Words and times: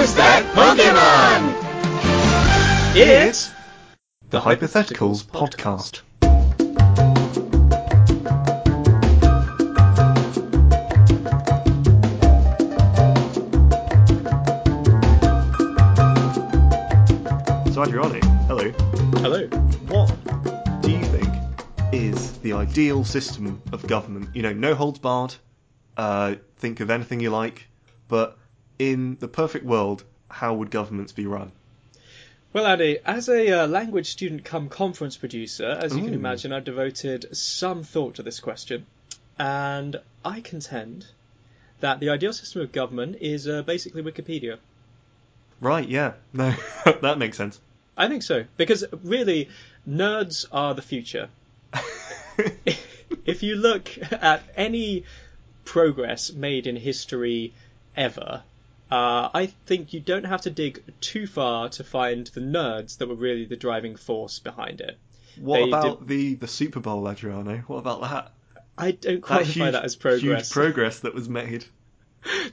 Who's 0.00 0.14
that 0.14 0.42
Pokemon? 0.54 1.52
It's 2.96 3.52
the 4.30 4.40
Hypotheticals 4.40 5.22
podcast. 5.22 6.00
So 17.74 17.82
Adriano, 17.82 18.20
hello. 18.46 18.70
Hello. 19.20 19.46
What 19.88 20.16
do 20.80 20.92
you 20.92 21.04
think 21.04 21.28
is 21.92 22.38
the 22.38 22.54
ideal 22.54 23.04
system 23.04 23.60
of 23.70 23.86
government? 23.86 24.34
You 24.34 24.44
know, 24.44 24.54
no 24.54 24.74
holds 24.74 24.98
barred. 24.98 25.34
Uh, 25.98 26.36
think 26.56 26.80
of 26.80 26.88
anything 26.88 27.20
you 27.20 27.28
like, 27.28 27.68
but 28.08 28.38
in 28.80 29.18
the 29.20 29.28
perfect 29.28 29.66
world, 29.66 30.02
how 30.30 30.54
would 30.54 30.70
governments 30.70 31.12
be 31.12 31.26
run? 31.26 31.52
Well, 32.54 32.66
Andy, 32.66 32.98
as 33.04 33.28
a 33.28 33.60
uh, 33.60 33.66
language 33.66 34.08
student 34.10 34.42
come 34.42 34.70
conference 34.70 35.18
producer, 35.18 35.68
as 35.68 35.94
you 35.94 36.02
can 36.02 36.14
imagine, 36.14 36.50
I've 36.52 36.64
devoted 36.64 37.36
some 37.36 37.84
thought 37.84 38.14
to 38.14 38.22
this 38.22 38.40
question. 38.40 38.86
And 39.38 40.00
I 40.24 40.40
contend 40.40 41.06
that 41.80 42.00
the 42.00 42.08
ideal 42.08 42.32
system 42.32 42.62
of 42.62 42.72
government 42.72 43.18
is 43.20 43.46
uh, 43.46 43.62
basically 43.62 44.02
Wikipedia. 44.02 44.56
Right, 45.60 45.86
yeah. 45.86 46.14
No, 46.32 46.54
that 47.02 47.18
makes 47.18 47.36
sense. 47.36 47.60
I 47.98 48.08
think 48.08 48.22
so. 48.22 48.46
Because 48.56 48.84
really, 49.04 49.50
nerds 49.86 50.46
are 50.50 50.74
the 50.74 50.82
future. 50.82 51.28
if 53.26 53.42
you 53.42 53.56
look 53.56 53.90
at 54.10 54.42
any 54.56 55.04
progress 55.66 56.32
made 56.32 56.66
in 56.66 56.76
history 56.76 57.52
ever, 57.94 58.42
uh, 58.90 59.28
I 59.32 59.46
think 59.66 59.92
you 59.92 60.00
don't 60.00 60.24
have 60.24 60.42
to 60.42 60.50
dig 60.50 60.82
too 61.00 61.26
far 61.26 61.68
to 61.70 61.84
find 61.84 62.26
the 62.28 62.40
nerds 62.40 62.98
that 62.98 63.08
were 63.08 63.14
really 63.14 63.44
the 63.44 63.56
driving 63.56 63.96
force 63.96 64.38
behind 64.38 64.80
it. 64.80 64.98
What 65.38 65.56
They 65.58 65.68
about 65.68 66.06
the, 66.06 66.34
the 66.34 66.48
Super 66.48 66.80
Bowl, 66.80 67.06
Adriano? 67.08 67.58
What 67.66 67.78
about 67.78 68.00
that? 68.02 68.32
I 68.76 68.92
don't 68.92 69.16
That 69.16 69.22
qualify 69.22 69.50
huge, 69.52 69.72
that 69.72 69.84
as 69.84 69.96
progress. 69.96 70.22
huge 70.22 70.50
progress 70.50 71.00
that 71.00 71.14
was 71.14 71.28
made. 71.28 71.64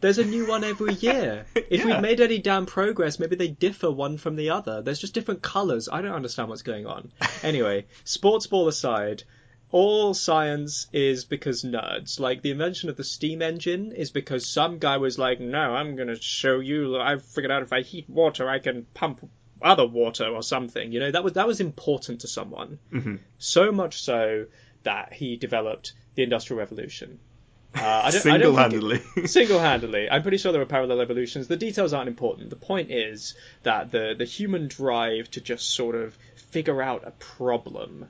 There's 0.01 0.17
a 0.17 0.25
new 0.25 0.47
one 0.47 0.63
every 0.63 0.93
year. 0.93 1.45
If 1.55 1.81
Yeah. 1.81 1.85
we'd 1.85 2.01
made 2.01 2.21
any 2.21 2.37
damn 2.37 2.65
progress, 2.65 3.19
maybe 3.19 3.35
they 3.35 3.49
differ 3.49 3.91
one 3.91 4.17
from 4.17 4.35
the 4.35 4.51
other. 4.51 4.81
There's 4.81 4.99
just 4.99 5.13
different 5.13 5.41
colours. 5.41 5.89
I 5.91 6.01
don't 6.01 6.13
understand 6.13 6.49
what's 6.49 6.61
going 6.61 6.85
on. 6.85 7.11
Anyway, 7.43 7.85
sports 8.03 8.47
ball 8.47 8.67
aside, 8.67 9.23
all 9.71 10.13
science 10.13 10.87
is 10.93 11.25
because 11.25 11.63
nerds. 11.63 12.19
Like 12.19 12.41
the 12.41 12.51
invention 12.51 12.89
of 12.89 12.95
the 12.97 13.03
steam 13.03 13.41
engine 13.41 13.91
is 13.91 14.11
because 14.11 14.45
some 14.45 14.77
guy 14.79 14.97
was 14.97 15.17
like, 15.19 15.39
"No, 15.39 15.59
I'm 15.75 15.95
going 15.95 16.07
to 16.07 16.21
show 16.21 16.59
you. 16.59 16.97
I've 16.99 17.23
figured 17.25 17.51
out 17.51 17.63
if 17.63 17.73
I 17.73 17.81
heat 17.81 18.09
water, 18.09 18.49
I 18.49 18.59
can 18.59 18.85
pump 18.93 19.29
other 19.61 19.85
water 19.85 20.25
or 20.27 20.41
something." 20.43 20.91
You 20.91 20.99
know, 21.01 21.11
that 21.11 21.23
was 21.23 21.33
that 21.33 21.47
was 21.47 21.59
important 21.59 22.21
to 22.21 22.27
someone. 22.27 22.79
Mhm. 22.93 23.19
So 23.39 23.71
much 23.71 24.01
so 24.01 24.45
that 24.83 25.11
he 25.13 25.35
developed 25.35 25.93
the 26.15 26.23
Industrial 26.23 26.57
Revolution. 26.59 27.19
Uh, 27.75 27.81
I 27.81 27.83
don't, 27.83 27.85
I 27.85 28.01
don't 28.11 28.11
think 28.11 28.15
it- 28.15 28.21
Single-handedly. 28.21 28.99
Single-handedly, 29.27 30.09
I'm 30.09 30.21
pretty 30.21 30.37
sure 30.37 30.51
there 30.51 30.61
were 30.61 30.65
parallel 30.65 31.01
evolutions. 31.01 31.47
The 31.47 31.57
details 31.57 31.93
aren't 31.93 32.07
important. 32.07 32.49
The 32.49 32.55
point 32.55 32.89
is 32.89 33.35
that 33.63 33.91
the 33.91 34.15
the 34.17 34.23
human 34.25 34.67
drive 34.69 35.29
to 35.31 35.41
just 35.41 35.69
sort 35.71 35.95
of 35.95 36.17
figure 36.51 36.81
out 36.81 37.03
a 37.05 37.11
problem, 37.11 38.07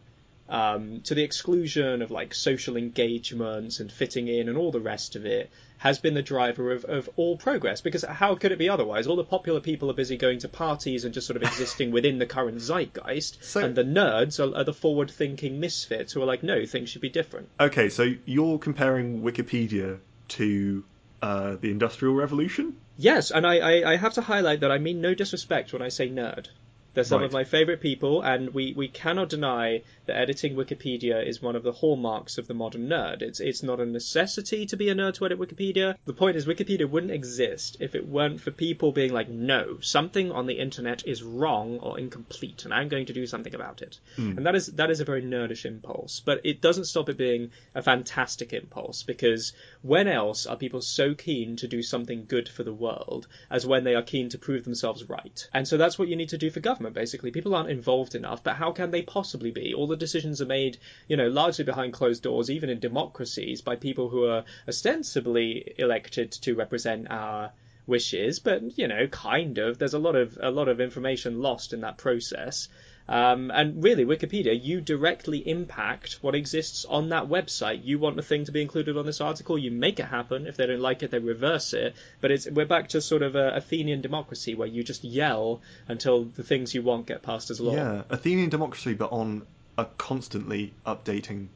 um, 0.50 1.02
to 1.02 1.14
the 1.16 1.24
exclusion 1.24 2.02
of 2.02 2.12
like 2.12 2.34
social 2.34 2.78
engagements 2.78 3.80
and 3.80 3.92
fitting 3.92 4.28
in 4.28 4.50
and 4.50 4.58
all 4.58 4.72
the 4.72 4.80
rest 4.80 5.16
of 5.16 5.26
it, 5.26 5.50
has 5.80 6.00
been 6.00 6.14
the 6.16 6.22
driver 6.24 6.72
of, 6.72 6.86
of 6.86 7.10
all 7.18 7.38
progress. 7.38 7.82
Because 7.82 8.04
how 8.04 8.34
could 8.36 8.52
it 8.52 8.58
be 8.58 8.68
otherwise? 8.70 9.06
All 9.08 9.16
the 9.16 9.24
popular 9.24 9.60
people 9.60 9.92
are 9.92 9.94
busy 9.94 10.18
going 10.18 10.40
to 10.40 10.48
parties 10.50 11.06
and 11.06 11.14
just 11.14 11.28
sort 11.28 11.38
of 11.38 11.44
existing 11.44 11.92
within 11.92 12.18
the 12.18 12.26
current 12.26 12.60
zeitgeist, 12.62 13.44
So- 13.44 13.60
and 13.64 13.76
the 13.76 13.84
nerds 13.84 14.40
are, 14.40 14.56
are 14.58 14.64
the 14.64 14.74
forward-thinking 14.74 15.60
misfits 15.60 16.14
who 16.14 16.22
are 16.22 16.26
like, 16.26 16.42
no, 16.44 16.66
things 16.66 16.90
should 16.90 17.02
be 17.02 17.10
different. 17.10 17.50
okay, 17.60 17.90
so 17.90 18.14
you're 18.26 18.58
comparing 18.58 19.22
Wikipedia 19.22 20.00
to 20.30 20.84
uh, 21.22 21.56
the 21.62 21.70
Industrial 21.72 22.16
Revolution? 22.16 22.76
Yes, 22.98 23.30
and 23.32 23.46
I, 23.46 23.58
I, 23.58 23.92
I 23.94 23.96
have 23.98 24.14
to 24.14 24.22
highlight 24.22 24.62
that 24.62 24.72
I 24.72 24.80
mean 24.80 25.02
no 25.02 25.14
disrespect 25.14 25.74
when 25.74 25.82
I 25.84 25.90
say 25.90 26.10
nerd. 26.10 26.48
They're 26.94 27.04
some 27.04 27.22
of 27.22 27.32
my 27.32 27.44
favourite 27.44 27.80
people, 27.80 28.22
and 28.22 28.54
we, 28.54 28.74
we 28.76 28.88
cannot 28.88 29.30
deny 29.30 29.84
that 30.08 30.18
editing 30.18 30.56
Wikipedia 30.56 31.26
is 31.26 31.42
one 31.42 31.56
of 31.56 31.62
the 31.62 31.72
hallmarks 31.72 32.38
of 32.38 32.48
the 32.48 32.56
modern 32.56 32.88
nerd. 32.88 33.22
It's 33.22 33.40
it's 33.40 33.62
not 33.62 33.80
a 33.80 33.86
necessity 33.86 34.66
to 34.66 34.78
be 34.78 34.90
a 34.90 34.96
nerd 34.96 35.14
to 35.16 35.26
edit 35.26 35.40
Wikipedia. 35.40 35.96
The 36.06 36.14
point 36.14 36.38
is, 36.38 36.48
Wikipedia 36.48 36.90
wouldn't 36.90 37.12
exist 37.12 37.78
if 37.80 37.94
it 37.94 38.08
weren't 38.08 38.42
for 38.42 38.52
people 38.52 38.92
being 38.92 39.14
like, 39.14 39.30
no, 39.30 39.80
something 39.80 40.32
on 40.32 40.48
the 40.48 40.58
internet 40.58 41.06
is 41.06 41.22
wrong 41.22 41.78
or 41.80 42.00
incomplete, 42.00 42.66
and 42.66 42.74
I'm 42.74 42.90
going 42.90 43.06
to 43.06 43.14
do 43.14 43.28
something 43.28 43.54
about 43.54 43.82
it. 43.82 44.00
Hmm. 44.16 44.38
And 44.38 44.46
that 44.46 44.56
is 44.56 44.68
that 44.68 44.90
is 44.90 45.00
a 45.00 45.06
very 45.06 45.22
nerdish 45.22 45.66
impulse, 45.66 46.22
but 46.26 46.42
it 46.44 46.62
doesn't 46.62 46.86
stop 46.86 47.10
it 47.10 47.18
being 47.18 47.52
a 47.76 47.82
fantastic 47.82 48.54
impulse 48.54 49.04
because 49.04 49.54
when 49.82 50.08
else 50.08 50.46
are 50.46 50.58
people 50.58 50.82
so 50.82 51.14
keen 51.14 51.56
to 51.58 51.68
do 51.68 51.84
something 51.84 52.26
good 52.28 52.50
for 52.50 52.64
the 52.64 52.74
world 52.74 53.28
as 53.50 53.66
when 53.66 53.84
they 53.84 53.96
are 53.96 54.02
keen 54.02 54.30
to 54.30 54.38
prove 54.38 54.64
themselves 54.64 55.08
right? 55.08 55.48
And 55.54 55.68
so 55.68 55.78
that's 55.78 56.00
what 56.00 56.08
you 56.08 56.16
need 56.16 56.30
to 56.30 56.38
do 56.38 56.50
for 56.50 56.60
government 56.60 56.87
basically. 56.90 57.32
People 57.32 57.56
aren't 57.56 57.70
involved 57.70 58.16
enough, 58.16 58.44
but 58.44 58.56
how 58.56 58.72
can 58.72 58.92
they 58.92 59.02
possibly 59.02 59.52
be? 59.52 59.74
All 59.74 59.88
the 59.88 59.96
decisions 59.96 60.42
are 60.42 60.46
made, 60.46 60.78
you 61.08 61.18
know, 61.18 61.28
largely 61.28 61.66
behind 61.66 61.94
closed 61.94 62.24
doors, 62.24 62.50
even 62.50 62.70
in 62.70 62.80
democracies, 62.80 63.62
by 63.62 63.76
people 63.76 64.10
who 64.10 64.26
are 64.26 64.44
ostensibly 64.68 65.74
elected 65.78 66.32
to 66.32 66.56
represent 66.56 67.08
our 67.10 67.52
wishes, 67.88 68.40
but 68.40 68.78
you 68.78 68.88
know, 68.88 69.08
kind 69.08 69.58
of. 69.58 69.80
There's 69.80 69.94
a 69.94 70.00
lot 70.00 70.16
of 70.16 70.38
a 70.42 70.52
lot 70.52 70.68
of 70.68 70.82
information 70.82 71.42
lost 71.42 71.74
in 71.74 71.82
that 71.82 71.98
process. 71.98 72.68
Um, 73.10 73.52
and 73.52 73.82
really, 73.84 74.04
Wikipedia, 74.06 74.60
you 74.62 74.82
directly 74.82 75.38
impact 75.48 76.18
what 76.22 76.36
exists 76.36 76.84
on 76.86 77.10
that 77.10 77.30
website. 77.30 77.86
You 77.86 78.00
want 78.00 78.20
a 78.20 78.22
thing 78.22 78.46
to 78.46 78.52
be 78.52 78.62
included 78.62 78.98
on 78.98 79.06
this 79.06 79.22
article, 79.22 79.58
you 79.58 79.72
make 79.72 80.00
it 80.00 80.06
happen. 80.06 80.46
If 80.46 80.58
they 80.58 80.66
don't 80.66 80.82
like 80.82 81.04
it, 81.04 81.12
they 81.12 81.20
reverse 81.20 81.74
it. 81.74 81.96
But 82.20 82.32
it's 82.32 82.48
we're 82.50 82.66
back 82.66 82.90
to 82.90 83.02
sort 83.02 83.22
of 83.22 83.36
a 83.36 83.56
Athenian 83.56 84.02
democracy 84.02 84.56
where 84.56 84.68
you 84.68 84.84
just 84.84 85.04
yell 85.04 85.62
until 85.88 86.26
the 86.26 86.44
things 86.44 86.76
you 86.76 86.82
want 86.82 87.06
get 87.08 87.22
passed 87.22 87.50
as 87.50 87.62
law. 87.62 87.74
Yeah, 87.74 88.04
Athenian 88.10 88.50
democracy, 88.50 88.94
but 88.94 89.12
on 89.12 89.48
a 89.78 89.86
constantly 89.98 90.74
updating 90.86 91.48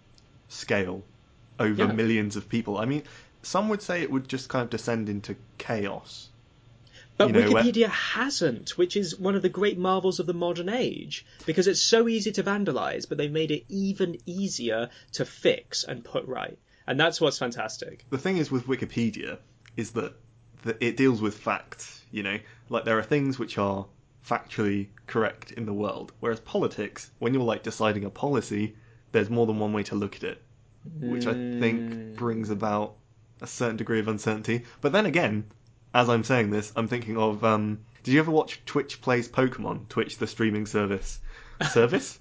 scale 0.47 1.03
over 1.59 1.83
Yeah. 1.85 1.91
millions 1.91 2.35
of 2.35 2.47
people. 2.47 2.77
I 2.77 2.85
mean, 2.85 3.03
some 3.41 3.69
would 3.69 3.81
say 3.81 4.01
it 4.01 4.11
would 4.11 4.27
just 4.27 4.47
kind 4.49 4.63
of 4.63 4.69
descend 4.69 5.09
into 5.09 5.35
chaos. 5.57 6.29
But 7.27 7.35
you 7.35 7.41
know, 7.41 7.51
where- 7.51 7.63
Wikipedia 7.63 7.89
hasn't, 7.89 8.77
which 8.77 8.95
is 8.95 9.17
one 9.17 9.35
of 9.35 9.41
the 9.41 9.49
great 9.49 9.77
marvels 9.77 10.19
of 10.19 10.25
the 10.25 10.33
modern 10.33 10.69
age, 10.69 11.25
because 11.45 11.67
it's 11.67 11.81
so 11.81 12.07
easy 12.07 12.31
to 12.33 12.43
vandalize, 12.43 13.07
but 13.07 13.17
they've 13.17 13.31
made 13.31 13.51
it 13.51 13.65
even 13.69 14.17
easier 14.25 14.89
to 15.13 15.25
fix 15.25 15.83
and 15.83 16.03
put 16.03 16.25
right. 16.27 16.57
And 16.87 16.99
that's 16.99 17.21
what's 17.21 17.37
fantastic. 17.37 18.05
The 18.09 18.17
thing 18.17 18.37
is 18.37 18.51
with 18.51 18.67
Wikipedia 18.67 19.37
is 19.77 19.91
that, 19.91 20.13
it 20.79 20.97
deals 20.97 21.21
with 21.21 21.37
facts, 21.37 22.01
you 22.11 22.23
know? 22.23 22.39
Like 22.69 22.85
there 22.85 22.97
are 22.97 23.03
things 23.03 23.39
which 23.39 23.57
are 23.57 23.85
factually 24.27 24.87
correct 25.07 25.51
in 25.51 25.65
the 25.65 25.73
world, 25.73 26.11
whereas 26.19 26.39
politics, 26.39 27.09
when 27.19 27.33
you're 27.33 27.43
like 27.43 27.63
deciding 27.63 28.05
a 28.05 28.09
policy, 28.09 28.75
there's 29.11 29.29
more 29.29 29.45
than 29.45 29.59
one 29.59 29.73
way 29.73 29.83
to 29.83 29.95
look 29.95 30.15
at 30.17 30.23
it, 30.23 30.41
which 30.99 31.27
I 31.27 31.33
think 31.33 31.93
hmm. 31.93 32.13
brings 32.13 32.49
about 32.49 32.95
a 33.41 33.47
certain 33.47 33.77
degree 33.77 33.99
of 33.99 34.07
uncertainty. 34.07 34.65
But 34.81 34.91
then 34.91 35.05
again, 35.05 35.45
as 35.93 36.09
I'm 36.09 36.23
saying 36.23 36.49
this, 36.51 36.71
I'm 36.75 36.87
thinking 36.87 37.17
of 37.17 37.43
um, 37.43 37.79
did 38.03 38.13
you 38.13 38.19
ever 38.19 38.31
watch 38.31 38.61
Twitch 38.65 39.01
Plays 39.01 39.27
Pokemon? 39.27 39.87
Twitch, 39.89 40.17
the 40.17 40.27
streaming 40.27 40.65
service. 40.65 41.19
Service? 41.71 42.19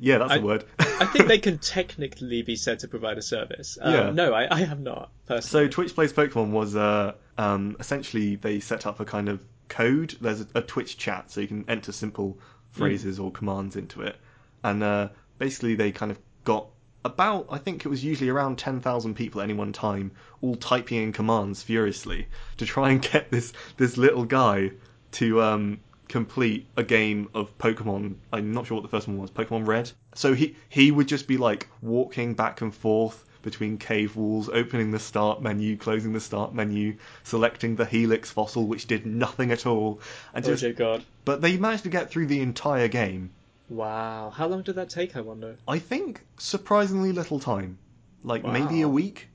yeah, 0.00 0.18
that's 0.18 0.32
I- 0.32 0.36
a 0.36 0.40
word. 0.40 0.64
I 0.78 1.06
think 1.06 1.26
they 1.26 1.38
can 1.48 1.58
technically 1.58 2.42
be 2.42 2.56
said 2.56 2.78
to 2.80 2.88
provide 2.88 3.18
a 3.18 3.22
service. 3.22 3.76
Um, 3.80 3.92
Yeah. 3.92 4.10
No, 4.10 4.32
I, 4.32 4.54
I 4.54 4.60
have 4.60 4.80
not, 4.80 5.10
personally. 5.26 5.66
So. 5.66 5.70
Twitch 5.70 5.94
Plays 5.94 6.12
Pokemon 6.12 6.50
was 6.50 6.76
uh, 6.76 7.14
um, 7.36 7.76
essentially 7.80 8.36
they 8.36 8.60
set 8.60 8.86
up 8.86 9.00
a 9.00 9.04
kind 9.04 9.28
of 9.28 9.42
code. 9.68 10.14
There's 10.20 10.42
a, 10.42 10.46
a 10.54 10.62
Twitch 10.62 10.96
chat, 10.96 11.30
so 11.30 11.40
you 11.40 11.48
can 11.48 11.64
enter 11.68 11.90
simple 11.92 12.38
phrases 12.70 13.18
or 13.20 13.30
commands 13.30 13.76
into 13.76 14.02
it, 14.02 14.16
and 14.62 14.82
uh, 14.82 15.08
basically 15.38 15.74
they 15.74 15.92
kind 15.92 16.10
of 16.12 16.18
got 16.44 16.66
about 17.04 17.46
I 17.50 17.58
think 17.58 17.84
it 17.84 17.88
was 17.88 18.02
usually 18.04 18.30
around 18.30 18.56
ten 18.56 18.80
thousand 18.80 19.14
people 19.14 19.40
at 19.40 19.44
any 19.44 19.54
one 19.54 19.72
time, 19.72 20.12
all 20.40 20.56
typing 20.56 21.02
in 21.02 21.12
commands 21.12 21.62
furiously 21.62 22.26
to 22.56 22.66
try 22.66 22.90
and 22.90 23.02
get 23.02 23.30
this 23.30 23.52
this 23.76 23.96
little 23.96 24.24
guy 24.24 24.70
to 25.12 25.42
um, 25.42 25.80
complete 26.08 26.66
a 26.76 26.82
game 26.82 27.28
of 27.34 27.56
Pokemon. 27.58 28.16
I'm 28.32 28.52
not 28.52 28.66
sure 28.66 28.76
what 28.76 28.82
the 28.82 28.88
first 28.88 29.08
one 29.08 29.18
was. 29.18 29.30
Pokemon 29.30 29.66
Red. 29.66 29.92
So 30.14 30.34
he 30.34 30.56
he 30.68 30.90
would 30.90 31.08
just 31.08 31.26
be 31.26 31.36
like 31.36 31.68
walking 31.82 32.34
back 32.34 32.60
and 32.60 32.74
forth 32.74 33.24
between 33.42 33.76
cave 33.76 34.16
walls, 34.16 34.48
opening 34.48 34.90
the 34.90 34.98
start 34.98 35.42
menu, 35.42 35.76
closing 35.76 36.14
the 36.14 36.20
start 36.20 36.54
menu, 36.54 36.96
selecting 37.24 37.76
the 37.76 37.84
Helix 37.84 38.30
fossil, 38.30 38.66
which 38.66 38.86
did 38.86 39.04
nothing 39.04 39.52
at 39.52 39.66
all, 39.66 40.00
and 40.32 40.44
oh 40.44 40.48
just. 40.48 40.62
dear 40.62 40.72
God. 40.72 41.04
But 41.26 41.42
they 41.42 41.58
managed 41.58 41.82
to 41.84 41.90
get 41.90 42.10
through 42.10 42.26
the 42.26 42.40
entire 42.40 42.88
game. 42.88 43.30
Wow. 43.68 44.30
How 44.30 44.46
long 44.46 44.62
did 44.62 44.76
that 44.76 44.90
take, 44.90 45.16
I 45.16 45.20
wonder? 45.20 45.56
I 45.66 45.78
think 45.78 46.24
surprisingly 46.38 47.12
little 47.12 47.40
time, 47.40 47.78
like 48.22 48.44
maybe 48.44 48.82
a 48.82 48.88
week. 48.88 49.28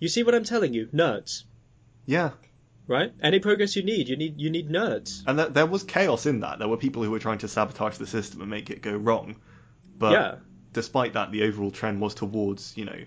You 0.00 0.08
see 0.08 0.22
what 0.22 0.34
I'm 0.34 0.44
telling 0.44 0.74
you? 0.74 0.86
Nerds. 0.92 1.44
Yeah, 2.04 2.30
right? 2.86 3.12
Any 3.22 3.40
progress 3.40 3.76
you 3.76 3.82
need, 3.82 4.08
you 4.08 4.16
need 4.16 4.40
you 4.40 4.50
need 4.50 4.68
nerds. 4.68 5.22
And 5.26 5.38
that, 5.38 5.54
there 5.54 5.66
was 5.66 5.82
chaos 5.82 6.26
in 6.26 6.40
that. 6.40 6.58
There 6.58 6.68
were 6.68 6.76
people 6.76 7.02
who 7.02 7.10
were 7.10 7.18
trying 7.18 7.38
to 7.38 7.48
sabotage 7.48 7.96
the 7.98 8.06
system 8.06 8.40
and 8.40 8.50
make 8.50 8.70
it 8.70 8.82
go 8.82 8.92
wrong. 8.96 9.36
But 9.98 10.12
yeah, 10.12 10.34
despite 10.72 11.14
that, 11.14 11.32
the 11.32 11.42
overall 11.44 11.70
trend 11.70 12.00
was 12.00 12.14
towards, 12.14 12.76
you 12.76 12.84
know, 12.84 13.00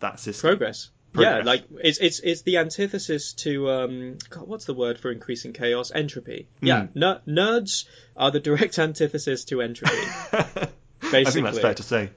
that 0.00 0.20
system. 0.20 0.48
progress. 0.50 0.90
Progress. 1.14 1.36
Yeah, 1.38 1.42
like 1.44 1.64
it's 1.82 1.98
it's 1.98 2.20
it's 2.20 2.42
the 2.42 2.58
antithesis 2.58 3.32
to 3.44 3.70
um 3.70 4.18
God, 4.30 4.48
what's 4.48 4.64
the 4.64 4.74
word 4.74 4.98
for 4.98 5.12
increasing 5.12 5.52
chaos? 5.52 5.92
Entropy. 5.94 6.48
Yeah, 6.60 6.88
ner- 6.94 7.22
nerds 7.26 7.84
are 8.16 8.30
the 8.32 8.40
direct 8.50 8.78
antithesis 8.78 9.44
to 9.46 9.62
entropy. 9.62 9.96
basically, 10.32 10.46
I 11.26 11.30
think 11.30 11.44
that's 11.46 11.58
fair 11.60 11.74
to 11.74 11.82
say. 11.82 12.10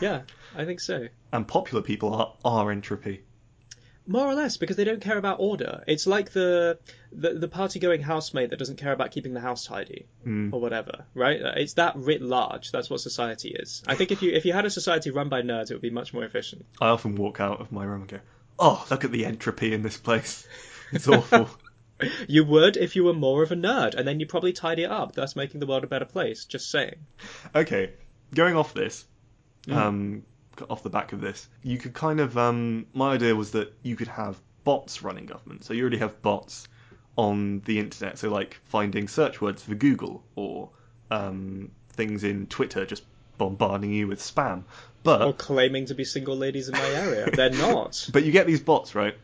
yeah, 0.00 0.22
I 0.56 0.64
think 0.64 0.80
so. 0.80 1.08
And 1.32 1.46
popular 1.48 1.82
people 1.82 2.14
are, 2.14 2.32
are 2.44 2.70
entropy. 2.70 3.24
More 4.06 4.26
or 4.26 4.34
less, 4.34 4.58
because 4.58 4.76
they 4.76 4.84
don't 4.84 5.00
care 5.00 5.16
about 5.16 5.38
order. 5.40 5.82
It's 5.88 6.06
like 6.06 6.30
the 6.30 6.78
the, 7.10 7.34
the 7.34 7.48
party 7.48 7.80
going 7.80 8.02
housemate 8.02 8.50
that 8.50 8.58
doesn't 8.58 8.76
care 8.76 8.92
about 8.92 9.12
keeping 9.12 9.32
the 9.32 9.40
house 9.40 9.64
tidy 9.66 10.06
or 10.52 10.60
whatever, 10.60 11.06
right? 11.14 11.40
It's 11.56 11.72
that 11.74 11.96
writ 11.96 12.20
large. 12.20 12.70
That's 12.70 12.90
what 12.90 13.00
society 13.00 13.48
is. 13.58 13.82
I 13.86 13.94
think 13.94 14.12
if 14.12 14.20
you 14.22 14.32
if 14.32 14.44
you 14.44 14.52
had 14.52 14.66
a 14.66 14.70
society 14.70 15.10
run 15.10 15.30
by 15.30 15.40
nerds, 15.40 15.70
it 15.70 15.74
would 15.74 15.80
be 15.82 15.90
much 15.90 16.12
more 16.12 16.22
efficient. 16.22 16.66
I 16.80 16.88
often 16.88 17.16
walk 17.16 17.40
out 17.40 17.60
of 17.62 17.72
my 17.72 17.84
room 17.84 18.02
and 18.02 18.10
go, 18.10 18.20
oh, 18.58 18.84
look 18.90 19.04
at 19.04 19.12
the 19.12 19.26
entropy 19.26 19.72
in 19.72 19.82
this 19.82 19.96
place. 19.96 20.46
It's 20.92 21.08
awful. 21.08 21.48
You 22.26 22.44
would 22.44 22.76
if 22.76 22.96
you 22.96 23.04
were 23.04 23.14
more 23.14 23.44
of 23.44 23.52
a 23.52 23.54
nerd, 23.54 23.94
and 23.94 24.06
then 24.06 24.18
you'd 24.18 24.28
probably 24.28 24.52
tidy 24.52 24.82
it 24.82 24.90
up, 24.90 25.14
thus 25.14 25.36
making 25.36 25.60
the 25.60 25.66
world 25.66 25.84
a 25.84 25.86
better 25.86 26.04
place. 26.04 26.44
Just 26.44 26.68
saying. 26.68 26.96
okay, 27.54 27.92
going 28.34 28.56
off 28.56 28.74
this, 28.74 29.06
um, 29.70 30.24
off 30.68 30.82
the 30.82 30.90
back 30.90 31.12
of 31.12 31.20
this, 31.20 31.48
you 31.62 31.78
could 31.78 31.94
kind 31.94 32.18
of. 32.18 32.36
Um, 32.36 32.86
my 32.92 33.12
idea 33.12 33.34
was 33.36 33.52
that 33.52 33.72
you 33.84 33.94
could 33.94 34.08
have 34.08 34.36
bots 34.64 35.02
running 35.02 35.26
government. 35.26 35.64
So 35.64 35.72
you 35.72 35.82
already 35.82 35.98
have 35.98 36.20
bots 36.20 36.66
on 37.16 37.60
the 37.60 37.78
internet. 37.78 38.18
So 38.18 38.30
like 38.30 38.60
finding 38.64 39.08
search 39.08 39.40
words 39.40 39.62
for 39.62 39.74
Google 39.74 40.24
or 40.34 40.70
um, 41.10 41.70
things 41.90 42.24
in 42.24 42.46
Twitter 42.46 42.84
just 42.86 43.04
bombarding 43.38 43.92
you 43.92 44.08
with 44.08 44.20
spam. 44.20 44.64
But 45.04 45.22
Or 45.22 45.32
claiming 45.32 45.86
to 45.86 45.94
be 45.94 46.04
single 46.04 46.36
ladies 46.36 46.68
in 46.68 46.72
my 46.72 46.88
area. 46.88 47.30
They're 47.32 47.50
not. 47.50 48.08
But 48.12 48.24
you 48.24 48.32
get 48.32 48.46
these 48.48 48.60
bots, 48.60 48.94
right? 48.96 49.16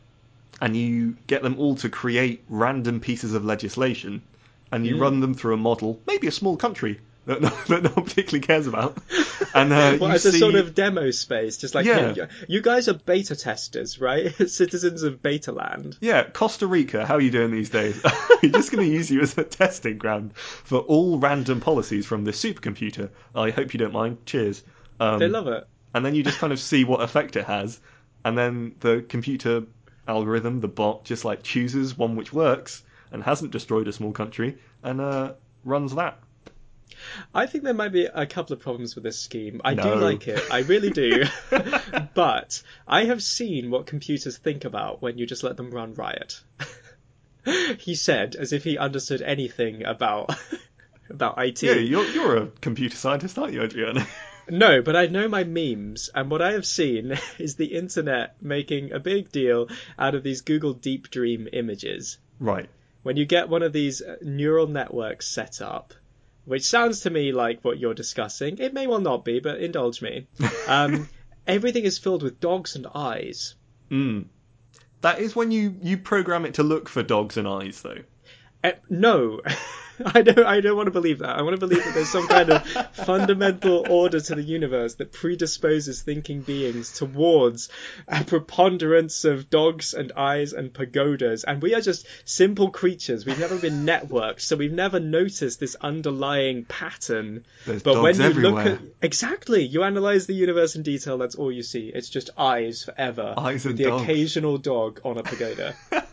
And 0.61 0.77
you 0.77 1.17
get 1.27 1.41
them 1.41 1.59
all 1.59 1.75
to 1.77 1.89
create 1.89 2.43
random 2.47 2.99
pieces 3.01 3.33
of 3.33 3.43
legislation, 3.43 4.21
and 4.71 4.85
you 4.85 4.97
run 4.97 5.19
them 5.19 5.33
through 5.33 5.55
a 5.55 5.57
model, 5.57 5.99
maybe 6.07 6.27
a 6.27 6.31
small 6.31 6.55
country 6.55 7.01
that 7.25 7.41
no, 7.41 7.49
that 7.67 7.83
no 7.83 7.89
one 7.89 8.05
particularly 8.05 8.45
cares 8.45 8.67
about. 8.67 8.97
And 9.53 9.73
uh, 9.73 9.97
Well, 9.99 10.09
you 10.11 10.15
as 10.15 10.23
see, 10.23 10.29
a 10.29 10.39
sort 10.39 10.55
of 10.55 10.73
demo 10.75 11.11
space, 11.11 11.57
just 11.57 11.75
like 11.75 11.85
Yeah. 11.85 12.13
hey, 12.13 12.27
you 12.47 12.61
guys 12.61 12.87
are 12.87 12.93
beta 12.93 13.35
testers, 13.35 13.99
right? 13.99 14.31
Citizens 14.49 15.03
of 15.03 15.21
Beta 15.21 15.51
Land. 15.51 15.97
yeah, 15.99 16.23
Costa 16.23 16.67
Rica, 16.67 17.05
how 17.05 17.15
are 17.15 17.21
you 17.21 17.31
doing 17.31 17.51
these 17.51 17.69
days? 17.69 18.01
We're 18.41 18.51
just 18.51 18.71
going 18.71 18.87
to 18.87 18.89
use 18.93 19.11
you 19.11 19.19
as 19.19 19.37
a 19.37 19.43
testing 19.43 19.97
ground 19.97 20.37
for 20.37 20.77
all 20.79 21.19
random 21.19 21.59
policies 21.59 22.05
from 22.05 22.23
this 22.23 22.41
supercomputer. 22.41 23.09
I 23.35 23.49
hope 23.49 23.73
you 23.73 23.77
don't 23.79 23.91
mind. 23.91 24.25
Cheers. 24.25 24.63
Um, 25.01 25.19
They 25.19 25.27
love 25.27 25.47
it. 25.47 25.67
And 25.93 26.05
then 26.05 26.15
you 26.15 26.23
just 26.23 26.39
kind 26.39 26.53
of 26.53 26.59
see 26.59 26.83
what 26.85 27.01
effect 27.01 27.35
it 27.35 27.45
has, 27.45 27.79
and 28.23 28.37
then 28.37 28.75
the 28.79 29.03
computer 29.07 29.63
algorithm, 30.07 30.61
the 30.61 30.67
bot, 30.67 31.03
just 31.05 31.25
like 31.25 31.43
chooses 31.43 31.97
one 31.97 32.15
which 32.15 32.31
works 32.31 32.83
and 33.11 33.21
hasn't 33.21 33.51
destroyed 33.51 33.87
a 33.87 33.93
small 33.93 34.11
country, 34.13 34.57
and 34.83 35.01
uh, 35.01 35.33
runs 35.65 35.95
that. 35.95 36.17
I 37.33 37.45
think 37.45 37.63
there 37.63 37.73
might 37.73 37.91
be 37.91 38.05
a 38.05 38.25
couple 38.25 38.53
of 38.53 38.59
problems 38.61 38.95
with 38.95 39.03
this 39.03 39.19
scheme. 39.19 39.61
I 39.63 39.73
No. 39.73 39.83
do 39.83 39.95
like 39.95 40.27
it. 40.27 40.41
I 40.51 40.59
really 40.59 40.89
do. 40.91 41.23
but 42.13 42.61
I 42.87 43.05
have 43.05 43.23
seen 43.23 43.71
what 43.71 43.85
computers 43.85 44.37
think 44.37 44.65
about 44.65 45.01
when 45.01 45.17
you 45.17 45.25
just 45.25 45.43
let 45.43 45.57
them 45.57 45.71
run 45.71 45.93
riot. 45.93 46.41
he 47.79 47.95
said, 47.95 48.35
as 48.35 48.53
if 48.53 48.63
he 48.63 48.77
understood 48.77 49.21
anything 49.21 49.83
about 49.85 50.35
about 51.09 51.43
IT. 51.43 51.63
Yeah, 51.63 51.73
you're 51.73 52.05
you're 52.05 52.37
a 52.37 52.47
computer 52.61 52.95
scientist, 52.95 53.37
aren't 53.37 53.53
you, 53.53 53.61
Adriano? 53.63 54.05
No, 54.51 54.81
but 54.81 54.97
I 54.97 55.07
know 55.07 55.29
my 55.29 55.45
memes, 55.45 56.09
and 56.13 56.29
what 56.29 56.41
I 56.41 56.51
have 56.51 56.65
seen 56.65 57.17
is 57.39 57.55
the 57.55 57.73
internet 57.73 58.35
making 58.41 58.91
a 58.91 58.99
big 58.99 59.31
deal 59.31 59.69
out 59.97 60.13
of 60.13 60.23
these 60.23 60.41
Google 60.41 60.73
Deep 60.73 61.09
Dream 61.09 61.47
images. 61.51 62.17
right. 62.39 62.69
When 63.03 63.17
you 63.17 63.25
get 63.25 63.49
one 63.49 63.63
of 63.63 63.73
these 63.73 64.01
uh, 64.03 64.17
neural 64.21 64.67
networks 64.67 65.27
set 65.27 65.59
up, 65.61 65.95
which 66.45 66.63
sounds 66.63 66.99
to 67.01 67.09
me 67.09 67.31
like 67.31 67.63
what 67.63 67.79
you're 67.79 67.95
discussing, 67.95 68.59
it 68.59 68.75
may 68.75 68.85
well 68.85 68.99
not 68.99 69.25
be, 69.25 69.39
but 69.39 69.59
indulge 69.59 70.01
me. 70.01 70.27
Um, 70.67 71.09
everything 71.47 71.85
is 71.85 71.97
filled 71.97 72.21
with 72.21 72.39
dogs 72.39 72.75
and 72.75 72.85
eyes. 72.93 73.55
Mm. 73.89 74.25
That 75.01 75.19
is 75.19 75.35
when 75.35 75.51
you 75.51 75.75
you 75.81 75.97
program 75.97 76.45
it 76.45 76.55
to 76.55 76.63
look 76.63 76.89
for 76.89 77.01
dogs 77.01 77.37
and 77.37 77.47
eyes, 77.47 77.81
though. 77.81 78.03
Uh, 78.63 78.71
no, 78.89 79.41
I 80.05 80.21
don't. 80.21 80.45
I 80.45 80.61
don't 80.61 80.75
want 80.75 80.87
to 80.87 80.91
believe 80.91 81.19
that. 81.19 81.37
I 81.37 81.41
want 81.41 81.59
to 81.59 81.59
believe 81.59 81.83
that 81.83 81.93
there's 81.93 82.09
some 82.09 82.27
kind 82.27 82.49
of 82.49 82.67
fundamental 82.93 83.85
order 83.89 84.19
to 84.19 84.35
the 84.35 84.41
universe 84.41 84.95
that 84.95 85.11
predisposes 85.11 86.01
thinking 86.01 86.41
beings 86.41 86.93
towards 86.93 87.69
a 88.07 88.23
preponderance 88.23 89.25
of 89.25 89.49
dogs 89.49 89.93
and 89.93 90.11
eyes 90.13 90.53
and 90.53 90.73
pagodas, 90.73 91.43
and 91.43 91.61
we 91.61 91.73
are 91.75 91.81
just 91.81 92.05
simple 92.25 92.69
creatures. 92.71 93.25
We've 93.25 93.39
never 93.39 93.57
been 93.57 93.85
networked, 93.85 94.41
so 94.41 94.55
we've 94.55 94.71
never 94.71 94.99
noticed 94.99 95.59
this 95.59 95.75
underlying 95.75 96.65
pattern. 96.65 97.45
There's 97.65 97.83
but 97.83 98.01
when 98.01 98.15
you 98.15 98.23
everywhere. 98.23 98.63
look 98.63 98.73
at 98.73 98.87
exactly, 99.01 99.65
you 99.65 99.83
analyze 99.83 100.25
the 100.27 100.33
universe 100.33 100.75
in 100.75 100.83
detail. 100.83 101.17
That's 101.17 101.35
all 101.35 101.51
you 101.51 101.63
see. 101.63 101.91
It's 101.93 102.09
just 102.09 102.29
eyes 102.37 102.83
forever. 102.83 103.33
Eyes 103.37 103.65
and 103.65 103.77
the 103.77 103.85
dogs. 103.85 104.03
occasional 104.03 104.57
dog 104.57 105.01
on 105.03 105.17
a 105.17 105.23
pagoda. 105.23 105.75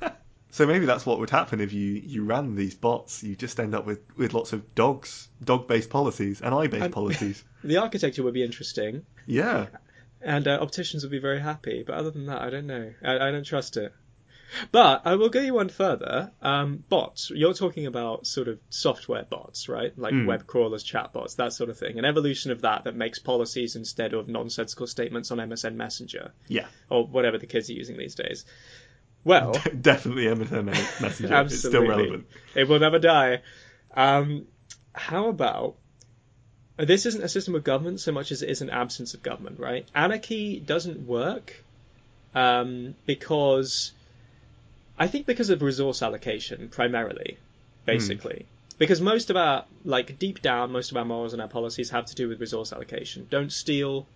So 0.51 0.67
maybe 0.67 0.87
that's 0.87 1.05
what 1.05 1.19
would 1.19 1.31
happen 1.31 1.61
if 1.61 1.73
you, 1.73 1.93
you 2.05 2.25
ran 2.25 2.55
these 2.55 2.75
bots. 2.75 3.23
You 3.23 3.37
just 3.37 3.61
end 3.61 3.75
up 3.75 3.85
with, 3.87 4.01
with 4.17 4.33
lots 4.33 4.53
of 4.55 4.75
dogs, 4.75 5.29
dog 5.45 5.69
based 5.69 5.91
policies, 5.91 6.41
and 6.41 6.55
eye 6.55 6.67
based 6.69 6.85
And- 6.85 6.95
policies. 7.01 7.45
the 7.63 7.77
architecture 7.77 8.23
would 8.23 8.35
be 8.35 8.43
interesting. 8.43 9.05
Yeah. 9.27 9.67
and 10.23 10.49
uh, 10.49 10.59
opticians 10.61 11.03
would 11.05 11.13
be 11.13 11.19
very 11.21 11.41
happy. 11.41 11.85
But 11.87 11.97
other 11.97 12.11
than 12.11 12.27
that, 12.27 12.41
I 12.43 12.51
don't 12.51 12.67
know. 12.67 12.93
I, 13.05 13.15
I 13.29 13.31
don't 13.31 13.45
trust 13.45 13.77
it. 13.77 13.93
But 14.73 15.03
I 15.05 15.17
will 15.17 15.29
go 15.29 15.41
you 15.41 15.53
one 15.53 15.69
further. 15.69 16.33
Um, 16.41 16.83
bots. 16.89 17.31
You're 17.35 17.53
talking 17.53 17.85
about 17.87 18.27
sort 18.27 18.49
of 18.49 18.59
software 18.71 19.25
bots, 19.25 19.69
right? 19.69 19.93
Like 19.99 20.15
Mm. 20.15 20.27
web 20.27 20.47
crawlers, 20.47 20.83
chatbots, 20.83 21.37
that 21.37 21.53
sort 21.53 21.69
of 21.69 21.77
thing. 21.79 21.99
An 21.99 22.07
evolution 22.07 22.51
of 22.51 22.63
that 22.63 22.85
that 22.85 22.97
makes 22.97 23.19
policies 23.19 23.77
instead 23.77 24.15
of 24.15 24.27
nonsensical 24.27 24.87
statements 24.87 25.31
on 25.31 25.37
MSN 25.39 25.75
Messenger 25.75 26.33
Yeah. 26.47 26.67
or 26.89 27.07
whatever 27.07 27.37
the 27.37 27.47
kids 27.47 27.69
are 27.69 27.75
using 27.75 27.99
these 27.99 28.15
days. 28.15 28.47
Well, 29.25 29.53
Definitely 29.81 30.25
MSN 30.25 31.01
Messenger. 31.01 31.41
It's 31.43 31.59
still 31.59 31.87
relevant. 31.87 32.27
it 32.55 32.69
will 32.69 32.79
never 32.79 32.99
die. 32.99 33.43
Um, 33.95 34.47
how 34.93 35.29
about 35.29 35.77
this 36.77 37.07
isn't 37.07 37.23
a 37.23 37.29
system 37.29 37.55
of 37.55 37.65
government 37.65 38.01
so 38.01 38.13
much 38.13 38.31
as 38.33 38.43
it 38.43 38.51
is 38.51 38.63
an 38.63 38.71
absence 38.71 39.15
of 39.15 39.23
government, 39.23 39.59
right? 39.59 39.87
Anarchy 39.95 40.61
doesn't 40.61 41.07
work 41.07 41.65
um, 42.35 42.95
because 43.07 43.93
I 44.99 45.09
think 45.09 45.27
because 45.27 45.51
of 45.51 45.63
resource 45.63 46.03
allocation 46.03 46.69
primarily, 46.69 47.39
basically. 47.85 48.47
Because 48.79 49.01
most 49.01 49.31
of 49.31 49.37
our 49.37 49.65
like 49.85 50.19
deep 50.21 50.41
down, 50.41 50.71
most 50.71 50.93
of 50.93 50.97
our 50.97 51.05
morals 51.05 51.33
and 51.33 51.43
our 51.43 51.49
policies 51.49 51.91
have 51.91 52.07
to 52.07 52.15
do 52.15 52.29
with 52.29 52.41
resource 52.41 52.73
allocation. 52.73 53.27
Don't 53.29 53.53
steal. 53.53 54.07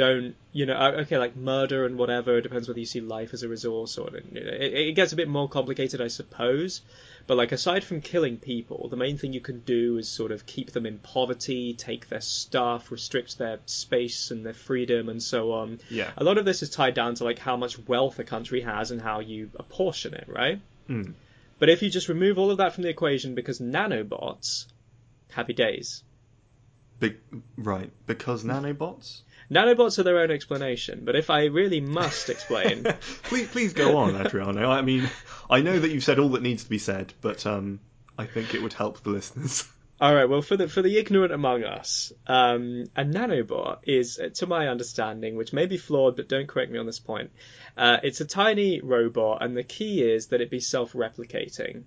Don't 0.00 0.34
you 0.52 0.64
know? 0.64 0.76
uh, 0.76 1.02
Okay, 1.02 1.18
like 1.18 1.36
murder 1.36 1.84
and 1.84 1.98
whatever. 1.98 2.38
It 2.38 2.40
depends 2.40 2.66
whether 2.66 2.80
you 2.80 2.86
see 2.86 3.02
life 3.02 3.34
as 3.34 3.42
a 3.42 3.50
resource 3.50 3.98
or 3.98 4.16
it, 4.16 4.24
it 4.34 4.92
gets 4.94 5.12
a 5.12 5.16
bit 5.16 5.28
more 5.28 5.46
complicated, 5.46 6.00
I 6.00 6.08
suppose. 6.08 6.80
But 7.26 7.36
like 7.36 7.52
aside 7.52 7.84
from 7.84 8.00
killing 8.00 8.38
people, 8.38 8.88
the 8.88 8.96
main 8.96 9.18
thing 9.18 9.34
you 9.34 9.42
can 9.42 9.60
do 9.60 9.98
is 9.98 10.08
sort 10.08 10.32
of 10.32 10.46
keep 10.46 10.70
them 10.72 10.86
in 10.86 11.00
poverty, 11.00 11.74
take 11.74 12.08
their 12.08 12.22
stuff, 12.22 12.90
restrict 12.90 13.36
their 13.36 13.58
space 13.66 14.30
and 14.30 14.46
their 14.46 14.54
freedom, 14.54 15.10
and 15.10 15.22
so 15.22 15.52
on. 15.52 15.80
Yeah. 15.90 16.12
A 16.16 16.24
lot 16.24 16.38
of 16.38 16.46
this 16.46 16.62
is 16.62 16.70
tied 16.70 16.94
down 16.94 17.16
to 17.16 17.24
like 17.24 17.38
how 17.38 17.58
much 17.58 17.78
wealth 17.86 18.18
a 18.18 18.24
country 18.24 18.62
has 18.62 18.92
and 18.92 19.02
how 19.02 19.20
you 19.20 19.50
apportion 19.56 20.14
it, 20.14 20.24
right? 20.28 20.62
Mm. 20.88 21.12
But 21.58 21.68
if 21.68 21.82
you 21.82 21.90
just 21.90 22.08
remove 22.08 22.38
all 22.38 22.50
of 22.50 22.56
that 22.56 22.72
from 22.72 22.84
the 22.84 22.88
equation 22.88 23.34
because 23.34 23.60
nanobots, 23.60 24.64
happy 25.30 25.52
days. 25.52 26.02
Big, 27.00 27.18
right. 27.58 27.90
Because 28.06 28.44
nanobots? 28.44 29.20
Nanobots 29.50 29.98
are 29.98 30.04
their 30.04 30.20
own 30.20 30.30
explanation, 30.30 31.00
but 31.04 31.16
if 31.16 31.28
I 31.28 31.46
really 31.46 31.80
must 31.80 32.30
explain, 32.30 32.84
please, 33.24 33.48
please 33.48 33.72
go 33.72 33.96
on, 33.96 34.14
Adriano. 34.14 34.70
I 34.70 34.82
mean, 34.82 35.10
I 35.48 35.60
know 35.60 35.76
that 35.76 35.90
you've 35.90 36.04
said 36.04 36.20
all 36.20 36.30
that 36.30 36.42
needs 36.42 36.62
to 36.62 36.70
be 36.70 36.78
said, 36.78 37.12
but 37.20 37.44
um, 37.46 37.80
I 38.16 38.26
think 38.26 38.54
it 38.54 38.62
would 38.62 38.74
help 38.74 39.02
the 39.02 39.10
listeners. 39.10 39.66
all 40.00 40.14
right. 40.14 40.26
Well, 40.28 40.42
for 40.42 40.56
the 40.56 40.68
for 40.68 40.82
the 40.82 40.98
ignorant 40.98 41.32
among 41.32 41.64
us, 41.64 42.12
um, 42.28 42.84
a 42.94 43.02
nanobot 43.02 43.78
is, 43.84 44.20
to 44.34 44.46
my 44.46 44.68
understanding, 44.68 45.34
which 45.34 45.52
may 45.52 45.66
be 45.66 45.78
flawed, 45.78 46.14
but 46.14 46.28
don't 46.28 46.46
correct 46.46 46.70
me 46.70 46.78
on 46.78 46.86
this 46.86 47.00
point. 47.00 47.32
Uh, 47.76 47.96
it's 48.04 48.20
a 48.20 48.26
tiny 48.26 48.80
robot, 48.80 49.42
and 49.42 49.56
the 49.56 49.64
key 49.64 50.02
is 50.02 50.28
that 50.28 50.40
it 50.40 50.50
be 50.50 50.60
self-replicating 50.60 51.82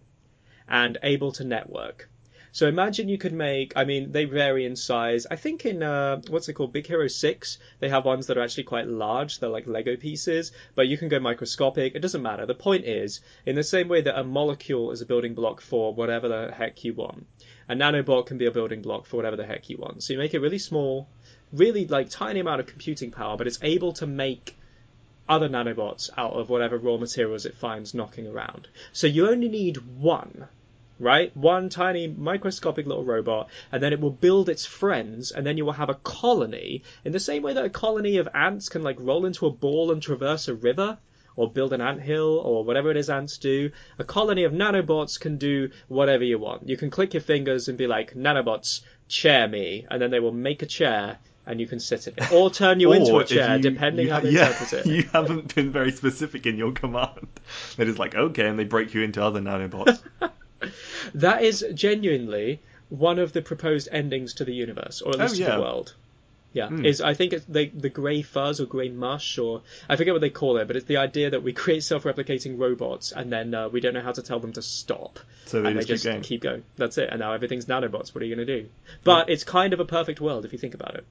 and 0.67 0.97
able 1.01 1.31
to 1.33 1.45
network. 1.45 2.09
So 2.53 2.67
imagine 2.67 3.09
you 3.09 3.17
could 3.17 3.33
make. 3.33 3.73
I 3.75 3.83
mean, 3.83 4.11
they 4.11 4.25
vary 4.25 4.65
in 4.65 4.75
size. 4.75 5.25
I 5.29 5.37
think 5.37 5.65
in 5.65 5.81
uh, 5.81 6.21
what's 6.29 6.47
it 6.47 6.53
called, 6.53 6.71
Big 6.71 6.85
Hero 6.85 7.07
Six, 7.07 7.57
they 7.79 7.89
have 7.89 8.05
ones 8.05 8.27
that 8.27 8.37
are 8.37 8.41
actually 8.41 8.65
quite 8.65 8.87
large. 8.87 9.39
They're 9.39 9.49
like 9.49 9.65
Lego 9.65 9.95
pieces, 9.95 10.51
but 10.75 10.87
you 10.87 10.95
can 10.95 11.09
go 11.09 11.19
microscopic. 11.19 11.95
It 11.95 12.01
doesn't 12.01 12.21
matter. 12.21 12.45
The 12.45 12.53
point 12.53 12.85
is, 12.85 13.21
in 13.47 13.55
the 13.55 13.63
same 13.63 13.87
way 13.87 14.01
that 14.01 14.19
a 14.19 14.23
molecule 14.23 14.91
is 14.91 15.01
a 15.01 15.07
building 15.07 15.33
block 15.33 15.61
for 15.61 15.95
whatever 15.95 16.27
the 16.27 16.53
heck 16.53 16.83
you 16.83 16.93
want, 16.93 17.25
a 17.67 17.73
nanobot 17.73 18.27
can 18.27 18.37
be 18.37 18.45
a 18.45 18.51
building 18.51 18.83
block 18.83 19.07
for 19.07 19.17
whatever 19.17 19.35
the 19.35 19.47
heck 19.47 19.71
you 19.71 19.77
want. 19.77 20.03
So 20.03 20.13
you 20.13 20.19
make 20.19 20.35
it 20.35 20.39
really 20.39 20.59
small, 20.59 21.07
really 21.51 21.87
like 21.87 22.11
tiny 22.11 22.39
amount 22.39 22.59
of 22.59 22.67
computing 22.67 23.09
power, 23.09 23.35
but 23.35 23.47
it's 23.47 23.59
able 23.63 23.93
to 23.93 24.05
make 24.05 24.55
other 25.27 25.49
nanobots 25.49 26.11
out 26.17 26.33
of 26.33 26.51
whatever 26.51 26.77
raw 26.77 26.97
materials 26.97 27.47
it 27.47 27.55
finds 27.55 27.95
knocking 27.95 28.27
around. 28.27 28.67
So 28.91 29.07
you 29.07 29.27
only 29.27 29.49
need 29.49 29.77
one, 29.77 30.47
right? 30.99 31.35
One 31.35 31.69
tiny 31.69 32.07
microscopic 32.07 32.85
little 32.85 33.03
robot, 33.05 33.49
and 33.71 33.81
then 33.81 33.93
it 33.93 33.99
will 33.99 34.11
build 34.11 34.49
its 34.49 34.65
friends, 34.65 35.31
and 35.31 35.45
then 35.45 35.57
you 35.57 35.65
will 35.65 35.73
have 35.73 35.89
a 35.89 35.95
colony 35.95 36.83
in 37.05 37.11
the 37.11 37.19
same 37.19 37.43
way 37.43 37.53
that 37.53 37.65
a 37.65 37.69
colony 37.69 38.17
of 38.17 38.27
ants 38.33 38.69
can 38.69 38.83
like 38.83 38.97
roll 38.99 39.25
into 39.25 39.45
a 39.45 39.51
ball 39.51 39.91
and 39.91 40.01
traverse 40.01 40.47
a 40.47 40.53
river. 40.53 40.97
Or 41.35 41.51
build 41.51 41.73
an 41.73 41.81
ant 41.81 41.99
hill, 41.99 42.37
or 42.45 42.63
whatever 42.63 42.91
it 42.91 42.97
is 42.97 43.09
ants 43.09 43.39
do. 43.39 43.71
A 43.97 44.03
colony 44.03 44.43
of 44.43 44.51
nanobots 44.53 45.19
can 45.19 45.39
do 45.39 45.71
whatever 45.87 46.23
you 46.23 46.37
want. 46.37 46.69
You 46.69 46.77
can 46.77 46.91
click 46.91 47.15
your 47.15 47.21
fingers 47.21 47.67
and 47.69 47.75
be 47.75 47.87
like, 47.87 48.13
nanobots, 48.13 48.81
chair 49.07 49.47
me, 49.47 49.87
and 49.89 49.99
then 49.99 50.11
they 50.11 50.19
will 50.19 50.31
make 50.31 50.61
a 50.61 50.67
chair 50.67 51.17
and 51.47 51.59
you 51.59 51.65
can 51.65 51.79
sit 51.79 52.07
in 52.07 52.13
it, 52.17 52.31
or 52.31 52.51
turn 52.51 52.79
you 52.79 52.93
into 52.97 53.17
a 53.17 53.25
chair, 53.25 53.55
you- 53.55 53.63
depending 53.63 54.05
you, 54.05 54.13
how 54.13 54.19
they 54.19 54.29
yeah, 54.29 54.45
interpret 54.49 54.73
it. 54.73 54.85
You 54.91 55.09
haven't 55.11 55.55
been 55.55 55.71
very 55.71 55.91
specific 55.91 56.45
in 56.45 56.55
your 56.55 56.71
command. 56.71 57.27
They're 57.77 57.91
like, 57.93 58.13
okay, 58.13 58.47
and 58.47 58.59
they 58.59 58.65
break 58.65 58.93
you 58.93 59.01
into 59.01 59.23
other 59.23 59.41
nanobots. 59.41 60.03
That 61.15 61.43
is 61.43 61.65
genuinely 61.73 62.59
one 62.89 63.19
of 63.19 63.33
the 63.33 63.41
proposed 63.41 63.89
endings 63.91 64.35
to 64.35 64.45
the 64.45 64.53
universe, 64.53 65.01
or 65.01 65.11
at 65.13 65.19
Oh, 65.19 65.23
least 65.23 65.37
to 65.37 65.43
the 65.51 65.59
world. 65.61 65.93
Yeah, 66.55 66.67
Hmm. 66.67 66.85
is 66.85 67.01
I 67.01 67.15
think 67.15 67.33
it's 67.33 67.45
the 67.45 67.65
the 67.73 67.89
grey 67.89 68.21
fuzz 68.21 68.61
or 68.61 68.65
grey 68.67 68.89
mush, 68.89 69.39
or 69.39 69.63
I 69.89 69.95
forget 69.95 70.13
what 70.13 70.21
they 70.21 70.29
call 70.29 70.57
it, 70.57 70.67
but 70.67 70.75
it's 70.75 70.85
the 70.85 70.97
idea 70.97 71.31
that 71.31 71.41
we 71.41 71.51
create 71.63 71.83
self-replicating 71.83 72.59
robots 72.59 73.11
and 73.11 73.31
then 73.31 73.55
uh, 73.55 73.69
we 73.69 73.79
don't 73.81 73.95
know 73.95 74.01
how 74.01 74.11
to 74.11 74.21
tell 74.21 74.39
them 74.39 74.53
to 74.53 74.61
stop, 74.61 75.19
So 75.45 75.63
they 75.63 75.69
and 75.69 75.75
just, 75.77 75.87
they 75.87 75.93
just 75.95 76.03
keep 76.03 76.11
going. 76.11 76.23
keep 76.23 76.41
going. 76.41 76.63
That's 76.75 76.97
it, 76.99 77.09
and 77.09 77.19
now 77.21 77.33
everything's 77.33 77.65
nanobots. 77.65 78.13
What 78.13 78.21
are 78.21 78.25
you 78.25 78.35
going 78.35 78.45
to 78.47 78.61
do? 78.61 78.69
But 79.03 79.29
it's 79.31 79.43
kind 79.43 79.73
of 79.73 79.79
a 79.79 79.85
perfect 79.85 80.21
world 80.21 80.45
if 80.45 80.53
you 80.53 80.59
think 80.59 80.75
about 80.75 80.93
it. 80.95 81.05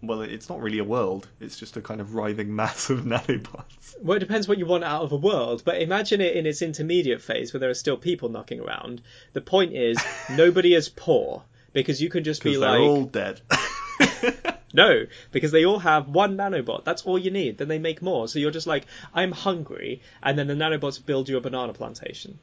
Well, 0.00 0.22
it's 0.22 0.48
not 0.48 0.60
really 0.60 0.78
a 0.78 0.84
world. 0.84 1.26
It's 1.40 1.58
just 1.58 1.76
a 1.76 1.80
kind 1.80 2.00
of 2.00 2.14
writhing 2.14 2.54
mass 2.54 2.88
of 2.88 3.00
nanobots. 3.04 3.96
Well, 4.00 4.16
it 4.16 4.20
depends 4.20 4.46
what 4.46 4.58
you 4.58 4.66
want 4.66 4.84
out 4.84 5.02
of 5.02 5.12
a 5.12 5.16
world, 5.16 5.62
but 5.64 5.82
imagine 5.82 6.20
it 6.20 6.36
in 6.36 6.46
its 6.46 6.62
intermediate 6.62 7.20
phase 7.20 7.52
where 7.52 7.60
there 7.60 7.70
are 7.70 7.74
still 7.74 7.96
people 7.96 8.28
knocking 8.28 8.60
around. 8.60 9.02
The 9.32 9.40
point 9.40 9.74
is, 9.74 9.98
nobody 10.30 10.74
is 10.74 10.88
poor 10.88 11.42
because 11.72 12.00
you 12.00 12.08
can 12.08 12.22
just 12.22 12.42
be 12.44 12.52
they're 12.56 12.68
like, 12.70 12.80
all 12.80 13.04
dead. 13.04 13.40
no, 14.72 15.06
because 15.32 15.50
they 15.50 15.64
all 15.64 15.80
have 15.80 16.08
one 16.08 16.36
nanobot. 16.36 16.84
That's 16.84 17.02
all 17.02 17.18
you 17.18 17.32
need. 17.32 17.58
Then 17.58 17.68
they 17.68 17.78
make 17.78 18.00
more. 18.00 18.28
So 18.28 18.38
you're 18.38 18.52
just 18.52 18.68
like, 18.68 18.86
I'm 19.12 19.32
hungry, 19.32 20.02
and 20.22 20.38
then 20.38 20.46
the 20.46 20.54
nanobots 20.54 21.04
build 21.04 21.28
you 21.28 21.36
a 21.36 21.40
banana 21.40 21.72
plantation. 21.72 22.38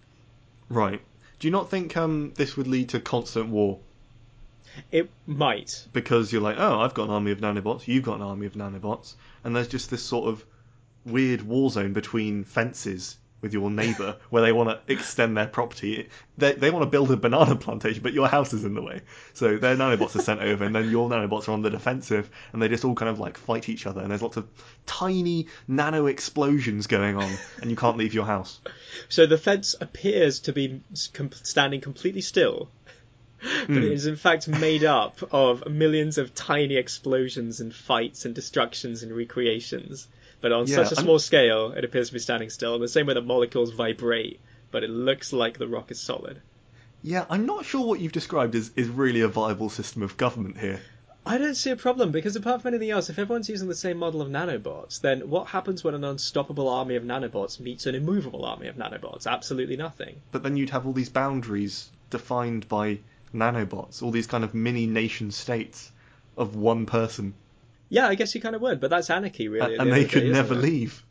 right. 0.70 1.02
Do 1.38 1.48
you 1.50 1.52
not 1.52 1.70
think 1.70 1.98
um, 1.98 2.32
this 2.36 2.56
would 2.56 2.68
lead 2.68 2.90
to 2.90 3.02
constant 3.02 3.50
war? 3.50 3.80
It 4.92 5.10
might. 5.26 5.88
Because 5.94 6.32
you're 6.32 6.42
like, 6.42 6.58
oh, 6.60 6.80
I've 6.80 6.94
got 6.94 7.06
an 7.06 7.12
army 7.12 7.32
of 7.32 7.40
nanobots, 7.40 7.88
you've 7.88 8.04
got 8.04 8.16
an 8.18 8.24
army 8.24 8.46
of 8.46 8.54
nanobots, 8.54 9.16
and 9.44 9.56
there's 9.56 9.68
just 9.68 9.90
this 9.90 10.04
sort 10.04 10.30
of 10.30 10.46
weird 11.06 11.42
war 11.42 11.70
zone 11.70 11.94
between 11.94 12.44
fences 12.44 13.18
with 13.42 13.54
your 13.54 13.70
neighbour 13.70 14.18
where 14.32 14.42
they 14.42 14.52
want 14.52 14.70
to 14.70 14.92
extend 14.92 15.38
their 15.38 15.46
property. 15.46 16.10
They, 16.38 16.54
they 16.54 16.72
want 16.72 16.84
to 16.84 16.90
build 16.90 17.12
a 17.12 17.18
banana 17.18 17.56
plantation, 17.56 18.02
but 18.02 18.14
your 18.14 18.28
house 18.28 18.54
is 18.54 18.66
in 18.66 18.74
the 18.74 18.82
way. 18.82 19.02
So 19.34 19.58
their 19.58 19.76
nanobots 19.76 20.16
are 20.16 20.22
sent 20.22 20.42
over, 20.42 20.64
and 20.64 20.76
then 20.76 20.90
your 20.90 21.08
nanobots 21.10 21.48
are 21.48 21.52
on 21.52 21.62
the 21.62 21.70
defensive, 21.70 22.30
and 22.52 22.62
they 22.62 22.68
just 22.68 22.84
all 22.84 22.96
kind 22.96 23.10
of 23.10 23.20
like 23.20 23.38
fight 23.38 23.70
each 23.70 23.86
other, 23.86 24.02
and 24.02 24.10
there's 24.10 24.24
lots 24.24 24.38
of 24.38 24.48
tiny 24.88 25.48
nano 25.68 26.08
explosions 26.08 26.88
going 26.88 27.18
on, 27.18 27.32
and 27.62 27.70
you 27.70 27.78
can't 27.78 27.98
leave 27.98 28.14
your 28.14 28.26
house. 28.26 28.60
So 29.10 29.26
the 29.26 29.38
fence 29.38 29.76
appears 29.80 30.40
to 30.42 30.54
be 30.54 30.82
com- 31.14 31.32
standing 31.32 31.82
completely 31.82 32.22
still, 32.22 32.70
but 33.68 33.78
it 33.78 33.88
hmm. 33.88 33.92
is 33.92 34.06
in 34.06 34.16
fact 34.16 34.48
made 34.48 34.84
up 34.84 35.18
of 35.32 35.68
millions 35.70 36.18
of 36.18 36.34
tiny 36.34 36.76
explosions 36.76 37.60
and 37.60 37.74
fights 37.74 38.26
and 38.26 38.34
destructions 38.34 39.04
and 39.04 39.16
recreations. 39.16 40.08
But 40.42 40.52
on 40.52 40.68
Yeah, 40.68 40.76
such 40.76 40.92
a 40.92 40.96
I'm- 40.98 41.06
small 41.06 41.20
scale, 41.20 41.72
it 41.72 41.84
appears 41.84 42.08
to 42.08 42.14
be 42.14 42.20
standing 42.20 42.50
still, 42.50 42.76
in 42.76 42.82
the 42.82 42.88
same 42.88 43.06
way 43.08 43.14
that 43.14 43.26
molecules 43.26 43.72
vibrate, 43.72 44.40
but 44.72 44.84
it 44.84 44.90
looks 44.90 45.34
like 45.34 45.58
the 45.58 45.68
rock 45.68 45.92
is 45.92 46.00
solid. 46.00 46.42
Yeah, 47.02 47.26
I'm 47.30 47.46
not 47.46 47.66
sure 47.66 47.86
what 47.86 48.00
you've 48.00 48.12
described 48.12 48.56
is, 48.56 48.72
is 48.76 48.88
really 48.90 49.22
a 49.22 49.28
viable 49.28 49.70
system 49.70 50.02
of 50.02 50.18
government 50.18 50.58
here. 50.58 50.82
I 51.28 51.40
don't 51.40 51.56
see 51.56 51.72
a 51.72 51.76
problem 51.76 52.12
because 52.12 52.36
apart 52.36 52.62
from 52.62 52.70
anything 52.70 52.92
else, 52.92 53.10
if 53.10 53.18
everyone's 53.18 53.50
using 53.50 53.68
the 53.68 53.74
same 53.76 53.98
model 53.98 54.22
of 54.22 54.30
nanobots, 54.30 55.02
then 55.02 55.30
what 55.30 55.48
happens 55.48 55.84
when 55.84 55.96
an 55.96 56.04
unstoppable 56.04 56.70
army 56.70 56.96
of 56.96 57.04
nanobots 57.04 57.60
meets 57.60 57.88
an 57.88 57.96
immovable 57.96 58.46
army 58.46 58.68
of 58.68 58.76
nanobots? 58.76 59.26
Absolutely 59.26 59.78
nothing. 59.78 60.22
but 60.32 60.44
then 60.44 60.56
you'd 60.56 60.70
have 60.70 60.86
all 60.86 60.94
these 60.94 61.10
boundaries 61.10 61.90
defined 62.12 62.68
by 62.68 63.00
nanobots, 63.36 64.02
all 64.02 64.12
these 64.12 64.28
kind 64.28 64.44
of 64.44 64.54
mini 64.56 64.88
nation 64.88 65.32
states 65.32 65.92
of 66.38 66.56
one 66.56 66.86
person, 66.86 67.34
Yeah, 67.90 68.08
I 68.08 68.16
guess 68.16 68.34
you 68.34 68.42
kind 68.42 68.56
of 68.56 68.62
would, 68.62 68.80
but 68.80 68.90
that's 68.90 69.10
anarchy, 69.10 69.48
really. 69.48 69.76
and 69.76 69.90
the 69.90 69.94
they 69.94 70.02
end 70.02 70.06
of 70.06 70.12
the 70.12 70.20
could 70.20 70.26
day, 70.26 70.32
never 70.32 70.56
leave. 70.56 71.04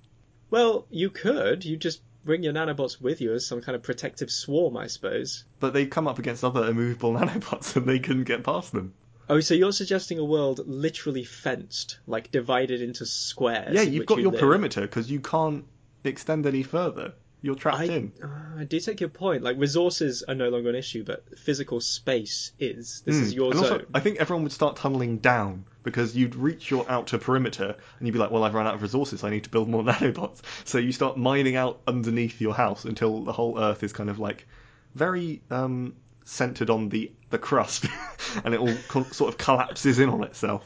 Well, 0.50 0.87
you 0.90 1.11
could. 1.11 1.64
You 1.64 1.76
just 1.76 2.00
bring 2.25 2.43
your 2.43 2.52
nanobots 2.52 3.00
with 3.00 3.21
you 3.21 3.33
as 3.35 3.47
some 3.47 3.61
kind 3.61 3.76
of 3.76 3.83
protective 3.83 4.31
swarm, 4.31 4.76
I 4.76 4.87
suppose. 4.88 5.45
But 5.61 5.73
they'd 5.73 5.90
come 5.90 6.09
up 6.09 6.19
against 6.19 6.43
other 6.45 6.66
immovable 6.69 7.12
nanobots, 7.19 7.76
and 7.76 7.87
they 7.87 7.99
couldn't 7.99 8.25
get 8.25 8.43
past 8.45 8.73
them. 8.73 8.95
Oh, 9.28 9.40
so 9.40 9.54
you're 9.54 9.73
suggesting 9.73 10.19
a 10.19 10.25
world 10.25 10.61
literally 10.66 11.25
fenced, 11.25 11.99
like 12.07 12.31
divided 12.31 12.83
into 12.83 13.07
squares? 13.07 13.75
yeah, 13.75 13.83
you've 13.83 14.04
got 14.07 14.16
you 14.19 14.25
your 14.25 14.33
live? 14.33 14.40
perimeter 14.40 14.83
because 14.83 15.11
you 15.11 15.21
can't 15.21 15.64
extend 16.04 16.45
any 16.47 16.62
further. 16.62 17.14
You're 17.44 17.56
trapped 17.56 17.80
I, 17.80 17.84
in. 17.84 18.12
uh, 18.22 18.60
I 18.60 18.64
do 18.64 18.80
take 18.80 19.00
your 19.00 19.10
point. 19.10 19.42
Like 19.42 19.58
resources 19.58 20.22
are 20.22 20.34
no 20.34 20.48
longer 20.48 20.70
an 20.70 20.74
issue, 20.76 21.04
but 21.04 21.38
physical 21.38 21.78
space 21.78 22.52
is. 22.58 23.02
This 23.04 23.16
is 23.16 23.32
Mm. 23.34 23.36
your 23.36 23.50
and 23.50 23.60
zone. 23.60 23.64
also, 23.72 23.84
I 23.92 24.00
think 24.00 24.16
everyone 24.18 24.44
would 24.44 24.52
start 24.52 24.76
tunneling 24.76 25.18
down 25.18 25.66
because 25.82 26.16
you'd 26.16 26.34
reach 26.36 26.70
your 26.70 26.86
outer 26.90 27.18
perimeter 27.18 27.76
and 27.98 28.06
you'd 28.08 28.12
be 28.14 28.18
like, 28.18 28.30
well, 28.30 28.44
I've 28.44 28.54
run 28.54 28.66
out 28.66 28.74
of 28.74 28.80
resources. 28.80 29.22
I 29.24 29.28
need 29.28 29.44
to 29.44 29.50
build 29.50 29.68
more 29.68 29.82
nanobots. 29.90 30.40
So 30.64 30.78
you 30.78 30.90
start 30.90 31.18
mining 31.18 31.54
out 31.56 31.82
underneath 31.86 32.40
your 32.40 32.54
house 32.54 32.86
until 32.86 33.24
the 33.24 33.32
whole 33.32 33.58
Earth 33.60 33.82
is 33.82 33.92
kind 33.92 34.08
of 34.08 34.18
like 34.18 34.46
very 34.94 35.42
um, 35.50 35.96
centered 36.24 36.70
on 36.70 36.88
the 36.88 37.12
the 37.28 37.38
crust, 37.38 37.84
and 38.44 38.54
it 38.54 38.60
all 38.60 38.74
co- 38.88 39.02
sort 39.10 39.28
of 39.28 39.36
collapses 39.36 39.98
in 39.98 40.08
on 40.08 40.24
itself. 40.24 40.64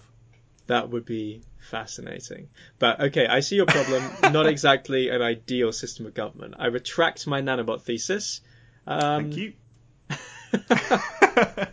That 0.68 0.90
would 0.90 1.04
be 1.04 1.42
fascinating. 1.58 2.48
But 2.78 3.00
okay, 3.00 3.26
I 3.26 3.40
see 3.40 3.56
your 3.56 3.66
problem. 3.66 4.04
Not 4.32 4.46
exactly 4.46 5.08
an 5.08 5.20
ideal 5.20 5.72
system 5.72 6.06
of 6.06 6.14
government. 6.14 6.54
I 6.58 6.66
retract 6.66 7.26
my 7.26 7.42
nanobot 7.42 7.82
thesis. 7.82 8.40
Um, 8.86 9.32
Thank 9.32 9.36
you. 9.36 9.52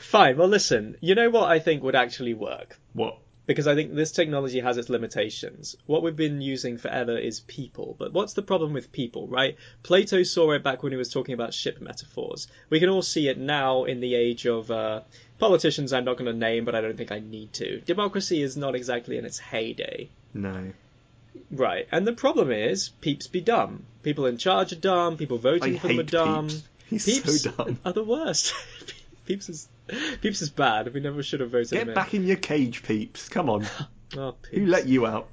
Fine. 0.00 0.36
Well, 0.36 0.48
listen. 0.48 0.96
You 1.00 1.14
know 1.14 1.30
what 1.30 1.48
I 1.48 1.58
think 1.58 1.82
would 1.82 1.94
actually 1.94 2.34
work? 2.34 2.78
What? 2.92 3.18
Because 3.50 3.66
I 3.66 3.74
think 3.74 3.96
this 3.96 4.12
technology 4.12 4.60
has 4.60 4.76
its 4.76 4.88
limitations. 4.88 5.74
What 5.86 6.04
we've 6.04 6.14
been 6.14 6.40
using 6.40 6.78
forever 6.78 7.18
is 7.18 7.40
people. 7.40 7.96
But 7.98 8.12
what's 8.12 8.34
the 8.34 8.42
problem 8.42 8.72
with 8.72 8.92
people, 8.92 9.26
right? 9.26 9.56
Plato 9.82 10.22
saw 10.22 10.52
it 10.52 10.62
back 10.62 10.84
when 10.84 10.92
he 10.92 10.96
was 10.96 11.12
talking 11.12 11.34
about 11.34 11.52
ship 11.52 11.80
metaphors. 11.80 12.46
We 12.68 12.78
can 12.78 12.90
all 12.90 13.02
see 13.02 13.26
it 13.26 13.38
now 13.38 13.86
in 13.86 13.98
the 13.98 14.14
age 14.14 14.46
of 14.46 14.70
uh, 14.70 15.00
politicians 15.40 15.92
I'm 15.92 16.04
not 16.04 16.16
going 16.16 16.30
to 16.30 16.38
name, 16.38 16.64
but 16.64 16.76
I 16.76 16.80
don't 16.80 16.96
think 16.96 17.10
I 17.10 17.18
need 17.18 17.52
to. 17.54 17.80
Democracy 17.80 18.40
is 18.40 18.56
not 18.56 18.76
exactly 18.76 19.18
in 19.18 19.24
its 19.24 19.40
heyday. 19.40 20.10
No. 20.32 20.70
Right, 21.50 21.88
and 21.90 22.06
the 22.06 22.12
problem 22.12 22.52
is, 22.52 22.90
peeps 23.00 23.26
be 23.26 23.40
dumb. 23.40 23.84
People 24.04 24.26
in 24.26 24.38
charge 24.38 24.72
are 24.72 24.76
dumb. 24.76 25.16
People 25.16 25.38
I 25.38 25.40
voting 25.40 25.78
for 25.80 25.88
them 25.88 25.98
are 25.98 26.04
dumb. 26.04 26.48
Peeps. 26.50 27.04
He's 27.04 27.04
Peeps 27.20 27.42
so 27.42 27.50
dumb. 27.50 27.80
are 27.84 27.92
the 27.92 28.04
worst. 28.04 28.54
peeps 29.26 29.48
is 29.48 29.66
peeps 30.20 30.42
is 30.42 30.50
bad. 30.50 30.92
We 30.92 31.00
never 31.00 31.22
should 31.22 31.40
have 31.40 31.50
voted 31.50 31.72
him 31.72 31.86
Get 31.86 31.94
back 31.94 32.14
in 32.14 32.24
your 32.24 32.36
cage, 32.36 32.82
Peeps. 32.82 33.28
Come 33.28 33.50
on. 33.50 33.62
in. 33.62 33.68
Oh, 34.16 34.34
Who 34.50 34.66
let 34.66 34.88
you 34.88 35.06
out? 35.06 35.28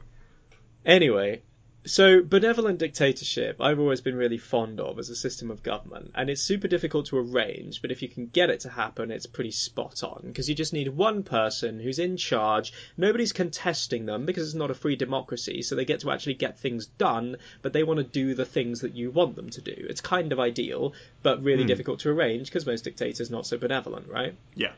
Anyway, 0.86 1.42
so 1.88 2.22
benevolent 2.22 2.78
dictatorship 2.78 3.58
I've 3.60 3.80
always 3.80 4.02
been 4.02 4.16
really 4.16 4.38
fond 4.38 4.80
of 4.80 5.00
as 5.00 5.10
a 5.10 5.16
system 5.16 5.50
of 5.50 5.64
government, 5.64 6.12
and 6.14 6.30
it's 6.30 6.42
super 6.42 6.68
difficult 6.68 7.08
to 7.08 7.18
arrange, 7.18 7.82
but 7.82 7.92
if 7.92 8.02
you 8.02 8.10
can 8.10 8.28
get 8.28 8.50
it 8.50 8.60
to 8.62 8.70
happen, 8.70 9.10
it's 9.10 9.26
pretty 9.26 9.52
spot 9.52 10.04
on, 10.04 10.22
because 10.26 10.48
you 10.48 10.56
just 10.56 10.74
need 10.74 10.90
one 10.90 11.24
person 11.24 11.80
who's 11.80 11.98
in 12.00 12.18
charge, 12.18 12.74
nobody's 12.98 13.34
contesting 13.34 14.06
them 14.06 14.26
because 14.26 14.46
it's 14.48 14.54
not 14.56 14.72
a 14.72 14.76
free 14.76 14.96
democracy, 14.96 15.62
so 15.62 15.74
they 15.76 15.86
get 15.86 16.02
to 16.02 16.12
actually 16.12 16.36
get 16.36 16.60
things 16.60 16.86
done, 16.86 17.38
but 17.62 17.74
they 17.74 17.84
want 17.84 17.98
to 17.98 18.04
do 18.04 18.36
the 18.36 18.46
things 18.46 18.82
that 18.82 18.96
you 18.96 19.10
want 19.10 19.36
them 19.36 19.50
to 19.50 19.62
do. 19.62 19.74
It's 19.90 20.02
kind 20.02 20.32
of 20.32 20.40
ideal, 20.40 20.94
but 21.24 21.42
really 21.44 21.64
Hmm. 21.64 21.68
difficult 21.68 22.00
to 22.02 22.10
arrange 22.10 22.48
because 22.48 22.66
most 22.66 22.84
dictators 22.84 23.32
not 23.32 23.48
so 23.48 23.58
benevolent, 23.58 24.08
right? 24.08 24.36
Yeah. 24.56 24.74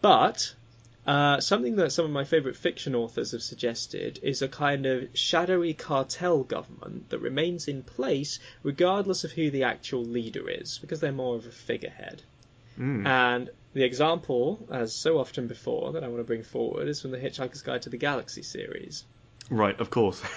But 0.00 0.54
uh, 1.06 1.40
something 1.40 1.76
that 1.76 1.90
some 1.90 2.04
of 2.04 2.10
my 2.10 2.24
favourite 2.24 2.56
fiction 2.56 2.94
authors 2.94 3.32
have 3.32 3.42
suggested 3.42 4.20
is 4.22 4.40
a 4.40 4.48
kind 4.48 4.86
of 4.86 5.08
shadowy 5.14 5.74
cartel 5.74 6.44
government 6.44 7.10
that 7.10 7.18
remains 7.18 7.66
in 7.66 7.82
place 7.82 8.38
regardless 8.62 9.24
of 9.24 9.32
who 9.32 9.50
the 9.50 9.64
actual 9.64 10.04
leader 10.04 10.48
is, 10.48 10.78
because 10.78 11.00
they're 11.00 11.12
more 11.12 11.34
of 11.34 11.46
a 11.46 11.50
figurehead. 11.50 12.22
Mm. 12.78 13.06
And 13.06 13.50
the 13.74 13.82
example, 13.82 14.66
as 14.70 14.94
so 14.94 15.18
often 15.18 15.48
before, 15.48 15.92
that 15.92 16.04
I 16.04 16.08
want 16.08 16.20
to 16.20 16.24
bring 16.24 16.44
forward 16.44 16.88
is 16.88 17.00
from 17.00 17.10
the 17.10 17.18
Hitchhiker's 17.18 17.62
Guide 17.62 17.82
to 17.82 17.90
the 17.90 17.96
Galaxy 17.96 18.42
series. 18.42 19.04
Right, 19.50 19.78
of 19.80 19.90
course. 19.90 20.22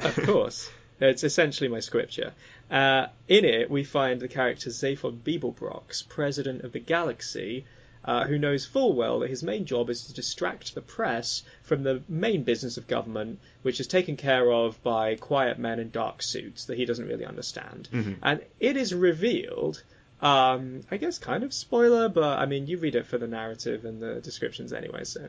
Of 0.00 0.16
course. 0.24 0.70
It's 1.00 1.24
essentially 1.24 1.68
my 1.68 1.80
scripture. 1.80 2.32
Uh, 2.70 3.06
in 3.26 3.44
it, 3.44 3.68
we 3.68 3.82
find 3.82 4.20
the 4.20 4.28
character 4.28 4.70
Zaphod 4.70 5.18
Beeblebrox, 5.22 6.08
president 6.08 6.62
of 6.62 6.70
the 6.70 6.78
galaxy, 6.78 7.64
uh, 8.04 8.24
who 8.24 8.38
knows 8.38 8.66
full 8.66 8.92
well 8.92 9.20
that 9.20 9.30
his 9.30 9.42
main 9.42 9.64
job 9.64 9.88
is 9.90 10.06
to 10.06 10.14
distract 10.14 10.74
the 10.74 10.80
press 10.82 11.42
from 11.62 11.82
the 11.82 12.02
main 12.08 12.42
business 12.42 12.76
of 12.76 12.86
government, 12.86 13.38
which 13.62 13.80
is 13.80 13.86
taken 13.86 14.16
care 14.16 14.50
of 14.50 14.82
by 14.82 15.14
quiet 15.14 15.58
men 15.58 15.78
in 15.78 15.90
dark 15.90 16.22
suits 16.22 16.66
that 16.66 16.76
he 16.76 16.84
doesn't 16.84 17.08
really 17.08 17.24
understand. 17.24 17.88
Mhm. 17.92 18.16
And 18.22 18.40
it 18.60 18.76
is 18.76 18.94
revealed, 18.94 19.82
um, 20.20 20.82
I 20.90 20.98
guess, 20.98 21.18
kind 21.18 21.44
of 21.44 21.54
spoiler, 21.54 22.08
but 22.08 22.38
I 22.38 22.46
mean, 22.46 22.66
you 22.66 22.78
read 22.78 22.94
it 22.94 23.06
for 23.06 23.18
the 23.18 23.26
narrative 23.26 23.84
and 23.84 24.02
the 24.02 24.20
descriptions 24.20 24.72
anyway, 24.72 25.04
so. 25.04 25.28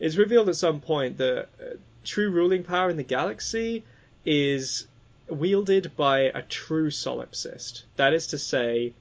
It's 0.00 0.16
revealed 0.16 0.48
at 0.48 0.56
some 0.56 0.80
point 0.80 1.18
that 1.18 1.48
uh, 1.60 1.76
true 2.04 2.30
ruling 2.30 2.64
power 2.64 2.90
in 2.90 2.96
the 2.96 3.04
galaxy 3.04 3.84
is 4.24 4.86
wielded 5.28 5.92
by 5.96 6.20
a 6.20 6.42
true 6.42 6.90
solipsist. 6.90 7.82
That 7.96 8.12
is 8.12 8.28
to 8.28 8.38
say, 8.38 8.94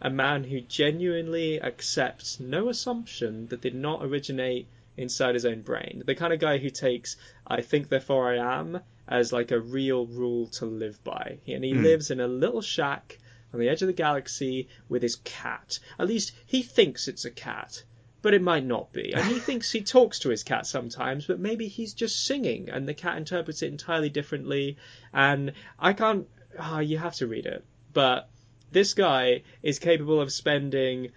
a 0.00 0.10
man 0.10 0.44
who 0.44 0.60
genuinely 0.60 1.60
accepts 1.62 2.38
no 2.40 2.68
assumption 2.68 3.46
that 3.48 3.60
did 3.60 3.74
not 3.74 4.04
originate 4.04 4.66
inside 4.96 5.34
his 5.34 5.44
own 5.44 5.62
brain. 5.62 6.02
The 6.06 6.14
kind 6.14 6.32
of 6.32 6.38
guy 6.40 6.58
who 6.58 6.70
takes 6.70 7.16
I 7.46 7.60
think 7.62 7.88
therefore 7.88 8.32
I 8.32 8.58
am 8.60 8.80
as 9.08 9.32
like 9.32 9.50
a 9.52 9.60
real 9.60 10.06
rule 10.06 10.48
to 10.48 10.66
live 10.66 11.02
by. 11.04 11.38
And 11.46 11.62
he 11.64 11.72
Hmm. 11.72 11.82
lives 11.82 12.10
in 12.10 12.20
a 12.20 12.26
little 12.26 12.62
shack 12.62 13.18
on 13.52 13.60
the 13.60 13.68
edge 13.68 13.80
of 13.82 13.86
the 13.86 13.92
galaxy 13.92 14.68
with 14.88 15.02
his 15.02 15.16
cat. 15.16 15.78
At 15.98 16.08
least 16.08 16.32
he 16.46 16.62
thinks 16.62 17.06
it's 17.08 17.24
a 17.24 17.30
cat. 17.30 17.84
But 18.22 18.34
it 18.34 18.42
might 18.42 18.64
not 18.64 18.92
be. 18.92 19.12
And 19.14 19.24
he 19.26 19.38
thinks 19.48 19.70
he 19.70 19.82
talks 19.82 20.18
to 20.20 20.30
his 20.30 20.42
cat 20.42 20.66
sometimes, 20.66 21.26
but 21.26 21.38
maybe 21.38 21.68
he's 21.68 21.94
just 21.94 22.24
singing 22.24 22.68
and 22.70 22.88
the 22.88 22.94
cat 22.94 23.16
interprets 23.16 23.62
it 23.62 23.68
entirely 23.68 24.08
differently. 24.08 24.76
And 25.12 25.52
I 25.78 25.92
can't. 25.92 26.26
ah, 26.58 26.80
you 26.80 26.98
have 26.98 27.14
to 27.16 27.26
read 27.26 27.46
it. 27.46 27.64
But 27.92 28.28
this 28.72 28.94
guy 28.94 29.42
is 29.62 29.78
capable 29.78 30.20
of 30.20 30.32
spending 30.32 31.10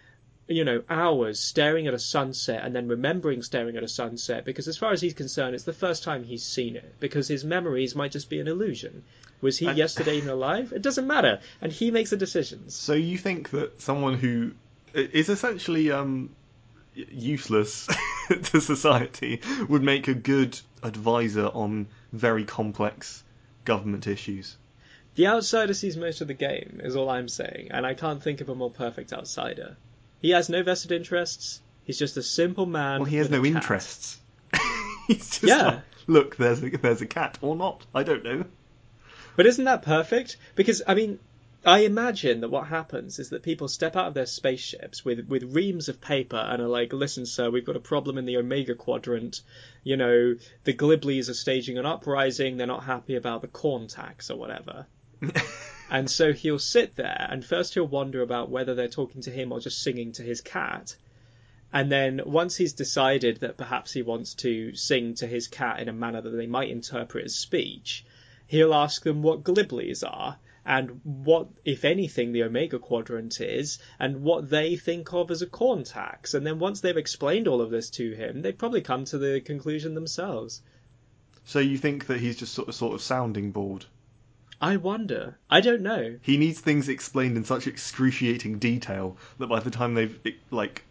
you 0.47 0.65
know 0.65 0.81
hours 0.89 1.39
staring 1.39 1.85
at 1.87 1.93
a 1.93 1.99
sunset 1.99 2.63
and 2.63 2.75
then 2.75 2.87
remembering 2.87 3.43
staring 3.43 3.77
at 3.77 3.83
a 3.83 3.87
sunset 3.87 4.45
because 4.45 4.67
as 4.67 4.77
far 4.77 4.91
as 4.91 4.99
he's 4.99 5.13
concerned 5.13 5.53
it's 5.53 5.63
the 5.63 5.73
first 5.73 6.03
time 6.03 6.23
he's 6.23 6.43
seen 6.43 6.75
it 6.75 6.95
because 6.99 7.27
his 7.27 7.43
memories 7.45 7.95
might 7.95 8.11
just 8.11 8.29
be 8.29 8.39
an 8.39 8.47
illusion. 8.47 9.03
Was 9.41 9.57
he 9.59 9.67
And- 9.67 9.77
yesterday 9.83 10.17
even 10.17 10.29
alive? 10.29 10.73
It 10.73 10.81
doesn't 10.81 11.05
matter. 11.07 11.39
And 11.61 11.71
he 11.71 11.91
makes 11.91 12.09
the 12.09 12.17
decisions. 12.17 12.73
So 12.75 12.93
you 12.93 13.17
think 13.17 13.51
that 13.51 13.79
someone 13.81 14.15
who 14.15 14.51
is 14.93 15.29
essentially 15.29 15.91
um, 15.91 16.31
useless 16.95 17.87
to 18.43 18.59
society 18.59 19.41
would 19.67 19.83
make 19.83 20.07
a 20.07 20.13
good 20.13 20.59
advisor 20.81 21.45
on 21.47 21.87
very 22.11 22.43
complex 22.43 23.23
government 23.65 24.07
issues? 24.07 24.57
The 25.15 25.27
outsider 25.27 25.73
sees 25.73 25.97
most 25.97 26.21
of 26.21 26.27
the 26.27 26.33
game 26.33 26.79
is 26.83 26.95
all 26.95 27.09
i'm 27.09 27.27
saying 27.27 27.67
and 27.71 27.85
i 27.85 27.93
can't 27.93 28.23
think 28.23 28.41
of 28.41 28.49
a 28.49 28.55
more 28.55 28.71
perfect 28.71 29.11
outsider 29.11 29.75
he 30.21 30.29
has 30.31 30.49
no 30.49 30.63
vested 30.63 30.91
interests 30.91 31.61
he's 31.85 31.99
just 31.99 32.17
a 32.17 32.23
simple 32.23 32.65
man 32.65 32.99
Well, 33.01 33.05
he 33.09 33.17
has 33.17 33.29
no 33.29 33.43
interests. 33.45 34.17
He's 35.07 35.29
just 35.29 35.43
Yeah. 35.43 35.63
like, 35.63 35.81
look, 36.07 36.35
there's 36.37 36.61
a, 36.61 36.69
there's 36.69 37.01
a 37.01 37.07
cat 37.07 37.39
or 37.41 37.55
not. 37.55 37.83
I 37.95 38.03
don't 38.03 38.23
know. 38.23 38.45
But 39.35 39.47
isn't 39.47 39.65
that 39.65 39.81
perfect? 39.81 40.37
Because 40.55 40.83
I 40.87 40.93
mean, 40.93 41.17
I 41.65 41.79
imagine 41.79 42.41
that 42.41 42.49
what 42.49 42.67
happens 42.67 43.17
is 43.17 43.29
that 43.29 43.41
people 43.41 43.67
step 43.67 43.95
out 43.95 44.05
of 44.07 44.13
their 44.13 44.27
spaceships 44.27 45.03
with 45.03 45.27
with 45.27 45.55
reams 45.55 45.89
of 45.89 45.99
paper 45.99 46.37
and 46.37 46.61
are 46.61 46.67
like, 46.67 46.93
"Listen, 46.93 47.25
sir, 47.25 47.49
we've 47.49 47.65
got 47.65 47.75
a 47.75 47.79
problem 47.79 48.19
in 48.19 48.25
the 48.25 48.37
Omega 48.37 48.75
Quadrant. 48.75 49.41
You 49.83 49.97
know, 49.97 50.35
the 50.63 50.73
Gliblies 50.73 51.27
are 51.29 51.33
staging 51.33 51.79
an 51.79 51.87
uprising. 51.87 52.57
They're 52.57 52.67
not 52.67 52.83
happy 52.83 53.15
about 53.15 53.41
the 53.41 53.47
corn 53.47 53.87
tax 53.87 54.29
or 54.29 54.37
whatever." 54.37 54.85
And 55.91 56.09
so 56.09 56.33
he'll 56.33 56.59
sit 56.59 56.95
there, 56.95 57.27
and 57.31 57.43
first 57.43 57.73
he'll 57.73 57.87
wonder 57.87 58.21
about 58.21 58.51
whether 58.51 58.75
they're 58.75 58.87
talking 58.87 59.21
to 59.23 59.31
him 59.31 59.51
or 59.51 59.59
just 59.59 59.81
singing 59.81 60.11
to 60.13 60.23
his 60.23 60.39
cat. 60.39 60.95
And 61.73 61.91
then 61.91 62.21
once 62.25 62.55
he's 62.55 62.73
decided 62.73 63.37
that 63.37 63.57
perhaps 63.57 63.91
he 63.91 64.03
wants 64.03 64.35
to 64.35 64.75
sing 64.75 65.15
to 65.15 65.25
his 65.25 65.47
cat 65.47 65.79
in 65.79 65.89
a 65.89 65.93
manner 65.93 66.21
that 66.21 66.29
they 66.29 66.45
might 66.45 66.69
interpret 66.69 67.25
as 67.25 67.35
speech, 67.35 68.05
he'll 68.45 68.73
ask 68.73 69.03
them 69.03 69.23
what 69.23 69.43
gliblies 69.43 70.03
are 70.03 70.37
and 70.63 71.01
what, 71.03 71.47
if 71.65 71.83
anything, 71.83 72.33
the 72.33 72.43
Omega 72.43 72.77
Quadrant 72.77 73.41
is, 73.41 73.79
and 73.97 74.21
what 74.21 74.47
they 74.47 74.75
think 74.75 75.11
of 75.13 75.31
as 75.31 75.41
a 75.41 75.47
corn 75.47 75.83
tax. 75.83 76.35
And 76.35 76.45
then 76.45 76.59
once 76.59 76.81
they've 76.81 76.95
explained 76.97 77.47
all 77.47 77.61
of 77.61 77.71
this 77.71 77.89
to 77.91 78.11
him, 78.13 78.43
they've 78.43 78.55
probably 78.55 78.81
come 78.81 79.05
to 79.05 79.17
the 79.17 79.41
conclusion 79.41 79.95
themselves. 79.95 80.61
So 81.45 81.57
you 81.57 81.79
think 81.79 82.05
that 82.07 82.19
he's 82.19 82.37
just 82.37 82.53
sort 82.53 82.67
of 82.67 82.75
sort 82.75 82.93
of 82.93 83.01
sounding 83.01 83.51
board? 83.51 83.85
I 84.61 84.75
wonder. 84.77 85.37
I 85.49 85.61
don't 85.61 85.81
know. 85.81 86.17
He 86.21 86.37
needs 86.37 86.59
things 86.59 86.89
explained 86.89 87.37
in 87.37 87.45
such 87.45 87.65
excruciating 87.67 88.59
detail 88.59 89.17
that 89.37 89.47
by 89.47 89.59
the 89.59 89.71
time 89.71 89.93
they've 89.93 90.19
like 90.51 90.83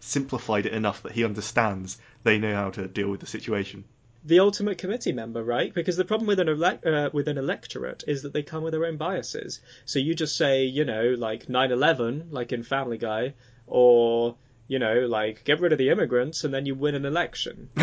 simplified 0.00 0.66
it 0.66 0.72
enough 0.72 1.02
that 1.02 1.12
he 1.12 1.24
understands, 1.24 1.98
they 2.24 2.38
know 2.38 2.54
how 2.54 2.70
to 2.70 2.86
deal 2.86 3.08
with 3.08 3.20
the 3.20 3.26
situation. 3.26 3.84
the 4.24 4.40
ultimate 4.40 4.76
committee 4.76 5.12
member, 5.12 5.42
right? 5.42 5.72
Because 5.72 5.96
the 5.96 6.04
problem 6.04 6.26
with 6.26 6.40
an 6.40 6.48
elec 6.48 6.84
uh, 6.84 7.10
with 7.12 7.28
an 7.28 7.38
electorate 7.38 8.02
is 8.08 8.22
that 8.22 8.32
they 8.32 8.42
come 8.42 8.62
with 8.64 8.72
their 8.72 8.84
own 8.84 8.96
biases. 8.96 9.60
So 9.84 9.98
you 10.00 10.14
just 10.14 10.36
say, 10.36 10.64
you 10.64 10.84
know, 10.84 11.14
like 11.16 11.46
9/11, 11.46 12.32
like 12.32 12.52
in 12.52 12.62
Family 12.64 12.98
Guy, 12.98 13.34
or 13.68 14.34
you 14.68 14.78
know, 14.80 15.06
like 15.06 15.44
get 15.44 15.60
rid 15.60 15.72
of 15.72 15.78
the 15.78 15.90
immigrants, 15.90 16.42
and 16.44 16.52
then 16.52 16.66
you 16.66 16.74
win 16.74 16.94
an 16.96 17.04
election, 17.06 17.70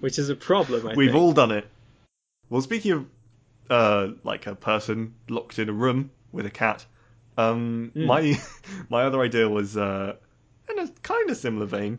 which 0.00 0.18
is 0.18 0.28
a 0.28 0.36
problem. 0.36 0.86
I 0.88 0.94
We've 0.94 1.10
think. 1.10 1.22
all 1.22 1.32
done 1.32 1.52
it. 1.52 1.66
Well, 2.50 2.62
speaking 2.62 2.92
of 2.92 3.06
uh, 3.70 4.08
like 4.24 4.46
a 4.46 4.54
person 4.54 5.14
locked 5.28 5.58
in 5.58 5.68
a 5.68 5.72
room 5.72 6.10
with 6.32 6.46
a 6.46 6.50
cat, 6.50 6.84
um, 7.36 7.92
Mm. 7.94 8.06
my 8.06 8.40
my 8.88 9.04
other 9.04 9.20
idea 9.20 9.48
was 9.48 9.76
uh, 9.76 10.16
in 10.70 10.78
a 10.78 10.88
kind 11.02 11.30
of 11.30 11.36
similar 11.36 11.66
vein, 11.66 11.98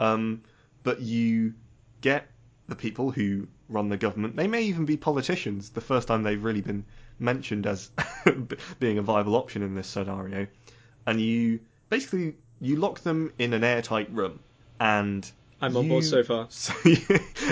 um, 0.00 0.42
but 0.82 1.00
you 1.00 1.54
get 2.00 2.28
the 2.68 2.76
people 2.76 3.10
who 3.10 3.48
run 3.68 3.88
the 3.88 3.96
government. 3.96 4.36
They 4.36 4.46
may 4.46 4.62
even 4.62 4.84
be 4.84 4.96
politicians. 4.96 5.70
The 5.70 5.80
first 5.80 6.08
time 6.08 6.22
they've 6.22 6.42
really 6.42 6.60
been 6.60 6.84
mentioned 7.18 7.66
as 7.66 7.90
being 8.78 8.98
a 8.98 9.02
viable 9.02 9.34
option 9.34 9.62
in 9.62 9.74
this 9.74 9.88
scenario, 9.88 10.46
and 11.06 11.20
you 11.20 11.60
basically 11.88 12.36
you 12.60 12.76
lock 12.76 13.00
them 13.00 13.32
in 13.38 13.52
an 13.52 13.64
airtight 13.64 14.12
room 14.12 14.40
and 14.80 15.30
I'm 15.60 15.76
on 15.76 15.88
board 15.88 16.04
so 16.04 16.22
far. 16.22 16.46
so 16.50 16.72
you, 16.84 16.98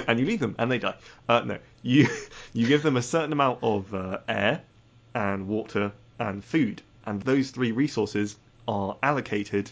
and 0.07 0.21
you 0.21 0.27
leave 0.27 0.41
them, 0.41 0.55
and 0.59 0.71
they 0.71 0.79
die. 0.79 0.95
Uh, 1.29 1.41
no, 1.41 1.59
you 1.83 2.09
you 2.53 2.67
give 2.69 2.83
them 2.83 2.97
a 2.97 3.03
certain 3.03 3.33
amount 3.33 3.59
of 3.63 3.93
uh, 3.95 4.19
air, 4.29 4.63
and 5.15 5.49
water, 5.49 5.93
and 6.19 6.45
food, 6.45 6.83
and 7.05 7.21
those 7.23 7.51
three 7.51 7.73
resources 7.73 8.37
are 8.69 8.97
allocated 9.03 9.71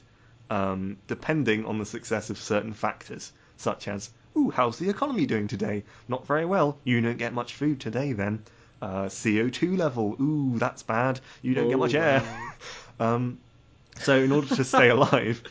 um, 0.50 0.96
depending 1.06 1.64
on 1.64 1.78
the 1.78 1.86
success 1.86 2.30
of 2.30 2.38
certain 2.38 2.72
factors, 2.72 3.32
such 3.56 3.88
as, 3.88 4.10
"Ooh, 4.36 4.50
how's 4.50 4.78
the 4.78 4.88
economy 4.90 5.26
doing 5.26 5.46
today? 5.48 5.84
Not 6.08 6.26
very 6.26 6.44
well. 6.44 6.78
You 6.84 7.00
don't 7.00 7.18
get 7.18 7.32
much 7.32 7.54
food 7.54 7.80
today, 7.80 8.12
then." 8.12 8.42
Uh, 8.82 9.08
CO2 9.08 9.78
level. 9.78 10.14
Ooh, 10.20 10.58
that's 10.58 10.82
bad. 10.82 11.18
You 11.40 11.54
don't 11.54 11.68
get 11.68 11.76
Oh, 11.76 11.78
much 11.78 11.94
air. 11.94 12.20
wow. 12.20 12.50
Um, 13.00 13.38
so 14.00 14.22
in 14.22 14.30
order 14.30 14.54
to 14.54 14.62
stay 14.64 14.88
alive, 14.96 15.42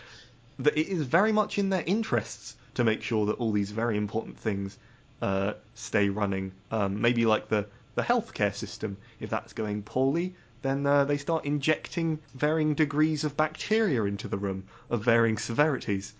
that 0.59 0.77
it 0.77 0.87
is 0.87 1.03
very 1.03 1.31
much 1.33 1.57
in 1.57 1.69
their 1.69 1.83
interests 1.85 2.55
to 2.75 2.83
make 2.83 3.01
sure 3.01 3.25
that 3.27 3.33
all 3.33 3.51
these 3.51 3.71
very 3.71 3.97
important 3.97 4.37
things 4.37 4.77
uh, 5.21 5.53
stay 5.75 6.09
running. 6.09 6.51
Um, 6.71 7.01
maybe 7.01 7.25
like 7.25 7.47
the 7.49 7.67
the 7.95 8.01
healthcare 8.01 8.53
system. 8.53 8.97
If 9.19 9.29
that's 9.29 9.53
going 9.53 9.83
poorly, 9.83 10.35
then 10.63 10.85
uh, 10.85 11.05
they 11.05 11.17
start 11.17 11.45
injecting 11.45 12.19
varying 12.33 12.73
degrees 12.73 13.23
of 13.23 13.37
bacteria 13.37 14.03
into 14.05 14.27
the 14.27 14.37
room 14.37 14.65
of 14.89 15.03
varying 15.03 15.37
severities. 15.37 16.13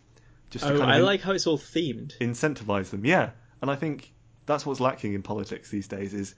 Just 0.52 0.66
Oh, 0.66 0.70
kind 0.70 0.82
of 0.84 0.90
I 0.90 0.98
in- 0.98 1.06
like 1.06 1.22
how 1.22 1.32
it's 1.32 1.48
all 1.48 1.58
themed. 1.58 2.14
incentivize 2.20 2.92
them. 2.92 3.06
Yeah, 3.06 3.32
and 3.62 3.72
I 3.72 3.76
think 3.76 4.12
that's 4.46 4.66
what's 4.66 4.80
lacking 4.80 5.14
in 5.14 5.24
politics 5.24 5.70
these 5.70 5.88
days 5.88 6.14
is 6.14 6.36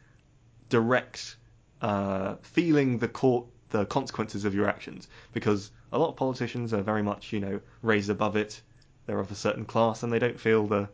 direct 0.70 1.36
uh, 1.82 2.36
feeling 2.42 2.98
the 3.00 3.08
court 3.08 3.46
the 3.72 3.86
consequences 3.86 4.46
of 4.46 4.54
your 4.56 4.68
actions 4.70 5.08
because 5.34 5.72
a 5.92 5.98
lot 6.00 6.10
of 6.10 6.16
politicians 6.16 6.74
are 6.74 6.82
very 6.82 7.04
much 7.04 7.34
you 7.34 7.40
know 7.40 7.60
raised 7.82 8.10
above 8.10 8.36
it. 8.36 8.62
They're 9.06 9.20
of 9.20 9.32
a 9.32 9.36
certain 9.36 9.66
class 9.66 10.04
and 10.04 10.12
they 10.12 10.20
don't 10.20 10.40
feel 10.40 10.68
the 10.68 10.90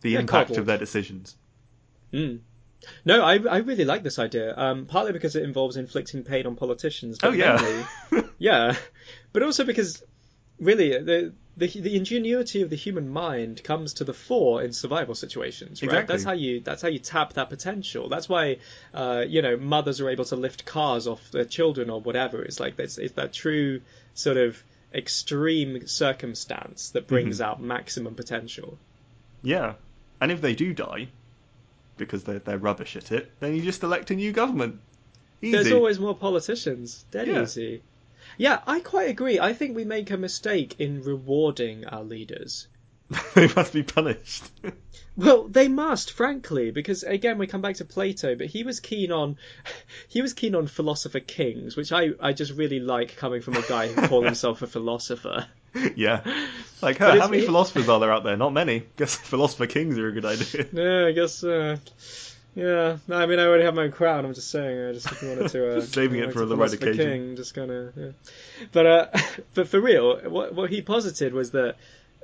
the 0.00 0.12
They're 0.12 0.20
impact 0.20 0.48
coddled. 0.48 0.58
of 0.58 0.66
their 0.66 0.78
decisions. 0.78 1.36
Mm. 2.12 2.40
No, 3.04 3.22
I 3.22 3.34
I 3.38 3.58
really 3.58 3.84
like 3.84 4.02
this 4.02 4.18
idea. 4.18 4.56
Um, 4.56 4.86
partly 4.86 5.12
because 5.12 5.36
it 5.36 5.44
involves 5.44 5.76
inflicting 5.76 6.24
pain 6.24 6.46
on 6.46 6.56
politicians. 6.56 7.18
But 7.20 7.28
Oh, 7.28 7.32
yeah. 7.32 7.84
mainly- 8.10 8.28
yeah, 8.38 8.74
but 9.32 9.42
also 9.44 9.64
because 9.64 10.02
really 10.58 10.90
the 10.98 11.32
the 11.56 11.66
the 11.68 11.96
ingenuity 11.96 12.62
of 12.62 12.70
the 12.70 12.76
human 12.76 13.08
mind 13.10 13.62
comes 13.62 13.94
to 13.94 14.04
the 14.04 14.14
fore 14.14 14.62
in 14.62 14.72
survival 14.72 15.14
situations, 15.14 15.82
right? 15.82 15.88
Exactly. 15.90 16.12
That's 16.12 16.24
how 16.24 16.32
you 16.32 16.60
that's 16.60 16.82
how 16.82 16.88
you 16.88 16.98
tap 16.98 17.34
that 17.34 17.48
potential. 17.50 18.08
That's 18.08 18.28
why 18.28 18.58
uh, 18.92 19.24
you 19.28 19.42
know 19.42 19.56
mothers 19.56 20.00
are 20.00 20.08
able 20.08 20.24
to 20.26 20.36
lift 20.36 20.64
cars 20.64 21.06
off 21.06 21.30
their 21.30 21.44
children 21.44 21.88
or 21.90 22.00
whatever. 22.00 22.42
It's 22.42 22.58
like 22.58 22.78
it's, 22.80 22.98
it's 22.98 23.14
that 23.14 23.32
true 23.32 23.82
sort 24.14 24.38
of 24.38 24.60
extreme 24.94 25.86
circumstance 25.86 26.90
that 26.90 27.06
brings 27.06 27.36
Mm-hmm. 27.40 27.44
out 27.50 27.62
maximum 27.62 28.14
potential. 28.14 28.78
Yeah. 29.42 29.74
And 30.20 30.30
if 30.30 30.40
they 30.40 30.54
do 30.54 30.72
die, 30.72 31.08
because 31.96 32.24
they're, 32.24 32.38
they're 32.38 32.58
rubbish 32.58 32.96
at 32.96 33.12
it, 33.12 33.30
then 33.40 33.54
you 33.54 33.62
just 33.62 33.82
elect 33.82 34.10
a 34.10 34.14
new 34.14 34.32
government. 34.32 34.80
Easy. 35.40 35.52
There's 35.52 35.72
always 35.72 35.98
more 35.98 36.14
politicians. 36.14 37.04
Dead 37.10 37.26
Yeah. 37.28 37.42
easy. 37.42 37.82
Yeah, 38.38 38.60
I 38.66 38.80
quite 38.80 39.10
agree. 39.10 39.40
I 39.40 39.52
think 39.52 39.74
we 39.76 39.84
make 39.84 40.10
a 40.10 40.16
mistake 40.16 40.76
in 40.78 41.02
rewarding 41.02 41.84
our 41.86 42.04
leaders. 42.04 42.66
they 43.34 43.48
must 43.54 43.72
be 43.72 43.82
punished. 43.82 44.44
Well, 45.16 45.46
they 45.46 45.68
must, 45.68 46.12
frankly, 46.12 46.70
because 46.70 47.02
again 47.02 47.38
we 47.38 47.46
come 47.46 47.60
back 47.60 47.76
to 47.76 47.84
Plato, 47.84 48.34
but 48.34 48.46
he 48.46 48.62
was 48.62 48.80
keen 48.80 49.12
on 49.12 49.36
he 50.08 50.22
was 50.22 50.32
keen 50.32 50.54
on 50.54 50.66
philosopher 50.66 51.20
kings, 51.20 51.76
which 51.76 51.92
I, 51.92 52.10
I 52.20 52.32
just 52.32 52.52
really 52.52 52.80
like 52.80 53.16
coming 53.16 53.42
from 53.42 53.56
a 53.56 53.62
guy 53.62 53.88
who 53.88 54.08
called 54.08 54.24
himself 54.24 54.62
a 54.62 54.66
philosopher. 54.66 55.46
yeah. 55.96 56.22
Like, 56.80 56.98
huh, 56.98 57.18
how 57.18 57.28
many 57.28 57.42
it- 57.42 57.46
philosophers 57.46 57.88
are 57.88 58.00
there 58.00 58.12
out 58.12 58.24
there? 58.24 58.36
Not 58.36 58.52
many. 58.52 58.84
Guess 58.96 59.16
philosopher 59.16 59.66
kings 59.66 59.98
are 59.98 60.08
a 60.08 60.12
good 60.12 60.24
idea. 60.24 60.66
Yeah, 60.72 61.06
I 61.06 61.12
guess. 61.12 61.44
Uh, 61.44 61.76
yeah, 62.54 62.98
no, 63.08 63.16
I 63.16 63.24
mean, 63.24 63.38
I 63.38 63.46
already 63.46 63.64
have 63.64 63.74
my 63.74 63.84
own 63.84 63.92
crown. 63.92 64.26
I'm 64.26 64.34
just 64.34 64.50
saying. 64.50 64.88
I 64.90 64.92
just 64.92 65.10
wanted 65.22 65.48
to. 65.50 65.78
Uh, 65.78 65.80
saving 65.80 66.20
it 66.20 66.34
for 66.34 66.44
the 66.44 66.56
right 66.56 66.72
occasion. 66.72 66.96
King, 66.96 67.36
just 67.36 67.54
kind 67.54 67.70
of. 67.70 67.96
Yeah. 67.96 68.10
But 68.72 68.86
uh, 68.86 69.06
but 69.54 69.68
for 69.68 69.80
real, 69.80 70.20
what 70.28 70.54
what 70.54 70.70
he 70.70 70.82
posited 70.82 71.32
was 71.32 71.52
that 71.52 71.76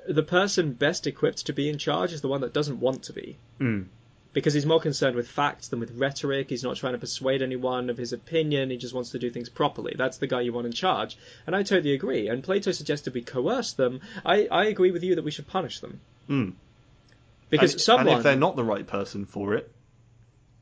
the 0.09 0.23
person 0.23 0.73
best 0.73 1.07
equipped 1.07 1.47
to 1.47 1.53
be 1.53 1.69
in 1.69 1.79
charge 1.79 2.13
is 2.13 2.23
the 2.23 2.29
one 2.29 2.41
that 2.41 2.55
doesn't 2.55 2.81
want 2.81 3.05
to 3.05 3.13
be. 3.13 3.37
Mm. 3.61 3.87
Because 4.33 4.55
he's 4.55 4.67
more 4.67 4.81
concerned 4.81 5.17
with 5.17 5.29
facts 5.29 5.69
than 5.69 5.81
with 5.81 5.91
rhetoric. 5.93 6.49
He's 6.49 6.63
not 6.63 6.77
trying 6.77 6.93
to 6.93 6.99
persuade 6.99 7.43
anyone 7.43 7.91
of 7.91 7.97
his 7.97 8.13
opinion. 8.13 8.71
He 8.71 8.77
just 8.77 8.95
wants 8.95 9.11
to 9.11 9.19
do 9.19 9.31
things 9.31 9.49
properly. 9.49 9.95
That's 9.97 10.19
the 10.19 10.27
guy 10.27 10.43
you 10.43 10.53
want 10.53 10.67
in 10.67 10.73
charge. 10.73 11.19
And 11.47 11.55
I 11.55 11.63
totally 11.63 11.95
agree. 11.95 12.29
And 12.29 12.43
Plato 12.43 12.73
suggested 12.73 13.15
we 13.15 13.23
coerce 13.23 13.73
them. 13.73 14.01
I, 14.25 14.47
I 14.47 14.67
agree 14.67 14.91
with 14.91 15.03
you 15.03 15.17
that 15.17 15.25
we 15.25 15.31
should 15.31 15.47
punish 15.47 15.81
them. 15.81 16.01
Mm. 16.29 16.53
Because 17.51 17.73
and, 17.73 17.81
someone. 17.81 18.09
and 18.09 18.17
if 18.19 18.23
they're 18.23 18.37
not 18.37 18.57
the 18.57 18.65
right 18.65 18.87
person 18.87 19.25
for 19.25 19.55
it, 19.55 19.71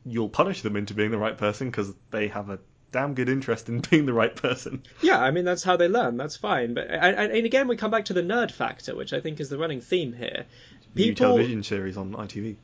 you'll 0.05 0.29
punish 0.29 0.63
them 0.63 0.77
into 0.77 0.95
being 0.95 1.11
the 1.11 1.19
right 1.19 1.37
person 1.37 1.69
because 1.69 1.93
they 2.11 2.29
have 2.29 2.51
a 2.51 2.59
damn 2.97 3.13
good 3.13 3.29
interest 3.29 3.69
in 3.69 3.81
being 3.91 4.07
the 4.07 4.13
right 4.15 4.35
person. 4.35 4.83
Yeah, 5.03 5.21
I 5.21 5.31
mean 5.31 5.45
that's 5.45 5.63
how 5.63 5.77
they 5.77 5.87
learn. 5.87 6.17
That's 6.17 6.37
fine. 6.37 6.73
But 6.73 6.89
and, 6.89 7.31
and 7.31 7.45
again, 7.45 7.69
we 7.69 7.77
come 7.77 7.91
back 7.91 8.07
to 8.07 8.15
the 8.15 8.23
nerd 8.23 8.51
factor, 8.51 8.97
which 8.97 9.13
I 9.13 9.21
think 9.21 9.39
is 9.39 9.51
the 9.51 9.59
running 9.59 9.83
theme 9.83 10.15
here. 10.15 10.47
New 10.95 11.15
television 11.15 11.63
series 11.63 11.99
on 11.99 12.15
ITV. 12.15 12.57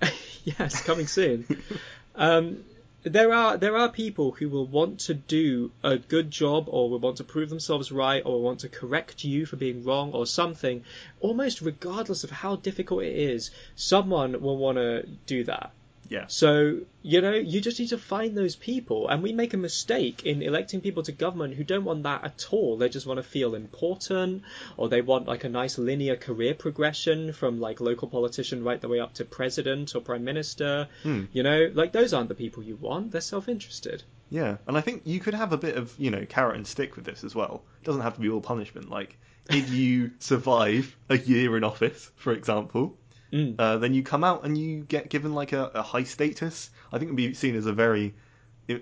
yes, 0.44 0.84
coming 0.84 1.08
soon. 1.08 1.44
um, 2.14 2.64
there 3.02 3.32
are 3.34 3.56
there 3.56 3.76
are 3.76 3.88
people 3.88 4.30
who 4.30 4.48
will 4.48 4.66
want 4.66 5.00
to 5.00 5.14
do 5.14 5.72
a 5.82 5.98
good 5.98 6.30
job, 6.30 6.66
or 6.68 6.88
will 6.88 7.00
want 7.00 7.16
to 7.16 7.24
prove 7.24 7.48
themselves 7.48 7.90
right, 7.90 8.22
or 8.24 8.40
want 8.40 8.60
to 8.60 8.68
correct 8.68 9.24
you 9.24 9.44
for 9.44 9.56
being 9.56 9.82
wrong, 9.82 10.12
or 10.12 10.24
something. 10.24 10.84
Almost 11.18 11.62
regardless 11.62 12.22
of 12.22 12.30
how 12.30 12.54
difficult 12.54 13.02
it 13.02 13.16
is, 13.16 13.50
someone 13.74 14.40
will 14.40 14.56
want 14.56 14.78
to 14.78 15.04
do 15.26 15.42
that. 15.44 15.72
Yeah. 16.08 16.24
So, 16.28 16.80
you 17.02 17.20
know, 17.20 17.32
you 17.32 17.60
just 17.60 17.78
need 17.78 17.90
to 17.90 17.98
find 17.98 18.36
those 18.36 18.56
people. 18.56 19.08
And 19.08 19.22
we 19.22 19.32
make 19.32 19.54
a 19.54 19.58
mistake 19.58 20.24
in 20.24 20.42
electing 20.42 20.80
people 20.80 21.02
to 21.04 21.12
government 21.12 21.54
who 21.54 21.64
don't 21.64 21.84
want 21.84 22.04
that 22.04 22.24
at 22.24 22.46
all. 22.50 22.76
They 22.78 22.88
just 22.88 23.06
want 23.06 23.18
to 23.18 23.22
feel 23.22 23.54
important, 23.54 24.42
or 24.76 24.88
they 24.88 25.02
want 25.02 25.26
like 25.26 25.44
a 25.44 25.48
nice 25.48 25.78
linear 25.78 26.16
career 26.16 26.54
progression 26.54 27.32
from 27.32 27.60
like 27.60 27.80
local 27.80 28.08
politician 28.08 28.64
right 28.64 28.80
the 28.80 28.88
way 28.88 29.00
up 29.00 29.14
to 29.14 29.24
president 29.24 29.94
or 29.94 30.00
prime 30.00 30.24
minister. 30.24 30.88
Hmm. 31.02 31.24
You 31.32 31.42
know, 31.42 31.70
like 31.72 31.92
those 31.92 32.12
aren't 32.14 32.28
the 32.28 32.34
people 32.34 32.62
you 32.62 32.76
want. 32.76 33.12
They're 33.12 33.20
self 33.20 33.48
interested. 33.48 34.02
Yeah, 34.30 34.58
and 34.66 34.76
I 34.76 34.82
think 34.82 35.02
you 35.04 35.20
could 35.20 35.34
have 35.34 35.52
a 35.52 35.56
bit 35.56 35.76
of, 35.76 35.94
you 35.98 36.10
know, 36.10 36.26
carrot 36.26 36.56
and 36.56 36.66
stick 36.66 36.96
with 36.96 37.04
this 37.06 37.24
as 37.24 37.34
well. 37.34 37.62
It 37.80 37.86
doesn't 37.86 38.02
have 38.02 38.14
to 38.14 38.20
be 38.20 38.28
all 38.28 38.42
punishment. 38.42 38.90
Like, 38.90 39.16
if 39.48 39.70
you 39.70 40.10
survive 40.18 40.94
a 41.08 41.16
year 41.16 41.56
in 41.56 41.64
office, 41.64 42.10
for 42.16 42.32
example, 42.34 42.98
Mm. 43.32 43.56
uh, 43.58 43.76
then 43.78 43.92
you 43.94 44.02
come 44.02 44.24
out 44.24 44.44
and 44.44 44.56
you 44.56 44.84
get 44.84 45.10
given 45.10 45.34
like 45.34 45.52
a, 45.52 45.70
a 45.74 45.82
high 45.82 46.04
status. 46.04 46.70
I 46.92 46.98
think 46.98 47.08
it'd 47.08 47.16
be 47.16 47.34
seen 47.34 47.56
as 47.56 47.66
a 47.66 47.72
very, 47.72 48.14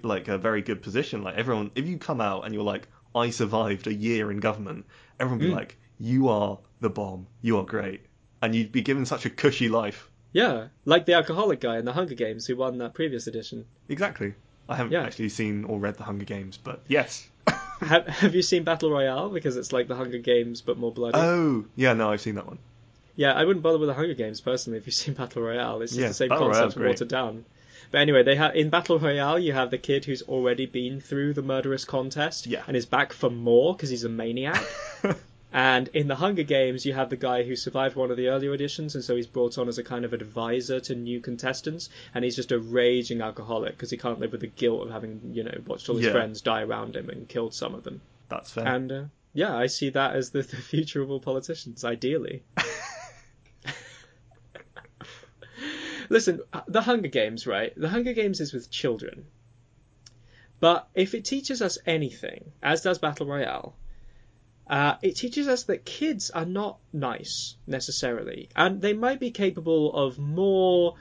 like 0.02 0.28
a 0.28 0.38
very 0.38 0.62
good 0.62 0.82
position. 0.82 1.22
Like 1.22 1.36
everyone, 1.36 1.70
if 1.74 1.86
you 1.86 1.98
come 1.98 2.20
out 2.20 2.44
and 2.44 2.54
you're 2.54 2.62
like, 2.62 2.86
I 3.14 3.30
survived 3.30 3.86
a 3.86 3.94
year 3.94 4.30
in 4.30 4.38
government, 4.40 4.86
everyone 5.18 5.38
would 5.40 5.46
be 5.46 5.52
Mm. 5.52 5.56
like, 5.56 5.76
you 5.98 6.28
are 6.28 6.58
the 6.80 6.90
bomb, 6.90 7.26
you 7.42 7.58
are 7.58 7.64
great, 7.64 8.02
and 8.42 8.54
you'd 8.54 8.70
be 8.72 8.82
given 8.82 9.06
such 9.06 9.24
a 9.26 9.30
cushy 9.30 9.68
life. 9.68 10.10
Yeah, 10.32 10.68
like 10.84 11.06
the 11.06 11.14
alcoholic 11.14 11.60
guy 11.60 11.78
in 11.78 11.84
the 11.86 11.92
Hunger 11.94 12.14
Games 12.14 12.46
who 12.46 12.56
won 12.56 12.76
that 12.78 12.92
previous 12.94 13.26
edition. 13.26 13.64
Exactly. 13.88 14.34
I 14.68 14.76
haven't 14.76 14.92
Yeah. 14.92 15.04
actually 15.04 15.30
seen 15.30 15.64
or 15.64 15.78
read 15.78 15.94
the 15.96 16.02
Hunger 16.04 16.24
Games, 16.26 16.58
but 16.58 16.82
yes. 16.88 17.26
have, 17.80 18.06
have 18.06 18.34
you 18.34 18.42
seen 18.42 18.64
Battle 18.64 18.90
Royale? 18.90 19.30
Because 19.30 19.56
it's 19.56 19.72
like 19.72 19.88
the 19.88 19.94
Hunger 19.94 20.18
Games 20.18 20.60
but 20.60 20.76
more 20.76 20.92
bloody. 20.92 21.16
oh, 21.18 21.64
yeah, 21.76 21.94
no, 21.94 22.10
I've 22.10 22.20
seen 22.20 22.34
that 22.34 22.46
one. 22.46 22.58
Yeah, 23.16 23.32
I 23.32 23.44
wouldn't 23.44 23.62
bother 23.62 23.78
with 23.78 23.88
the 23.88 23.94
Hunger 23.94 24.14
Games 24.14 24.40
personally 24.40 24.78
if 24.78 24.86
you've 24.86 24.94
seen 24.94 25.14
Battle 25.14 25.42
Royale. 25.42 25.82
It's 25.82 25.92
just 25.92 26.00
Yeah, 26.00 26.08
the 26.08 26.14
same 26.14 26.28
Battle 26.28 26.50
concept 26.52 26.76
watered 26.84 27.08
down. 27.08 27.44
But 27.90 27.98
anyway, 28.02 28.22
they 28.24 28.36
have 28.36 28.54
in 28.56 28.68
Battle 28.68 28.98
Royale 28.98 29.38
you 29.38 29.52
have 29.52 29.70
the 29.70 29.78
kid 29.78 30.04
who's 30.04 30.22
already 30.22 30.66
been 30.66 31.00
through 31.00 31.34
the 31.34 31.42
murderous 31.42 31.84
contest 31.84 32.46
Yeah. 32.46 32.62
and 32.66 32.76
is 32.76 32.84
back 32.86 33.12
for 33.12 33.30
more 33.30 33.74
because 33.74 33.90
he's 33.90 34.04
a 34.04 34.08
maniac. 34.08 34.62
and 35.52 35.88
in 35.94 36.08
the 36.08 36.16
Hunger 36.16 36.42
Games 36.42 36.84
you 36.84 36.92
have 36.94 37.08
the 37.10 37.16
guy 37.16 37.44
who 37.44 37.54
survived 37.54 37.94
one 37.96 38.10
of 38.10 38.16
the 38.16 38.28
earlier 38.28 38.52
editions 38.52 38.96
and 38.96 39.04
so 39.04 39.14
he's 39.14 39.28
brought 39.28 39.56
on 39.56 39.68
as 39.68 39.78
a 39.78 39.84
kind 39.84 40.04
of 40.04 40.12
advisor 40.12 40.80
to 40.80 40.94
new 40.96 41.20
contestants 41.20 41.88
and 42.14 42.24
he's 42.24 42.34
just 42.36 42.50
a 42.52 42.58
raging 42.58 43.20
alcoholic 43.22 43.72
because 43.72 43.90
he 43.90 43.96
can't 43.96 44.18
live 44.18 44.32
with 44.32 44.40
the 44.40 44.48
guilt 44.48 44.82
of 44.86 44.90
having 44.92 45.20
you 45.32 45.44
know 45.44 45.56
watched 45.66 45.88
all 45.88 45.96
his 45.96 46.06
Yeah. 46.06 46.12
friends 46.12 46.42
die 46.42 46.62
around 46.62 46.96
him 46.96 47.08
and 47.08 47.28
killed 47.28 47.54
some 47.54 47.74
of 47.74 47.84
them. 47.84 48.00
That's 48.28 48.50
fair. 48.50 48.66
And 48.66 48.90
uh, 48.92 49.02
yeah, 49.32 49.56
I 49.56 49.68
see 49.68 49.90
that 49.90 50.16
as 50.16 50.30
the, 50.30 50.42
the 50.42 50.56
future 50.56 51.00
of 51.02 51.10
all 51.10 51.20
politicians, 51.20 51.84
ideally. 51.84 52.42
Listen, 56.08 56.40
the 56.68 56.80
Hunger 56.82 57.08
Games, 57.08 57.46
right? 57.46 57.72
The 57.76 57.88
Hunger 57.88 58.12
Games 58.12 58.40
is 58.40 58.52
with 58.52 58.70
children. 58.70 59.26
But 60.60 60.88
if 60.94 61.14
it 61.14 61.24
teaches 61.24 61.60
us 61.60 61.78
anything, 61.86 62.52
as 62.62 62.82
does 62.82 62.98
Battle 62.98 63.26
Royale, 63.26 63.76
uh, 64.66 64.94
it 65.02 65.16
teaches 65.16 65.48
us 65.48 65.64
that 65.64 65.84
kids 65.84 66.30
are 66.30 66.46
not 66.46 66.78
nice 66.92 67.56
necessarily, 67.66 68.48
and 68.56 68.80
they 68.80 68.94
might 68.94 69.20
be 69.20 69.30
capable 69.30 69.94
of 69.94 70.18
more 70.18 70.94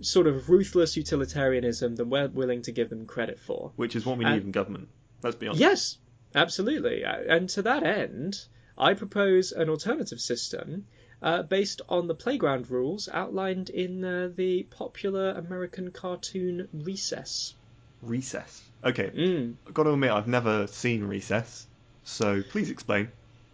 sort 0.00 0.26
of 0.26 0.48
ruthless 0.48 0.96
utilitarianism 0.96 1.96
than 1.96 2.10
we're 2.10 2.28
willing 2.28 2.62
to 2.62 2.72
give 2.72 2.90
them 2.90 3.06
credit 3.06 3.38
for. 3.40 3.72
Which 3.76 3.96
is 3.96 4.04
what 4.04 4.18
we 4.18 4.24
And- 4.24 4.34
need 4.34 4.44
in 4.44 4.50
government. 4.52 4.88
Let's 5.22 5.36
be 5.36 5.46
honest. 5.48 5.60
Yes, 5.60 5.98
absolutely. 6.34 7.04
Uh, 7.04 7.16
And 7.36 7.48
to 7.50 7.62
that 7.62 7.82
end, 7.82 8.38
I 8.76 8.94
propose 8.94 9.50
an 9.52 9.68
alternative 9.68 10.20
system 10.20 10.86
uh, 11.22 11.42
based 11.42 11.80
on 11.88 12.06
the 12.06 12.14
playground 12.14 12.70
rules 12.70 13.08
outlined 13.12 13.70
in 13.70 14.04
uh, 14.04 14.30
the 14.34 14.62
popular 14.64 15.30
American 15.32 15.90
cartoon 15.90 16.68
Recess. 16.72 17.54
Recess. 18.02 18.62
Okay, 18.84 19.10
Mm. 19.10 19.54
I've 19.66 19.74
got 19.74 19.84
to 19.84 19.90
admit, 19.92 20.10
I've 20.12 20.28
never 20.28 20.66
seen 20.68 21.02
Recess, 21.04 21.66
so 22.04 22.42
please 22.42 22.70
explain. 22.70 23.08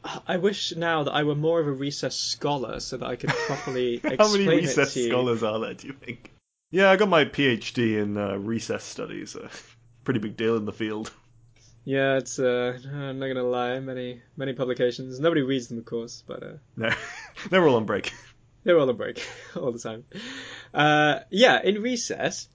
I 0.28 0.36
wish 0.36 0.76
now 0.76 1.04
that 1.04 1.12
I 1.12 1.22
were 1.22 1.34
more 1.34 1.60
of 1.60 1.66
a 1.66 1.72
Recess 1.72 2.14
scholar 2.16 2.80
so 2.80 2.98
that 2.98 3.06
I 3.06 3.16
could 3.16 3.30
properly 3.30 3.94
explain 4.04 4.18
How 4.18 4.30
many 4.30 4.44
it 4.44 4.48
Recess 4.48 4.96
you. 4.96 5.08
scholars 5.08 5.42
are 5.42 5.58
there, 5.60 5.74
do 5.74 5.86
you 5.86 5.94
think? 5.94 6.30
Yeah, 6.70 6.90
I 6.90 6.96
got 6.96 7.08
my 7.08 7.24
PhD 7.24 8.02
in 8.02 8.16
uh, 8.18 8.36
Recess 8.36 8.84
studies. 8.84 9.36
Pretty 10.04 10.20
big 10.20 10.36
deal 10.36 10.56
in 10.56 10.66
the 10.66 10.72
field. 10.72 11.10
Yeah, 11.84 12.16
it's 12.16 12.38
uh, 12.38 12.78
I'm 12.92 13.18
not 13.18 13.28
gonna 13.28 13.42
lie, 13.42 13.78
many 13.80 14.22
many 14.36 14.54
publications. 14.54 15.20
Nobody 15.20 15.42
reads 15.42 15.68
them, 15.68 15.78
of 15.78 15.84
course, 15.84 16.22
but 16.26 16.42
uh, 16.42 16.52
No, 16.76 16.90
they're 17.50 17.66
all 17.66 17.76
on 17.76 17.84
break. 17.84 18.12
They're 18.64 18.78
all 18.78 18.88
on 18.88 18.96
break 18.96 19.26
all 19.56 19.72
the 19.72 19.78
time. 19.78 20.04
Uh, 20.72 21.20
yeah, 21.30 21.60
in 21.62 21.82
recess, 21.82 22.48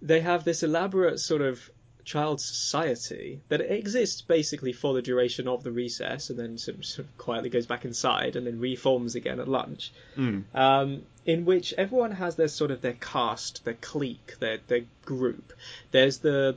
they 0.00 0.20
have 0.20 0.44
this 0.44 0.62
elaborate 0.62 1.18
sort 1.18 1.42
of 1.42 1.68
child 2.04 2.40
society 2.40 3.38
that 3.48 3.60
exists 3.60 4.22
basically 4.22 4.72
for 4.72 4.94
the 4.94 5.02
duration 5.02 5.46
of 5.48 5.62
the 5.62 5.72
recess, 5.72 6.30
and 6.30 6.38
then 6.38 6.56
sort 6.56 6.78
of, 6.78 6.84
sort 6.84 7.06
of 7.06 7.18
quietly 7.18 7.50
goes 7.50 7.66
back 7.66 7.84
inside 7.84 8.36
and 8.36 8.46
then 8.46 8.60
reforms 8.60 9.14
again 9.16 9.40
at 9.40 9.48
lunch. 9.48 9.92
Mm. 10.16 10.44
Um, 10.54 11.02
in 11.26 11.44
which 11.44 11.74
everyone 11.76 12.12
has 12.12 12.36
their 12.36 12.48
sort 12.48 12.70
of 12.70 12.80
their 12.80 12.94
caste, 12.94 13.64
their 13.64 13.74
clique, 13.74 14.36
their 14.38 14.58
their 14.68 14.84
group. 15.04 15.52
There's 15.90 16.18
the 16.18 16.56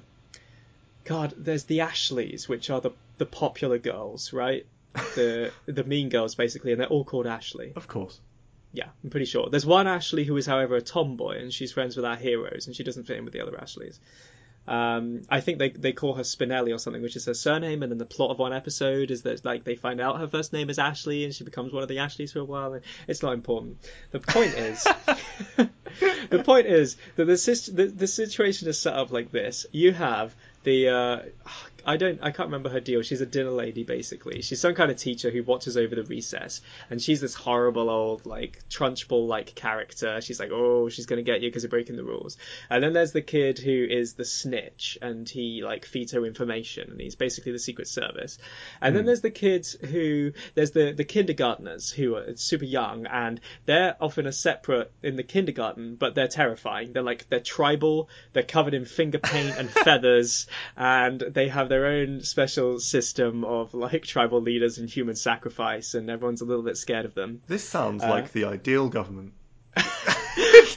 God, 1.06 1.34
there's 1.38 1.66
the 1.66 1.82
Ashleys, 1.82 2.48
which 2.48 2.70
are 2.70 2.82
the 2.82 2.92
the 3.18 3.26
popular 3.26 3.78
girls, 3.78 4.34
right? 4.34 4.66
The 5.16 5.52
the 5.66 5.84
mean 5.84 6.10
girls 6.10 6.36
basically, 6.36 6.72
and 6.72 6.82
they're 6.82 6.88
all 6.88 7.06
called 7.06 7.28
Ashley. 7.28 7.74
Of 7.76 7.88
course. 7.88 8.20
Yeah, 8.74 8.88
I'm 9.04 9.10
pretty 9.10 9.26
sure. 9.26 9.50
There's 9.50 9.66
one 9.66 9.88
Ashley 9.88 10.24
who 10.24 10.38
is, 10.38 10.46
however, 10.46 10.78
a 10.78 10.82
tomboy, 10.82 11.40
and 11.40 11.54
she's 11.54 11.74
friends 11.74 11.98
with 11.98 12.06
our 12.06 12.16
heroes, 12.16 12.68
and 12.68 12.76
she 12.76 12.84
doesn't 12.84 13.04
fit 13.04 13.18
in 13.18 13.26
with 13.26 13.34
the 13.34 13.42
other 13.42 13.60
Ashleys. 13.60 14.00
Um, 14.68 15.24
I 15.28 15.42
think 15.42 15.58
they 15.58 15.70
they 15.70 15.92
call 15.92 16.14
her 16.14 16.22
Spinelli 16.22 16.74
or 16.74 16.78
something, 16.78 17.02
which 17.02 17.16
is 17.16 17.26
her 17.26 17.34
surname, 17.34 17.82
and 17.82 17.92
then 17.92 17.98
the 17.98 18.06
plot 18.06 18.30
of 18.30 18.40
one 18.40 18.54
episode 18.54 19.10
is 19.10 19.24
that 19.24 19.44
like 19.44 19.64
they 19.64 19.76
find 19.76 20.00
out 20.00 20.20
her 20.20 20.28
first 20.28 20.54
name 20.54 20.70
is 20.70 20.78
Ashley, 20.78 21.26
and 21.26 21.34
she 21.34 21.44
becomes 21.44 21.74
one 21.74 21.82
of 21.84 21.90
the 21.90 21.98
Ashleys 21.98 22.32
for 22.32 22.40
a 22.40 22.46
while. 22.46 22.74
And 22.74 22.84
it's 23.08 23.24
not 23.24 23.34
important. 23.34 23.80
The 24.12 24.20
point 24.20 24.54
is, 24.54 24.84
the 26.30 26.44
point 26.44 26.68
is 26.68 26.96
that 27.16 27.26
the, 27.26 27.72
the 27.74 27.86
the 27.88 28.08
situation 28.08 28.68
is 28.68 28.80
set 28.80 28.94
up 28.94 29.12
like 29.12 29.32
this. 29.32 29.66
You 29.72 29.94
have 29.94 30.36
the 30.63 30.88
uh, 30.89 31.19
I 31.86 31.98
don't 31.98 32.20
I 32.22 32.32
can't 32.32 32.48
remember 32.48 32.70
her 32.70 32.80
deal. 32.80 33.02
She's 33.02 33.22
a 33.22 33.26
dinner 33.26 33.52
lady 33.52 33.84
basically. 33.84 34.41
She's 34.41 34.60
some 34.62 34.76
kind 34.76 34.91
of 34.91 34.98
teacher 34.98 35.30
who 35.30 35.44
watches 35.44 35.78
over 35.78 35.96
the 35.96 36.04
recess, 36.04 36.62
and 36.89 37.02
she's 37.02 37.22
this 37.22 37.34
horrible 37.34 37.89
old 37.89 38.26
like 38.26 38.60
Trunchbull 38.70 39.28
like 39.28 39.56
character. 39.56 40.22
She's 40.22 40.39
like, 40.39 40.52
oh, 40.52 40.89
she's 40.89 41.06
gonna 41.06 41.22
get 41.22 41.41
you 41.41 41.50
because 41.50 41.63
you're 41.63 41.70
breaking 41.70 41.96
the 41.96 42.04
rules. 42.04 42.38
And 42.70 42.84
then 42.84 42.94
there's 42.94 43.12
the 43.12 43.22
kid 43.22 43.60
who 43.60 43.88
is 43.89 44.13
the 44.13 44.26
snitch, 44.26 44.98
and 45.02 45.28
he 45.28 45.63
like 45.63 45.86
feeds 45.86 46.12
her 46.12 46.26
information, 46.26 46.91
and 46.91 47.02
he's 47.02 47.15
basically 47.15 47.52
the 47.52 47.60
Secret 47.60 47.88
Service. 47.88 48.38
And 48.82 48.96
then 48.96 49.04
hmm. 49.04 49.08
there's 49.08 49.22
the 49.22 49.32
kids 49.32 49.74
who 49.74 50.34
there's 50.56 50.72
the 50.72 50.91
the 50.91 51.06
kindergartners 51.06 51.91
who 51.91 52.15
are 52.15 52.36
super 52.36 52.65
young, 52.65 53.06
and 53.06 53.39
they're 53.65 53.96
often 54.00 54.28
a 54.28 54.32
separate 54.32 54.91
in 55.02 55.15
the 55.15 55.24
kindergarten, 55.24 55.96
but 55.96 56.15
they're 56.15 56.28
terrifying. 56.28 56.94
They're 56.94 57.04
like 57.04 57.30
they're 57.30 57.39
tribal. 57.39 58.10
They're 58.34 58.44
covered 58.44 58.74
in 58.74 58.86
finger 58.86 59.20
paint 59.20 59.58
and 59.58 59.70
feathers, 59.88 60.48
and 60.78 61.20
they 61.20 61.48
have 61.48 61.70
their 61.72 61.86
own 61.88 62.22
special 62.22 62.80
system 62.80 63.44
of 63.44 63.74
like 63.74 64.04
tribal 64.04 64.42
leaders 64.42 64.78
and 64.78 64.88
human 64.90 65.16
sacrifice, 65.16 65.96
and 65.96 66.10
everyone's 66.10 66.42
a 66.42 66.46
little 66.46 66.64
bit 66.64 66.78
scared 66.78 67.06
of 67.06 67.16
them. 67.16 67.42
This 67.48 67.68
sounds 67.68 68.04
Uh, 68.04 68.10
like 68.10 68.32
the 68.32 68.46
ideal 68.46 68.90
government. 68.90 69.34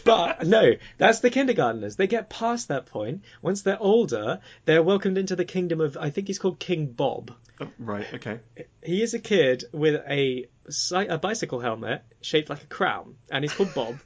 But 0.04 0.46
no, 0.46 0.72
that's 0.98 1.20
the 1.20 1.30
kindergartners. 1.30 1.96
They 1.96 2.06
get 2.06 2.28
past 2.28 2.68
that 2.68 2.84
point. 2.86 3.22
Once 3.40 3.62
they're 3.62 3.80
older, 3.80 4.40
they're 4.66 4.82
welcomed 4.82 5.16
into 5.16 5.34
the 5.34 5.46
kingdom 5.46 5.80
of 5.80 5.96
I 5.98 6.10
think 6.10 6.26
he's 6.26 6.38
called 6.38 6.58
King 6.58 6.86
Bob. 6.86 7.32
Oh, 7.58 7.68
right, 7.78 8.06
okay. 8.12 8.40
He 8.82 9.02
is 9.02 9.14
a 9.14 9.18
kid 9.18 9.64
with 9.72 10.02
a, 10.06 10.46
a 10.92 11.18
bicycle 11.18 11.60
helmet 11.60 12.02
shaped 12.20 12.50
like 12.50 12.64
a 12.64 12.66
crown, 12.66 13.14
and 13.30 13.44
he's 13.44 13.54
called 13.54 13.72
Bob. 13.74 13.98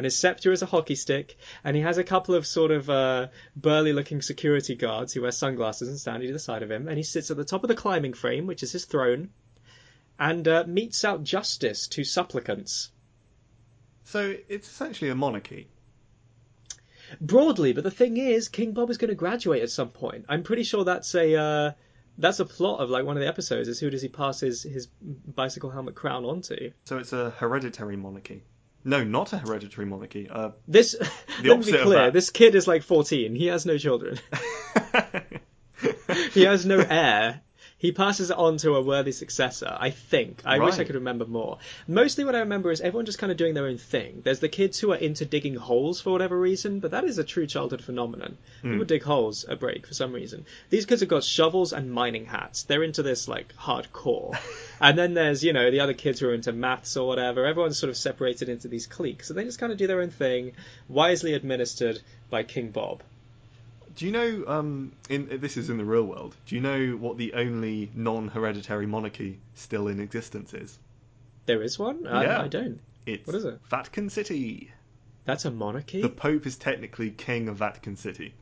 And 0.00 0.06
his 0.06 0.16
scepter 0.16 0.50
is 0.50 0.62
a 0.62 0.66
hockey 0.66 0.94
stick, 0.94 1.36
and 1.62 1.76
he 1.76 1.82
has 1.82 1.98
a 1.98 2.04
couple 2.04 2.34
of 2.34 2.46
sort 2.46 2.70
of 2.70 2.88
uh, 2.88 3.26
burly-looking 3.54 4.22
security 4.22 4.74
guards 4.74 5.12
who 5.12 5.20
wear 5.20 5.30
sunglasses 5.30 5.90
and 5.90 6.00
stand 6.00 6.22
either 6.22 6.38
side 6.38 6.62
of 6.62 6.70
him. 6.70 6.88
And 6.88 6.96
he 6.96 7.02
sits 7.02 7.30
at 7.30 7.36
the 7.36 7.44
top 7.44 7.64
of 7.64 7.68
the 7.68 7.74
climbing 7.74 8.14
frame, 8.14 8.46
which 8.46 8.62
is 8.62 8.72
his 8.72 8.86
throne, 8.86 9.28
and 10.18 10.48
uh, 10.48 10.64
metes 10.66 11.04
out 11.04 11.22
justice 11.22 11.86
to 11.88 12.04
supplicants. 12.04 12.90
So 14.04 14.34
it's 14.48 14.68
essentially 14.68 15.10
a 15.10 15.14
monarchy. 15.14 15.68
broadly. 17.20 17.72
But 17.72 17.84
the 17.84 17.90
thing 17.90 18.16
is, 18.16 18.48
King 18.48 18.72
Bob 18.72 18.90
is 18.90 18.98
going 18.98 19.10
to 19.10 19.14
graduate 19.14 19.62
at 19.62 19.70
some 19.70 19.90
point. 19.90 20.26
I'm 20.28 20.42
pretty 20.42 20.62
sure 20.62 20.84
that's 20.84 21.14
a 21.14 21.36
uh, 21.36 21.72
that's 22.18 22.40
a 22.40 22.44
plot 22.44 22.80
of 22.80 22.90
like 22.90 23.04
one 23.04 23.16
of 23.16 23.20
the 23.20 23.28
episodes. 23.28 23.68
Is 23.68 23.80
who 23.80 23.90
does 23.90 24.02
he 24.02 24.08
pass 24.08 24.40
his 24.40 24.62
his 24.62 24.86
bicycle 24.86 25.70
helmet 25.70 25.94
crown 25.94 26.24
onto? 26.24 26.72
So 26.84 26.98
it's 26.98 27.12
a 27.12 27.30
hereditary 27.30 27.96
monarchy. 27.96 28.42
No, 28.84 29.04
not 29.04 29.32
a 29.32 29.38
hereditary 29.38 29.86
monarchy. 29.86 30.28
Uh, 30.30 30.50
This 30.66 30.96
let 31.44 31.58
me 31.58 31.64
be 31.72 31.78
clear. 31.84 31.98
This 32.12 32.30
kid 32.30 32.54
is 32.54 32.66
like 32.66 32.82
14. 32.82 33.34
He 33.34 33.46
has 33.46 33.66
no 33.66 33.78
children. 33.78 34.18
he 36.32 36.42
has 36.42 36.66
no 36.66 36.78
heir. 36.78 37.40
He 37.78 37.92
passes 37.92 38.30
it 38.30 38.36
on 38.36 38.58
to 38.58 38.74
a 38.74 38.82
worthy 38.82 39.12
successor, 39.12 39.74
I 39.80 39.88
think. 39.88 40.42
I 40.44 40.58
wish 40.58 40.78
I 40.78 40.84
could 40.84 40.96
remember 40.96 41.24
more. 41.24 41.56
Mostly 41.88 42.24
what 42.24 42.34
I 42.34 42.40
remember 42.40 42.70
is 42.70 42.82
everyone 42.82 43.06
just 43.06 43.18
kind 43.18 43.32
of 43.32 43.38
doing 43.38 43.54
their 43.54 43.68
own 43.68 43.78
thing. 43.78 44.20
There's 44.22 44.40
the 44.40 44.50
kids 44.50 44.78
who 44.78 44.92
are 44.92 44.96
into 44.96 45.24
digging 45.24 45.54
holes 45.54 45.98
for 45.98 46.10
whatever 46.10 46.38
reason, 46.38 46.80
but 46.80 46.90
that 46.90 47.04
is 47.04 47.16
a 47.16 47.24
true 47.24 47.46
childhood 47.46 47.82
phenomenon. 47.82 48.36
People 48.60 48.84
dig 48.84 49.02
holes 49.02 49.44
at 49.44 49.60
break 49.60 49.86
for 49.86 49.94
some 49.94 50.12
reason. 50.12 50.44
These 50.68 50.84
kids 50.84 51.00
have 51.00 51.08
got 51.08 51.24
shovels 51.24 51.72
and 51.72 51.90
mining 51.90 52.26
hats. 52.26 52.64
They're 52.64 52.82
into 52.82 53.02
this 53.02 53.28
like 53.28 53.54
hardcore. 53.56 54.36
and 54.80 54.96
then 54.98 55.14
there's, 55.14 55.44
you 55.44 55.52
know, 55.52 55.70
the 55.70 55.80
other 55.80 55.94
kids 55.94 56.20
who 56.20 56.28
are 56.28 56.34
into 56.34 56.52
maths 56.52 56.96
or 56.96 57.06
whatever. 57.06 57.44
Everyone's 57.46 57.78
sort 57.78 57.90
of 57.90 57.96
separated 57.96 58.48
into 58.48 58.68
these 58.68 58.86
cliques. 58.86 59.28
So 59.28 59.34
they 59.34 59.44
just 59.44 59.58
kind 59.58 59.70
of 59.72 59.78
do 59.78 59.86
their 59.86 60.00
own 60.00 60.10
thing, 60.10 60.52
wisely 60.88 61.34
administered 61.34 62.00
by 62.30 62.42
King 62.42 62.70
Bob. 62.70 63.02
do 63.96 64.06
you 64.06 64.12
know? 64.12 64.44
Um, 64.46 64.92
in 65.08 65.40
this 65.40 65.56
is 65.56 65.68
in 65.70 65.76
the 65.76 65.84
real 65.84 66.04
world. 66.04 66.34
Do 66.46 66.54
you 66.54 66.60
know 66.60 66.96
what 66.96 67.18
the 67.18 67.34
only 67.34 67.90
non-hereditary 67.94 68.86
monarchy 68.86 69.38
still 69.54 69.88
in 69.88 70.00
existence 70.00 70.54
is? 70.54 70.78
There 71.46 71.62
is 71.62 71.78
one? 71.78 72.06
I, 72.06 72.22
Yeah. 72.24 72.42
I 72.42 72.48
don't. 72.48 72.80
It's 73.06 73.26
What 73.26 73.36
is 73.36 73.44
it? 73.44 73.58
Vatican 73.68 74.08
City. 74.10 74.70
That's 75.24 75.44
a 75.44 75.50
monarchy? 75.50 76.00
The 76.02 76.08
Pope 76.08 76.46
is 76.46 76.56
technically 76.56 77.10
king 77.10 77.48
of 77.48 77.56
Vatican 77.56 77.96
City. 77.96 78.32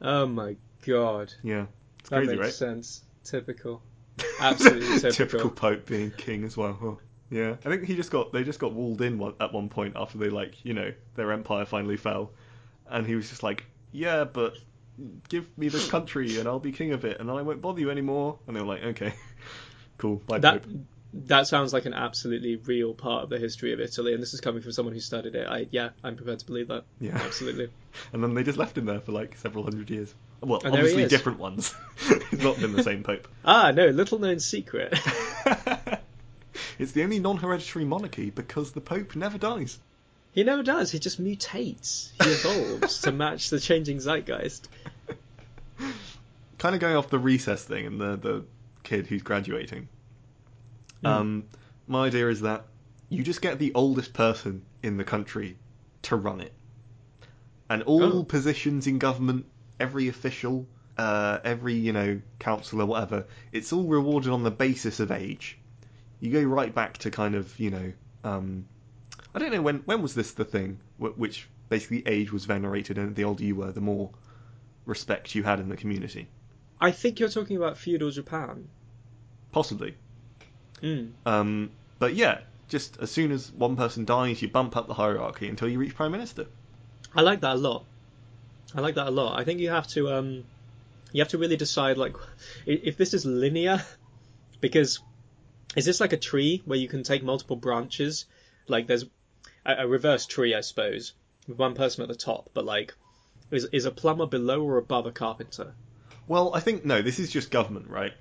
Oh 0.00 0.26
my 0.26 0.56
god. 0.86 1.32
Yeah, 1.42 1.66
it's 2.00 2.08
That 2.10 2.16
crazy, 2.18 2.32
makes 2.32 2.44
right? 2.44 2.52
sense. 2.52 3.02
Typical. 3.24 3.82
Absolutely 4.40 4.86
typical. 5.00 5.10
Typical 5.10 5.50
Pope 5.50 5.86
being 5.86 6.10
king 6.12 6.44
as 6.44 6.56
well. 6.56 6.78
Huh. 6.80 6.94
Yeah, 7.30 7.56
I 7.64 7.68
think 7.68 7.84
he 7.84 7.96
just 7.96 8.10
got 8.10 8.32
they 8.32 8.44
just 8.44 8.60
got 8.60 8.72
walled 8.72 9.02
in 9.02 9.18
one, 9.18 9.34
at 9.40 9.52
one 9.52 9.68
point 9.68 9.94
after 9.96 10.16
they 10.18 10.28
like 10.28 10.64
you 10.64 10.74
know 10.74 10.92
their 11.16 11.32
empire 11.32 11.64
finally 11.64 11.96
fell, 11.96 12.30
and 12.88 13.06
he 13.06 13.16
was 13.16 13.28
just 13.28 13.42
like, 13.42 13.64
yeah, 13.92 14.24
but 14.24 14.54
give 15.28 15.46
me 15.58 15.68
this 15.68 15.90
country 15.90 16.38
and 16.38 16.48
I'll 16.48 16.58
be 16.58 16.72
king 16.72 16.92
of 16.92 17.04
it 17.04 17.20
and 17.20 17.28
then 17.28 17.36
I 17.36 17.42
won't 17.42 17.60
bother 17.60 17.80
you 17.80 17.90
anymore. 17.90 18.38
And 18.46 18.56
they 18.56 18.60
were 18.60 18.66
like, 18.66 18.82
okay, 18.82 19.12
cool, 19.98 20.16
bye 20.26 20.38
That 20.38 20.62
Pope. 20.62 20.72
that 21.12 21.46
sounds 21.48 21.72
like 21.72 21.84
an 21.84 21.94
absolutely 21.94 22.56
real 22.56 22.94
part 22.94 23.24
of 23.24 23.28
the 23.30 23.38
history 23.38 23.72
of 23.72 23.80
Italy, 23.80 24.14
and 24.14 24.22
this 24.22 24.32
is 24.32 24.40
coming 24.40 24.62
from 24.62 24.72
someone 24.72 24.94
who 24.94 25.00
studied 25.00 25.34
it. 25.34 25.46
I 25.48 25.66
yeah, 25.70 25.90
I'm 26.04 26.16
prepared 26.16 26.38
to 26.38 26.46
believe 26.46 26.68
that. 26.68 26.84
Yeah, 27.00 27.16
Absolutely. 27.16 27.70
And 28.12 28.22
then 28.22 28.34
they 28.34 28.42
just 28.42 28.58
left 28.58 28.76
him 28.78 28.84
there 28.84 29.00
for 29.00 29.12
like 29.12 29.36
several 29.36 29.64
hundred 29.64 29.90
years. 29.90 30.14
Well, 30.40 30.60
And 30.64 30.74
obviously 30.74 31.06
different 31.08 31.38
ones. 31.38 31.74
it's 32.08 32.42
not 32.42 32.58
been 32.60 32.72
the 32.74 32.82
same 32.82 33.02
Pope. 33.02 33.26
Ah, 33.44 33.70
no, 33.70 33.86
little 33.88 34.18
known 34.18 34.38
secret. 34.40 34.92
it's 36.78 36.92
the 36.92 37.02
only 37.02 37.18
non-hereditary 37.18 37.84
monarchy 37.84 38.30
because 38.30 38.72
the 38.72 38.80
Pope 38.80 39.16
never 39.16 39.38
dies. 39.38 39.78
he 40.32 40.44
never 40.44 40.62
does. 40.62 40.90
He 40.92 40.98
just 40.98 41.22
mutates. 41.22 42.10
He 42.22 42.28
evolves 42.30 43.00
to 43.02 43.12
match 43.12 43.50
the 43.50 43.58
changing 43.60 43.98
zeitgeist. 43.98 44.68
kind 46.58 46.74
of 46.74 46.80
going 46.80 46.96
off 46.96 47.08
the 47.10 47.18
recess 47.18 47.64
thing 47.64 47.86
and 47.86 48.00
the 48.00 48.16
the 48.16 48.44
kid 48.82 49.06
who's 49.06 49.22
graduating. 49.22 49.88
Hmm. 51.00 51.06
Um, 51.06 51.44
my 51.86 52.06
idea 52.06 52.28
is 52.28 52.40
that 52.42 52.64
you 53.08 53.22
just 53.22 53.40
get 53.42 53.58
the 53.58 53.72
oldest 53.74 54.12
person 54.12 54.62
in 54.82 54.96
the 54.96 55.04
country 55.04 55.56
to 56.02 56.16
run 56.16 56.40
it, 56.40 56.52
and 57.70 57.82
all 57.84 58.02
Oh. 58.20 58.24
positions 58.24 58.86
in 58.86 58.98
government, 58.98 59.46
every 59.78 60.08
official, 60.08 60.66
uh, 60.98 61.38
every 61.44 61.74
you 61.74 61.92
know 61.92 62.20
councillor, 62.38 62.86
whatever, 62.86 63.26
it's 63.52 63.72
all 63.72 63.84
rewarded 63.84 64.30
on 64.30 64.42
the 64.42 64.50
basis 64.50 65.00
of 65.00 65.10
age. 65.10 65.58
You 66.20 66.32
go 66.32 66.42
right 66.42 66.74
back 66.74 66.98
to 66.98 67.10
kind 67.10 67.34
of 67.34 67.58
you 67.58 67.70
know, 67.70 67.92
um, 68.24 68.66
I 69.34 69.38
don't 69.38 69.52
know 69.52 69.62
when 69.62 69.78
when 69.80 70.02
was 70.02 70.14
this 70.14 70.32
the 70.32 70.44
thing, 70.44 70.78
which 70.98 71.48
basically 71.68 72.02
age 72.06 72.32
was 72.32 72.44
venerated, 72.44 72.98
and 72.98 73.14
the 73.14 73.24
older 73.24 73.44
you 73.44 73.56
were, 73.56 73.72
the 73.72 73.80
more 73.80 74.10
respect 74.84 75.34
you 75.34 75.42
had 75.42 75.60
in 75.60 75.68
the 75.68 75.76
community. 75.76 76.28
I 76.80 76.90
think 76.90 77.18
you're 77.18 77.28
talking 77.28 77.56
about 77.56 77.76
feudal 77.76 78.10
Japan. 78.10 78.68
Possibly. 79.50 79.96
Mm. 80.82 81.12
Um, 81.24 81.70
but 81.98 82.14
yeah, 82.14 82.40
just 82.68 82.98
as 83.00 83.10
soon 83.10 83.32
as 83.32 83.50
one 83.52 83.76
person 83.76 84.04
dies, 84.04 84.42
you 84.42 84.48
bump 84.48 84.76
up 84.76 84.86
the 84.86 84.94
hierarchy 84.94 85.48
until 85.48 85.68
you 85.68 85.78
reach 85.78 85.94
prime 85.94 86.12
minister. 86.12 86.46
I 87.14 87.22
like 87.22 87.40
that 87.40 87.56
a 87.56 87.58
lot. 87.58 87.84
I 88.74 88.80
like 88.80 88.96
that 88.96 89.06
a 89.06 89.10
lot. 89.10 89.38
I 89.38 89.44
think 89.44 89.60
you 89.60 89.70
have 89.70 89.86
to 89.88 90.12
um, 90.12 90.44
you 91.12 91.20
have 91.20 91.28
to 91.28 91.38
really 91.38 91.56
decide 91.56 91.98
like 91.98 92.16
if 92.66 92.96
this 92.96 93.14
is 93.14 93.24
linear, 93.24 93.82
because 94.60 95.00
is 95.76 95.84
this 95.84 96.00
like 96.00 96.12
a 96.12 96.18
tree 96.18 96.62
where 96.64 96.78
you 96.78 96.88
can 96.88 97.02
take 97.02 97.22
multiple 97.22 97.56
branches? 97.56 98.26
Like 98.68 98.86
there's 98.86 99.04
a, 99.64 99.84
a 99.84 99.88
reverse 99.88 100.26
tree, 100.26 100.54
I 100.54 100.60
suppose, 100.60 101.12
with 101.46 101.58
one 101.58 101.74
person 101.74 102.02
at 102.02 102.08
the 102.08 102.14
top, 102.14 102.50
but 102.54 102.64
like 102.64 102.94
is 103.50 103.66
is 103.72 103.84
a 103.84 103.90
plumber 103.90 104.26
below 104.26 104.62
or 104.62 104.78
above 104.78 105.06
a 105.06 105.12
carpenter? 105.12 105.74
Well, 106.26 106.54
I 106.54 106.60
think 106.60 106.84
no, 106.84 107.02
this 107.02 107.18
is 107.18 107.30
just 107.30 107.50
government, 107.50 107.88
right? 107.88 108.12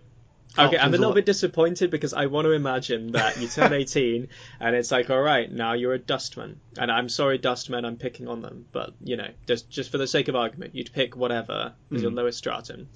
Okay, 0.58 0.78
I'm 0.78 0.94
a 0.94 0.98
little 0.98 1.14
bit 1.14 1.26
disappointed 1.26 1.92
because 1.92 2.14
I 2.14 2.28
want 2.28 2.46
to 2.46 2.52
imagine 2.52 3.12
that 3.12 3.38
you 3.42 3.48
turn 3.48 3.74
18 3.82 4.28
and 4.60 4.76
it's 4.76 4.92
like, 4.92 5.10
all 5.10 5.22
right, 5.22 5.52
now 5.52 5.74
you're 5.74 5.94
a 5.94 6.00
dustman. 6.00 6.60
And 6.78 6.92
I'm 6.92 7.10
sorry, 7.10 7.38
dustmen, 7.38 7.86
I'm 7.86 7.98
picking 7.98 8.28
on 8.28 8.42
them, 8.42 8.66
but 8.72 8.94
you 9.04 9.18
know, 9.18 9.28
just 9.48 9.70
just 9.70 9.92
for 9.92 9.98
the 9.98 10.08
sake 10.08 10.28
of 10.28 10.36
argument, 10.36 10.76
you'd 10.76 10.94
pick 10.94 11.16
whatever 11.16 11.76
is 11.92 12.02
your 12.02 12.12
Mm. 12.12 12.18
lowest 12.18 12.38
stratum, 12.38 12.90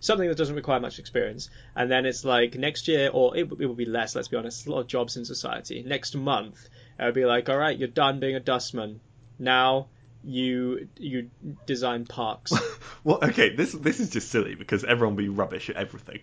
something 0.00 0.28
that 0.28 0.36
doesn't 0.38 0.56
require 0.56 0.80
much 0.80 0.98
experience. 0.98 1.50
And 1.74 1.90
then 1.90 2.06
it's 2.06 2.24
like 2.24 2.54
next 2.54 2.86
year, 2.88 3.10
or 3.12 3.36
it, 3.36 3.50
it 3.58 3.66
will 3.66 3.74
be 3.74 3.86
less. 3.86 4.14
Let's 4.14 4.28
be 4.28 4.36
honest, 4.36 4.66
a 4.66 4.70
lot 4.70 4.80
of 4.80 4.86
jobs 4.86 5.16
in 5.16 5.24
society. 5.24 5.82
Next 5.82 6.14
month, 6.14 6.68
it 6.98 7.04
would 7.04 7.14
be 7.14 7.24
like, 7.26 7.48
all 7.48 7.58
right, 7.58 7.76
you're 7.76 7.88
done 7.88 8.20
being 8.20 8.36
a 8.36 8.40
dustman. 8.40 9.00
Now 9.38 9.88
you 10.22 10.88
you 10.96 11.30
design 11.66 12.06
parks. 12.06 12.52
Well, 13.02 13.18
okay, 13.22 13.54
this 13.54 13.72
this 13.72 13.98
is 13.98 14.10
just 14.10 14.30
silly 14.30 14.54
because 14.54 14.84
everyone 14.84 15.16
will 15.16 15.22
be 15.22 15.28
rubbish 15.30 15.70
at 15.70 15.76
everything. 15.76 16.18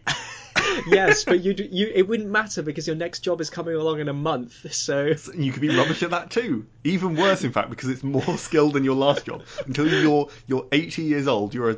yes, 0.88 1.23
but 1.23 1.39
you 1.39 1.55
you 1.71 1.91
it 1.93 2.07
wouldn't 2.07 2.29
matter 2.29 2.62
because 2.62 2.86
your 2.86 2.95
next 2.95 3.21
job 3.21 3.41
is 3.41 3.49
coming 3.49 3.73
along 3.73 3.99
in 3.99 4.10
a 4.10 4.13
month. 4.13 4.71
So 4.71 5.13
you 5.33 5.51
could 5.51 5.62
be 5.62 5.75
rubbish 5.75 6.03
at 6.03 6.12
that 6.12 6.29
too. 6.29 6.67
Even 6.83 7.15
worse, 7.15 7.43
in 7.43 7.51
fact, 7.51 7.71
because 7.71 7.89
it's 7.89 8.03
more 8.03 8.38
skilled 8.38 8.73
than 8.73 8.83
your 8.83 8.95
last 8.95 9.25
job. 9.25 9.41
Until 9.65 9.88
you're 9.88 10.29
you're 10.45 10.67
80 10.71 11.01
years 11.01 11.27
old, 11.27 11.55
you're 11.55 11.71
a 11.71 11.77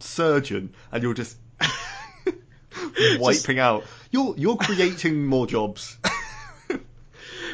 surgeon 0.00 0.74
and 0.92 1.02
you're 1.02 1.14
just 1.14 1.38
wiping 3.18 3.58
out. 3.58 3.84
You're 4.10 4.34
you're 4.36 4.56
creating 4.56 5.24
more 5.24 5.46
jobs. 5.46 5.96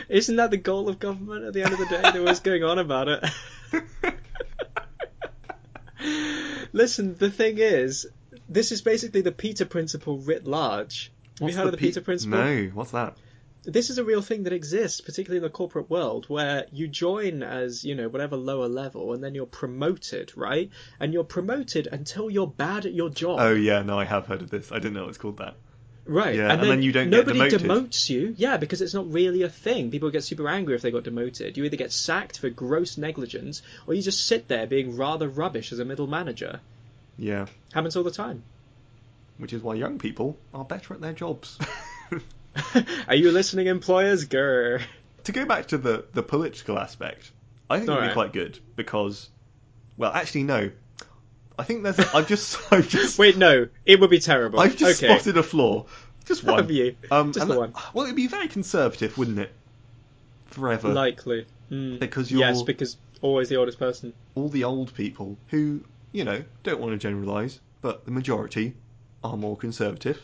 Isn't 0.09 0.37
that 0.37 0.51
the 0.51 0.57
goal 0.57 0.89
of 0.89 0.99
government 0.99 1.45
at 1.45 1.53
the 1.53 1.63
end 1.63 1.73
of 1.73 1.79
the 1.79 1.87
day? 1.87 2.03
They're 2.03 2.21
always 2.23 2.41
going 2.41 2.65
on 2.65 2.81
about 2.81 3.07
it. 3.07 3.25
Listen, 6.73 7.17
the 7.17 7.31
thing 7.31 7.59
is, 7.59 8.07
this 8.49 8.73
is 8.73 8.83
basically 8.83 9.21
the 9.21 9.33
Peter 9.33 9.65
Principle 9.65 10.19
writ 10.19 10.47
large. 10.47 11.13
Have 11.39 11.41
What's 11.41 11.55
you 11.55 11.59
heard 11.59 11.67
of 11.67 11.73
the 11.73 11.79
Pe- 11.79 11.87
Peter 11.87 12.01
Principle? 12.01 12.39
No, 12.39 12.65
what's 12.75 12.93
that? 12.93 13.17
This 13.65 13.91
is 13.91 13.99
a 13.99 14.05
real 14.05 14.23
thing 14.23 14.45
that 14.45 14.55
exists, 14.55 15.03
particularly 15.03 15.37
in 15.37 15.43
the 15.43 15.51
corporate 15.51 15.91
world, 15.91 16.25
where 16.29 16.65
you 16.73 16.89
join 16.89 17.43
as, 17.43 17.85
you 17.85 17.95
know, 17.95 18.09
whatever 18.09 18.37
lower 18.37 18.69
level, 18.69 19.13
and 19.13 19.23
then 19.23 19.35
you're 19.35 19.45
promoted, 19.45 20.33
right? 20.35 20.71
And 20.99 21.13
you're 21.13 21.25
promoted 21.25 21.87
until 21.91 22.31
you're 22.31 22.47
bad 22.47 22.87
at 22.87 22.95
your 22.95 23.11
job. 23.11 23.39
Oh 23.41 23.55
yeah, 23.55 23.83
no, 23.83 23.99
I 23.99 24.05
have 24.05 24.27
heard 24.27 24.41
of 24.41 24.49
this. 24.49 24.73
I 24.73 24.77
didn't 24.77 24.95
know 24.95 25.09
it's 25.09 25.19
called 25.19 25.39
that. 25.39 25.57
Right, 26.07 26.35
Yeah, 26.35 26.53
and 26.53 26.63
then 26.63 26.83
you 26.83 26.91
don't 26.93 27.11
get 27.11 27.27
nobody 27.27 27.51
demotes 27.57 28.09
you. 28.11 28.35
Yeah, 28.37 28.57
because 28.57 28.81
it's 28.83 28.95
not 28.95 29.13
really 29.13 29.43
a 29.43 29.49
thing. 29.49 29.91
People 29.91 30.11
get 30.11 30.25
super 30.25 30.49
angry 30.49 30.75
if 30.75 30.83
they 30.83 30.91
got 30.91 31.05
demoted. 31.05 31.57
You 31.57 31.65
either 31.65 31.77
get 31.77 31.93
sacked 31.93 32.39
for 32.39 32.51
gross 32.51 32.99
negligence, 32.99 33.63
or 33.87 33.95
you 33.95 34.03
just 34.03 34.27
sit 34.27 34.49
there 34.49 34.67
being 34.67 34.97
rather 34.97 35.29
rubbish 35.29 35.73
as 35.73 35.79
a 35.79 35.85
middle 35.85 36.07
manager. 36.09 36.61
Yeah, 37.19 37.47
Happens 37.73 37.97
all 37.97 38.03
the 38.03 38.11
time. 38.11 38.43
which 39.39 39.53
is 39.53 39.63
why 39.63 39.75
young 39.75 39.99
people 39.99 40.37
are 40.55 40.65
better 40.65 40.95
at 40.95 41.01
their 41.01 41.13
jobs. 41.13 41.59
Are 43.09 43.15
you 43.15 43.31
listening, 43.31 43.69
employers? 43.69 44.27
Grr. 44.27 44.83
to 45.25 45.33
go 45.33 45.45
back 45.45 45.69
to 45.69 45.79
the 45.79 46.05
the 46.15 46.23
political 46.23 46.79
aspect, 46.79 47.31
I 47.69 47.77
think 47.77 47.85
it'd 47.89 47.95
Alright. 47.95 48.11
be 48.11 48.15
quite 48.15 48.33
good 48.33 48.59
because, 48.75 49.29
well, 49.97 50.13
actually 50.13 50.43
no. 50.45 50.71
I 51.61 51.65
think 51.65 51.83
there's. 51.83 51.99
I've 51.99 52.27
just. 52.27 52.59
I've 52.73 52.89
just. 52.89 53.19
Wait, 53.19 53.37
no, 53.37 53.69
it 53.85 54.01
would 54.01 54.11
be 54.11 54.19
terrible. 54.19 54.59
I've 54.61 54.77
just 54.77 55.03
okay. 55.03 55.13
spotted 55.15 55.37
a 55.37 55.43
flaw. 55.43 55.87
Just 56.25 56.43
one. 56.45 56.57
Have 56.61 56.71
you? 56.71 56.97
Um, 57.11 57.33
Just 57.33 57.47
the 57.47 57.53
that- 57.55 57.59
one. 57.59 57.75
Well, 57.95 58.05
it'd 58.05 58.17
be 58.17 58.27
very 58.27 58.49
conservative, 58.49 59.17
wouldn't 59.19 59.39
it? 59.39 59.53
Forever. 60.47 60.89
Likely. 60.89 61.47
Mm. 61.71 61.99
Because 61.99 62.31
you're 62.31 62.41
Yes, 62.41 62.63
because 62.63 62.97
always 63.21 63.49
the 63.49 63.57
oldest 63.57 63.79
person. 63.79 64.13
all 64.35 64.49
the 64.49 64.65
old 64.65 64.93
people 64.95 65.37
who, 65.49 65.83
you 66.13 66.25
know, 66.25 66.43
don't 66.63 66.81
want 66.81 66.93
to 66.93 66.99
generalise, 66.99 67.61
but 67.81 68.05
the 68.05 68.11
majority 68.11 68.75
are 69.23 69.37
more 69.37 69.57
conservative. 69.57 70.17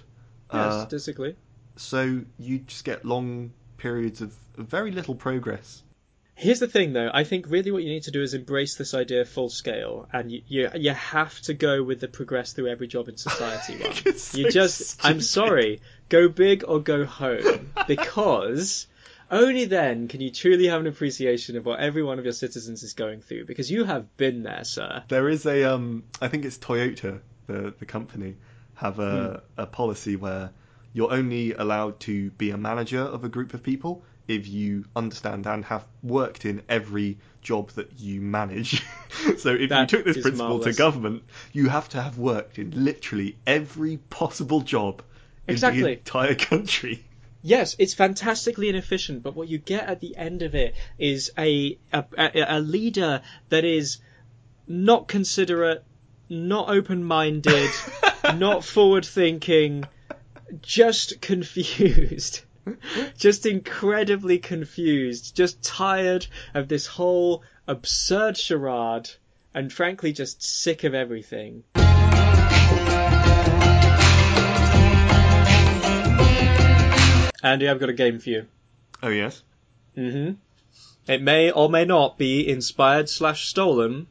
Yes, 0.53 0.72
Uh, 0.72 0.81
statistically. 0.87 1.37
so 1.77 2.20
you 2.38 2.59
just 2.61 2.85
get 2.85 3.05
long 3.05 3.53
periods 3.79 4.20
of 4.22 4.35
very 4.57 4.90
little 4.90 5.14
progress. 5.14 5.83
Here's 6.38 6.61
the 6.61 6.68
thing, 6.68 6.92
though. 6.92 7.11
I 7.12 7.25
think 7.25 7.46
really 7.49 7.70
what 7.70 7.83
you 7.83 7.88
need 7.88 8.03
to 8.05 8.11
do 8.11 8.22
is 8.22 8.35
embrace 8.35 8.77
this 8.77 8.92
idea 8.92 9.25
full 9.25 9.49
scale, 9.49 10.07
and 10.12 10.31
you 10.31 10.42
you, 10.46 10.70
you 10.75 10.90
have 10.92 11.40
to 11.42 11.55
go 11.55 11.83
with 11.83 12.01
the 12.01 12.09
progress 12.09 12.53
through 12.53 12.68
every 12.68 12.87
job 12.88 13.09
in 13.09 13.16
society 13.16 13.79
one. 13.83 14.16
So 14.18 14.37
you 14.37 14.51
just, 14.51 15.03
I'm 15.03 15.22
sorry, 15.22 15.81
go 16.11 16.29
big 16.29 16.62
or 16.68 16.81
go 16.81 17.07
home, 17.07 17.72
because 17.88 18.87
only 19.31 19.64
then 19.64 20.09
can 20.09 20.20
you 20.20 20.31
truly 20.31 20.66
have 20.66 20.81
an 20.83 20.87
appreciation 20.87 21.57
of 21.57 21.64
what 21.64 21.81
every 21.81 22.03
one 22.03 22.18
of 22.18 22.25
your 22.25 22.35
citizens 22.35 22.83
is 22.83 22.92
going 22.92 23.22
through, 23.22 23.46
because 23.46 23.70
you 23.70 23.85
have 23.85 24.16
been 24.18 24.42
there, 24.42 24.64
sir. 24.64 25.05
There 25.09 25.31
is 25.31 25.46
a, 25.46 25.64
um, 25.64 26.05
I 26.20 26.29
think 26.29 26.44
it's 26.44 26.59
Toyota, 26.59 27.20
the 27.46 27.75
the 27.79 27.87
company, 27.87 28.37
have 28.75 28.99
a 28.99 29.42
Hmm. 29.57 29.62
a 29.62 29.66
policy 29.66 30.16
where 30.16 30.51
you're 30.92 31.12
only 31.12 31.55
allowed 31.55 31.99
to 32.01 32.31
be 32.33 32.51
a 32.51 32.59
manager 32.59 33.01
of 33.01 33.25
a 33.25 33.29
group 33.31 33.55
of 33.55 33.62
people 33.62 34.05
if 34.29 34.49
you 34.49 34.85
understand 34.95 35.47
and 35.47 35.65
have 35.67 35.85
worked 36.03 36.45
in 36.45 36.62
every 36.69 37.19
job 37.43 37.71
that 37.71 37.99
you 37.99 38.21
manage. 38.21 38.83
so 39.39 39.55
if 39.55 39.71
That 39.71 39.93
you 39.93 39.99
took 39.99 40.05
this 40.05 40.21
principle 40.21 40.49
marvellous. 40.49 40.77
to 40.77 40.79
government, 40.79 41.23
you 41.53 41.69
have 41.69 41.89
to 41.91 42.03
have 42.03 42.19
worked 42.19 42.59
in 42.59 42.73
literally 42.85 43.37
every 43.47 43.99
possible 44.11 44.61
job 44.61 45.03
in 45.47 45.57
the 45.57 45.93
entire 45.93 46.35
country. 46.51 47.05
Yes, 47.43 47.77
it's 47.79 47.95
fantastically 47.95 48.69
inefficient, 48.69 49.23
but 49.23 49.37
what 49.37 49.47
you 49.47 49.59
get 49.59 49.89
at 49.89 50.01
the 50.01 50.17
end 50.17 50.43
of 50.43 50.57
it 50.57 50.75
is 50.99 51.31
a 51.39 51.79
a, 51.93 52.05
a, 52.19 52.57
a 52.57 52.61
leader 52.61 53.23
that 53.51 53.65
is 53.65 53.99
not 54.67 55.07
considerate, 55.07 55.85
not 56.29 56.69
open-minded, 56.69 57.71
not 58.35 58.65
forward-thinking, 58.65 59.85
just 60.61 61.21
confused. 61.21 62.41
Just 63.19 63.47
incredibly 63.47 64.39
confused, 64.39 65.37
just 65.37 65.63
tired 65.63 66.27
of 66.55 66.69
this 66.69 66.87
whole 66.87 67.43
absurd 67.67 68.37
charade, 68.37 69.11
and 69.55 69.73
frankly 69.73 70.13
just 70.13 70.43
sick 70.43 70.85
of 70.85 70.95
everything. 70.95 71.63
Andy, 77.43 77.69
I've 77.69 77.79
got 77.79 77.89
a 77.89 77.93
game 77.95 78.19
for 78.19 78.31
you. 78.31 78.47
Oh 79.03 79.09
yes. 79.09 79.43
hmm 79.95 80.33
It 81.07 81.23
may 81.23 81.51
or 81.53 81.71
may 81.71 81.85
not 81.85 82.19
be 82.19 82.49
inspired 82.49 83.09
slash 83.09 83.47
stolen 83.47 84.09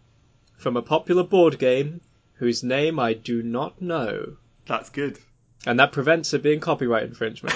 from 0.58 0.78
a 0.78 0.82
popular 0.82 1.24
board 1.24 1.60
game 1.60 2.00
whose 2.36 2.64
name 2.64 3.00
I 3.00 3.14
do 3.14 3.44
not 3.44 3.82
know. 3.82 4.38
That's 4.66 4.90
good. 4.90 5.20
And 5.66 5.80
that 5.80 5.92
prevents 5.92 6.34
it 6.34 6.44
being 6.44 6.60
copyright 6.60 7.04
infringement. 7.04 7.56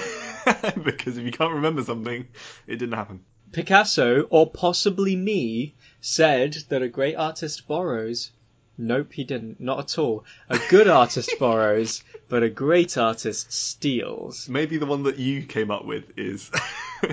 because 0.83 1.17
if 1.17 1.25
you 1.25 1.31
can't 1.31 1.53
remember 1.53 1.83
something, 1.83 2.27
it 2.67 2.77
didn't 2.77 2.93
happen. 2.95 3.21
Picasso, 3.51 4.21
or 4.29 4.49
possibly 4.49 5.15
me, 5.15 5.75
said 6.01 6.55
that 6.69 6.81
a 6.81 6.87
great 6.87 7.15
artist 7.15 7.67
borrows. 7.67 8.31
Nope, 8.77 9.11
he 9.11 9.23
didn't. 9.25 9.59
Not 9.59 9.79
at 9.79 9.97
all. 9.97 10.23
A 10.49 10.59
good 10.69 10.87
artist 11.01 11.33
borrows, 11.39 12.03
but 12.29 12.43
a 12.43 12.49
great 12.49 12.97
artist 12.97 13.51
steals. 13.51 14.47
Maybe 14.47 14.77
the 14.77 14.85
one 14.85 15.03
that 15.03 15.17
you 15.17 15.43
came 15.43 15.71
up 15.71 15.83
with 15.83 16.17
is 16.17 16.49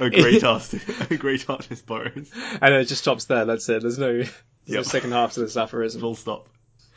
a 0.00 0.10
great 0.10 0.44
artist. 0.44 0.84
A 1.10 1.16
great 1.16 1.48
artist 1.48 1.86
borrows. 1.86 2.30
And 2.60 2.74
it 2.74 2.86
just 2.86 3.02
stops 3.02 3.24
there. 3.26 3.44
That's 3.46 3.68
it. 3.68 3.80
There's 3.82 3.98
no, 3.98 4.12
there's 4.18 4.28
no 4.68 4.74
Yep. 4.76 4.84
second 4.84 5.12
half 5.12 5.32
to 5.34 5.40
this 5.40 5.56
aphorism. 5.56 6.00
Full 6.00 6.14
stop. 6.14 6.48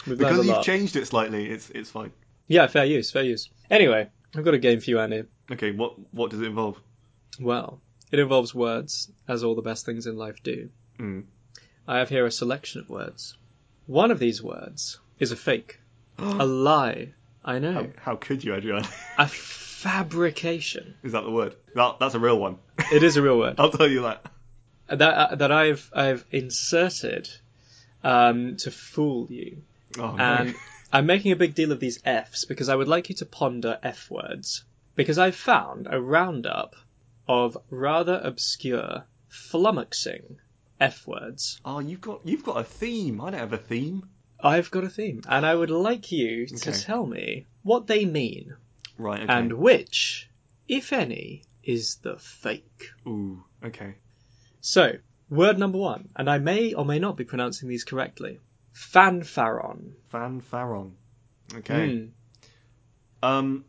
We've 0.05 0.19
learned 0.19 0.31
Because 0.31 0.45
you've 0.45 0.55
lot. 0.57 0.65
changed 0.65 0.95
it 0.95 1.05
slightly, 1.05 1.49
it's 1.49 1.69
it's 1.69 1.89
fine. 1.91 2.11
Yeah, 2.47 2.67
fair 2.67 2.85
use, 2.85 3.11
fair 3.11 3.23
use. 3.23 3.49
Anyway, 3.69 4.09
I've 4.35 4.43
got 4.45 4.53
a 4.53 4.59
game 4.59 4.79
for 4.79 4.89
you, 4.89 4.99
Annie. 4.99 5.23
Okay, 5.51 5.71
what 5.71 5.95
what 6.13 6.31
does 6.31 6.41
it 6.41 6.45
involve? 6.45 6.77
Well, 7.39 7.79
it 8.11 8.19
involves 8.19 8.53
words, 8.53 9.11
as 9.27 9.43
all 9.43 9.55
the 9.55 9.61
best 9.61 9.85
things 9.85 10.07
in 10.07 10.17
life 10.17 10.41
do. 10.43 10.69
Mm. 10.99 11.23
I 11.87 11.99
have 11.99 12.09
here 12.09 12.25
a 12.25 12.31
selection 12.31 12.81
of 12.81 12.89
words. 12.89 13.35
One 13.85 14.11
of 14.11 14.19
these 14.19 14.41
words 14.43 14.99
is 15.19 15.31
a 15.31 15.35
fake, 15.35 15.79
a 16.17 16.45
lie. 16.45 17.13
I 17.45 17.59
know, 17.59 17.73
How, 17.73 17.87
how 18.11 18.15
could 18.17 18.43
you, 18.43 18.53
Adrian? 18.55 18.83
a 19.17 19.27
fabrication. 19.27 20.95
Is 21.03 21.13
that 21.13 21.23
the 21.23 21.31
word? 21.31 21.55
That, 21.75 21.97
that's 21.99 22.15
a 22.15 22.19
real 22.19 22.37
one. 22.39 22.57
It 22.91 23.03
is 23.03 23.17
a 23.17 23.21
real 23.21 23.37
word 23.37 23.55
I'll 23.57 23.71
tell 23.71 23.87
you 23.89 24.01
that. 24.03 24.25
that 24.87 25.01
uh, 25.01 25.35
that 25.35 25.51
I've 25.51 25.89
I've 25.93 26.25
inserted 26.31 27.27
um, 28.03 28.57
to 28.57 28.71
fool 28.71 29.27
you, 29.29 29.61
Oh, 29.97 30.15
no. 30.15 30.53
I'm 30.91 31.05
making 31.05 31.31
a 31.31 31.35
big 31.35 31.53
deal 31.55 31.71
of 31.71 31.79
these 31.79 31.99
Fs 32.05 32.45
because 32.45 32.69
I 32.69 32.75
would 32.75 32.87
like 32.87 33.09
you 33.09 33.15
to 33.15 33.25
ponder 33.25 33.77
F 33.83 34.09
words 34.09 34.63
because 34.95 35.17
I've 35.17 35.35
found 35.35 35.87
a 35.89 36.01
roundup 36.01 36.75
of 37.27 37.57
rather 37.69 38.19
obscure, 38.23 39.03
flummoxing 39.29 40.37
F 40.79 41.05
words. 41.07 41.59
Oh, 41.65 41.79
you've 41.79 42.01
got 42.01 42.21
you've 42.23 42.43
got 42.43 42.59
a 42.59 42.63
theme. 42.63 43.19
I 43.21 43.31
don't 43.31 43.39
have 43.39 43.53
a 43.53 43.57
theme. 43.57 44.07
I've 44.39 44.69
got 44.71 44.83
a 44.83 44.89
theme, 44.89 45.21
and 45.27 45.45
I 45.45 45.55
would 45.55 45.71
like 45.71 46.11
you 46.11 46.45
to 46.45 46.55
Okay. 46.69 46.79
tell 46.79 47.05
me 47.05 47.47
what 47.63 47.87
they 47.87 48.05
mean 48.05 48.55
Right. 48.97 49.23
Okay. 49.23 49.33
and 49.33 49.53
which, 49.53 50.29
if 50.67 50.93
any, 50.93 51.43
is 51.63 51.95
the 51.97 52.17
fake. 52.17 52.89
Ooh. 53.07 53.43
Okay. 53.63 53.95
So, 54.61 54.93
word 55.29 55.57
number 55.57 55.77
one, 55.79 56.09
and 56.15 56.29
I 56.29 56.37
may 56.37 56.73
or 56.73 56.85
may 56.85 56.99
not 56.99 57.17
be 57.17 57.23
pronouncing 57.25 57.67
these 57.67 57.83
correctly. 57.83 58.39
Fanfaron. 58.77 59.93
Fanfaron. 60.13 60.91
Okay. 61.55 62.11
Hmm. 63.23 63.27
Um, 63.27 63.65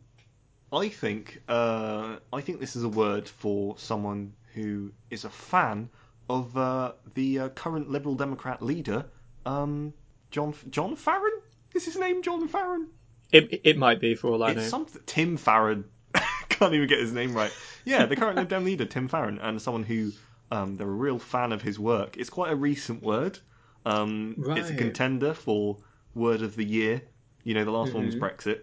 I 0.71 0.89
think 0.89 1.41
uh, 1.47 2.17
I 2.31 2.41
think 2.41 2.59
this 2.59 2.75
is 2.75 2.83
a 2.83 2.89
word 2.89 3.27
for 3.27 3.77
someone 3.77 4.33
who 4.53 4.91
is 5.09 5.25
a 5.25 5.29
fan 5.29 5.89
of 6.29 6.55
uh, 6.55 6.93
the 7.15 7.39
uh, 7.39 7.49
current 7.49 7.89
Liberal 7.89 8.13
Democrat 8.13 8.61
leader, 8.61 9.05
um, 9.45 9.93
John 10.29 10.53
John 10.69 10.95
Farron. 10.95 11.41
Is 11.73 11.85
his 11.85 11.97
name 11.97 12.21
John 12.21 12.47
Farron? 12.47 12.87
It, 13.31 13.61
it 13.63 13.77
might 13.77 13.99
be 13.99 14.15
for 14.15 14.31
all 14.31 14.43
I 14.43 14.53
know. 14.53 14.61
It's 14.61 14.69
something 14.69 15.01
Tim 15.05 15.37
Farron. 15.37 15.85
Can't 16.49 16.73
even 16.73 16.87
get 16.87 16.99
his 16.99 17.13
name 17.13 17.33
right. 17.33 17.51
Yeah, 17.85 18.05
the 18.05 18.15
current 18.15 18.37
Lib 18.37 18.49
Dem 18.49 18.65
leader, 18.65 18.85
Tim 18.85 19.07
Farron, 19.07 19.39
and 19.39 19.61
someone 19.61 19.83
who 19.83 20.11
um, 20.51 20.77
they're 20.77 20.87
a 20.87 20.91
real 20.91 21.19
fan 21.19 21.51
of 21.51 21.61
his 21.61 21.79
work. 21.79 22.17
It's 22.17 22.29
quite 22.29 22.51
a 22.51 22.55
recent 22.55 23.01
word. 23.01 23.39
Um, 23.85 24.35
It's 24.57 24.69
a 24.69 24.75
contender 24.75 25.33
for 25.33 25.77
word 26.13 26.41
of 26.41 26.55
the 26.55 26.65
year. 26.65 27.01
You 27.43 27.53
know, 27.53 27.65
the 27.65 27.71
last 27.71 27.93
one 27.93 28.05
was 28.05 28.15
Mhm. 28.15 28.19
Brexit. 28.19 28.59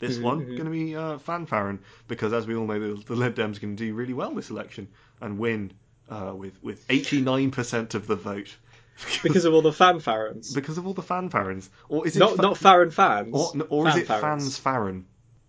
This 0.00 0.18
Mhm, 0.18 0.22
one 0.22 0.40
mhm. 0.46 0.56
going 0.56 0.64
to 0.64 0.70
be 0.70 0.96
uh, 0.96 1.76
because, 2.08 2.32
as 2.32 2.46
we 2.46 2.56
all 2.56 2.66
know, 2.66 2.80
the, 2.80 3.02
the 3.04 3.14
Lib 3.14 3.34
Dems 3.34 3.60
going 3.60 3.76
to 3.76 3.84
do 3.86 3.94
really 3.94 4.14
well 4.14 4.32
this 4.34 4.50
election 4.50 4.88
and 5.20 5.38
win 5.38 5.72
uh, 6.08 6.32
with 6.34 6.60
with 6.62 6.86
89% 6.88 7.94
of 7.94 8.06
the 8.06 8.16
vote. 8.16 8.56
because 9.22 9.44
of 9.44 9.54
all 9.54 9.62
the 9.62 9.70
fanfarons. 9.70 10.54
because 10.54 10.76
of 10.76 10.86
all 10.86 10.92
the 10.94 11.02
fanfarons, 11.02 11.68
or 11.88 12.06
is 12.06 12.16
it 12.16 12.18
Not 12.18 12.36
fa- 12.36 12.42
not 12.42 12.58
Farron 12.58 12.90
fans. 12.90 13.34
or, 13.34 13.52
or 13.70 13.88
is 13.88 13.96
it 13.96 14.06
fans 14.06 14.58
Farron? 14.58 15.06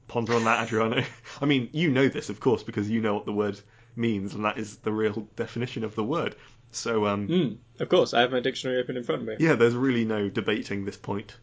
Ponder 0.08 0.36
on 0.36 0.44
that, 0.46 0.62
Adriano. 0.64 1.04
I 1.42 1.46
mean, 1.46 1.70
you 1.74 1.90
know 1.90 2.08
this, 2.08 2.30
of 2.30 2.40
course, 2.40 2.64
because 2.64 2.90
you 2.90 3.02
know 3.02 3.14
what 3.16 3.26
the 3.26 3.34
word 3.34 3.60
means, 3.96 4.34
and 4.36 4.46
that 4.46 4.58
is 4.58 4.78
the 4.78 4.92
real 4.92 5.28
definition 5.36 5.84
of 5.84 5.96
the 5.96 6.04
word. 6.04 6.36
So, 6.72 7.06
um, 7.06 7.28
Mm, 7.28 7.58
of 7.80 7.90
course, 7.90 8.14
I 8.14 8.22
have 8.22 8.32
my 8.32 8.40
dictionary 8.40 8.80
open 8.82 8.96
in 8.98 9.04
front 9.04 9.22
of 9.22 9.28
me. 9.28 9.36
yeah, 9.40 9.56
there's 9.56 9.76
really 9.76 10.06
no 10.06 10.30
debating 10.30 10.86
this 10.86 10.98
point. 10.98 11.36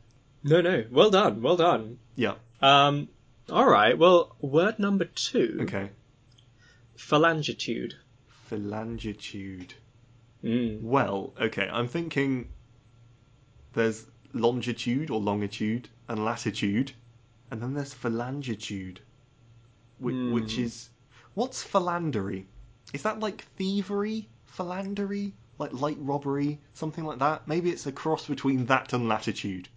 No, 0.42 0.60
no. 0.60 0.84
Well 0.90 1.10
done. 1.10 1.42
Well 1.42 1.56
done. 1.56 1.98
Yeah. 2.16 2.34
Um. 2.62 3.08
All 3.50 3.68
right. 3.68 3.96
Well, 3.98 4.36
word 4.40 4.78
number 4.78 5.04
two. 5.04 5.58
Okay. 5.62 5.90
Phalangitude. 6.96 7.92
Phalangitude. 8.50 9.70
Mm. 10.44 10.82
Well, 10.82 11.34
okay, 11.40 11.68
I'm 11.70 11.88
thinking 11.88 12.48
there's 13.74 14.06
longitude 14.32 15.10
or 15.10 15.20
longitude 15.20 15.88
and 16.08 16.24
latitude, 16.24 16.92
and 17.50 17.60
then 17.62 17.74
there's 17.74 17.94
phalangitude, 17.94 18.98
which, 19.98 20.14
Hmm. 20.14 20.32
which 20.32 20.58
is 20.58 20.88
what's 21.34 21.62
philandery? 21.64 22.46
Is 22.92 23.02
that 23.02 23.20
like 23.20 23.42
thievery, 23.56 24.28
philandery, 24.56 25.32
like 25.58 25.72
light 25.72 25.98
robbery, 26.00 26.60
something 26.74 27.04
like 27.04 27.18
that? 27.18 27.46
Maybe 27.46 27.70
it's 27.70 27.86
a 27.86 27.92
cross 27.92 28.26
between 28.26 28.66
that 28.66 28.92
and 28.92 29.08
latitude. 29.08 29.68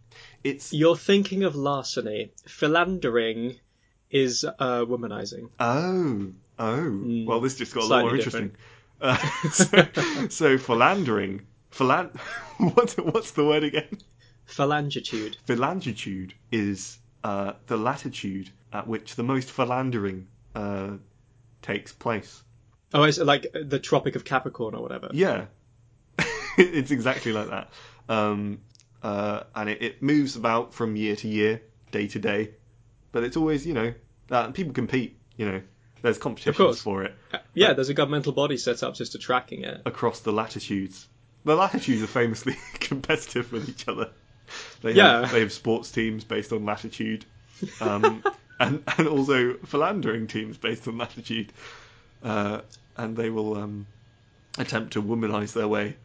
It's 0.43 0.73
You're 0.73 0.97
thinking 0.97 1.43
of 1.43 1.55
larceny. 1.55 2.31
Philandering 2.47 3.59
is 4.09 4.43
uh, 4.43 4.85
womanizing. 4.85 5.49
oh 5.59 6.33
oh. 6.61 7.23
Well, 7.25 7.41
this 7.41 7.55
just 7.55 7.73
got 7.73 7.83
a 7.83 7.87
lot 7.87 8.01
more 8.03 8.15
interesting. 8.15 8.55
Uh, 9.01 9.17
so, 9.51 9.87
so 10.29 10.57
philandering, 10.57 11.45
philan. 11.71 12.15
what's 12.75 12.95
what's 12.97 13.31
the 13.31 13.45
word 13.45 13.63
again? 13.63 13.97
Phalangitude. 14.47 15.37
Phalangitude 15.47 16.33
is 16.51 16.99
uh, 17.23 17.53
the 17.67 17.77
latitude 17.77 18.49
at 18.73 18.87
which 18.87 19.15
the 19.15 19.23
most 19.23 19.49
philandering 19.51 20.27
uh, 20.55 20.91
takes 21.61 21.91
place. 21.93 22.43
Oh, 22.93 23.03
it's 23.03 23.17
like 23.17 23.47
the 23.53 23.79
Tropic 23.79 24.15
of 24.15 24.25
Capricorn 24.25 24.75
or 24.75 24.81
whatever. 24.81 25.09
Yeah, 25.13 25.45
it's 26.57 26.91
exactly 26.91 27.31
like 27.31 27.49
that. 27.49 27.69
Um, 28.09 28.59
uh, 29.03 29.43
and 29.55 29.69
it, 29.69 29.81
it 29.81 30.03
moves 30.03 30.35
about 30.35 30.73
from 30.73 30.95
year 30.95 31.15
to 31.15 31.27
year, 31.27 31.61
day 31.91 32.07
to 32.07 32.19
day, 32.19 32.51
but 33.11 33.23
it's 33.23 33.37
always, 33.37 33.65
you 33.65 33.73
know, 33.73 33.93
uh, 34.29 34.51
people 34.51 34.73
compete. 34.73 35.17
You 35.37 35.45
know, 35.51 35.61
there's 36.01 36.17
competitions 36.17 36.81
for 36.81 37.03
it 37.03 37.15
Yeah, 37.53 37.73
there's 37.73 37.89
a 37.89 37.93
governmental 37.93 38.33
body 38.33 38.57
set 38.57 38.83
up 38.83 38.95
just 38.95 39.13
to 39.13 39.17
tracking 39.17 39.63
it. 39.63 39.81
across 39.85 40.19
the 40.19 40.31
latitudes. 40.31 41.07
The 41.45 41.55
latitudes 41.55 42.03
are 42.03 42.07
famously 42.07 42.55
competitive 42.79 43.51
with 43.51 43.67
each 43.69 43.87
other. 43.87 44.09
They 44.81 44.93
Yeah. 44.93 45.21
have, 45.21 45.31
they 45.31 45.39
have 45.39 45.51
sports 45.53 45.89
teams 45.91 46.23
based 46.23 46.51
on 46.51 46.65
latitude, 46.65 47.25
um, 47.79 48.21
and 48.59 48.83
and 48.97 49.07
also 49.07 49.53
philandering 49.65 50.27
teams 50.27 50.57
based 50.57 50.87
on 50.87 50.97
latitude, 50.97 51.51
uh, 52.23 52.61
and 52.97 53.15
they 53.15 53.29
will 53.29 53.57
um, 53.57 53.87
attempt 54.57 54.93
to 54.93 55.01
womanize 55.01 55.53
their 55.53 55.67
way 55.67 55.95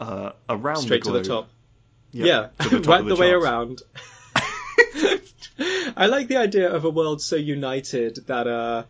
uh, 0.00 0.32
around 0.48 0.82
Straight 0.82 1.04
the 1.04 1.12
to 1.12 1.18
the 1.18 1.24
top. 1.24 1.48
Yep, 2.12 2.26
yeah, 2.26 2.64
to 2.64 2.78
the 2.78 2.80
top 2.80 3.00
the, 3.04 3.14
the 3.14 3.16
way 3.16 3.30
around. 3.30 3.82
I 5.96 6.06
like 6.06 6.28
the 6.28 6.36
idea 6.36 6.70
of 6.70 6.84
a 6.84 6.90
world 6.90 7.22
so 7.22 7.36
united 7.36 8.26
that, 8.26 8.46
uh, 8.46 8.84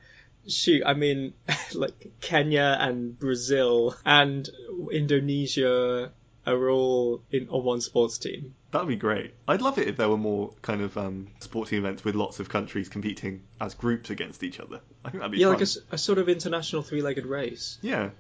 shoot, 0.49 0.83
I 0.85 0.95
mean, 0.95 1.35
like 1.75 2.13
Kenya 2.21 2.77
and 2.81 3.19
Brazil 3.19 3.97
and 4.05 4.49
Indonesia 4.91 6.11
are 6.47 6.71
all 6.71 7.23
in 7.31 7.49
on 7.49 7.65
one 7.65 7.81
sports 7.81 8.19
team. 8.19 8.55
That'd 8.71 8.89
be 8.89 8.97
great. 8.97 9.35
I'd 9.49 9.63
love 9.63 9.79
it 9.79 9.89
if 9.89 9.97
there 9.97 10.09
were 10.09 10.17
more 10.17 10.53
kind 10.63 10.81
of 10.83 10.97
um, 10.97 11.29
sporting 11.41 11.79
events 11.79 12.05
with 12.05 12.15
lots 12.15 12.41
of 12.41 12.49
countries 12.49 12.89
competing 12.89 13.43
as 13.61 13.75
groups 13.75 14.11
against 14.11 14.43
each 14.43 14.61
other. 14.61 14.81
I 15.05 15.11
think 15.11 15.21
that'd 15.23 15.33
be 15.33 15.39
Yeah, 15.39 15.47
fun. 15.55 15.59
like 15.61 15.69
a 15.93 15.99
sort 15.99 16.19
of 16.19 16.29
international 16.29 16.83
three-legged 16.83 17.27
race. 17.27 17.79
Yeah, 17.83 18.11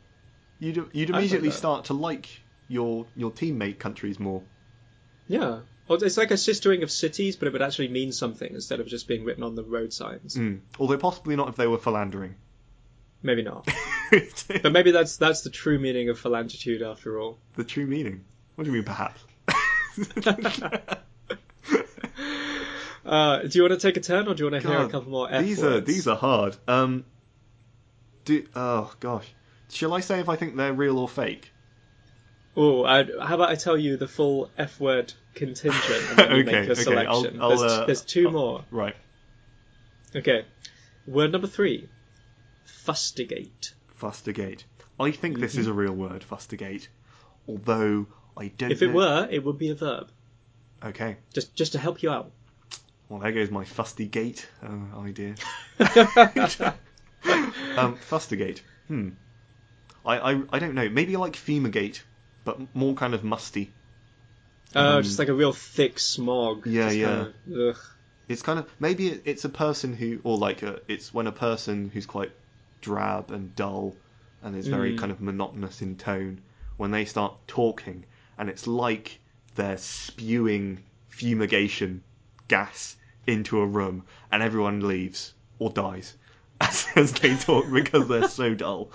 you'd 0.58 0.88
you'd 0.92 1.10
immediately 1.10 1.50
start 1.50 1.86
to 1.86 1.94
like 1.94 2.28
your 2.68 3.06
your 3.14 3.30
teammate 3.30 3.78
countries 3.78 4.18
more. 4.18 4.42
Yeah. 5.28 5.60
It's 5.88 6.16
like 6.16 6.32
a 6.32 6.34
sistering 6.34 6.82
of 6.82 6.90
cities, 6.90 7.36
but 7.36 7.46
it 7.46 7.52
would 7.52 7.62
actually 7.62 7.86
mean 7.88 8.10
something 8.10 8.52
instead 8.52 8.80
of 8.80 8.88
just 8.88 9.06
being 9.06 9.24
written 9.24 9.44
on 9.44 9.54
the 9.54 9.62
road 9.62 9.92
signs. 9.92 10.34
Mm. 10.34 10.62
Although 10.80 10.98
possibly 10.98 11.36
not 11.36 11.48
if 11.48 11.54
they 11.54 11.68
were 11.68 11.78
philandering. 11.78 12.34
Maybe 13.26 13.42
not. 13.42 13.68
But 14.62 14.70
maybe 14.72 14.92
that's 14.92 15.16
that's 15.16 15.40
the 15.42 15.50
true 15.50 15.80
meaning 15.80 16.08
of 16.10 16.20
phalangitude 16.22 16.80
after 16.80 17.18
all. 17.18 17.38
the 17.56 17.64
true 17.64 17.84
meaning. 17.86 18.24
What 18.54 18.62
do 18.64 18.70
you 18.70 18.76
mean, 18.76 18.84
perhaps? 18.84 19.20
Uh, 23.04 23.42
do 23.42 23.50
you 23.56 23.62
want 23.62 23.72
to 23.72 23.78
take 23.78 23.96
a 23.96 24.00
turn, 24.00 24.26
or 24.26 24.34
do 24.34 24.42
you 24.44 24.50
want 24.50 24.60
to 24.62 24.68
hear 24.68 24.78
a 24.80 24.88
couple 24.88 25.10
more 25.12 25.28
F 25.30 25.44
these 25.44 25.62
are 25.62 25.80
these 25.80 26.08
are 26.08 26.16
hard. 26.16 26.56
Um, 26.66 27.04
do 28.24 28.44
oh 28.56 28.92
gosh, 28.98 29.32
shall 29.70 29.94
I 29.94 30.00
say 30.00 30.18
if 30.18 30.28
I 30.28 30.34
think 30.34 30.56
they're 30.56 30.72
real 30.72 30.98
or 30.98 31.08
fake? 31.08 31.52
Oh, 32.56 32.84
how 32.84 33.34
about 33.36 33.48
I 33.50 33.54
tell 33.54 33.76
you 33.78 33.96
the 33.96 34.08
full 34.08 34.50
F 34.58 34.80
word 34.80 35.12
contingent 35.36 36.02
and 36.10 36.18
then 36.18 36.30
you 36.30 36.36
Okay, 36.42 36.44
make 36.44 36.68
a 36.68 36.72
okay, 36.72 37.06
I'll- 37.06 37.22
selection. 37.22 37.40
I'll, 37.40 37.48
there's, 37.50 37.62
uh, 37.62 37.86
there's 37.86 38.02
2 38.02 38.26
I'll- 38.26 38.32
more. 38.32 38.64
Right, 38.72 38.96
Okay. 40.16 40.44
Word 41.06 41.30
number 41.30 41.46
three. 41.46 41.88
Fustigate. 42.66 43.72
fustigate. 44.00 44.64
I 44.98 45.10
think 45.10 45.38
this 45.38 45.56
is 45.56 45.66
a 45.66 45.72
real 45.72 45.92
word, 45.92 46.24
fustigate. 46.28 46.88
Although 47.48 48.06
I 48.36 48.48
don't. 48.48 48.70
Mm-hmm. 48.70 48.72
If 48.72 48.82
it 48.82 48.88
know- 48.88 48.94
were, 48.94 49.28
it 49.30 49.44
would 49.44 49.58
be 49.58 49.70
a 49.70 49.74
verb. 49.74 50.08
okay. 50.84 51.16
Just 51.32 51.54
just 51.54 51.72
to 51.72 51.78
help 51.78 52.02
you 52.02 52.10
out. 52.10 52.30
Well, 53.08 53.20
there 53.20 53.30
goes 53.32 53.50
my 53.50 53.64
fustigate 53.64 54.44
uh, 54.62 54.98
idea. 55.00 55.34
um, 57.76 57.96
fustigate. 58.08 58.60
Hmm. 58.88 59.10
I, 60.04 60.18
I 60.32 60.42
I 60.52 60.58
don't 60.58 60.74
know. 60.74 60.88
Maybe 60.88 61.16
like 61.16 61.36
fumigate, 61.36 62.02
but 62.44 62.74
more 62.74 62.94
kind 62.94 63.14
of 63.14 63.22
musty. 63.24 63.72
Uh, 64.74 64.96
Um, 64.96 65.02
just 65.02 65.18
like 65.18 65.28
a 65.28 65.34
real 65.34 65.52
thick 65.52 65.98
smog. 65.98 66.66
Yeah, 66.66 66.84
Just 66.86 66.96
yeah. 66.96 67.06
kind 67.06 67.34
of- 67.48 67.76
ugh. 67.76 67.82
It's 68.28 68.42
kind 68.42 68.58
of 68.58 68.68
maybe 68.80 69.08
it's 69.24 69.44
a 69.44 69.48
person 69.48 69.94
who, 69.94 70.18
or 70.24 70.36
like 70.36 70.62
a, 70.64 70.80
it's 70.88 71.14
when 71.14 71.28
a 71.28 71.32
person 71.32 71.90
who's 71.94 72.06
quite 72.06 72.32
drab 72.80 73.30
and 73.30 73.54
dull, 73.54 73.96
and 74.42 74.54
is 74.56 74.68
very 74.68 74.92
Mm. 74.92 74.98
kind 74.98 75.12
of 75.12 75.20
monotonous 75.20 75.82
in 75.82 75.96
tone, 75.96 76.40
when 76.76 76.90
they 76.90 77.04
start 77.04 77.34
talking, 77.46 78.04
and 78.38 78.48
it's 78.48 78.66
like 78.66 79.18
they're 79.54 79.78
spewing 79.78 80.82
fumigation 81.08 82.02
gas 82.48 82.96
into 83.26 83.58
a 83.60 83.66
room, 83.66 84.04
and 84.30 84.42
everyone 84.42 84.86
leaves 84.86 85.32
or 85.58 85.70
dies 85.70 86.16
as, 86.60 86.86
as 86.96 87.12
they 87.12 87.34
talk 87.36 87.64
because 87.72 88.08
they're 88.08 88.28
so 88.28 88.54
dull. 88.54 88.90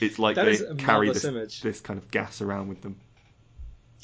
It's 0.00 0.18
like 0.18 0.36
That 0.36 0.44
they 0.46 0.74
carry 0.76 1.10
this, 1.10 1.22
this 1.60 1.80
kind 1.80 1.98
of 1.98 2.10
gas 2.10 2.40
around 2.40 2.68
with 2.68 2.82
them. 2.82 2.96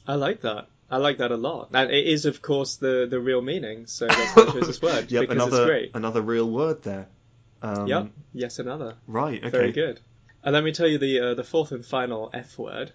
I 0.07 0.15
like 0.15 0.43
that. 0.43 0.69
I 0.91 0.99
like 0.99 1.19
that 1.19 1.31
a 1.33 1.37
lot. 1.37 1.71
And 1.73 1.91
it 1.91 2.07
is, 2.07 2.27
of 2.27 2.43
course, 2.43 2.77
the, 2.77 3.07
the 3.09 3.19
real 3.19 3.41
meaning, 3.41 3.87
so 3.87 4.07
that's 4.07 4.37
why 4.37 4.43
I 4.43 4.53
chose 4.53 4.67
this 4.67 4.83
word, 4.83 5.11
Yep, 5.11 5.21
because 5.23 5.37
another 5.37 5.57
it's 5.63 5.67
great. 5.67 5.91
another 5.95 6.21
real 6.21 6.51
word 6.51 6.83
there. 6.83 7.09
Um, 7.63 7.87
Yep, 7.87 8.11
yes, 8.35 8.59
another. 8.59 8.97
Right. 9.07 9.39
Okay. 9.39 9.51
Very 9.51 9.73
good. 9.73 10.01
And 10.43 10.53
let 10.55 10.65
me 10.65 10.73
tell 10.73 10.89
you 10.89 10.99
the 10.99 11.21
uh, 11.21 11.35
the 11.35 11.45
fourth 11.45 11.71
and 11.73 11.85
final 11.87 12.31
F 12.35 12.59
word. 12.59 12.93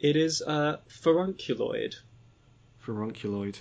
It 0.00 0.16
is 0.16 0.40
uh, 0.42 0.78
furunculoid. 0.88 1.94
Furunculoid. 2.86 3.56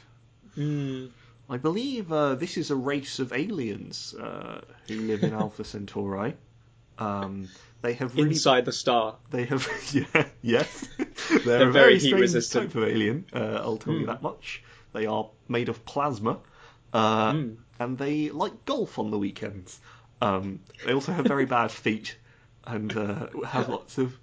Mm. 0.57 1.09
I 1.49 1.57
believe 1.57 2.11
uh, 2.11 2.35
this 2.35 2.57
is 2.57 2.71
a 2.71 2.75
race 2.75 3.19
of 3.19 3.33
aliens 3.33 4.13
uh, 4.13 4.61
who 4.87 4.95
live 5.01 5.23
in 5.23 5.33
Alpha 5.33 5.63
Centauri. 5.63 6.35
Um, 6.97 7.49
they 7.81 7.93
have 7.93 8.15
really, 8.15 8.29
Inside 8.29 8.65
the 8.65 8.71
star. 8.71 9.15
they 9.31 9.45
have, 9.45 9.67
yeah, 9.93 10.25
yes, 10.41 10.87
they're, 11.29 11.39
They're 11.39 11.69
a 11.69 11.71
very 11.71 11.97
very 11.97 11.99
heat 11.99 12.13
resistant. 12.13 12.71
type 12.71 12.75
of 12.75 12.87
alien. 12.87 13.25
Uh, 13.33 13.59
I'll 13.61 13.77
tell 13.77 13.93
you 13.93 14.01
Hmm. 14.01 14.05
that 14.07 14.21
much. 14.21 14.63
They 14.93 15.05
are 15.07 15.29
made 15.47 15.69
of 15.69 15.83
plasma, 15.85 16.37
uh, 16.93 17.33
Hmm. 17.33 17.53
and 17.79 17.97
they 17.97 18.29
like 18.29 18.65
golf 18.65 18.99
on 18.99 19.09
the 19.11 19.17
weekends. 19.17 19.79
Um, 20.21 20.59
they 20.85 20.93
also 20.93 21.11
have 21.11 21.25
very 21.25 21.45
bad 21.45 21.71
feet 21.71 22.17
and 22.65 22.95
uh, 22.95 23.27
have 23.47 23.69
lots 23.69 23.97
of 23.97 24.17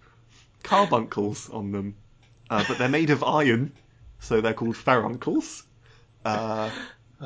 carbuncles 0.63 1.51
on 1.51 1.73
them, 1.73 1.97
uh, 2.51 2.65
but 2.69 2.79
they're 2.79 2.89
made 2.89 3.11
of 3.11 3.25
iron, 3.25 3.73
so 4.21 4.41
they're 4.41 4.55
called 4.55 4.77
feruncles. 4.77 5.65
Uh, 6.25 6.71
Ah. 7.21 7.25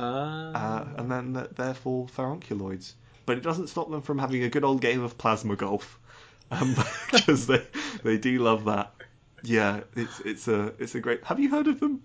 uh, 0.54 0.84
and 0.96 1.10
then 1.10 1.34
th- 1.34 1.50
therefore 1.54 2.06
ferunculoids. 2.06 2.94
But 3.26 3.36
it 3.36 3.42
doesn't 3.42 3.66
stop 3.68 3.90
them 3.90 4.00
from 4.00 4.18
having 4.18 4.42
a 4.42 4.48
good 4.48 4.64
old 4.64 4.80
game 4.80 5.02
of 5.02 5.18
plasma 5.18 5.54
golf, 5.54 5.98
um, 6.50 6.74
because 7.12 7.46
they 7.46 7.62
they 8.02 8.16
do 8.16 8.38
love 8.38 8.64
that. 8.64 8.94
Yeah, 9.42 9.80
it's 9.94 10.20
it's 10.20 10.48
a 10.48 10.72
it's 10.78 10.94
a 10.94 11.00
great. 11.00 11.22
Have 11.24 11.38
you 11.40 11.50
heard 11.50 11.66
of 11.68 11.78
them? 11.78 12.00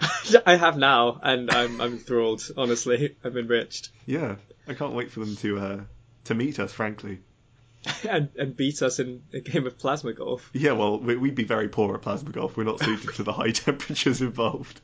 I 0.46 0.56
have 0.56 0.76
now, 0.76 1.20
and 1.22 1.50
I'm 1.50 1.80
I'm 1.80 1.92
enthralled. 1.94 2.42
Honestly, 2.56 3.16
I'm 3.24 3.36
enriched. 3.36 3.90
Yeah, 4.06 4.36
I 4.68 4.74
can't 4.74 4.92
wait 4.94 5.10
for 5.10 5.20
them 5.20 5.36
to 5.36 5.58
uh, 5.58 5.80
to 6.24 6.34
meet 6.34 6.58
us. 6.58 6.72
Frankly, 6.72 7.20
and 8.08 8.28
and 8.36 8.56
beat 8.56 8.82
us 8.82 8.98
in 8.98 9.22
a 9.32 9.40
game 9.40 9.66
of 9.66 9.78
plasma 9.78 10.12
golf. 10.12 10.50
Yeah, 10.52 10.72
well, 10.72 10.98
we- 10.98 11.16
we'd 11.16 11.34
be 11.34 11.44
very 11.44 11.68
poor 11.68 11.94
at 11.94 12.02
plasma 12.02 12.30
golf. 12.30 12.56
We're 12.56 12.64
not 12.64 12.80
suited 12.80 13.14
to 13.14 13.22
the 13.22 13.32
high 13.32 13.50
temperatures 13.52 14.20
involved. 14.20 14.80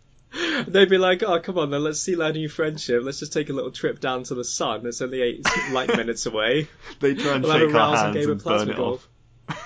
They'd 0.69 0.89
be 0.89 0.99
like, 0.99 1.25
"Oh, 1.25 1.41
come 1.41 1.59
on, 1.59 1.71
then 1.71 1.83
let's 1.83 1.99
seal 2.01 2.23
our 2.23 2.33
new 2.33 2.49
friendship. 2.49 3.03
Let's 3.03 3.19
just 3.19 3.33
take 3.33 3.51
a 3.51 3.53
little 3.53 3.73
trip 3.73 3.99
down 3.99 4.23
to 4.25 4.35
the 4.37 4.45
sun. 4.45 4.87
It's 4.87 5.03
only 5.03 5.23
eight 5.23 5.45
light 5.73 5.89
minutes 5.97 6.27
away. 6.27 6.69
They 7.01 7.15
try 7.15 7.35
and 7.35 7.43
We'll 7.45 7.59
shake 7.59 7.75
our 7.75 7.97
hands 7.97 8.15
game 8.17 8.25
of 8.27 8.31
and 8.31 8.45
burn 8.45 8.71
it 8.71 8.77
golf." 8.77 9.09
off. 9.49 9.57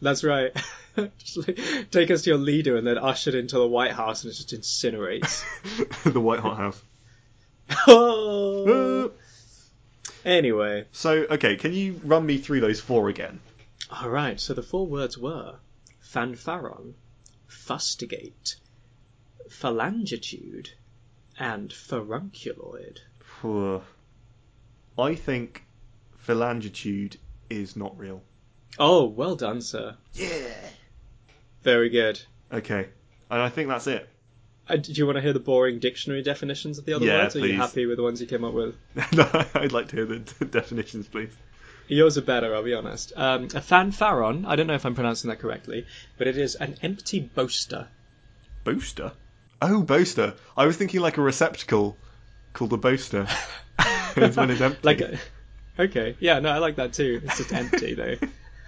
That's 0.00 0.24
right. 0.24 0.52
just 1.18 1.36
like, 1.46 1.90
take 1.90 2.10
us 2.10 2.22
to 2.22 2.30
your 2.30 2.38
leader 2.38 2.76
and 2.76 2.86
then 2.86 2.98
ushered 2.98 3.34
into 3.34 3.58
the 3.58 3.66
White 3.66 3.92
House 3.92 4.24
and 4.24 4.32
it 4.32 4.36
just 4.36 4.54
incinerates. 4.54 5.44
the 6.12 6.20
White 6.20 6.40
Hot 6.40 6.56
House. 6.56 6.82
oh. 7.88 9.10
Anyway, 10.24 10.86
So, 10.92 11.26
okay, 11.30 11.56
can 11.56 11.72
you 11.72 12.00
run 12.04 12.24
me 12.24 12.38
through 12.38 12.60
those 12.60 12.80
four 12.80 13.08
again? 13.08 13.40
all 13.90 14.08
right. 14.08 14.40
So 14.40 14.54
the 14.54 14.62
four 14.62 14.86
words 14.86 15.18
were 15.18 15.56
fanfaron, 16.02 16.94
fustigate, 17.48 18.56
phalangitude, 19.48 20.68
and 21.38 21.70
furunculoid. 21.70 22.98
I 24.98 25.14
think 25.14 25.64
phalangitude 26.26 27.16
is 27.50 27.76
not 27.76 27.98
real. 27.98 28.22
Oh, 28.78 29.04
well 29.04 29.36
done, 29.36 29.60
sir. 29.60 29.96
Yeah. 30.14 30.54
Very 31.64 31.88
good. 31.88 32.20
Okay, 32.52 32.88
and 33.30 33.42
I 33.42 33.48
think 33.48 33.68
that's 33.68 33.86
it. 33.86 34.08
Uh, 34.68 34.76
do 34.76 34.92
you 34.92 35.04
want 35.04 35.16
to 35.16 35.22
hear 35.22 35.32
the 35.32 35.40
boring 35.40 35.78
dictionary 35.78 36.22
definitions 36.22 36.78
of 36.78 36.84
the 36.84 36.94
other 36.94 37.04
Yeah, 37.04 37.24
words? 37.24 37.36
Or 37.36 37.40
are 37.40 37.46
you 37.46 37.54
happy 37.54 37.86
with 37.86 37.96
the 37.96 38.02
ones 38.02 38.20
you 38.20 38.26
came 38.26 38.44
up 38.44 38.54
with? 38.54 38.76
no, 39.12 39.28
I'd 39.54 39.72
like 39.72 39.88
to 39.88 39.96
hear 39.96 40.06
the 40.06 40.18
definitions, 40.50 41.06
please. 41.08 41.30
Yours 41.86 42.16
are 42.16 42.22
better, 42.22 42.54
I'll 42.54 42.62
be 42.62 42.72
honest. 42.72 43.12
Um, 43.14 43.44
a 43.44 43.60
fanfaron, 43.60 44.46
I 44.46 44.56
don't 44.56 44.66
know 44.66 44.74
if 44.74 44.86
I'm 44.86 44.94
pronouncing 44.94 45.28
that 45.28 45.38
correctly, 45.38 45.86
but 46.16 46.26
it 46.26 46.38
is 46.38 46.54
an 46.54 46.76
empty 46.82 47.20
boaster. 47.20 47.88
Boaster? 48.64 49.12
Oh, 49.60 49.82
boaster. 49.82 50.34
I 50.56 50.64
was 50.64 50.76
thinking 50.76 51.00
like 51.00 51.18
a 51.18 51.22
receptacle 51.22 51.96
called 52.54 52.72
a 52.72 52.78
boaster. 52.78 53.26
it's 54.16 54.36
when 54.36 54.50
it's 54.50 54.62
empty. 54.62 54.80
Like, 54.82 55.00
a, 55.02 55.18
okay, 55.78 56.16
yeah, 56.20 56.40
no, 56.40 56.50
I 56.50 56.58
like 56.58 56.76
that 56.76 56.94
too. 56.94 57.20
It's 57.22 57.36
just 57.36 57.52
empty 57.52 57.94
though. 57.94 58.16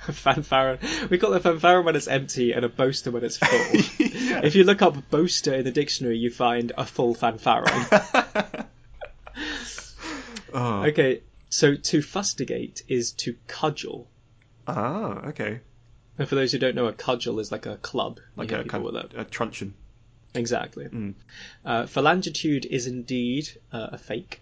A 0.08 0.12
fanfaron. 0.12 1.10
We 1.10 1.18
call 1.18 1.32
it 1.32 1.44
a 1.44 1.48
fanfaron 1.50 1.84
when 1.84 1.96
it's 1.96 2.06
empty 2.06 2.52
and 2.52 2.64
a 2.64 2.68
boaster 2.68 3.10
when 3.10 3.24
it's 3.24 3.36
full. 3.36 4.06
Yeah. 4.26 4.40
If 4.44 4.56
you 4.56 4.64
look 4.64 4.82
up 4.82 5.08
boaster 5.08 5.54
in 5.54 5.64
the 5.64 5.70
dictionary, 5.70 6.18
you 6.18 6.30
find 6.30 6.72
a 6.76 6.84
full 6.84 7.14
fanfaron. 7.14 8.66
oh. 10.54 10.84
okay, 10.86 11.22
so 11.48 11.76
to 11.76 12.00
fustigate 12.00 12.82
is 12.88 13.12
to 13.12 13.36
cudgel. 13.46 14.06
Ah, 14.66 15.28
okay. 15.28 15.60
And 16.18 16.28
for 16.28 16.34
those 16.34 16.52
who 16.52 16.58
don't 16.58 16.74
know, 16.74 16.86
a 16.86 16.92
cudgel 16.92 17.38
is 17.40 17.52
like 17.52 17.66
a 17.66 17.76
club. 17.76 18.18
Like 18.36 18.50
a 18.50 18.58
people 18.58 18.70
kind 18.70 18.84
with 18.84 18.96
of 18.96 19.14
a 19.14 19.24
truncheon. 19.24 19.74
Exactly. 20.34 20.86
Mm. 20.86 21.14
Uh, 21.64 21.82
phalangitude 21.84 22.66
is 22.66 22.86
indeed 22.86 23.48
uh, 23.72 23.88
a 23.92 23.98
fake. 23.98 24.40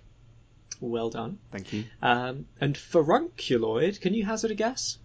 Well 0.80 1.10
done. 1.10 1.38
Thank 1.52 1.72
you. 1.72 1.84
Um, 2.02 2.46
and 2.60 2.74
furunculoid, 2.74 4.00
can 4.00 4.14
you 4.14 4.24
hazard 4.24 4.50
a 4.50 4.54
guess? 4.54 4.98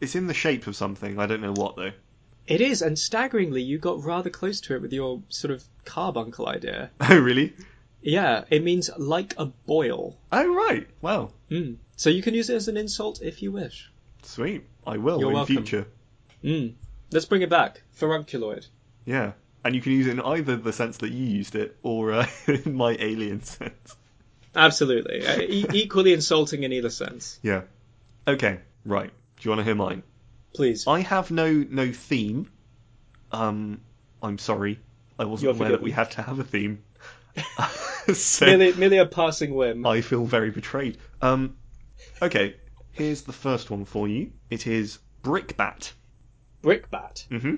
It's 0.00 0.14
in 0.14 0.26
the 0.26 0.34
shape 0.34 0.66
of 0.66 0.76
something. 0.76 1.18
I 1.18 1.26
don't 1.26 1.40
know 1.40 1.52
what 1.52 1.76
though. 1.76 1.92
It 2.46 2.60
is, 2.60 2.80
and 2.82 2.96
staggeringly, 2.98 3.62
you 3.62 3.78
got 3.78 4.04
rather 4.04 4.30
close 4.30 4.60
to 4.62 4.74
it 4.76 4.82
with 4.82 4.92
your 4.92 5.20
sort 5.30 5.50
of 5.52 5.64
carbuncle 5.84 6.46
idea. 6.48 6.90
Oh, 7.00 7.18
really? 7.18 7.54
Yeah, 8.02 8.44
it 8.50 8.62
means 8.62 8.88
like 8.96 9.34
a 9.36 9.46
boil. 9.46 10.16
Oh, 10.30 10.54
right. 10.54 10.86
Well, 11.02 11.32
Mm. 11.50 11.76
So 11.96 12.10
you 12.10 12.22
can 12.22 12.34
use 12.34 12.50
it 12.50 12.54
as 12.56 12.68
an 12.68 12.76
insult 12.76 13.20
if 13.22 13.42
you 13.42 13.50
wish. 13.52 13.90
sweet. 14.22 14.64
I 14.86 14.96
will 14.98 15.18
You're 15.18 15.30
in 15.30 15.34
welcome. 15.36 15.56
future. 15.56 15.86
Mm. 16.44 16.74
Let's 17.10 17.24
bring 17.26 17.42
it 17.42 17.50
back. 17.50 17.82
Furunculoid. 17.98 18.66
Yeah. 19.04 19.32
And 19.64 19.74
you 19.74 19.80
can 19.80 19.92
use 19.92 20.06
it 20.06 20.10
in 20.12 20.20
either 20.20 20.56
the 20.56 20.72
sense 20.72 20.98
that 20.98 21.10
you 21.10 21.24
used 21.24 21.56
it 21.56 21.76
or 21.82 22.12
uh, 22.12 22.26
in 22.46 22.74
my 22.74 22.96
alien 23.00 23.42
sense. 23.58 23.96
Absolutely. 24.54 25.26
Uh, 25.26 25.40
e- 25.40 25.66
equally 25.72 26.12
insulting 26.12 26.62
in 26.62 26.72
either 26.72 26.90
sense. 26.90 27.38
Yeah. 27.42 27.62
Okay. 28.28 28.60
Right. 28.84 29.10
Do 29.38 29.48
you 29.48 29.50
want 29.50 29.60
to 29.60 29.64
hear 29.64 29.74
mine? 29.74 30.02
Please. 30.54 30.86
I 30.86 31.00
have 31.00 31.30
no 31.30 31.52
no 31.52 31.92
theme. 31.92 32.50
Um, 33.32 33.80
I'm 34.22 34.38
sorry. 34.38 34.80
I 35.18 35.24
wasn't 35.24 35.44
You're 35.44 35.54
aware 35.56 35.70
that 35.72 35.82
we 35.82 35.90
had 35.90 36.10
to 36.12 36.22
have 36.22 36.38
a 36.38 36.44
theme. 36.44 36.82
so 38.14 38.46
Merely, 38.46 38.72
merely 38.74 38.98
a 38.98 39.06
passing 39.06 39.54
whim. 39.54 39.86
I 39.86 40.00
feel 40.00 40.24
very 40.24 40.50
betrayed. 40.50 40.98
Um, 41.20 41.56
okay. 42.22 42.56
Here's 42.92 43.22
the 43.22 43.32
first 43.32 43.70
one 43.70 43.84
for 43.84 44.08
you. 44.08 44.32
It 44.48 44.66
is 44.66 44.98
brickbat. 45.22 45.92
Brickbat. 46.62 47.28
Mm-hmm. 47.28 47.56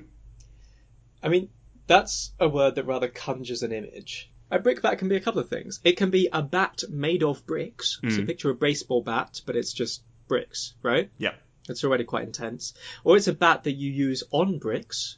I 1.22 1.28
mean, 1.28 1.50
that's 1.86 2.32
a 2.40 2.48
word 2.48 2.76
that 2.76 2.84
rather 2.86 3.08
conjures 3.08 3.62
an 3.62 3.72
image. 3.72 4.30
A 4.50 4.58
brickbat 4.58 4.98
can 4.98 5.08
be 5.08 5.16
a 5.16 5.20
couple 5.20 5.40
of 5.40 5.48
things. 5.48 5.80
It 5.84 5.96
can 5.96 6.10
be 6.10 6.28
a 6.32 6.42
bat 6.42 6.82
made 6.88 7.22
of 7.22 7.46
bricks. 7.46 7.98
So 8.02 8.08
Mm. 8.08 8.26
picture 8.26 8.50
of 8.50 8.56
a 8.56 8.58
baseball 8.58 9.02
bat, 9.02 9.42
but 9.44 9.56
it's 9.56 9.72
just 9.72 10.02
bricks, 10.26 10.74
right? 10.82 11.10
Yeah. 11.18 11.34
It's 11.70 11.84
already 11.84 12.04
quite 12.04 12.24
intense. 12.24 12.74
Or 13.04 13.16
it's 13.16 13.28
a 13.28 13.32
bat 13.32 13.64
that 13.64 13.72
you 13.72 13.90
use 13.90 14.22
on 14.30 14.58
bricks. 14.58 15.16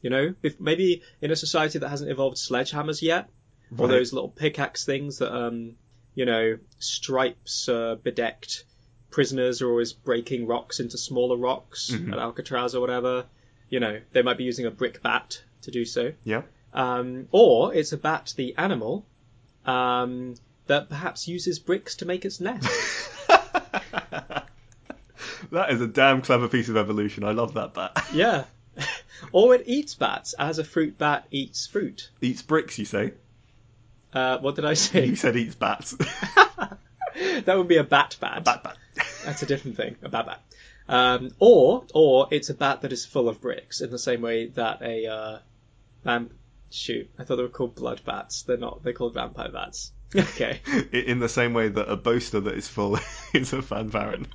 You 0.00 0.10
know, 0.10 0.34
if 0.42 0.60
maybe 0.60 1.02
in 1.20 1.30
a 1.30 1.36
society 1.36 1.78
that 1.78 1.88
hasn't 1.88 2.10
evolved 2.10 2.36
sledgehammers 2.36 3.02
yet, 3.02 3.28
or 3.78 3.88
those 3.88 4.12
little 4.12 4.28
pickaxe 4.28 4.84
things 4.84 5.18
that, 5.18 5.32
um, 5.34 5.76
you 6.14 6.26
know, 6.26 6.58
stripes 6.78 7.68
uh, 7.68 7.96
bedecked 8.02 8.64
prisoners 9.10 9.62
are 9.62 9.68
always 9.70 9.92
breaking 9.92 10.46
rocks 10.46 10.80
into 10.80 10.98
smaller 10.98 11.36
rocks 11.36 11.90
Mhm. 11.92 12.12
at 12.12 12.18
Alcatraz 12.18 12.74
or 12.74 12.80
whatever. 12.80 13.26
You 13.70 13.80
know, 13.80 14.00
they 14.12 14.22
might 14.22 14.38
be 14.38 14.44
using 14.44 14.66
a 14.66 14.70
brick 14.70 15.02
bat 15.02 15.40
to 15.62 15.70
do 15.70 15.84
so. 15.84 16.12
Yeah. 16.24 16.42
Um, 16.74 17.28
or 17.30 17.74
it's 17.74 17.92
a 17.92 17.96
bat, 17.98 18.34
the 18.36 18.54
animal, 18.56 19.06
um, 19.64 20.34
that 20.66 20.88
perhaps 20.88 21.28
uses 21.28 21.58
bricks 21.58 21.96
to 21.96 22.06
make 22.06 22.24
its 22.24 22.40
nest. 22.40 22.68
that 25.52 25.70
is 25.70 25.80
a 25.80 25.86
damn 25.86 26.22
clever 26.22 26.48
piece 26.48 26.68
of 26.68 26.76
evolution. 26.76 27.24
I 27.24 27.32
love 27.32 27.54
that 27.54 27.74
bat. 27.74 28.04
yeah. 28.12 28.44
or 29.32 29.54
it 29.54 29.64
eats 29.66 29.94
bats, 29.94 30.34
as 30.38 30.58
a 30.58 30.64
fruit 30.64 30.98
bat 30.98 31.26
eats 31.30 31.66
fruit. 31.66 32.10
Eats 32.20 32.42
bricks, 32.42 32.78
you 32.78 32.86
say? 32.86 33.12
Uh, 34.12 34.38
what 34.38 34.56
did 34.56 34.64
I 34.64 34.74
say? 34.74 35.06
You 35.06 35.16
said 35.16 35.36
eats 35.36 35.54
bats. 35.54 35.92
that 37.14 37.56
would 37.56 37.68
be 37.68 37.76
a 37.76 37.84
bat 37.84 38.16
bat. 38.20 38.44
bat 38.44 38.64
bat. 38.64 38.76
That's 39.24 39.42
a 39.42 39.46
different 39.46 39.76
thing, 39.76 39.96
a 40.02 40.08
bat 40.08 40.26
bat. 40.26 40.42
Um, 40.88 41.30
or, 41.38 41.84
or 41.94 42.28
it's 42.30 42.50
a 42.50 42.54
bat 42.54 42.82
that 42.82 42.92
is 42.92 43.04
full 43.04 43.28
of 43.28 43.40
bricks, 43.40 43.80
in 43.80 43.90
the 43.90 43.98
same 43.98 44.22
way 44.22 44.46
that 44.48 44.82
a 44.82 45.06
uh, 45.06 45.38
vamp. 46.04 46.32
Shoot, 46.74 47.10
I 47.18 47.24
thought 47.24 47.36
they 47.36 47.42
were 47.42 47.50
called 47.50 47.74
blood 47.74 48.00
bats. 48.06 48.44
They're 48.44 48.56
not. 48.56 48.82
They're 48.82 48.94
called 48.94 49.12
vampire 49.12 49.50
bats. 49.52 49.92
Okay. 50.16 50.60
In 50.90 51.18
the 51.18 51.28
same 51.28 51.52
way 51.52 51.68
that 51.68 51.90
a 51.90 51.96
boaster 51.96 52.40
that 52.40 52.54
is 52.54 52.66
full 52.66 52.96
is 53.34 53.52
a 53.52 53.58
fanfaron. 53.58 54.26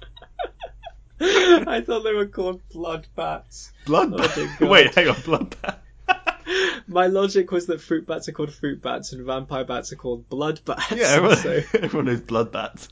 I 1.68 1.82
thought 1.86 2.04
they 2.04 2.14
were 2.14 2.28
called 2.28 2.62
blood 2.70 3.08
bats. 3.16 3.72
Blood 3.86 4.14
Oh. 4.16 4.48
Wait, 4.68 4.94
hang 4.96 5.08
on, 5.10 5.22
blood 5.22 5.56
bat. 5.62 5.82
My 6.88 7.08
logic 7.08 7.52
was 7.52 7.66
that 7.68 7.82
fruit 7.82 8.08
bats 8.08 8.30
are 8.30 8.32
called 8.32 8.54
fruit 8.54 8.82
bats 8.82 9.12
and 9.14 9.26
vampire 9.26 9.66
bats 9.66 9.92
are 9.92 9.96
called 9.98 10.30
blood 10.30 10.62
bats. 10.66 10.92
Yeah, 10.92 11.08
everyone, 11.08 11.38
so- 11.38 11.62
everyone 11.74 12.06
knows 12.06 12.22
blood 12.22 12.52
bats. 12.52 12.90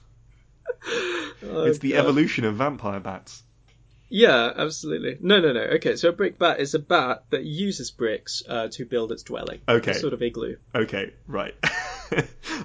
Oh, 1.43 1.63
It's 1.65 1.79
the 1.79 1.91
God. 1.91 1.99
evolution 1.99 2.45
of 2.45 2.55
vampire 2.55 2.99
bats. 2.99 3.43
Yeah, 4.09 4.51
absolutely. 4.55 5.17
No, 5.19 5.39
no, 5.39 5.51
no. 5.51 5.61
Okay, 5.61 5.95
so 5.95 6.09
a 6.09 6.11
brick 6.11 6.37
bat 6.37 6.59
is 6.59 6.73
a 6.75 6.79
bat 6.79 7.23
that 7.31 7.43
uses 7.43 7.89
bricks 7.91 8.43
uh, 8.47 8.67
to 8.73 8.85
build 8.85 9.11
its 9.11 9.23
dwelling. 9.23 9.61
Okay. 9.67 9.93
Sort 9.93 10.13
of 10.13 10.21
igloo. 10.21 10.57
Okay, 10.75 11.13
right. 11.27 11.55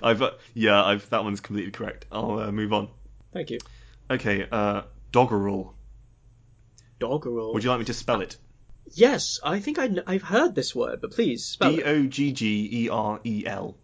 I've 0.02 0.20
uh, 0.20 0.32
yeah, 0.54 0.82
I've 0.84 1.08
that 1.10 1.24
one's 1.24 1.40
completely 1.40 1.72
correct. 1.72 2.04
I'll 2.12 2.38
uh, 2.40 2.52
move 2.52 2.72
on. 2.74 2.88
Thank 3.32 3.50
you. 3.50 3.58
Okay, 4.10 4.46
uh, 4.52 4.82
doggerel. 5.12 5.74
Doggerel. 6.98 7.52
Would 7.54 7.64
you 7.64 7.70
like 7.70 7.78
me 7.80 7.84
to 7.86 7.94
spell 7.94 8.20
it? 8.20 8.36
Yes, 8.92 9.38
I 9.44 9.60
think 9.60 9.78
I 9.78 9.88
I've 10.06 10.22
heard 10.22 10.54
this 10.54 10.74
word, 10.74 11.00
but 11.00 11.12
please 11.12 11.44
spell 11.46 11.76
D. 11.76 11.82
O 11.84 12.06
G 12.06 12.32
G 12.32 12.68
E 12.84 12.88
R 12.88 13.20
E 13.24 13.44
L. 13.46 13.76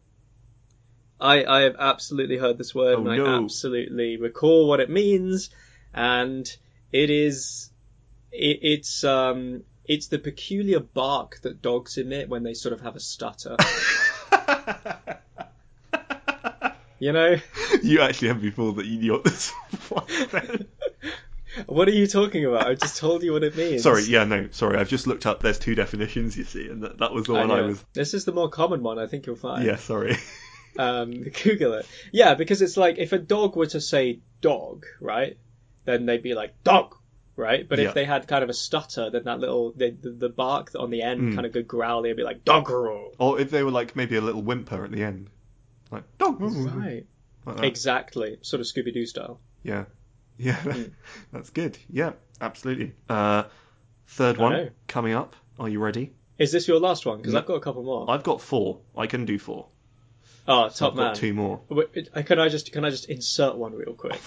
I, 1.19 1.45
I 1.45 1.61
have 1.63 1.77
absolutely 1.79 2.37
heard 2.37 2.59
this 2.59 2.75
word, 2.75 2.97
Oh, 2.97 3.01
and 3.01 3.11
I 3.11 3.17
no. 3.17 3.45
absolutely 3.45 4.17
recall 4.19 4.69
what 4.69 4.81
it 4.81 4.91
means, 4.91 5.49
and 5.95 6.47
it 6.93 7.09
is 7.11 7.71
it, 8.33 8.59
it's 8.63 9.05
um 9.05 9.63
it's 9.85 10.09
the 10.09 10.19
peculiar 10.19 10.81
bark 10.81 11.41
that 11.43 11.63
dogs 11.63 11.97
emit 11.97 12.29
when 12.29 12.43
they 12.43 12.55
sort 12.55 12.73
of 12.75 12.81
have 12.81 12.97
a 12.97 13.01
stutter. 13.01 13.57
You 16.99 17.13
know, 17.13 17.37
you 17.83 18.01
actually 18.01 18.29
have 18.29 18.43
me 18.43 18.49
fooled 18.51 18.77
that 18.77 18.87
you 18.87 18.99
knew 18.99 19.13
what 19.13 19.25
this 19.25 19.53
was. 19.91 20.65
What 21.67 21.89
are 21.89 21.93
you 21.93 22.07
talking 22.07 22.45
about? 22.45 22.67
I 22.67 22.75
just 22.75 22.97
told 22.99 23.23
you 23.23 23.33
what 23.33 23.43
it 23.45 23.57
means. 23.57 23.83
sorry, 23.83 24.03
yeah, 24.05 24.25
no, 24.25 24.49
sorry. 24.51 24.77
I've 24.79 24.89
just 24.89 25.07
looked 25.07 25.27
up. 25.27 25.41
There's 25.41 25.59
two 25.59 25.75
definitions, 25.75 26.37
you 26.37 26.45
see, 26.45 26.69
and 26.69 26.83
that, 26.83 26.99
that 26.99 27.13
was 27.13 27.27
the 27.27 27.33
one 27.35 27.51
I, 27.51 27.57
know. 27.61 27.67
was. 27.69 27.85
This 27.95 28.15
is 28.15 28.25
the 28.25 28.33
more 28.33 28.49
common 28.49 28.83
one. 28.83 28.99
I 28.99 29.07
think 29.07 29.27
you'll 29.27 29.37
find. 29.37 29.65
Yeah, 29.65 29.77
sorry. 29.77 30.17
um, 30.79 31.11
Google 31.43 31.75
it. 31.75 31.87
Yeah, 32.13 32.35
because 32.35 32.63
it's 32.63 32.77
like 32.77 32.99
if 32.99 33.13
a 33.13 33.19
dog 33.19 33.57
were 33.57 33.67
to 33.67 33.81
say 33.81 34.21
dog, 34.41 34.85
right? 35.01 35.39
Then 35.85 36.05
they'd 36.07 36.23
be 36.23 36.35
like 36.35 36.63
dog, 36.65 36.97
right? 37.37 37.67
But 37.69 37.79
Yeah. 37.79 37.89
if 37.89 37.95
they 37.95 38.05
had 38.05 38.27
kind 38.29 38.43
of 38.43 38.51
a 38.51 38.55
stutter, 38.55 39.11
then 39.11 39.25
that 39.25 39.39
little 39.41 39.73
the 39.75 39.91
the, 39.91 40.11
the 40.11 40.29
bark 40.29 40.73
on 40.79 40.91
the 40.91 41.03
end 41.03 41.21
Mm. 41.21 41.35
kind 41.35 41.47
of 41.47 41.53
go 41.53 41.63
growly 41.63 42.11
and 42.11 42.17
be 42.17 42.23
like 42.25 42.45
doggerel. 42.45 43.13
Or 43.19 43.41
if 43.41 43.51
they 43.51 43.63
were 43.63 43.71
like 43.71 43.95
maybe 43.97 44.17
a 44.17 44.21
little 44.21 44.43
whimper 44.43 44.85
at 44.85 44.91
the 44.91 45.03
end, 45.05 45.31
like 45.91 46.05
dog. 46.19 46.41
Right. 46.41 47.07
Like. 47.47 47.63
Exactly. 47.63 48.39
Sort 48.43 48.61
of 48.61 48.67
Scooby 48.67 48.93
Doo 48.93 49.07
style. 49.07 49.39
Yeah, 49.63 49.85
yeah, 50.39 50.57
Mm. 50.57 50.91
that's 51.33 51.51
good. 51.51 51.79
Yeah, 51.91 52.13
absolutely. 52.41 52.93
Uh, 53.09 53.45
third 54.09 54.37
one 54.39 54.71
coming 54.89 55.15
up. 55.15 55.35
Are 55.59 55.69
you 55.69 55.81
ready? 55.81 56.13
Is 56.39 56.53
this 56.53 56.69
your 56.69 56.79
last 56.81 57.07
one? 57.07 57.17
Because 57.19 57.33
No. 57.33 57.41
I've 57.41 57.47
got 57.47 57.55
a 57.55 57.61
couple 57.61 57.83
more. 57.83 58.11
I've 58.11 58.23
got 58.23 58.41
four. 58.43 58.81
I 58.97 59.07
can 59.07 59.25
do 59.25 59.39
four. 59.39 59.69
Oh, 60.47 60.69
top 60.69 60.93
I've 60.93 60.97
man. 60.97 61.07
got 61.09 61.15
two 61.17 61.33
more. 61.35 61.61
Wait, 61.69 62.09
uh, 62.15 62.23
Can 62.23 62.39
I 62.39 62.49
just 62.49 62.71
can 62.73 62.85
I 62.85 62.91
just 62.91 63.09
insert 63.09 63.57
one 63.57 63.73
real 63.75 63.95
quick? 63.95 64.21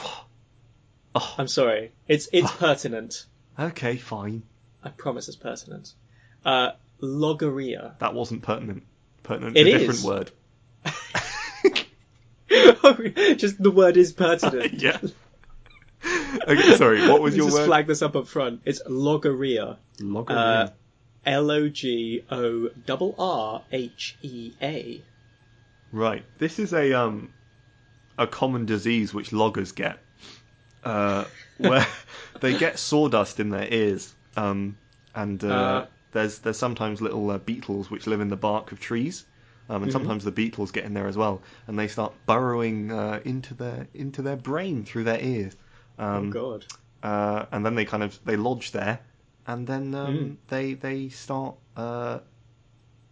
Oh, 1.16 1.36
I'm 1.38 1.48
sorry. 1.48 1.92
It's 2.08 2.28
it's 2.34 2.52
pertinent. 2.58 3.26
okay, 3.58 3.98
fine. 3.98 4.44
I 4.84 4.90
promise 4.90 5.28
it's 5.28 5.38
pertinent. 5.38 5.94
Uh, 6.44 6.72
logorrhea. 7.00 7.96
That 8.00 8.14
wasn't 8.14 8.42
pertinent. 8.42 8.84
Pertinent 9.24 9.56
It 9.58 9.68
a 9.68 9.76
is. 9.76 9.82
different 10.02 10.04
word. 10.04 10.32
just 13.38 13.62
the 13.62 13.72
word 13.72 13.98
is 13.98 14.12
pertinent. 14.14 14.74
yeah. 14.82 14.98
Okay, 16.58 16.76
sorry. 16.78 17.08
What 17.08 17.22
was 17.22 17.34
Let 17.34 17.38
me 17.38 17.38
your 17.38 17.46
just 17.48 17.58
word? 17.58 17.66
flag 17.68 17.88
this 17.88 18.02
up 18.02 18.16
up 18.16 18.28
front. 18.28 18.62
It's 18.66 18.82
logorrhea. 18.88 19.78
Logorrhea. 20.00 20.36
Uh, 20.66 20.70
L 21.26 21.52
O 21.52 21.70
G 21.70 22.24
O 22.32 22.70
double 22.86 23.14
R 23.20 23.62
H 23.72 24.18
E 24.22 24.54
A. 24.62 25.04
Right. 25.92 26.24
This 26.38 26.60
is 26.60 26.74
a 26.74 26.94
um 26.94 27.34
a 28.18 28.26
common 28.28 28.66
disease 28.66 29.14
which 29.14 29.32
loggers 29.32 29.72
get, 29.72 30.00
uh, 30.84 31.26
where 31.58 31.86
they 32.42 32.58
get 32.58 32.78
sawdust 32.80 33.40
in 33.40 33.50
their 33.50 33.72
ears, 33.72 34.14
um, 34.36 34.78
and 35.16 35.44
uh, 35.44 35.48
Uh. 35.48 35.86
there's 36.12 36.40
there's 36.40 36.58
sometimes 36.58 37.02
little 37.02 37.30
uh, 37.30 37.38
beetles 37.38 37.90
which 37.92 38.08
live 38.08 38.22
in 38.22 38.28
the 38.30 38.36
bark 38.38 38.72
of 38.72 38.80
trees, 38.80 39.26
um, 39.70 39.84
and 39.84 39.90
Mhm. 39.92 39.94
sometimes 39.94 40.24
the 40.24 40.32
beetles 40.32 40.72
get 40.72 40.84
in 40.86 40.94
there 40.94 41.08
as 41.08 41.16
well, 41.18 41.42
and 41.68 41.78
they 41.80 41.88
start 41.88 42.14
burrowing 42.26 42.92
uh, 42.92 43.20
into 43.24 43.54
their 43.54 43.88
into 43.94 44.22
their 44.22 44.36
brain 44.38 44.84
through 44.84 45.04
their 45.06 45.20
ears, 45.22 45.56
um, 46.00 46.28
oh 46.28 46.32
god. 46.32 46.66
uh, 47.04 47.46
and 47.52 47.66
then 47.66 47.76
they 47.76 47.86
kind 47.86 48.04
of 48.04 48.20
they 48.26 48.36
lodge 48.38 48.72
there, 48.72 49.00
and 49.46 49.68
then 49.68 49.94
um, 49.96 50.16
Mm. 50.18 50.36
they 50.48 50.74
they 50.74 51.10
start 51.10 51.56
uh, 51.78 52.20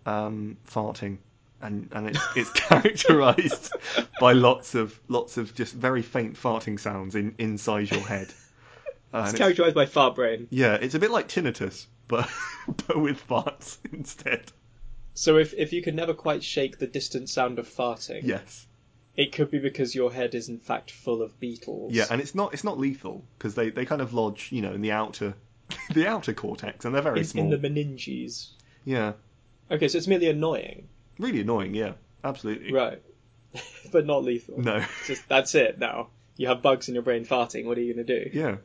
um, 0.05 0.57
farting, 0.67 1.17
and 1.61 1.89
and 1.91 2.07
it's, 2.09 2.27
it's 2.35 2.49
characterised 2.67 3.73
by 4.19 4.33
lots 4.33 4.75
of 4.75 4.99
lots 5.07 5.37
of 5.37 5.53
just 5.55 5.73
very 5.73 6.01
faint 6.01 6.35
farting 6.35 6.79
sounds 6.79 7.15
in 7.15 7.35
inside 7.37 7.91
your 7.91 8.01
head. 8.07 8.33
Uh, 9.13 9.23
It's 9.29 9.37
characterized 9.37 9.73
by 9.73 9.85
fart 9.85 10.15
brain. 10.15 10.47
yeah, 10.49 10.73
it's 10.75 10.93
a 10.93 10.99
bit 10.99 11.11
like 11.11 11.29
tinnitus, 11.29 11.87
but 12.09 12.29
but 12.87 12.99
with 12.99 13.25
farts 13.25 13.77
instead. 13.93 14.51
So 15.13 15.37
if 15.37 15.53
if 15.53 15.71
you 15.71 15.81
can 15.81 15.95
never 15.95 16.13
quite 16.13 16.43
shake 16.43 16.77
the 16.77 16.87
distant 16.87 17.29
sound 17.29 17.57
of 17.57 17.69
farting, 17.69 18.23
Yes, 18.23 18.67
it 19.17 19.33
could 19.33 19.51
be 19.51 19.59
because 19.59 19.93
your 19.95 20.13
head 20.13 20.35
is 20.35 20.47
in 20.47 20.59
fact 20.59 20.91
full 20.91 21.21
of 21.21 21.37
beetles. 21.39 21.91
yeah, 21.91 22.05
and 22.09 22.21
it's 22.21 22.33
not 22.35 22.53
it's 22.53 22.63
not 22.63 22.79
lethal 22.79 23.25
because 23.37 23.55
they, 23.55 23.69
they 23.71 23.83
kind 23.83 24.01
of 24.01 24.13
lodge 24.13 24.49
you 24.51 24.61
know 24.61 24.71
in 24.71 24.81
the 24.81 24.91
outer 24.93 25.33
the 25.93 26.07
outer 26.07 26.33
cortex, 26.33 26.85
and 26.85 26.95
they're 26.95 27.01
very 27.01 27.19
in, 27.19 27.25
small. 27.25 27.51
in 27.53 27.61
the 27.61 27.69
meninges. 27.69 28.51
Yeah, 28.85 29.13
Okay, 29.69 29.89
so 29.89 29.97
it's 29.97 30.07
merely 30.07 30.29
annoying, 30.29 30.87
really 31.19 31.41
annoying. 31.41 31.73
Yeah, 31.73 31.93
absolutely. 32.23 32.71
right? 32.71 33.01
but 33.91 34.05
not 34.05 34.23
lethal. 34.23 34.59
No. 34.61 34.85
Just 35.07 35.27
that's 35.27 35.55
it. 35.55 35.77
Now 35.79 36.07
you 36.37 36.47
have 36.47 36.61
bugs 36.61 36.87
in 36.87 36.93
your 36.93 37.03
brain 37.03 37.25
farting. 37.25 37.65
What 37.65 37.77
are 37.77 37.81
you 37.81 37.93
gonna 37.93 38.05
do? 38.05 38.29
Yeah. 38.31 38.57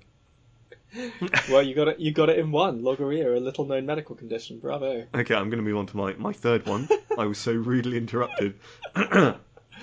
Well, 1.51 1.63
you 1.63 1.75
got 1.75 1.89
it. 1.89 1.99
You 2.01 2.13
got 2.13 2.29
it 2.29 2.39
in 2.39 2.53
one. 2.53 2.83
Logorrhea, 2.83 3.35
a 3.35 3.41
little 3.41 3.65
known 3.65 3.87
medical 3.87 4.15
condition. 4.15 4.59
Bravo. 4.59 5.07
Okay, 5.15 5.35
I'm 5.35 5.49
going 5.49 5.57
to 5.57 5.63
move 5.63 5.79
on 5.79 5.87
to 5.87 5.97
my, 5.97 6.13
my 6.15 6.35
third 6.35 6.67
one. 6.67 6.87
I 7.17 7.25
was 7.25 7.39
so 7.39 7.53
rudely 7.53 7.97
interrupted. 7.97 8.59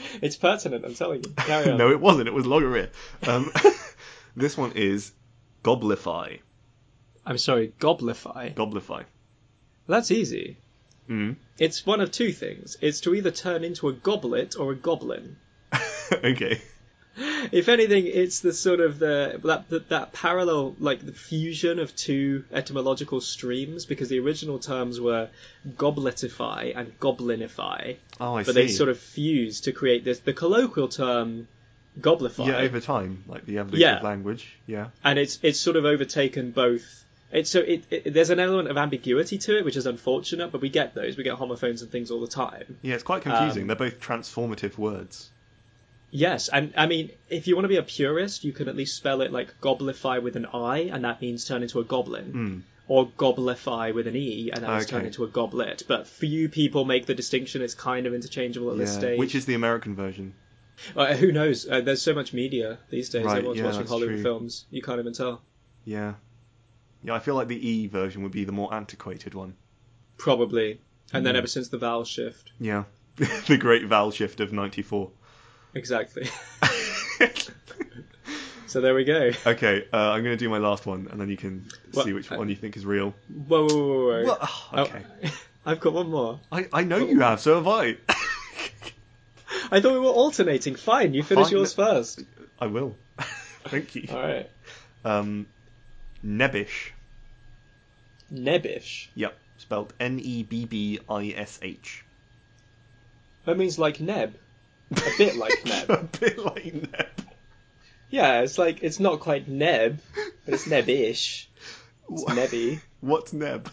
It's 0.22 0.36
pertinent. 0.36 0.86
I'm 0.86 0.95
telling 0.95 1.24
you. 1.24 1.36
No, 1.78 1.91
it 1.91 1.99
wasn't. 1.99 2.28
It 2.28 2.34
was 2.34 2.45
Logorrhea. 2.45 2.89
Um, 3.28 3.51
this 4.36 4.57
one 4.57 4.74
is 4.74 5.12
Goblify. 5.64 6.39
I'm 7.26 7.38
sorry. 7.38 7.74
Goblify. 7.80 8.53
Goblify. 8.55 9.05
That's 9.88 10.12
easy. 10.12 10.57
Mm. 11.10 11.36
It's 11.57 11.86
one 11.86 12.01
of 12.01 12.12
two 12.12 12.32
things. 12.32 12.78
It's 12.82 13.01
to 13.01 13.16
either 13.16 13.32
turn 13.32 13.64
into 13.64 13.89
a 13.89 13.93
goblet 13.93 14.55
or 14.57 14.72
a 14.72 14.76
goblin. 14.76 15.38
okay. 16.14 16.62
If 17.51 17.70
anything, 17.70 18.05
it's 18.05 18.41
the 18.41 18.53
sort 18.53 18.80
of 18.80 18.99
the 18.99 19.39
that 19.43 19.70
that, 19.70 19.89
that 19.89 20.14
parallel, 20.14 20.76
like 20.80 21.05
the 21.05 21.12
fusion 21.14 21.80
of 21.80 21.95
two 21.95 22.43
etymological 22.51 23.22
streams, 23.22 23.86
because 23.86 24.10
the 24.10 24.20
original 24.20 24.60
terms 24.60 24.99
were 25.01 25.30
gobletify 25.68 26.76
and 26.76 26.97
goblinify, 26.99 27.97
Oh, 28.20 28.36
I 28.36 28.43
but 28.43 28.47
see. 28.55 28.62
they 28.62 28.68
sort 28.68 28.89
of 28.89 28.99
fused 28.99 29.64
to 29.66 29.72
create 29.72 30.03
this. 30.03 30.20
The 30.20 30.34
colloquial 30.34 30.88
term 30.89 31.47
goblify, 31.99 32.47
yeah, 32.47 32.57
over 32.57 32.80
time, 32.80 33.24
like 33.28 33.45
the 33.45 33.57
evolution 33.60 33.82
Yeah. 33.82 33.97
of 33.97 34.03
language. 34.03 34.55
Yeah. 34.68 34.88
and 35.03 35.18
it's 35.20 35.39
it's 35.41 35.60
sort 35.60 35.76
of 35.76 35.86
overtaken 35.86 36.51
both. 36.51 37.03
It's 37.32 37.49
so 37.49 37.60
it, 37.60 37.84
it 37.91 38.14
there's 38.14 38.30
an 38.32 38.39
element 38.39 38.70
of 38.70 38.78
ambiguity 38.78 39.38
to 39.39 39.57
it, 39.57 39.66
which 39.66 39.78
is 39.78 39.86
unfortunate, 39.86 40.51
but 40.51 40.62
we 40.62 40.70
get 40.70 40.93
those. 40.95 41.16
We 41.18 41.24
get 41.24 41.34
homophones 41.36 41.82
and 41.82 41.91
things 41.91 42.12
all 42.12 42.22
the 42.22 42.28
time. 42.28 42.78
Yeah, 42.82 42.95
it's 42.95 43.03
quite 43.03 43.22
confusing. 43.24 43.64
Um, 43.64 43.68
They're 43.68 43.76
both 43.76 43.99
transformative 43.99 44.78
words. 44.78 45.30
Yes, 46.12 46.47
and 46.49 46.74
I 46.76 46.88
mean, 46.88 47.12
if 47.30 47.47
you 47.47 47.55
want 47.55 47.66
to 47.66 47.70
be 47.70 47.78
a 47.78 47.84
purist, 47.84 48.43
you 48.43 48.51
can 48.51 48.68
at 48.68 48.76
least 48.76 48.97
spell 48.97 49.22
it 49.22 49.32
like 49.32 49.60
goblify 49.62 50.22
with 50.22 50.36
an 50.36 50.47
I, 50.47 50.89
and 50.91 51.03
that 51.05 51.22
means 51.22 51.45
turn 51.45 51.62
into 51.64 51.80
a 51.80 51.84
goblin. 51.84 52.34
Mm. 52.34 52.62
Or 52.88 53.07
goblify 53.07 53.93
with 53.93 54.07
an 54.07 54.16
E, 54.16 54.49
and 54.51 54.64
that 54.64 54.70
means 54.72 54.86
turn 54.88 55.05
into 55.05 55.24
a 55.24 55.28
goblet. 55.28 55.84
But 55.88 56.07
few 56.07 56.49
people 56.49 56.86
make 56.86 57.05
the 57.05 57.14
distinction. 57.14 57.62
It's 57.62 57.76
kind 57.76 58.07
of 58.07 58.16
interchangeable 58.16 58.72
at 58.72 58.78
this 58.80 58.91
stage. 58.95 59.20
Which 59.20 59.36
is 59.36 59.45
the 59.45 59.53
American 59.53 59.95
version. 59.95 60.34
Uh, 60.95 61.14
who 61.14 61.32
knows? 61.32 61.68
Uh, 61.70 61.82
there's 61.82 62.01
so 62.01 62.16
much 62.16 62.34
media 62.34 62.80
these 62.89 63.10
days. 63.10 63.26
Right, 63.26 63.38
Everyone's 63.38 63.60
yeah, 63.60 63.66
watching 63.66 63.86
Hollywood 63.86 64.16
true. 64.16 64.24
films. 64.24 64.66
You 64.72 64.82
can't 64.82 64.99
even 64.99 65.14
tell. 65.14 65.43
Yeah. 65.86 66.16
Yeah, 67.03 67.14
I 67.14 67.20
feel 67.20 67.36
like 67.36 67.47
the 67.47 67.70
E 67.70 67.86
version 67.86 68.24
would 68.24 68.32
be 68.32 68.43
the 68.45 68.51
more 68.51 68.74
antiquated 68.74 69.36
one. 69.36 69.53
Probably. 70.18 70.82
And 71.14 71.24
then 71.26 71.36
Mm. 71.36 71.39
ever 71.39 71.47
since 71.47 71.68
the 71.70 71.78
vowel 71.78 72.05
shift. 72.05 72.51
Yeah. 72.60 72.86
the 73.47 73.57
great 73.57 73.86
vowel 73.86 74.10
shift 74.12 74.39
of 74.39 74.51
94. 74.51 75.12
Exactly. 75.74 76.28
so 78.67 78.82
there 78.82 78.95
we 78.95 79.03
go. 79.03 79.32
okay, 79.45 79.88
uh, 79.93 79.97
I'm 80.11 80.24
going 80.24 80.38
to 80.38 80.43
do 80.43 80.49
my 80.49 80.57
last 80.57 80.86
one, 80.86 81.07
and 81.11 81.20
then 81.20 81.30
you 81.30 81.38
can 81.38 81.65
see 81.91 82.13
which 82.13 82.32
uh, 82.32 82.38
one 82.38 82.49
you 82.49 82.55
think 82.55 82.78
is 82.78 82.86
real. 82.86 83.13
Whoa, 83.47 83.67
whoa, 83.67 83.67
whoa, 83.67 84.05
whoa. 84.05 84.24
Well, 84.24 84.38
oh, 84.41 84.70
okay. 84.74 85.03
Oh, 85.24 85.30
I've 85.65 85.80
got 85.80 85.93
one 85.93 86.09
more. 86.09 86.39
I, 86.51 86.67
I 86.74 86.84
know 86.84 86.97
you 86.97 87.20
have, 87.20 87.39
so 87.39 87.55
have 87.55 87.67
I. 87.67 87.97
I 89.72 89.82
thought 89.82 89.93
we 89.93 89.99
were 89.99 90.07
alternating. 90.07 90.76
Fine, 90.76 91.13
you 91.13 91.22
finish 91.22 91.47
Fine. 91.47 91.57
yours 91.57 91.74
first. 91.74 92.24
I 92.59 92.67
will. 92.67 92.95
Thank 93.65 93.95
you. 93.95 94.07
All 94.09 94.20
right. 94.20 94.49
Um, 95.05 95.45
Nebbish. 96.26 96.91
Nebbish. 98.34 99.07
Yep. 99.15 99.38
Spelled 99.57 99.93
N 99.99 100.20
E 100.20 100.43
B 100.43 100.65
B 100.65 100.99
I 101.09 101.34
S 101.36 101.59
H. 101.61 102.03
That 103.45 103.57
means 103.57 103.78
like 103.78 103.99
Neb. 103.99 104.36
A 104.91 105.11
bit 105.17 105.35
like 105.35 105.53
Neb. 105.65 105.89
A 105.89 106.03
bit 106.19 106.37
like 106.39 106.73
Neb. 106.73 107.07
Yeah, 108.09 108.41
it's 108.41 108.57
like 108.57 108.81
it's 108.83 108.99
not 108.99 109.19
quite 109.19 109.47
Neb, 109.47 109.99
but 110.45 110.53
it's 110.53 110.65
Nebbish. 110.67 111.45
It's 112.09 112.23
Wha- 112.25 112.33
Nebby. 112.33 112.81
What's 113.01 113.33
Neb? 113.33 113.71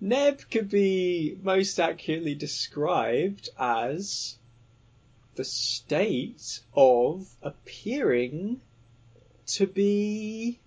Neb 0.00 0.40
could 0.50 0.68
be 0.68 1.36
most 1.42 1.78
accurately 1.78 2.34
described 2.34 3.48
as 3.58 4.36
the 5.34 5.44
state 5.44 6.60
of 6.74 7.26
appearing 7.42 8.60
to 9.46 9.66
be 9.66 10.58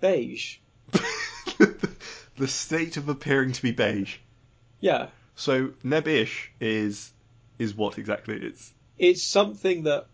beige. 0.00 0.58
the 2.36 2.48
state 2.48 2.96
of 2.96 3.08
appearing 3.08 3.52
to 3.52 3.62
be 3.62 3.72
beige. 3.72 4.16
Yeah, 4.80 5.08
So 5.34 5.68
Nebbish 5.84 6.48
is 6.60 7.12
is 7.60 7.74
what 7.76 7.98
exactly? 7.98 8.36
It's 8.36 8.72
it's 8.98 9.22
something 9.22 9.84
that 9.84 10.06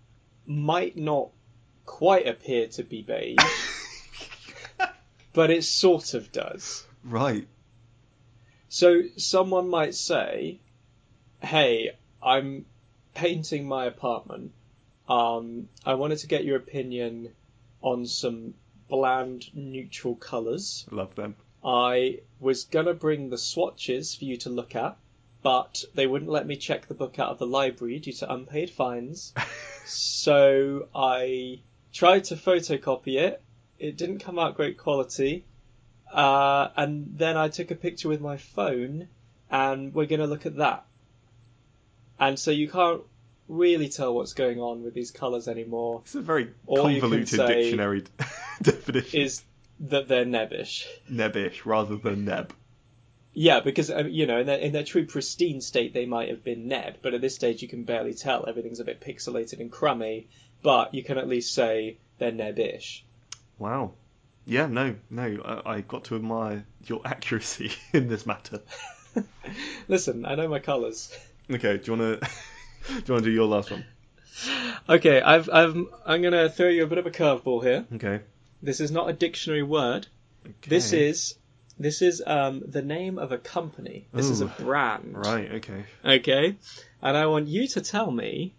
might 0.45 0.97
not 0.97 1.31
quite 1.87 2.27
appear 2.27 2.67
to 2.69 2.83
be 2.83 3.03
beige, 3.03 3.39
but 5.33 5.51
it 5.51 5.65
sort 5.65 6.15
of 6.15 6.31
does. 6.33 6.85
right. 7.05 7.47
So 8.69 9.03
someone 9.17 9.69
might 9.71 9.95
say, 9.95 10.61
"Hey, 11.41 11.93
I'm 12.21 12.67
painting 13.15 13.67
my 13.67 13.87
apartment. 13.87 14.53
Um, 15.09 15.69
I 15.85 15.95
wanted 15.95 16.19
to 16.19 16.27
get 16.27 16.45
your 16.45 16.57
opinion 16.57 17.33
on 17.81 18.07
some 18.07 18.55
bland 18.89 19.55
neutral 19.55 20.17
colours. 20.17 20.85
Love 20.91 21.15
them. 21.15 21.37
I 21.65 22.21
was 22.41 22.65
gonna 22.65 22.95
bring 22.95 23.31
the 23.31 23.39
swatches 23.39 24.15
for 24.17 24.25
you 24.25 24.37
to 24.39 24.51
look 24.51 24.75
at, 24.75 24.99
but 25.47 25.85
they 25.95 26.09
wouldn't 26.09 26.29
let 26.29 26.45
me 26.45 26.57
check 26.57 26.89
the 26.89 26.95
book 26.95 27.21
out 27.21 27.29
of 27.29 27.39
the 27.39 27.47
library 27.47 28.01
due 28.01 28.13
to 28.13 28.33
unpaid 28.33 28.69
fines. 28.69 29.33
so 29.85 30.89
I 30.93 31.61
tried 31.93 32.25
to 32.25 32.35
photocopy 32.35 33.21
it, 33.21 33.41
It 33.79 33.97
didn't 33.97 34.19
come 34.19 34.41
out 34.41 34.57
great 34.57 34.77
quality. 34.77 35.45
Uh, 36.13 36.71
and 36.77 37.17
then 37.17 37.37
I 37.37 37.47
took 37.47 37.71
a 37.71 37.77
picture 37.77 38.09
with 38.09 38.21
my 38.21 38.39
phone, 38.39 39.07
and 39.49 39.95
we're 39.95 40.07
going 40.07 40.19
to 40.19 40.27
look 40.27 40.47
at 40.47 40.57
that. 40.57 40.85
And 42.19 42.37
so 42.37 42.51
you 42.51 42.69
can't 42.69 43.03
really 43.47 43.89
tell 43.89 44.17
what's 44.17 44.33
going 44.33 44.59
on 44.59 44.83
with 44.83 44.95
these 44.95 45.13
colours 45.13 45.47
anymore. 45.47 46.01
It's 46.07 46.17
a 46.17 46.23
very 46.23 46.51
All 46.67 46.83
convoluted 46.83 47.47
dictionary 47.47 48.03
definition. 48.63 49.21
Is 49.21 49.45
that 49.79 50.09
they're 50.09 50.25
nebbish. 50.25 50.87
Nebbish 51.09 51.65
rather 51.65 51.95
than 51.95 52.25
neb. 52.25 52.53
Yeah, 53.39 53.61
because 53.61 53.91
um, 53.91 54.09
you 54.09 54.25
know, 54.25 54.41
in 54.41 54.47
their, 54.47 54.59
in 54.59 54.73
their 54.73 54.83
true 54.83 55.05
pristine 55.05 55.61
state, 55.61 55.93
they 55.93 56.07
might 56.07 56.31
have 56.31 56.43
been 56.43 56.69
neb, 56.69 56.97
but 57.03 57.13
at 57.13 57.21
this 57.21 57.35
stage, 57.35 57.61
you 57.61 57.69
can 57.69 57.85
barely 57.85 58.15
tell. 58.15 58.49
Everything's 58.49 58.81
a 58.81 58.85
bit 58.85 58.99
pixelated 58.99 59.61
and 59.61 59.71
crummy, 59.71 60.29
but 60.63 60.95
you 60.95 61.05
can 61.05 61.19
at 61.19 61.29
least 61.29 61.53
say 61.53 61.99
they're 62.17 62.33
nebbish. 62.33 63.03
Wow. 63.59 63.93
Yeah, 64.47 64.69
no, 64.69 64.95
no. 65.11 65.43
I, 65.45 65.75
I 65.75 65.81
got 65.83 66.05
to 66.05 66.17
admire 66.17 66.65
your 66.87 67.03
accuracy 67.05 67.73
in 67.93 68.09
this 68.09 68.25
matter. 68.25 68.63
Listen, 69.89 70.25
I 70.25 70.35
know 70.35 70.49
my 70.49 70.61
colours. 70.61 71.15
Okay, 71.51 71.77
do 71.77 71.93
you 71.93 71.99
want 71.99 72.23
to 72.23 72.29
do 72.89 72.95
you 72.95 73.13
want 73.13 73.25
to 73.25 73.31
do 73.31 73.33
your 73.33 73.49
last 73.49 73.71
one? 73.71 73.85
Okay, 74.89 75.21
I've, 75.21 75.51
I've, 75.53 75.77
I'm 76.07 76.23
gonna 76.23 76.49
throw 76.49 76.69
you 76.69 76.85
a 76.85 76.87
bit 76.87 76.97
of 76.97 77.05
a 77.05 77.11
curveball 77.11 77.63
here. 77.63 77.85
Okay. 77.97 78.25
This 78.63 78.81
is 78.81 78.91
not 78.91 79.11
a 79.11 79.13
dictionary 79.13 79.63
word. 79.63 80.07
okay. 80.43 80.55
This 80.69 80.95
is, 80.95 81.35
this 81.79 82.03
is 82.03 82.23
um, 82.27 82.63
the 82.67 82.83
name 82.83 83.19
of 83.19 83.33
a 83.33 83.39
company. 83.39 84.07
This 84.13 84.31
is 84.31 84.41
a 84.41 84.47
brand. 84.47 85.15
right. 85.17 85.51
Okay. 85.53 85.85
Okay, 86.05 86.57
and 87.03 87.17
I 87.17 87.27
want 87.27 87.49
you 87.49 87.67
to 87.69 87.81
tell 87.81 88.11
me 88.11 88.55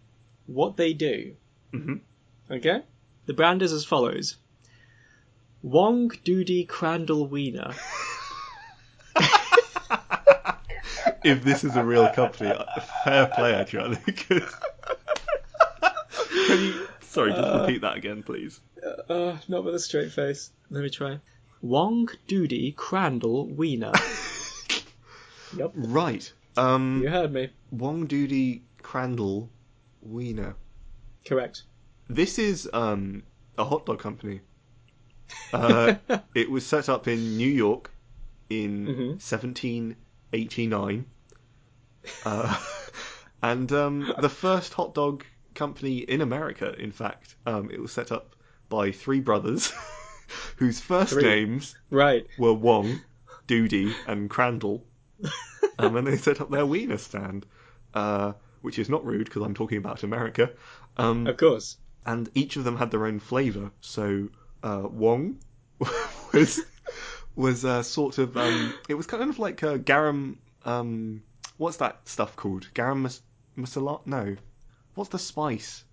what 0.45 0.78
they 0.78 0.93
do. 0.93 1.36
Mhm. 1.74 2.01
Okay, 2.49 2.82
the 3.26 3.34
brand 3.34 3.61
is 3.61 3.74
as 3.74 3.84
follows: 3.86 4.38
Wong 5.61 6.09
Doody 6.24 6.63
Crandall 6.65 7.28
Wiener. 7.28 7.74
if 11.24 11.43
this 11.43 11.63
is 11.63 11.76
a 11.76 11.84
real 11.84 12.09
company, 12.09 12.49
uh, 12.51 12.63
fair 13.03 13.28
play, 13.28 13.53
actually. 13.53 13.97
Can 16.47 16.61
you, 16.61 16.88
sorry, 17.01 17.32
just 17.32 17.43
Uh, 17.43 17.59
repeat 17.61 17.82
that 17.82 17.97
again, 17.97 18.24
please. 18.24 18.59
Uh, 19.09 19.38
not 19.47 19.63
with 19.65 19.76
a 19.76 19.80
straight 19.80 20.11
face. 20.11 20.51
Let 20.70 20.84
me 20.84 20.89
try. 20.89 21.20
Wong 21.62 22.10
Doody 22.28 22.72
Crandall 22.74 23.47
Wiener. 23.47 23.91
yep, 25.58 25.72
Right. 25.76 26.32
Um, 26.55 27.01
you 27.03 27.10
heard 27.10 27.32
me. 27.34 27.49
Wong 27.72 28.05
Doody 28.08 28.64
Crandall 28.82 29.49
Wiener. 30.01 30.55
Correct. 31.26 31.64
This 32.10 32.39
is 32.39 32.70
um, 32.74 33.24
a 33.58 33.64
hot 33.66 33.86
dog 33.86 33.99
company. 33.99 34.41
Uh, 35.51 35.95
it 36.34 36.49
was 36.49 36.66
set 36.66 36.88
up 36.88 37.05
in 37.08 37.36
New 37.36 37.49
York 37.49 37.91
in 38.49 38.86
Mhm. 38.88 39.08
1789. 39.20 41.05
Uh, 42.26 42.58
and 43.43 43.72
um, 43.74 44.14
the 44.22 44.30
first 44.30 44.74
hot 44.74 44.93
dog 44.93 45.26
company 45.53 45.97
in 45.97 46.22
America, 46.22 46.74
in 46.80 46.91
fact. 46.93 47.36
Um, 47.45 47.70
it 47.72 47.82
was 47.82 47.91
set 47.91 48.12
up 48.14 48.36
by 48.70 48.91
three 48.91 49.20
brothers 49.20 49.74
whose 50.58 50.80
first 50.80 51.14
Three. 51.14 51.24
names 51.24 51.76
Right. 51.89 52.28
were 52.38 52.53
Wong, 52.53 52.99
Doody, 53.47 53.93
and 54.08 54.30
Crandall. 54.30 54.84
um, 55.80 55.95
and 55.95 56.05
they 56.05 56.18
set 56.18 56.41
up 56.41 56.51
their 56.51 56.66
wiener 56.66 56.97
stand, 56.97 57.45
uh, 57.93 58.34
which 58.62 58.78
is 58.78 58.89
not 58.89 59.05
rude 59.05 59.26
because 59.26 59.41
I'm 59.43 59.53
talking 59.55 59.78
about 59.80 60.03
America. 60.03 60.51
Um, 60.97 61.26
Of 61.28 61.38
course. 61.38 61.78
and 62.05 62.30
each 62.36 62.55
of 62.58 62.64
them 62.64 62.78
had 62.78 62.91
their 62.91 63.05
own 63.05 63.20
flavour. 63.20 63.72
So 63.82 64.30
uh, 64.64 64.84
Wong 64.89 65.39
was 66.34 66.60
was 67.36 67.64
uh, 67.66 67.84
sort 67.84 68.18
of 68.18 68.36
um, 68.36 68.74
it 68.89 68.95
was 68.95 69.05
kind 69.08 69.30
of 69.30 69.39
like 69.39 69.64
uh, 69.64 69.78
garam. 69.78 70.38
Um, 70.66 71.24
what's 71.58 71.78
that 71.78 72.08
stuff 72.08 72.36
called? 72.36 72.68
Garam 72.74 73.01
mas- 73.01 73.22
masala? 73.58 74.01
No, 74.05 74.36
what's 74.95 75.10
the 75.12 75.20
spice? 75.20 75.84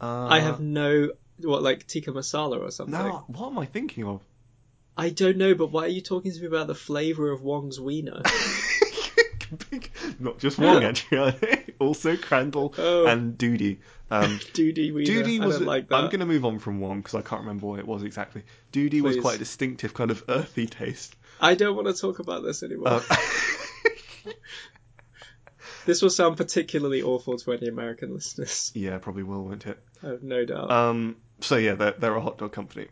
Uh, 0.00 0.26
I 0.28 0.40
have 0.40 0.60
no 0.60 1.10
what 1.44 1.62
like 1.62 1.86
tikka 1.86 2.10
masala 2.12 2.60
or 2.60 2.70
something. 2.70 2.92
no. 2.92 3.24
What 3.28 3.48
am 3.48 3.58
I 3.58 3.66
thinking 3.66 4.04
of? 4.04 4.22
I 4.96 5.08
don't 5.10 5.36
know, 5.38 5.54
but 5.54 5.70
why 5.72 5.84
are 5.84 5.88
you 5.88 6.00
talking 6.02 6.32
to 6.32 6.40
me 6.40 6.46
about 6.46 6.66
the 6.66 6.74
flavour 6.74 7.30
of 7.30 7.42
Wong's 7.42 7.80
wiener? 7.80 8.22
Not 10.20 10.38
just 10.38 10.58
Wong 10.58 10.84
actually, 10.84 11.34
also 11.80 12.16
Crandall 12.16 12.72
Oh. 12.78 13.06
and 13.06 13.36
Doody. 13.36 13.80
Um, 14.10 14.38
Doody 14.52 14.92
wiener. 14.92 15.06
Doody 15.06 15.40
I 15.40 15.46
was. 15.46 15.58
don't 15.58 15.66
like 15.66 15.88
that. 15.88 15.96
I'm 15.96 16.04
going 16.06 16.20
to 16.20 16.26
move 16.26 16.44
on 16.44 16.58
from 16.60 16.78
Wong 16.80 17.00
because 17.00 17.14
I 17.16 17.22
can't 17.22 17.40
remember 17.42 17.66
what 17.66 17.78
it 17.80 17.86
was 17.86 18.02
exactly. 18.04 18.42
Doody 18.72 19.00
was 19.00 19.16
quite 19.16 19.36
a 19.36 19.38
distinctive 19.38 19.92
kind 19.94 20.10
of 20.10 20.22
earthy 20.28 20.66
taste. 20.66 21.16
I 21.40 21.54
don't 21.56 21.74
want 21.74 21.88
to 21.88 21.94
talk 21.94 22.18
about 22.20 22.42
this 22.44 22.62
anymore. 22.62 22.88
Uh, 22.88 23.16
This 25.86 26.02
will 26.02 26.10
sound 26.10 26.36
particularly 26.36 27.02
awful 27.02 27.38
to 27.38 27.52
any 27.52 27.66
American 27.66 28.12
listeners. 28.14 28.70
yeah, 28.74 28.98
probably 28.98 29.22
will, 29.22 29.44
won't 29.44 29.66
it? 29.66 29.82
I 30.02 30.08
have 30.08 30.22
no 30.22 30.44
doubt. 30.44 30.70
Um, 30.70 31.16
so 31.40 31.56
yeah, 31.56 31.74
they're, 31.74 31.92
they're 31.92 32.14
a 32.14 32.20
hot 32.20 32.38
dog 32.38 32.52
company. 32.52 32.88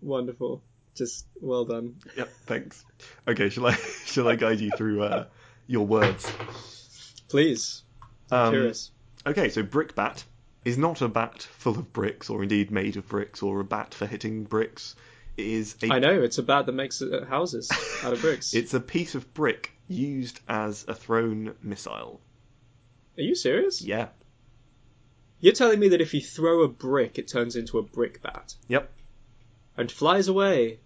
Wonderful. 0.00 0.62
Just 0.94 1.26
well 1.40 1.64
done. 1.64 1.96
Yep, 2.16 2.28
thanks. 2.46 2.84
Okay, 3.26 3.48
shall 3.48 3.66
I 3.66 3.72
shall 4.04 4.28
I 4.28 4.36
guide 4.36 4.60
you 4.60 4.70
through 4.76 5.02
uh, 5.02 5.26
your 5.66 5.86
words? 5.86 6.30
Please. 7.28 7.82
I'm 8.30 8.46
Um, 8.48 8.52
curious. 8.52 8.90
Okay, 9.26 9.48
so 9.48 9.62
brickbat 9.62 10.24
is 10.64 10.76
not 10.76 11.00
a 11.00 11.08
bat 11.08 11.42
full 11.42 11.78
of 11.78 11.92
bricks, 11.92 12.28
or 12.30 12.42
indeed 12.42 12.70
made 12.70 12.96
of 12.96 13.08
bricks, 13.08 13.42
or 13.42 13.60
a 13.60 13.64
bat 13.64 13.94
for 13.94 14.06
hitting 14.06 14.44
bricks. 14.44 14.94
It 15.36 15.46
is 15.46 15.76
a 15.82 15.92
I 15.92 15.98
know, 15.98 16.20
it's 16.22 16.38
a 16.38 16.42
bat 16.42 16.66
that 16.66 16.72
makes 16.72 17.00
uh, 17.00 17.24
houses 17.28 17.70
out 18.04 18.12
of 18.12 18.20
bricks. 18.20 18.52
it's 18.54 18.74
a 18.74 18.80
piece 18.80 19.14
of 19.14 19.32
brick 19.32 19.72
used 19.88 20.40
as 20.48 20.84
a 20.88 20.94
thrown 20.94 21.54
missile. 21.62 22.20
Are 23.16 23.22
you 23.22 23.34
serious? 23.34 23.80
Yeah. 23.80 24.08
You're 25.42 25.52
telling 25.52 25.78
me 25.78 25.88
that 25.88 26.00
if 26.00 26.14
you 26.14 26.22
throw 26.22 26.62
a 26.62 26.68
brick, 26.68 27.18
it 27.18 27.28
turns 27.28 27.54
into 27.56 27.78
a 27.78 27.82
brick 27.82 28.22
bat 28.22 28.54
Yep. 28.68 28.90
and 29.76 29.92
flies 29.92 30.28
away? 30.28 30.78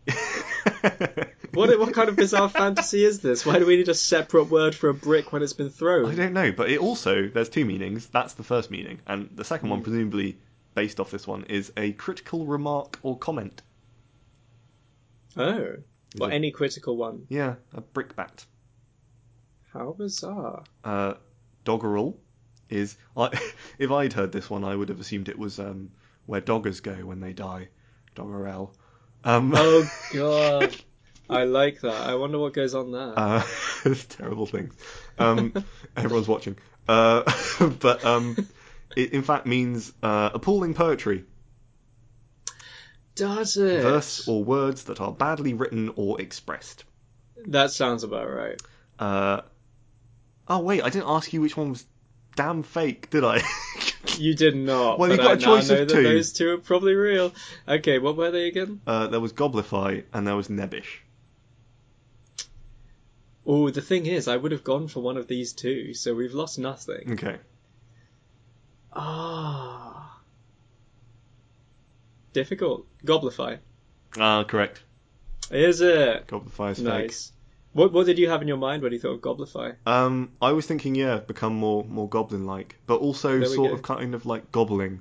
What 1.53 1.79
what 1.79 1.95
kind 1.95 2.09
of 2.11 2.17
bizarre 2.17 2.49
fantasy 2.51 3.03
is 3.05 3.21
this? 3.21 3.47
Why 3.47 3.59
do 3.59 3.65
we 3.67 3.77
need 3.77 3.89
a 3.89 3.95
separate 3.95 4.45
word 4.51 4.75
for 4.75 4.89
a 4.91 4.95
brick 4.95 5.33
when 5.33 5.43
it's 5.43 5.53
been 5.55 5.71
thrown? 5.71 6.07
I 6.11 6.15
don't 6.15 6.33
know, 6.35 6.53
but 6.53 6.71
it 6.71 6.81
also 6.81 7.29
there's 7.29 7.49
two 7.49 7.65
meanings. 7.65 8.07
That's 8.09 8.35
the 8.35 8.43
first 8.43 8.71
meaning, 8.71 8.99
and 9.07 9.31
the 9.35 9.45
second 9.45 9.69
Hmm. 9.69 9.73
one, 9.73 9.83
presumably 9.83 10.37
based 10.75 11.01
off 11.01 11.11
this 11.11 11.27
one, 11.27 11.45
is 11.45 11.73
a 11.77 11.93
critical 11.93 12.45
remark 12.47 12.99
or 13.03 13.17
comment. 13.19 13.63
Oh. 15.37 15.77
Well, 16.19 16.31
it- 16.31 16.35
any 16.35 16.51
critical 16.51 16.97
one. 16.97 17.27
Yeah, 17.29 17.55
a 17.75 17.81
brickbat. 17.81 18.45
How 19.73 19.93
bizarre. 19.93 20.65
Uh, 20.85 21.15
doggerel 21.65 22.19
is. 22.71 22.97
I, 23.17 23.39
if 23.79 23.91
I'd 23.91 24.13
heard 24.13 24.33
this 24.33 24.49
one, 24.51 24.65
I 24.65 24.75
would 24.75 24.89
have 24.89 25.01
assumed 25.01 25.29
it 25.29 25.39
was 25.39 25.59
um, 25.59 25.91
where 26.27 26.41
doggers 26.41 26.83
go 26.83 26.95
when 26.95 27.21
they 27.21 27.33
die. 27.33 27.69
Doggerel. 28.15 28.73
Um, 29.25 29.53
Oh 29.55 29.91
god. 30.13 30.75
I 31.29 31.43
like 31.45 31.81
that. 31.81 32.07
I 32.07 32.15
wonder 32.15 32.39
what 32.39 32.53
goes 32.53 32.75
on 32.75 32.93
there. 32.93 33.13
Uh, 33.19 33.43
it's 33.85 34.05
terrible 34.05 34.47
things. 34.47 34.75
Um, 35.19 35.53
everyone's 35.97 36.29
watching. 36.29 36.57
Uh, 36.87 37.23
but 37.81 38.05
um, 38.05 38.37
it 38.97 39.13
in 39.13 39.23
fact 39.23 39.45
means 39.45 39.93
uh, 40.05 40.31
appalling 40.35 40.73
poetry, 40.75 41.25
Does 43.17 43.57
it? 43.57 43.83
verse 43.83 44.29
or 44.29 44.45
words 44.45 44.85
that 44.85 45.01
are 45.01 45.11
badly 45.11 45.55
written 45.55 45.93
or 45.97 46.21
expressed. 46.21 46.85
That 47.47 47.71
sounds 47.73 48.05
about 48.05 48.33
right. 48.33 48.63
Uh, 48.99 49.41
oh 50.49 50.61
wait, 50.61 50.83
I 50.83 50.91
didn't 50.91 51.09
ask 51.09 51.33
you 51.33 51.41
which 51.41 51.57
one 51.57 51.71
was 51.71 51.85
damn 52.37 52.63
fake, 52.63 53.11
did 53.11 53.25
I? 53.25 53.43
You 54.19 54.35
did 54.35 54.55
not. 54.55 54.99
Well, 54.99 55.11
you 55.11 55.17
got 55.17 55.31
I 55.31 55.33
a 55.33 55.37
choice 55.37 55.69
of 55.69 55.89
two. 55.89 56.03
Those 56.03 56.33
two 56.33 56.51
are 56.51 56.59
probably 56.59 56.95
real. 56.95 57.33
Okay, 57.69 57.99
what 57.99 58.17
were 58.17 58.31
they 58.31 58.47
again? 58.47 58.81
uh, 58.87 59.09
there 59.09 59.21
was 59.21 59.33
Goblify 59.33 60.05
and 60.13 60.27
there 60.27 60.37
was 60.37 60.49
Nebbish. 60.49 61.01
Oh, 63.45 63.69
the 63.71 63.83
thing 63.83 64.07
is, 64.07 64.27
I 64.29 64.37
would 64.37 64.53
have 64.53 64.65
gone 64.65 64.89
for 64.89 65.01
one 65.01 65.17
of 65.17 65.27
these 65.27 65.53
two, 65.53 65.93
so 65.93 66.15
we've 66.15 66.35
lost 66.35 66.59
nothing. 66.59 67.13
Okay. 67.13 67.37
Ah. 68.93 70.21
Difficult. 72.33 72.87
Goblify. 73.05 73.59
Ah, 74.19 74.45
correct. 74.45 74.83
Is 75.51 75.81
it? 75.81 76.27
Goblify 76.27 76.71
is 76.73 76.79
fake. 76.79 76.87
Nice. 76.87 77.33
What 77.77 77.93
what 77.93 78.07
did 78.07 78.19
you 78.19 78.31
have 78.31 78.41
in 78.43 78.49
your 78.49 78.57
mind 78.57 78.83
when 78.83 78.93
you 78.93 78.99
thought 78.99 79.11
of 79.17 79.21
Goblify? 79.21 79.77
Um, 79.85 80.33
I 80.41 80.53
was 80.53 80.65
thinking, 80.67 80.95
yeah, 80.95 81.19
become 81.19 81.55
more 81.55 81.85
more 81.85 82.09
goblin-like, 82.09 82.77
but 82.87 82.97
also 83.01 83.45
sort 83.45 83.69
go. 83.71 83.75
of 83.75 83.83
kind 83.83 84.15
of 84.15 84.25
like 84.25 84.51
gobbling. 84.51 85.01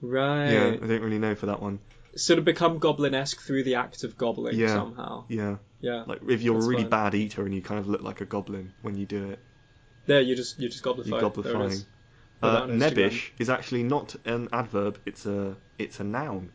Right. 0.00 0.52
Yeah, 0.52 0.66
I 0.82 0.86
don't 0.86 1.02
really 1.02 1.18
know 1.18 1.34
for 1.34 1.46
that 1.46 1.60
one. 1.60 1.80
Sort 2.14 2.38
of 2.38 2.44
become 2.44 2.78
goblin-esque 2.78 3.40
through 3.40 3.64
the 3.64 3.74
act 3.74 4.04
of 4.04 4.16
gobbling 4.16 4.56
Yeah. 4.56 4.68
somehow. 4.68 5.24
Yeah, 5.28 5.56
Yeah. 5.80 6.04
like 6.06 6.20
if 6.28 6.42
you're 6.42 6.54
That's 6.54 6.66
a 6.66 6.68
really 6.68 6.82
fine. 6.82 6.90
bad 6.90 7.14
eater 7.16 7.44
and 7.44 7.52
you 7.54 7.60
kind 7.60 7.80
of 7.80 7.88
look 7.88 8.02
like 8.02 8.20
a 8.20 8.24
goblin 8.24 8.72
when 8.82 8.96
you 8.96 9.04
do 9.04 9.30
it, 9.30 9.38
There, 10.06 10.20
you 10.20 10.36
just 10.36 10.60
you 10.60 10.68
just 10.68 10.84
goblify. 10.84 11.08
you're 11.08 11.20
goblifying. 11.30 11.84
Uh, 12.42 12.52
that 12.52 12.62
on 12.64 12.70
Instagram. 12.78 12.92
nebbish 12.94 13.30
is 13.40 13.50
actually 13.50 13.82
not 13.82 14.14
an 14.26 14.48
adverb; 14.52 14.98
it's 15.06 15.26
a 15.26 15.56
it's 15.78 15.98
a 15.98 16.04
noun. 16.04 16.52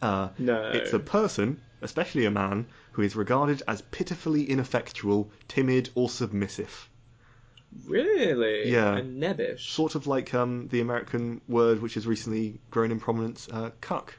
Uh, 0.00 0.28
No. 0.38 0.70
It's 0.72 0.92
a 0.92 0.98
person, 1.00 1.60
especially 1.82 2.24
a 2.24 2.30
man, 2.30 2.66
who 2.92 3.02
is 3.02 3.14
regarded 3.16 3.62
as 3.68 3.82
pitifully 3.82 4.44
ineffectual, 4.48 5.30
timid, 5.48 5.90
or 5.94 6.08
submissive. 6.08 6.88
Really? 7.86 8.70
Yeah. 8.70 8.98
A 8.98 9.02
nebbish. 9.02 9.60
Sort 9.70 9.94
of 9.94 10.06
like 10.06 10.34
um, 10.34 10.68
the 10.68 10.80
American 10.80 11.40
word 11.48 11.80
which 11.80 11.94
has 11.94 12.06
recently 12.06 12.60
grown 12.70 12.90
in 12.90 13.00
prominence, 13.00 13.48
uh, 13.50 13.70
cuck, 13.80 14.14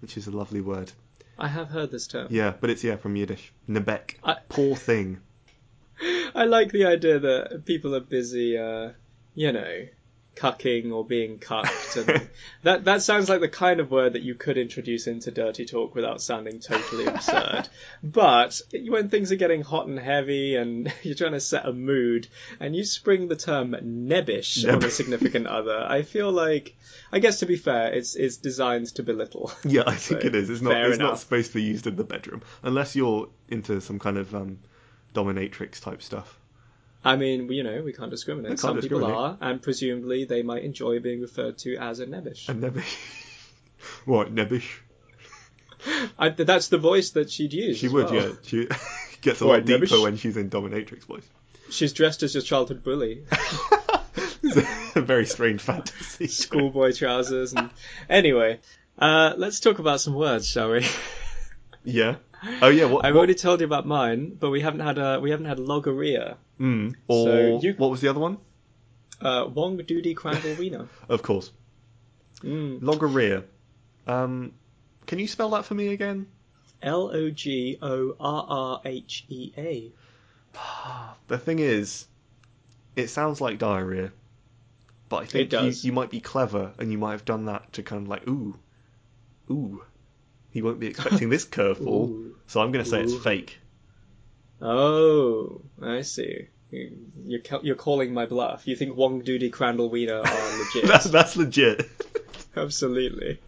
which 0.00 0.16
is 0.16 0.26
a 0.26 0.30
lovely 0.30 0.60
word. 0.60 0.90
I 1.38 1.48
have 1.48 1.68
heard 1.68 1.90
this 1.90 2.06
term. 2.06 2.28
Yeah, 2.30 2.54
but 2.60 2.70
it's 2.70 2.84
yeah 2.84 2.96
from 2.96 3.16
Yiddish. 3.16 3.52
Nebek. 3.68 4.14
I- 4.22 4.38
Poor 4.48 4.76
thing. 4.76 5.20
I 6.34 6.44
like 6.44 6.72
the 6.72 6.86
idea 6.86 7.18
that 7.18 7.64
people 7.64 7.94
are 7.94 8.00
busy, 8.00 8.56
uh, 8.58 8.90
you 9.34 9.52
know, 9.52 9.86
cucking 10.34 10.92
or 10.92 11.04
being 11.04 11.38
cucked, 11.38 11.96
and 11.96 12.28
that 12.62 12.84
that 12.84 13.02
sounds 13.02 13.28
like 13.28 13.40
the 13.40 13.48
kind 13.48 13.80
of 13.80 13.90
word 13.90 14.14
that 14.14 14.22
you 14.22 14.34
could 14.34 14.58
introduce 14.58 15.06
into 15.06 15.30
dirty 15.30 15.64
talk 15.64 15.94
without 15.94 16.20
sounding 16.20 16.60
totally 16.60 17.06
absurd. 17.06 17.68
But 18.02 18.60
when 18.72 19.08
things 19.08 19.32
are 19.32 19.36
getting 19.36 19.62
hot 19.62 19.86
and 19.86 19.98
heavy, 19.98 20.56
and 20.56 20.92
you're 21.02 21.14
trying 21.14 21.32
to 21.32 21.40
set 21.40 21.66
a 21.66 21.72
mood, 21.72 22.28
and 22.60 22.74
you 22.74 22.84
spring 22.84 23.28
the 23.28 23.36
term 23.36 23.72
nebbish 23.72 24.70
on 24.70 24.82
a 24.84 24.90
significant 24.90 25.46
other, 25.46 25.78
I 25.78 26.02
feel 26.02 26.30
like, 26.30 26.76
I 27.12 27.18
guess 27.18 27.40
to 27.40 27.46
be 27.46 27.56
fair, 27.56 27.92
it's 27.92 28.16
it's 28.16 28.36
designed 28.36 28.86
to 28.94 29.02
belittle. 29.02 29.52
Yeah, 29.64 29.84
I 29.86 29.96
think 29.96 30.22
So, 30.22 30.26
it 30.28 30.34
is. 30.34 30.50
It's 30.50 30.60
not. 30.60 30.76
It's 30.76 30.98
not 30.98 31.18
supposed 31.18 31.48
to 31.48 31.54
be 31.54 31.62
used 31.62 31.86
in 31.86 31.96
the 31.96 32.04
bedroom 32.04 32.42
unless 32.62 32.96
you're 32.96 33.28
into 33.48 33.80
some 33.80 33.98
kind 33.98 34.18
of 34.18 34.34
um, 34.34 34.58
dominatrix 35.14 35.80
type 35.80 36.02
stuff. 36.02 36.38
I 37.04 37.16
mean, 37.16 37.52
you 37.52 37.62
know, 37.62 37.82
we 37.82 37.92
can't 37.92 38.10
discriminate. 38.10 38.52
We 38.52 38.56
can't 38.56 38.60
Some 38.60 38.80
people 38.80 39.04
are, 39.04 39.36
and 39.40 39.60
presumably 39.60 40.24
they 40.24 40.42
might 40.42 40.64
enjoy 40.64 41.00
being 41.00 41.20
referred 41.20 41.58
to 41.58 41.76
as 41.76 42.00
a 42.00 42.06
nebbish. 42.06 42.48
And 42.48 42.62
nebbish. 42.62 42.96
what 44.06 44.34
nebbish? 44.34 44.78
I, 46.18 46.30
that's 46.30 46.68
the 46.68 46.78
voice 46.78 47.10
that 47.10 47.30
she'd 47.30 47.52
use. 47.52 47.76
She 47.76 47.88
would, 47.88 48.10
well. 48.10 48.14
yeah. 48.14 48.32
She 48.42 48.68
gets 49.20 49.42
a 49.42 49.46
lot 49.46 49.66
deeper 49.66 49.84
nebbish? 49.84 50.02
when 50.02 50.16
she's 50.16 50.38
in 50.38 50.48
dominatrix 50.48 51.04
voice. 51.04 51.28
She's 51.70 51.92
dressed 51.92 52.22
as 52.22 52.34
your 52.34 52.42
childhood 52.42 52.82
bully, 52.82 53.24
a 54.94 55.00
very 55.00 55.26
strange 55.26 55.60
fantasy. 55.60 56.26
schoolboy 56.26 56.92
trousers, 56.92 57.52
and 57.52 57.70
anyway, 58.08 58.60
uh, 58.98 59.34
let's 59.36 59.60
talk 59.60 59.78
about 59.78 60.00
some 60.00 60.14
words, 60.14 60.46
shall 60.46 60.70
we? 60.70 60.86
Yeah. 61.84 62.16
Oh 62.62 62.68
yeah. 62.68 62.84
What? 62.86 63.04
I've 63.04 63.14
what 63.14 63.20
already 63.20 63.34
told 63.34 63.60
you 63.60 63.66
about 63.66 63.86
mine, 63.86 64.36
but 64.38 64.50
we 64.50 64.60
haven't 64.60 64.80
had 64.80 64.98
a 64.98 65.20
we 65.20 65.30
haven't 65.30 65.46
had 65.46 65.58
logorrhea. 65.58 66.36
Mm, 66.60 66.94
or 67.08 67.26
So 67.26 67.60
you- 67.66 67.74
what 67.74 67.90
was 67.90 68.00
the 68.00 68.08
other 68.08 68.20
one? 68.20 68.38
Uh, 69.20 69.48
Wong 69.52 69.76
Doody 69.78 70.14
Wiener. 70.58 70.88
Of 71.08 71.22
course, 71.22 71.50
Mm. 72.40 72.80
logorrhea. 72.82 73.44
Um, 74.06 74.52
can 75.06 75.18
you 75.18 75.26
spell 75.28 75.50
that 75.50 75.64
for 75.64 75.74
me 75.74 75.88
again? 75.88 76.26
L 76.82 77.10
O 77.14 77.30
G 77.30 77.78
O 77.80 78.14
R 78.20 78.46
R 78.48 78.80
H 78.84 79.24
E 79.28 79.52
A. 79.56 79.92
The 81.28 81.38
thing 81.38 81.58
is, 81.58 82.06
it 82.96 83.08
sounds 83.08 83.40
like 83.40 83.58
diarrhea, 83.58 84.12
but 85.08 85.22
I 85.22 85.26
think 85.26 85.52
You, 85.52 85.72
you 85.88 85.92
might 85.92 86.10
be 86.10 86.20
clever 86.20 86.72
and 86.78 86.92
you 86.92 86.98
might 86.98 87.12
have 87.12 87.24
done 87.24 87.46
that 87.46 87.72
to 87.74 87.82
kind 87.82 88.02
of 88.02 88.08
like, 88.08 88.28
ooh, 88.28 88.58
ooh, 89.50 89.82
he 90.50 90.60
won't 90.60 90.80
be 90.80 90.86
expecting 90.86 91.30
this 91.30 91.44
curveball, 91.56 92.10
Ooh. 92.10 92.36
so 92.46 92.60
I'm 92.60 92.72
going 92.72 92.84
to 92.84 92.90
say 92.90 93.00
it's 93.02 93.14
fake. 93.14 93.58
Oh, 94.64 95.60
I 95.82 96.00
see. 96.02 96.48
You- 96.70 96.96
You're 97.26 97.40
you're 97.62 97.76
calling 97.76 98.12
my 98.12 98.26
bluff. 98.26 98.66
You 98.66 98.74
think 98.76 98.96
Wong 98.96 99.20
Doody 99.20 99.50
Crandall 99.50 99.88
Wiener 99.90 100.20
are 100.20 100.58
legit? 100.58 100.86
That's 100.88 101.04
that's 101.04 101.36
legit. 101.36 101.88
Absolutely. 102.56 103.38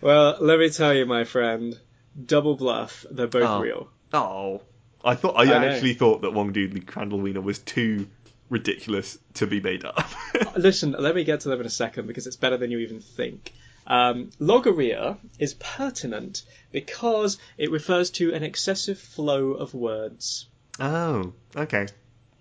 Well, 0.00 0.36
let 0.40 0.58
me 0.58 0.70
tell 0.70 0.92
you, 0.94 1.06
my 1.06 1.24
friend, 1.24 1.78
double 2.26 2.56
bluff. 2.56 3.04
They're 3.10 3.26
both 3.26 3.42
Oh. 3.44 3.60
real. 3.60 3.88
Oh, 4.12 4.62
I 5.04 5.14
thought 5.16 5.34
I, 5.36 5.42
I 5.42 5.44
know. 5.46 5.68
actually 5.68 5.94
thought 5.94 6.22
that 6.22 6.32
Wong 6.32 6.52
Doodly 6.52 6.86
Crandall 6.86 7.18
Wiener 7.20 7.40
was 7.40 7.58
too 7.58 8.06
ridiculous 8.50 9.18
to 9.34 9.46
be 9.46 9.60
made 9.60 9.84
up. 9.84 10.08
Listen, 10.56 10.94
let 10.98 11.14
me 11.14 11.24
get 11.24 11.40
to 11.40 11.48
them 11.48 11.60
in 11.60 11.66
a 11.66 11.70
second 11.70 12.06
because 12.06 12.26
it's 12.26 12.36
better 12.36 12.56
than 12.56 12.70
you 12.70 12.78
even 12.80 13.00
think. 13.00 13.52
Um, 13.86 14.30
logorrhea 14.38 15.18
is 15.38 15.54
pertinent 15.54 16.42
because 16.72 17.38
it 17.58 17.70
refers 17.70 18.10
to 18.12 18.32
an 18.32 18.42
excessive 18.42 18.98
flow 18.98 19.52
of 19.52 19.74
words, 19.74 20.48
oh, 20.80 21.34
okay. 21.54 21.86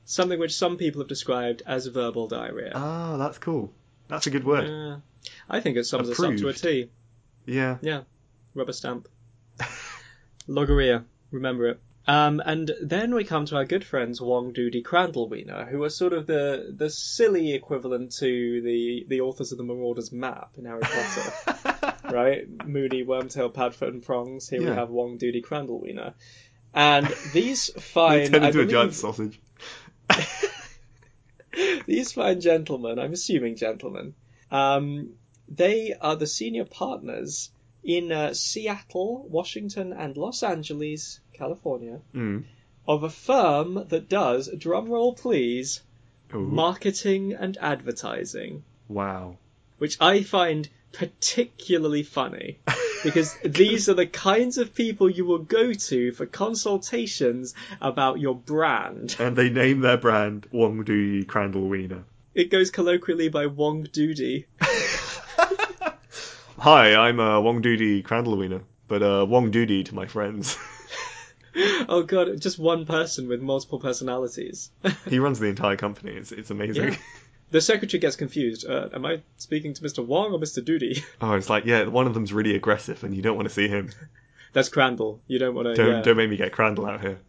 something 0.06 0.39
which 0.39 0.56
some 0.56 0.78
people 0.78 1.02
have 1.02 1.10
described 1.10 1.62
as 1.66 1.86
verbal 1.88 2.28
diarrhea. 2.28 2.72
Oh, 2.74 3.18
that's 3.18 3.39
cool. 3.39 3.74
That's 4.08 4.28
a 4.28 4.30
good 4.30 4.46
word. 4.46 4.68
Yeah. 4.70 4.98
I 5.50 5.60
think 5.60 5.78
it 5.78 5.86
sums 5.86 6.10
us 6.10 6.20
up 6.20 6.36
to 6.38 6.48
a 6.48 6.54
T. 6.54 6.89
Yeah. 7.46 7.78
Yeah, 7.82 8.04
rubber 8.54 8.74
stamp. 8.74 9.10
Logorrhea, 10.48 11.04
remember 11.32 11.68
it. 11.68 11.80
Um, 12.06 12.41
and 12.45 12.70
then 12.82 13.16
we 13.16 13.24
come 13.24 13.45
to 13.45 13.56
our 13.56 13.64
good 13.64 13.86
friends 13.86 14.20
Wong 14.20 14.51
Doody 14.51 14.82
Crandall 14.82 15.30
Wiener, 15.30 15.66
who 15.66 15.84
are 15.84 15.89
sort 15.89 16.12
of 16.12 16.28
the 16.28 16.74
the 16.76 16.89
silly 16.89 17.54
equivalent 17.54 18.12
to 18.18 18.62
the 18.62 19.06
the 19.08 19.22
authors 19.22 19.54
of 19.54 19.58
the 19.58 19.64
Marauders 19.64 20.12
map 20.12 20.51
in 20.58 20.66
Harry 20.66 20.82
Potter, 20.82 21.95
right? 22.12 22.45
Moony, 22.66 23.06
Wormtail, 23.06 23.54
Padfoot, 23.54 23.88
and 23.88 24.04
Prongs. 24.04 24.49
Here 24.49 24.60
we 24.60 24.68
have 24.68 24.89
Wong 24.89 25.18
Doody 25.18 25.41
Crandall 25.41 25.80
Wiener, 25.80 26.14
and 26.74 27.08
these 27.32 27.70
fine, 27.82 28.32
turn 28.32 28.43
into 28.43 28.60
a 28.60 28.66
giant 28.66 28.95
sausage. 28.95 29.39
these 31.86 32.12
fine 32.12 32.41
gentlemen, 32.41 32.99
I'm 32.99 33.14
assuming 33.14 33.56
gentlemen, 33.56 34.14
um, 34.51 35.14
they 35.47 35.93
are 35.99 36.18
the 36.18 36.28
senior 36.28 36.66
partners 36.66 37.49
in 37.84 38.12
uh, 38.12 38.34
Seattle, 38.34 39.26
Washington, 39.30 39.94
and 39.94 40.16
Los 40.18 40.44
Angeles, 40.44 41.20
California, 41.34 42.00
Mm. 42.14 42.44
of 42.88 43.04
a 43.04 43.10
firm 43.10 43.86
that 43.90 44.10
does, 44.10 44.50
drumroll 44.50 45.18
please, 45.18 45.82
Ooh. 46.34 46.40
marketing 46.40 47.34
and 47.34 47.58
advertising, 47.62 48.64
wow. 48.88 49.38
which 49.78 49.98
I 50.02 50.24
find 50.24 50.70
particularly 50.94 52.04
funny. 52.04 52.60
Because 53.04 53.36
these 53.44 53.90
are 53.90 53.96
the 53.96 54.06
kinds 54.06 54.58
of 54.58 54.74
people 54.74 55.10
you 55.10 55.26
will 55.26 55.40
go 55.40 55.74
to 55.74 56.14
for 56.14 56.26
consultations 56.26 57.54
about 57.82 58.22
your 58.22 58.34
brand. 58.34 59.18
And 59.20 59.36
they 59.36 59.50
name 59.50 59.82
their 59.82 59.98
brand 59.98 60.48
Wong 60.54 60.86
Doody 60.86 61.26
Crandall 61.26 61.68
Wiener. 61.68 62.06
It 62.34 62.50
goes 62.50 62.72
colloquially 62.72 63.28
by 63.28 63.48
Wong 63.48 63.84
Doody. 63.92 64.46
Hi, 66.64 66.95
I'm 66.95 67.20
uh, 67.20 67.41
Wong 67.41 67.59
Doody 67.61 68.01
Crandall 68.01 68.38
Wiener, 68.38 68.61
but 68.88 69.03
uh, 69.03 69.26
Wong 69.28 69.51
Doody 69.51 69.84
to 69.84 69.95
my 69.95 70.07
friends. 70.07 70.57
Oh 71.88 72.01
god, 72.01 72.41
just 72.41 72.57
one 72.57 72.88
person 72.88 73.28
with 73.28 73.39
multiple 73.39 73.80
personalities. 73.80 74.72
he 75.05 75.20
runs 75.20 75.38
the 75.38 75.45
entire 75.45 75.76
company. 75.76 76.14
It's 76.14 76.32
it's 76.32 76.49
amazing. 76.49 76.93
Yeah. 76.93 76.95
the 77.51 77.61
secretary 77.61 77.99
gets 77.99 78.16
confused. 78.16 78.68
Uh, 78.68 78.89
am 78.91 79.05
I 79.05 79.22
speaking 79.38 79.76
to 79.76 79.84
Mr. 79.84 80.03
Wong 80.03 80.32
or 80.32 80.39
Mr. 80.39 80.66
Doody? 80.66 81.03
Oh, 81.22 81.34
it's 81.34 81.51
like 81.51 81.66
yeah, 81.66 81.84
one 81.84 82.07
of 82.07 82.16
them's 82.16 82.34
really 82.34 82.55
aggressive, 82.55 83.03
and 83.03 83.14
you 83.14 83.22
don't 83.22 83.36
want 83.36 83.47
to 83.47 83.53
see 83.53 83.68
him. 83.68 83.91
That's 84.53 84.70
Crandall. 84.70 85.22
You 85.28 85.38
don't 85.38 85.53
want 85.53 85.68
to. 85.68 85.76
Don't 85.76 85.91
yeah. 85.91 86.01
don't 86.01 86.18
make 86.18 86.30
me 86.30 86.38
get 86.38 86.53
Crandall 86.53 86.88
out 86.88 87.01
here. 87.01 87.20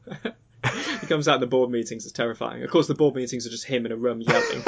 He 1.03 1.07
comes 1.07 1.28
out 1.28 1.35
in 1.35 1.41
the 1.43 1.47
board 1.47 1.70
meetings. 1.70 2.05
It's 2.05 2.12
terrifying. 2.12 2.62
Of 2.62 2.70
course, 2.70 2.87
the 2.87 2.95
board 2.95 3.14
meetings 3.14 3.47
are 3.47 3.51
just 3.51 3.66
him 3.66 3.85
in 3.85 3.93
a 3.93 3.97
room 3.97 4.22
yelling. 4.22 4.64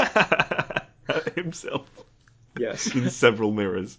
Himself 1.34 1.88
yes. 2.58 2.94
in 2.94 3.08
several 3.08 3.52
mirrors. 3.52 3.96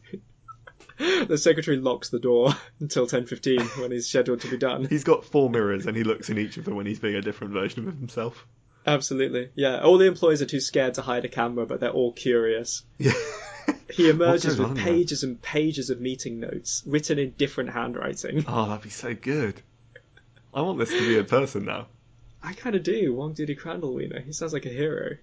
The 1.28 1.38
secretary 1.38 1.78
locks 1.78 2.10
the 2.10 2.20
door 2.20 2.54
until 2.80 3.08
10:15 3.08 3.82
when 3.82 3.92
he's 3.92 4.08
scheduled 4.08 4.42
to 4.42 4.50
be 4.50 4.58
done. 4.58 4.86
He's 4.86 5.04
got 5.04 5.26
four 5.26 5.50
mirrors, 5.50 5.86
and 5.86 5.96
he 5.96 6.04
looks 6.04 6.30
in 6.30 6.38
each 6.38 6.58
of 6.58 6.66
them 6.66 6.76
when 6.76 6.86
he's 6.86 7.00
being 7.00 7.16
a 7.16 7.22
different 7.22 7.54
version 7.54 7.88
of 7.88 7.98
himself. 7.98 8.46
Absolutely. 8.86 9.50
Yeah. 9.56 9.82
All 9.82 9.98
the 9.98 10.06
employees 10.06 10.42
are 10.42 10.46
too 10.46 10.62
scared 10.62 10.94
to 10.94 11.02
hide 11.02 11.26
a 11.26 11.28
camera, 11.28 11.66
but 11.66 11.82
they're 11.82 11.90
all 11.90 12.14
curious. 12.14 12.84
Yeah. 12.98 13.12
He 13.92 14.10
emerges 14.16 14.58
with 14.58 14.70
on 14.70 14.76
there? 14.76 14.86
pages 14.86 15.24
and 15.24 15.42
pages 15.42 15.90
of 15.90 16.00
meeting 16.00 16.40
notes 16.40 16.84
written 16.86 17.20
in 17.20 17.32
different 17.32 17.72
handwriting. 17.72 18.46
Oh, 18.48 18.68
that'd 18.68 18.84
be 18.84 18.90
so 18.90 19.14
good. 19.14 19.62
I 20.54 20.62
want 20.62 20.80
this 20.80 20.90
to 20.90 21.08
be 21.08 21.18
a 21.18 21.24
person 21.26 21.66
now. 21.66 21.88
I 22.42 22.54
kind 22.54 22.76
of 22.76 22.84
do. 22.84 23.14
Wong 23.14 23.34
Doody 23.34 23.56
Crandall 23.56 23.94
Wiener. 23.94 24.22
He 24.22 24.32
sounds 24.32 24.54
like 24.54 24.66
a 24.66 24.70
hero. 24.70 25.18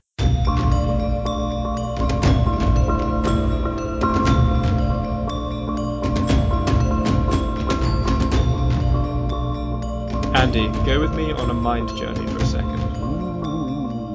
Andy, 10.34 10.66
go 10.84 11.00
with 11.00 11.14
me 11.14 11.32
on 11.32 11.48
a 11.50 11.54
mind 11.54 11.88
journey 11.96 12.26
for 12.32 12.38
a 12.38 12.46
second. 12.46 12.80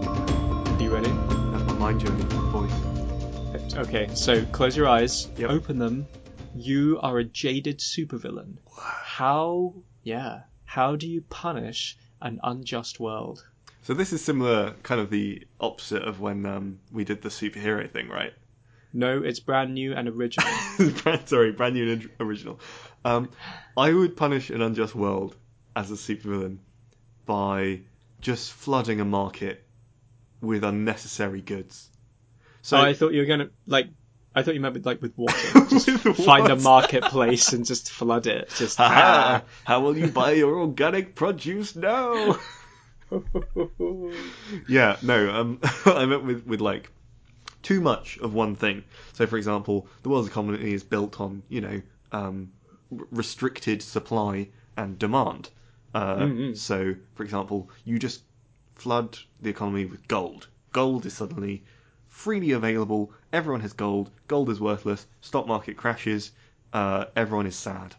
Are 0.05 0.81
you 0.81 0.93
ready? 0.93 1.09
That's 1.09 1.63
my 1.65 1.73
mind 1.73 2.01
journey 2.01 2.23
voice. 2.51 3.75
Okay, 3.75 4.09
so 4.13 4.43
close 4.45 4.75
your 4.75 4.87
eyes, 4.87 5.27
Yep. 5.37 5.49
open 5.49 5.79
them. 5.79 6.07
You 6.55 6.99
are 7.01 7.17
a 7.19 7.23
jaded 7.23 7.79
supervillain. 7.79 8.57
How, 8.77 9.75
yeah, 10.03 10.41
how 10.65 10.95
do 10.95 11.07
you 11.07 11.21
punish 11.21 11.97
an 12.21 12.39
unjust 12.43 12.99
world? 12.99 13.45
So 13.83 13.93
this 13.93 14.11
is 14.11 14.23
similar, 14.23 14.75
kind 14.83 14.99
of 14.99 15.09
the 15.09 15.47
opposite 15.59 16.03
of 16.03 16.19
when 16.19 16.45
um, 16.45 16.79
we 16.91 17.05
did 17.05 17.21
the 17.21 17.29
superhero 17.29 17.89
thing, 17.89 18.09
right? 18.09 18.33
No, 18.91 19.21
it's 19.23 19.39
brand 19.39 19.73
new 19.73 19.93
and 19.93 20.07
original. 20.09 20.47
brand, 21.03 21.21
sorry, 21.29 21.51
brand 21.53 21.75
new 21.75 21.91
and 21.93 22.09
original. 22.19 22.59
Um, 23.05 23.29
I 23.77 23.93
would 23.93 24.17
punish 24.17 24.49
an 24.49 24.61
unjust 24.61 24.95
world 24.95 25.35
as 25.79 25.91
a 25.91 25.93
supervillain 25.93 26.57
by 27.25 27.79
just 28.19 28.51
flooding 28.51 28.99
a 28.99 29.05
market 29.05 29.65
with 30.41 30.65
unnecessary 30.65 31.39
goods. 31.39 31.87
So 32.61 32.75
oh, 32.77 32.81
I 32.81 32.93
thought 32.93 33.13
you 33.13 33.21
were 33.21 33.25
gonna 33.25 33.49
like. 33.65 33.87
I 34.35 34.43
thought 34.43 34.55
you 34.55 34.59
meant 34.59 34.73
with, 34.73 34.85
like 34.85 35.01
with 35.01 35.17
water. 35.17 35.35
Just 35.69 35.87
With 36.05 36.17
find 36.17 36.49
a 36.49 36.55
marketplace 36.55 37.51
and 37.51 37.65
just 37.65 37.89
flood 37.89 38.27
it. 38.27 38.47
Just 38.55 38.77
Haha, 38.77 39.41
how 39.63 39.81
will 39.81 39.97
you 39.97 40.07
buy 40.07 40.33
your 40.33 40.59
organic 40.59 41.15
produce 41.15 41.75
now? 41.75 42.37
yeah, 44.69 44.97
no, 45.01 45.33
um, 45.33 45.59
I 45.85 46.05
meant 46.05 46.25
with, 46.25 46.45
with 46.45 46.61
like 46.61 46.91
too 47.63 47.81
much 47.81 48.19
of 48.19 48.35
one 48.35 48.55
thing. 48.55 48.83
So, 49.13 49.25
for 49.25 49.35
example, 49.37 49.87
the 50.03 50.09
world's 50.09 50.27
economy 50.27 50.73
is 50.73 50.83
built 50.83 51.19
on, 51.19 51.41
you 51.49 51.61
know, 51.61 51.81
um, 52.11 52.51
restricted 52.91 53.81
supply 53.81 54.49
and 54.77 54.99
demand. 54.99 55.49
Uh, 55.93 56.17
Mm-mm. 56.17 56.57
So, 56.57 56.95
for 57.15 57.23
example, 57.23 57.69
you 57.85 57.97
just 57.99 58.21
flood 58.75 59.17
the 59.41 59.49
economy 59.49 59.85
with 59.85 60.07
gold. 60.07 60.47
Gold 60.71 61.05
is 61.05 61.13
suddenly 61.13 61.63
freely 62.07 62.51
available. 62.51 63.11
Everyone 63.33 63.61
has 63.61 63.73
gold. 63.73 64.11
Gold 64.27 64.49
is 64.49 64.59
worthless. 64.59 65.07
Stock 65.21 65.47
market 65.47 65.77
crashes. 65.77 66.31
Uh, 66.73 67.05
everyone 67.15 67.47
is 67.47 67.55
sad. 67.55 67.95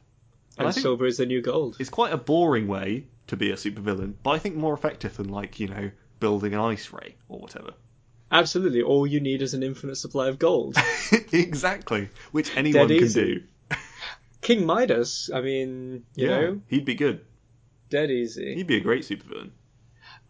and 0.59 0.73
think- 0.73 0.83
silver 0.83 1.07
is 1.07 1.17
the 1.17 1.27
new 1.27 1.41
gold. 1.43 1.77
it's 1.81 1.91
quite 1.91 2.13
a 2.13 2.17
boring 2.17 2.69
way 2.69 3.07
to 3.27 3.37
be 3.37 3.51
a 3.51 3.55
supervillain, 3.55 4.15
but 4.23 4.31
I 4.31 4.39
think 4.39 4.57
more 4.57 4.75
effective 4.75 5.17
than 5.17 5.29
like 5.29 5.59
you 5.61 5.69
know 5.69 5.91
building 6.21 6.53
an 6.55 6.61
ice 6.61 6.93
ray 6.93 7.17
or 7.29 7.39
whatever. 7.41 7.73
Absolutely, 8.33 8.83
all 8.83 9.07
you 9.07 9.21
need 9.21 9.43
is 9.43 9.55
an 9.55 9.63
infinite 9.63 9.97
supply 9.97 10.29
of 10.29 10.39
gold. 10.39 10.77
exactly, 11.33 12.09
which 12.31 12.57
anyone 12.57 12.87
can 12.89 13.13
do. 13.13 13.43
King 14.41 14.65
Midas, 14.67 15.31
I 15.35 15.41
mean, 15.41 16.05
you 16.15 16.29
know, 16.29 16.61
he'd 16.69 16.85
be 16.85 16.95
good. 16.95 17.25
Dead 17.91 18.11
easy. 18.11 18.55
He'd 18.55 18.67
be 18.67 18.77
a 18.77 18.81
great 18.81 19.03
supervillain. 19.03 19.51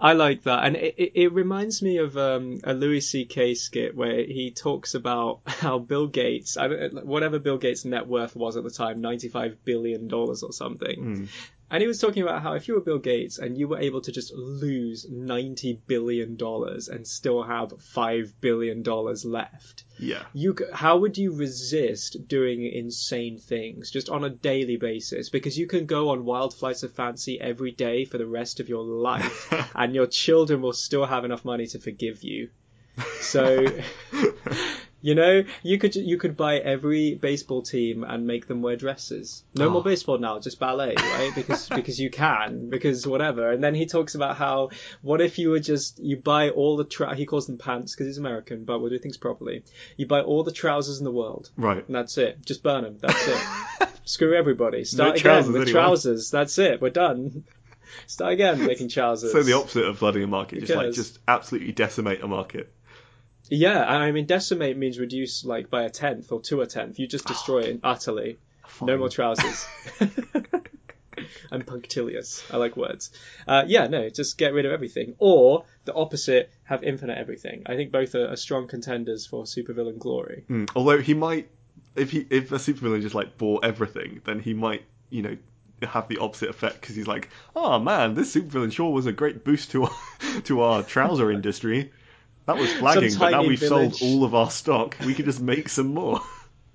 I 0.02 0.14
like 0.14 0.44
that, 0.44 0.64
and 0.64 0.76
it, 0.76 0.94
it, 0.96 1.12
it 1.14 1.32
reminds 1.32 1.82
me 1.82 1.98
of 1.98 2.16
um, 2.16 2.60
a 2.64 2.72
Louis 2.72 3.02
C.K. 3.02 3.54
skit 3.54 3.94
where 3.94 4.24
he 4.24 4.50
talks 4.50 4.94
about 4.94 5.40
how 5.46 5.78
Bill 5.78 6.06
Gates, 6.06 6.56
I 6.56 6.68
don't, 6.68 7.04
whatever 7.04 7.38
Bill 7.38 7.58
Gates' 7.58 7.84
net 7.84 8.06
worth 8.06 8.34
was 8.34 8.56
at 8.56 8.64
the 8.64 8.70
time, 8.70 9.02
ninety-five 9.02 9.62
billion 9.64 10.08
dollars 10.08 10.42
or 10.42 10.52
something, 10.52 10.96
Mm. 11.00 11.28
And 11.70 11.80
he 11.80 11.86
was 11.86 12.00
talking 12.00 12.22
about 12.22 12.42
how 12.42 12.54
if 12.54 12.66
you 12.68 12.74
were 12.74 12.80
Bill 12.80 12.98
Gates 12.98 13.38
and 13.38 13.56
you 13.56 13.68
were 13.68 13.78
able 13.78 14.00
to 14.02 14.12
just 14.12 14.32
lose 14.34 15.06
ninety 15.08 15.80
billion 15.86 16.36
dollars 16.36 16.88
and 16.88 17.06
still 17.06 17.42
have 17.42 17.72
five 17.80 18.34
billion 18.40 18.82
dollars 18.82 19.24
left, 19.24 19.84
Yeah, 19.98 20.24
you 20.32 20.56
how 20.72 20.98
would 20.98 21.16
you 21.16 21.32
resist 21.32 22.26
doing 22.28 22.64
insane 22.64 23.38
things 23.38 23.90
just 23.90 24.08
on 24.08 24.24
a 24.24 24.30
daily 24.30 24.76
basis? 24.76 25.30
Because 25.30 25.58
you 25.58 25.66
can 25.66 25.86
go 25.86 26.10
on 26.10 26.24
wild 26.24 26.54
flights 26.54 26.82
of 26.82 26.92
fancy 26.92 27.40
every 27.40 27.70
day 27.70 28.04
for 28.04 28.18
the 28.18 28.26
rest 28.26 28.60
of 28.60 28.68
your 28.68 28.82
life 28.82 29.52
and 29.74 29.94
your 29.94 30.06
children 30.06 30.62
will 30.62 30.72
still 30.72 31.06
have 31.06 31.24
enough 31.24 31.44
money 31.44 31.66
to 31.68 31.78
forgive 31.78 32.22
you. 32.22 32.50
So 33.20 33.66
you 35.02 35.14
know 35.14 35.42
you 35.62 35.78
could 35.78 35.94
you 35.96 36.18
could 36.18 36.36
buy 36.36 36.58
every 36.58 37.14
baseball 37.14 37.62
team 37.62 38.04
and 38.04 38.26
make 38.26 38.46
them 38.46 38.62
wear 38.62 38.76
dresses. 38.76 39.42
No 39.54 39.66
Oh. 39.66 39.70
more 39.70 39.82
baseball 39.82 40.18
now 40.18 40.38
just 40.38 40.58
ballet 40.60 40.94
right? 40.96 41.32
Because 41.34 41.68
because 41.74 41.98
you 41.98 42.10
can 42.10 42.68
because 42.70 43.06
whatever. 43.06 43.50
And 43.50 43.62
then 43.64 43.74
he 43.74 43.86
talks 43.86 44.14
about 44.14 44.36
how 44.36 44.70
what 45.02 45.20
if 45.20 45.38
you 45.38 45.50
were 45.50 45.60
just 45.60 45.98
you 45.98 46.16
buy 46.16 46.50
all 46.50 46.76
the 46.76 46.84
tra- 46.84 47.14
he 47.14 47.26
calls 47.26 47.46
them 47.46 47.58
pants 47.58 47.94
because 47.94 48.06
he's 48.08 48.18
american 48.18 48.64
but 48.64 48.80
we'll 48.80 48.90
do 48.90 48.98
things 48.98 49.16
properly. 49.16 49.64
You 49.96 50.06
buy 50.06 50.20
all 50.20 50.44
the 50.44 50.52
trousers 50.52 50.98
in 50.98 51.04
the 51.04 51.12
world. 51.12 51.50
Right. 51.56 51.84
and 51.86 51.94
that's 51.94 52.18
it. 52.18 52.44
Just 52.44 52.62
burn 52.62 52.84
them 52.84 52.98
that's 53.00 53.26
it. 53.28 53.88
Screw 54.04 54.34
everybody. 54.34 54.84
Start 54.84 55.10
again 55.16 55.22
trousers, 55.22 55.52
with 55.52 55.62
anyone. 55.62 55.82
trousers. 55.82 56.30
That's 56.30 56.58
it. 56.58 56.80
We're 56.80 56.90
done. 56.90 57.44
Start 58.06 58.32
again 58.32 58.64
making 58.66 58.88
trousers 58.88 59.32
So 59.32 59.42
the 59.42 59.54
opposite 59.54 59.84
of 59.84 59.98
flooding 59.98 60.22
a 60.22 60.26
market, 60.26 60.60
just 60.60 60.74
like 60.74 60.92
just 60.92 61.18
absolutely 61.26 61.72
decimate 61.72 62.22
a 62.22 62.28
market. 62.28 62.72
Yeah, 63.50 63.84
I 63.84 64.12
mean 64.12 64.26
decimate 64.26 64.76
means 64.76 64.98
reduce 64.98 65.44
like 65.44 65.70
by 65.70 65.82
a 65.82 65.90
tenth 65.90 66.32
or 66.32 66.40
to 66.42 66.60
a 66.62 66.66
tenth. 66.66 66.98
You 66.98 67.06
just 67.06 67.26
destroy 67.26 67.60
it 67.62 67.80
utterly. 67.82 68.38
No 68.80 68.96
more 68.96 69.08
trousers. 69.08 69.66
I'm 71.52 71.62
punctilious. 71.62 72.44
I 72.50 72.56
like 72.56 72.76
words. 72.76 73.10
Uh, 73.46 73.64
yeah, 73.66 73.86
no, 73.86 74.08
just 74.08 74.38
get 74.38 74.52
rid 74.52 74.66
of 74.66 74.72
everything. 74.72 75.14
Or 75.18 75.64
the 75.84 75.94
opposite, 75.94 76.50
have 76.64 76.82
infinite 76.82 77.18
everything. 77.18 77.62
I 77.66 77.76
think 77.76 77.92
both 77.92 78.14
are, 78.14 78.28
are 78.28 78.36
strong 78.36 78.68
contenders 78.68 79.26
for 79.26 79.44
supervillain 79.44 79.98
glory. 79.98 80.44
Mm. 80.48 80.70
Although 80.74 81.00
he 81.00 81.14
might, 81.14 81.48
if 81.96 82.10
he 82.10 82.26
if 82.30 82.52
a 82.52 82.56
supervillain 82.56 83.02
just 83.02 83.14
like 83.14 83.36
bought 83.38 83.64
everything, 83.64 84.20
then 84.24 84.40
he 84.40 84.54
might 84.54 84.84
you 85.10 85.22
know 85.22 85.36
have 85.82 86.08
the 86.08 86.18
opposite 86.18 86.50
effect 86.50 86.80
because 86.80 86.94
he's 86.94 87.06
like, 87.06 87.30
oh 87.56 87.78
man, 87.78 88.14
this 88.14 88.34
supervillain 88.34 88.72
sure 88.72 88.92
was 88.92 89.06
a 89.06 89.12
great 89.12 89.44
boost 89.44 89.70
to 89.72 89.84
our, 89.84 89.96
to 90.44 90.60
our 90.60 90.82
trouser 90.82 91.32
industry. 91.32 91.90
That 92.50 92.58
was 92.60 92.72
flagging, 92.72 93.16
but 93.16 93.30
now 93.30 93.44
we've 93.44 93.60
village. 93.60 93.94
sold 93.94 94.10
all 94.10 94.24
of 94.24 94.34
our 94.34 94.50
stock. 94.50 94.96
We 95.06 95.14
could 95.14 95.26
just 95.26 95.40
make 95.40 95.68
some 95.68 95.94
more. 95.94 96.20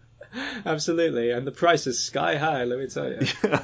Absolutely, 0.65 1.31
and 1.31 1.45
the 1.45 1.51
price 1.51 1.85
is 1.85 1.99
sky 1.99 2.37
high. 2.37 2.63
Let 2.63 2.79
me 2.79 2.87
tell 2.87 3.09
you. 3.09 3.27
yeah. 3.43 3.61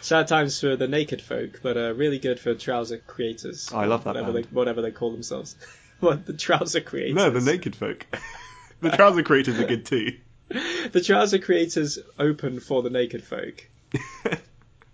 Sad 0.00 0.26
times 0.26 0.58
for 0.58 0.76
the 0.76 0.88
naked 0.88 1.20
folk, 1.20 1.60
but 1.62 1.76
uh, 1.76 1.92
really 1.92 2.18
good 2.18 2.40
for 2.40 2.54
trouser 2.54 2.96
creators. 2.96 3.70
I 3.74 3.84
love 3.84 4.04
that 4.04 4.14
whatever 4.14 4.32
band. 4.32 4.44
they 4.46 4.48
whatever 4.54 4.80
they 4.80 4.90
call 4.90 5.12
themselves. 5.12 5.54
what 6.00 6.24
the 6.24 6.32
trouser 6.32 6.80
creators? 6.80 7.16
No, 7.16 7.28
the 7.28 7.42
naked 7.42 7.76
folk. 7.76 8.06
the 8.80 8.88
trouser 8.92 9.22
creators 9.22 9.60
are 9.60 9.66
good 9.66 9.84
too. 9.84 10.16
the 10.92 11.02
trouser 11.02 11.40
creators 11.40 11.98
open 12.18 12.60
for 12.60 12.82
the 12.82 12.88
naked 12.88 13.22
folk, 13.22 13.68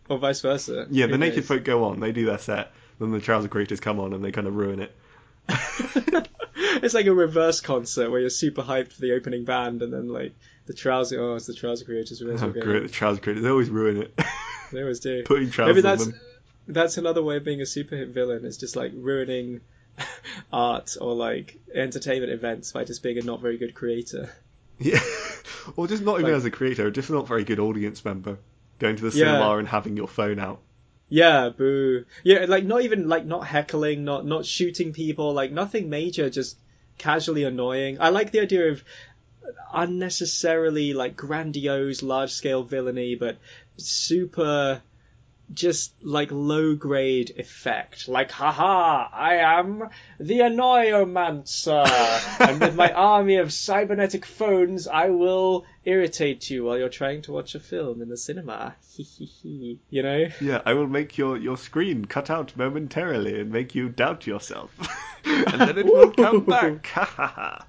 or 0.09 0.19
vice 0.19 0.41
versa. 0.41 0.89
Yeah, 0.91 1.07
Who 1.07 1.13
the 1.13 1.19
naked 1.19 1.45
folk 1.45 1.63
go 1.63 1.85
on. 1.85 2.01
They 2.01 2.11
do 2.11 2.27
their 2.27 2.39
set. 2.39 2.73
Then 2.99 3.13
the 3.13 3.21
trouser 3.21 3.47
creators 3.47 3.79
come 3.79 4.01
on 4.01 4.15
and 4.15 4.25
they 4.25 4.33
kind 4.33 4.49
of 4.49 4.57
ruin 4.57 4.81
it. 4.81 6.29
it's 6.83 6.95
like 6.95 7.07
a 7.07 7.15
reverse 7.15 7.61
concert 7.61 8.11
where 8.11 8.21
you're 8.21 8.31
super 8.31 8.63
hyped 8.63 8.93
for 8.93 9.01
the 9.01 9.13
opening 9.13 9.45
band, 9.45 9.83
and 9.83 9.93
then 9.93 10.09
like 10.09 10.35
the 10.67 10.73
trouser. 10.75 11.21
Oh, 11.23 11.35
it's 11.37 11.47
the 11.47 11.55
trouser 11.55 11.85
creators. 11.85 12.21
We 12.21 12.31
Oh, 12.33 12.51
great, 12.51 12.83
the 12.83 12.89
trouser 12.89 13.21
creators. 13.21 13.43
They 13.45 13.51
always 13.51 13.71
ruin 13.71 13.99
it. 14.03 14.19
They 14.73 14.81
always 14.81 14.99
do. 14.99 15.23
Putting 15.23 15.51
trousers 15.51 15.77
Maybe 15.77 15.83
that's 15.83 16.09
that's 16.67 16.99
another 16.99 17.23
way 17.23 17.37
of 17.37 17.45
being 17.45 17.61
a 17.61 17.67
super 17.67 17.95
hit 17.95 18.09
villain. 18.09 18.45
Is 18.45 18.59
just 18.59 18.75
like 18.75 18.91
ruining 18.97 19.61
art 20.53 20.97
or 21.01 21.15
like 21.15 21.59
entertainment 21.73 22.33
events 22.33 22.73
by 22.73 22.83
just 22.85 23.01
being 23.03 23.17
a 23.19 23.23
not 23.23 23.41
very 23.41 23.59
good 23.59 23.75
creator. 23.75 24.29
Yeah. 24.79 25.01
or 25.77 25.87
just 25.87 26.03
not 26.03 26.15
even 26.21 26.33
Like- 26.33 26.39
as 26.39 26.45
a 26.45 26.51
creator, 26.51 26.91
just 26.91 27.11
not 27.11 27.29
very 27.29 27.45
good 27.45 27.61
audience 27.61 28.05
member. 28.05 28.39
Going 28.81 28.97
to 28.97 29.09
the 29.09 29.17
Yeah. 29.17 29.27
cinema 29.27 29.57
and 29.59 29.69
having 29.69 29.97
your 29.97 30.09
phone 30.09 30.39
out. 30.39 30.61
Yeah, 31.09 31.51
boo. 31.51 32.05
Yeah, 32.25 32.47
like 32.49 32.65
not 32.65 32.83
even 32.83 33.09
like 33.09 33.25
not 33.25 33.47
heckling, 33.47 34.05
not 34.05 34.27
not 34.27 34.45
shooting 34.45 34.93
people, 34.93 35.33
like 35.33 35.53
nothing 35.53 35.89
major, 35.89 36.31
just 36.31 36.57
casually 36.99 37.45
annoying. 37.45 37.99
I 38.01 38.09
like 38.11 38.33
the 38.33 38.41
idea 38.41 38.71
of 38.73 38.83
unnecessarily 39.73 40.95
like 40.95 41.17
grandiose, 41.17 42.03
large 42.03 42.33
scale 42.33 42.63
villainy, 42.63 43.15
but 43.15 43.39
super 43.77 44.83
just 45.53 45.93
like 46.03 46.31
low 46.31 46.75
grade 46.75 47.35
effect. 47.37 48.09
Like, 48.09 48.31
haha, 48.31 49.09
I 49.13 49.37
am 49.37 49.89
the 50.19 50.41
Annoyomancer, 50.41 51.87
and 52.41 52.61
with 52.61 52.75
my 52.75 52.93
army 52.95 53.37
of 53.37 53.53
cybernetic 53.53 54.27
phones, 54.27 54.89
I 54.89 55.11
will 55.11 55.65
irritate 55.85 56.51
you 56.51 56.65
while 56.65 56.79
you're 56.79 56.89
trying 56.89 57.23
to 57.23 57.33
watch 57.33 57.55
a 57.55 57.61
film 57.61 58.03
in 58.03 58.09
the 58.09 58.17
cinema. 58.17 58.75
He 58.97 59.03
he 59.03 59.79
you 59.91 60.03
know? 60.03 60.29
Yeah, 60.41 60.63
I 60.65 60.73
will 60.73 60.87
make 60.87 61.19
your, 61.19 61.37
your 61.37 61.59
screen 61.59 62.07
cut 62.07 62.31
out 62.31 62.57
momentarily 62.57 63.39
and 63.41 63.53
make 63.53 63.75
you 63.75 63.91
doubt 63.91 64.27
yourself. 64.27 64.71
and 65.25 65.61
then 65.61 65.77
it 65.77 65.85
will 65.85 66.11
come 66.13 66.45
back. 66.45 66.87
Ha 66.87 67.05
ha 67.05 67.27
ha. 67.27 67.67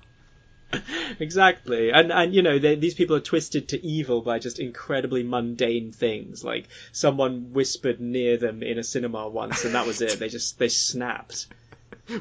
exactly. 1.20 1.92
And 1.92 2.12
and 2.12 2.34
you 2.34 2.42
know 2.42 2.60
they, 2.60 2.76
these 2.76 2.94
people 2.94 3.16
are 3.16 3.20
twisted 3.22 3.70
to 3.70 3.86
evil 3.86 4.22
by 4.22 4.40
just 4.40 4.60
incredibly 4.60 5.24
mundane 5.24 5.92
things. 5.92 6.44
Like 6.44 6.68
someone 6.92 7.54
whispered 7.54 8.00
near 8.00 8.38
them 8.38 8.64
in 8.64 8.78
a 8.78 8.84
cinema 8.84 9.28
once 9.28 9.66
and 9.66 9.76
that 9.76 9.88
was 9.88 10.02
it. 10.02 10.20
They 10.20 10.30
just 10.30 10.58
they 10.60 10.70
snapped. 10.70 11.48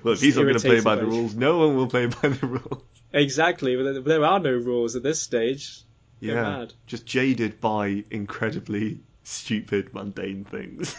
Well, 0.02 0.14
if 0.14 0.20
he's 0.20 0.36
not 0.36 0.42
going 0.42 0.54
to 0.54 0.60
play 0.60 0.80
by 0.80 0.96
the 0.96 1.06
rules, 1.06 1.34
no 1.36 1.58
one 1.58 1.76
will 1.76 1.86
play 1.86 2.06
by 2.06 2.28
the 2.28 2.46
rules. 2.46 2.82
exactly. 3.12 3.76
There- 3.76 4.00
there 4.00 4.24
are 4.24 4.40
no 4.40 4.50
rules 4.52 4.96
at 4.96 5.04
this 5.04 5.20
stage. 5.22 5.82
They're 6.20 6.34
Yeah, 6.34 6.42
mad. 6.42 6.72
just 6.88 7.06
jaded 7.06 7.60
by 7.60 8.02
incredibly 8.10 8.98
stupid, 9.22 9.94
mundane 9.94 10.44
things. 10.44 10.94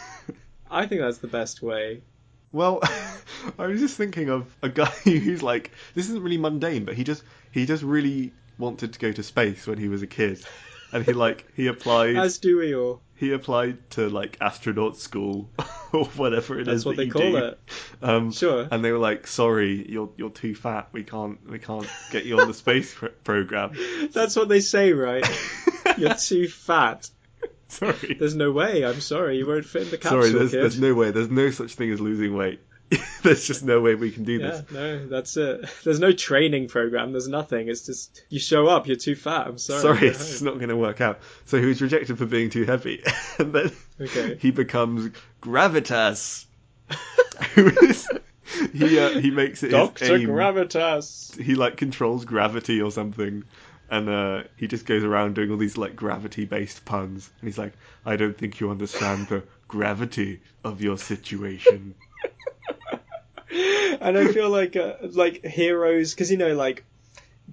i 0.72 0.86
think 0.86 1.02
that's 1.02 1.18
the 1.18 1.28
best 1.28 1.62
way 1.62 2.02
Well, 2.52 2.82
I 3.60 3.68
was 3.68 3.80
just 3.80 3.98
thinking 3.98 4.30
of 4.30 4.54
a 4.62 4.70
guy 4.70 4.86
who's 5.04 5.43
like, 5.43 5.72
this 5.95 6.10
isn't 6.10 6.22
really 6.24 6.38
mundane, 6.38 6.86
but 6.86 6.95
he 6.95 7.04
just 7.04 7.24
he 7.52 7.66
just 7.66 7.84
really 7.84 8.34
wanted 8.58 8.93
to 8.93 9.00
go 9.00 9.12
to 9.12 9.24
space 9.24 9.68
when 9.68 9.78
he 9.78 9.88
was 9.88 10.02
a 10.02 10.08
kid, 10.08 10.43
and 10.91 11.06
he 11.06 11.14
like 11.14 11.45
he 11.56 11.68
applied 11.68 12.16
as 12.18 12.38
do 12.39 12.58
we 12.58 12.74
all 12.76 13.02
he 13.16 13.34
applied 13.34 13.89
to 13.91 14.10
like 14.10 14.38
astronaut 14.41 14.95
school 14.98 15.50
or 15.91 16.06
whatever 16.06 16.60
it 16.60 16.68
is 16.68 16.84
That's 16.84 16.86
what 16.86 16.95
that 16.98 17.02
they 17.02 17.06
you 17.06 17.12
call 17.12 17.22
do. 17.32 17.38
it. 17.38 17.60
Um, 18.02 18.32
Sure. 18.32 18.68
And 18.70 18.86
they 18.86 18.91
were 18.91 19.00
like, 19.00 19.26
"Sorry, 19.28 19.89
you're 19.91 20.10
you're 20.18 20.30
too 20.30 20.54
fat. 20.56 20.89
We 20.91 21.04
can't 21.04 21.39
we 21.50 21.58
can't 21.60 21.88
get 22.12 22.26
you 22.26 22.39
on 22.39 22.48
the 22.48 22.54
space 22.54 22.93
pr- 22.93 23.08
program." 23.24 23.74
That's 24.12 24.36
what 24.36 24.50
they 24.50 24.60
say, 24.60 24.93
right? 24.93 25.28
You're 25.98 26.14
too 26.14 26.48
fat. 26.48 27.10
Sorry. 27.70 28.15
There's 28.20 28.36
no 28.36 28.51
way. 28.51 28.84
I'm 28.86 29.01
sorry. 29.01 29.38
You 29.38 29.47
won't 29.47 29.65
fit 29.65 29.84
in 29.84 29.91
the 29.91 29.97
capsule, 29.97 30.22
Sorry, 30.24 30.32
there's 30.34 30.51
kid. 30.51 30.61
there's 30.61 30.80
no 30.80 30.93
way. 30.93 31.11
There's 31.11 31.30
no 31.30 31.49
such 31.51 31.74
thing 31.76 31.91
as 31.91 31.99
losing 31.99 32.36
weight. 32.36 32.61
there's 33.24 33.45
just 33.45 33.65
no 33.65 33.82
way 33.82 33.95
we 33.95 34.11
can 34.11 34.24
do 34.24 34.34
Yeah, 34.38 34.47
this. 34.61 34.72
no, 34.72 35.07
that's 35.07 35.36
it. 35.36 35.70
There's 35.84 35.99
no 35.99 36.13
training 36.13 36.70
program. 36.70 37.11
There's 37.11 37.28
nothing. 37.28 37.68
It's 37.68 37.86
just 37.86 38.24
you 38.30 38.39
show 38.39 38.68
up. 38.68 38.88
You're 38.88 38.95
too 38.95 39.15
fat. 39.15 39.45
I'm 39.47 39.57
sorry. 39.57 39.82
Sorry, 39.82 40.07
it's 40.07 40.41
not 40.41 40.53
going 40.55 40.70
to 40.70 40.78
work 40.78 41.01
out. 41.01 41.20
So 41.47 41.59
he 41.59 41.65
was 41.65 41.82
rejected 41.82 42.18
for 42.18 42.26
being 42.26 42.49
too 42.49 42.63
heavy, 42.63 43.03
and 43.39 43.51
then 43.51 43.72
Okay. 43.99 44.38
he 44.39 44.51
becomes 44.51 45.11
gravitas. 45.41 46.45
Who 47.55 47.68
is 47.68 48.07
he? 48.74 48.97
Uh, 48.99 49.20
he 49.20 49.32
makes 49.32 49.63
it 49.63 49.70
Doctor. 49.72 50.18
Gravitas. 50.20 51.38
he 51.41 51.55
like 51.55 51.76
controls 51.76 52.24
gravity 52.24 52.82
or 52.82 52.91
something, 52.91 53.43
and 53.89 54.09
uh, 54.09 54.43
he 54.57 54.67
just 54.67 54.85
goes 54.85 55.03
around 55.03 55.35
doing 55.35 55.51
all 55.51 55.57
these 55.57 55.77
like 55.77 55.95
gravity-based 55.95 56.83
puns. 56.85 57.29
And 57.39 57.47
he's 57.47 57.57
like, 57.57 57.73
"I 58.05 58.15
don't 58.15 58.38
think 58.38 58.59
you 58.59 58.69
understand 58.71 59.27
the 59.27 59.43
gravity 59.67 60.41
of 60.63 60.81
your 60.81 60.97
situation." 60.97 61.95
and 63.49 64.17
I 64.17 64.27
feel 64.33 64.49
like 64.49 64.75
uh, 64.75 64.93
like 65.01 65.45
heroes 65.45 66.13
because 66.13 66.29
you 66.31 66.38
know 66.38 66.53
like 66.53 66.83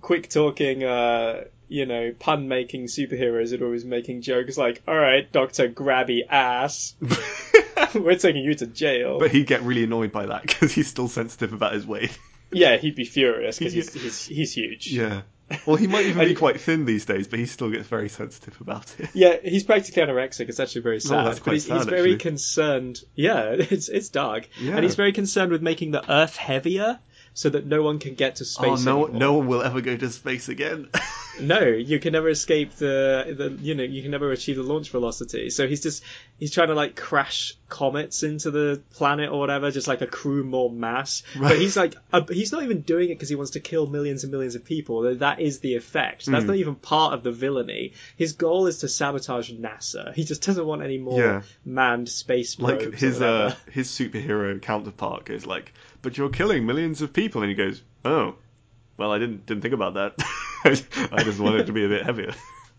quick 0.00 0.28
talking 0.28 0.82
uh 0.82 1.44
you 1.68 1.86
know 1.86 2.12
pun 2.18 2.48
making 2.48 2.86
superheroes 2.86 3.58
are 3.58 3.64
always 3.64 3.84
making 3.84 4.20
jokes 4.22 4.58
like 4.58 4.82
all 4.88 4.96
right 4.96 5.30
Doctor 5.30 5.68
Grabby 5.68 6.22
Ass 6.28 6.94
we're 7.94 8.16
taking 8.18 8.42
you 8.44 8.54
to 8.56 8.66
jail 8.66 9.18
But 9.20 9.30
he'd 9.30 9.46
get 9.46 9.62
really 9.62 9.84
annoyed 9.84 10.10
by 10.12 10.26
that 10.26 10.42
because 10.42 10.72
he's 10.72 10.88
still 10.88 11.08
sensitive 11.08 11.52
about 11.52 11.72
his 11.72 11.86
weight. 11.86 12.16
yeah 12.52 12.76
he'd 12.76 12.96
be 12.96 13.04
furious 13.04 13.58
because 13.58 13.72
he's, 13.72 13.92
he's 13.94 14.26
he's 14.26 14.52
huge 14.52 14.88
Yeah. 14.88 15.22
Well, 15.66 15.76
he 15.76 15.86
might 15.86 16.06
even 16.06 16.20
And- 16.20 16.28
be 16.30 16.34
quite 16.34 16.60
thin 16.60 16.84
these 16.86 17.04
days, 17.04 17.28
but 17.28 17.38
he 17.38 17.46
still 17.46 17.70
gets 17.70 17.86
very 17.86 18.08
sensitive 18.08 18.58
about 18.60 18.94
it. 18.98 19.10
Yeah, 19.14 19.36
he's 19.42 19.62
practically 19.64 20.02
anorexic. 20.02 20.48
It's 20.48 20.58
actually 20.58 20.82
very 20.82 20.96
oh, 20.96 21.00
sad. 21.00 21.26
Oh, 21.26 21.40
but 21.44 21.52
he's, 21.54 21.66
he's 21.66 21.78
sad, 21.82 21.90
very 21.90 22.14
actually. 22.14 22.18
concerned. 22.18 23.00
Yeah, 23.14 23.50
it's 23.58 23.88
it's 23.88 24.08
dark, 24.08 24.48
Yeah. 24.60 24.74
and 24.76 24.84
he's 24.84 24.94
very 24.94 25.12
concerned 25.12 25.52
with 25.52 25.62
making 25.62 25.90
the 25.90 26.10
Earth 26.10 26.36
heavier 26.36 26.98
so 27.34 27.50
that 27.50 27.66
no 27.66 27.82
one 27.82 27.98
can 27.98 28.14
get 28.14 28.36
to 28.36 28.44
space. 28.44 28.64
Oh 28.64 28.84
no! 28.84 29.02
anymore. 29.04 29.20
No 29.20 29.32
one 29.34 29.46
will 29.48 29.62
ever 29.62 29.80
go 29.80 29.96
to 29.96 30.10
space 30.10 30.48
again. 30.48 30.88
No, 31.40 31.62
you 31.64 31.98
can 31.98 32.12
never 32.12 32.28
escape 32.28 32.74
the, 32.76 33.34
the 33.36 33.58
you 33.60 33.74
know 33.74 33.82
you 33.82 34.02
can 34.02 34.12
never 34.12 34.30
achieve 34.30 34.54
the 34.54 34.62
launch 34.62 34.90
velocity. 34.90 35.50
So 35.50 35.66
he's 35.66 35.82
just 35.82 36.04
he's 36.38 36.52
trying 36.52 36.68
to 36.68 36.74
like 36.76 36.94
crash 36.94 37.54
comets 37.68 38.22
into 38.22 38.52
the 38.52 38.80
planet 38.92 39.30
or 39.32 39.40
whatever, 39.40 39.72
just 39.72 39.88
like 39.88 40.00
accrue 40.00 40.44
more 40.44 40.70
mass. 40.70 41.24
Right. 41.36 41.48
But 41.48 41.58
he's 41.58 41.76
like 41.76 41.96
uh, 42.12 42.20
he's 42.30 42.52
not 42.52 42.62
even 42.62 42.82
doing 42.82 43.06
it 43.10 43.14
because 43.14 43.28
he 43.28 43.34
wants 43.34 43.50
to 43.52 43.58
kill 43.60 43.88
millions 43.88 44.22
and 44.22 44.30
millions 44.30 44.54
of 44.54 44.64
people. 44.64 45.16
That 45.16 45.40
is 45.40 45.58
the 45.58 45.74
effect. 45.74 46.26
That's 46.26 46.44
Mm. 46.44 46.46
not 46.46 46.56
even 46.56 46.76
part 46.76 47.14
of 47.14 47.24
the 47.24 47.32
villainy. 47.32 47.94
His 48.16 48.34
goal 48.34 48.68
is 48.68 48.78
to 48.82 48.88
sabotage 48.88 49.50
NASA. 49.50 50.14
He 50.14 50.22
just 50.22 50.46
doesn't 50.46 50.64
want 50.64 50.82
any 50.84 50.98
more 50.98 51.20
Yeah. 51.20 51.42
manned 51.64 52.08
space 52.08 52.60
like 52.60 52.94
his 52.94 53.20
uh 53.20 53.56
his 53.72 53.88
superhero 53.88 54.62
counterpart 54.62 55.24
goes 55.24 55.46
like, 55.46 55.72
"But 56.04 56.16
you're 56.16 56.28
killing 56.30 56.64
millions 56.66 57.02
of 57.02 57.12
people," 57.12 57.42
and 57.42 57.48
he 57.50 57.56
goes, 57.56 57.82
"Oh, 58.04 58.36
well, 58.96 59.10
I 59.10 59.18
didn't 59.18 59.46
didn't 59.46 59.62
think 59.62 59.74
about 59.74 59.94
that. 59.94 60.14
I 60.64 61.22
just 61.24 61.40
wanted 61.40 61.62
it 61.62 61.66
to 61.66 61.72
be 61.72 61.84
a 61.84 61.88
bit 61.88 62.04
heavier." 62.04 62.32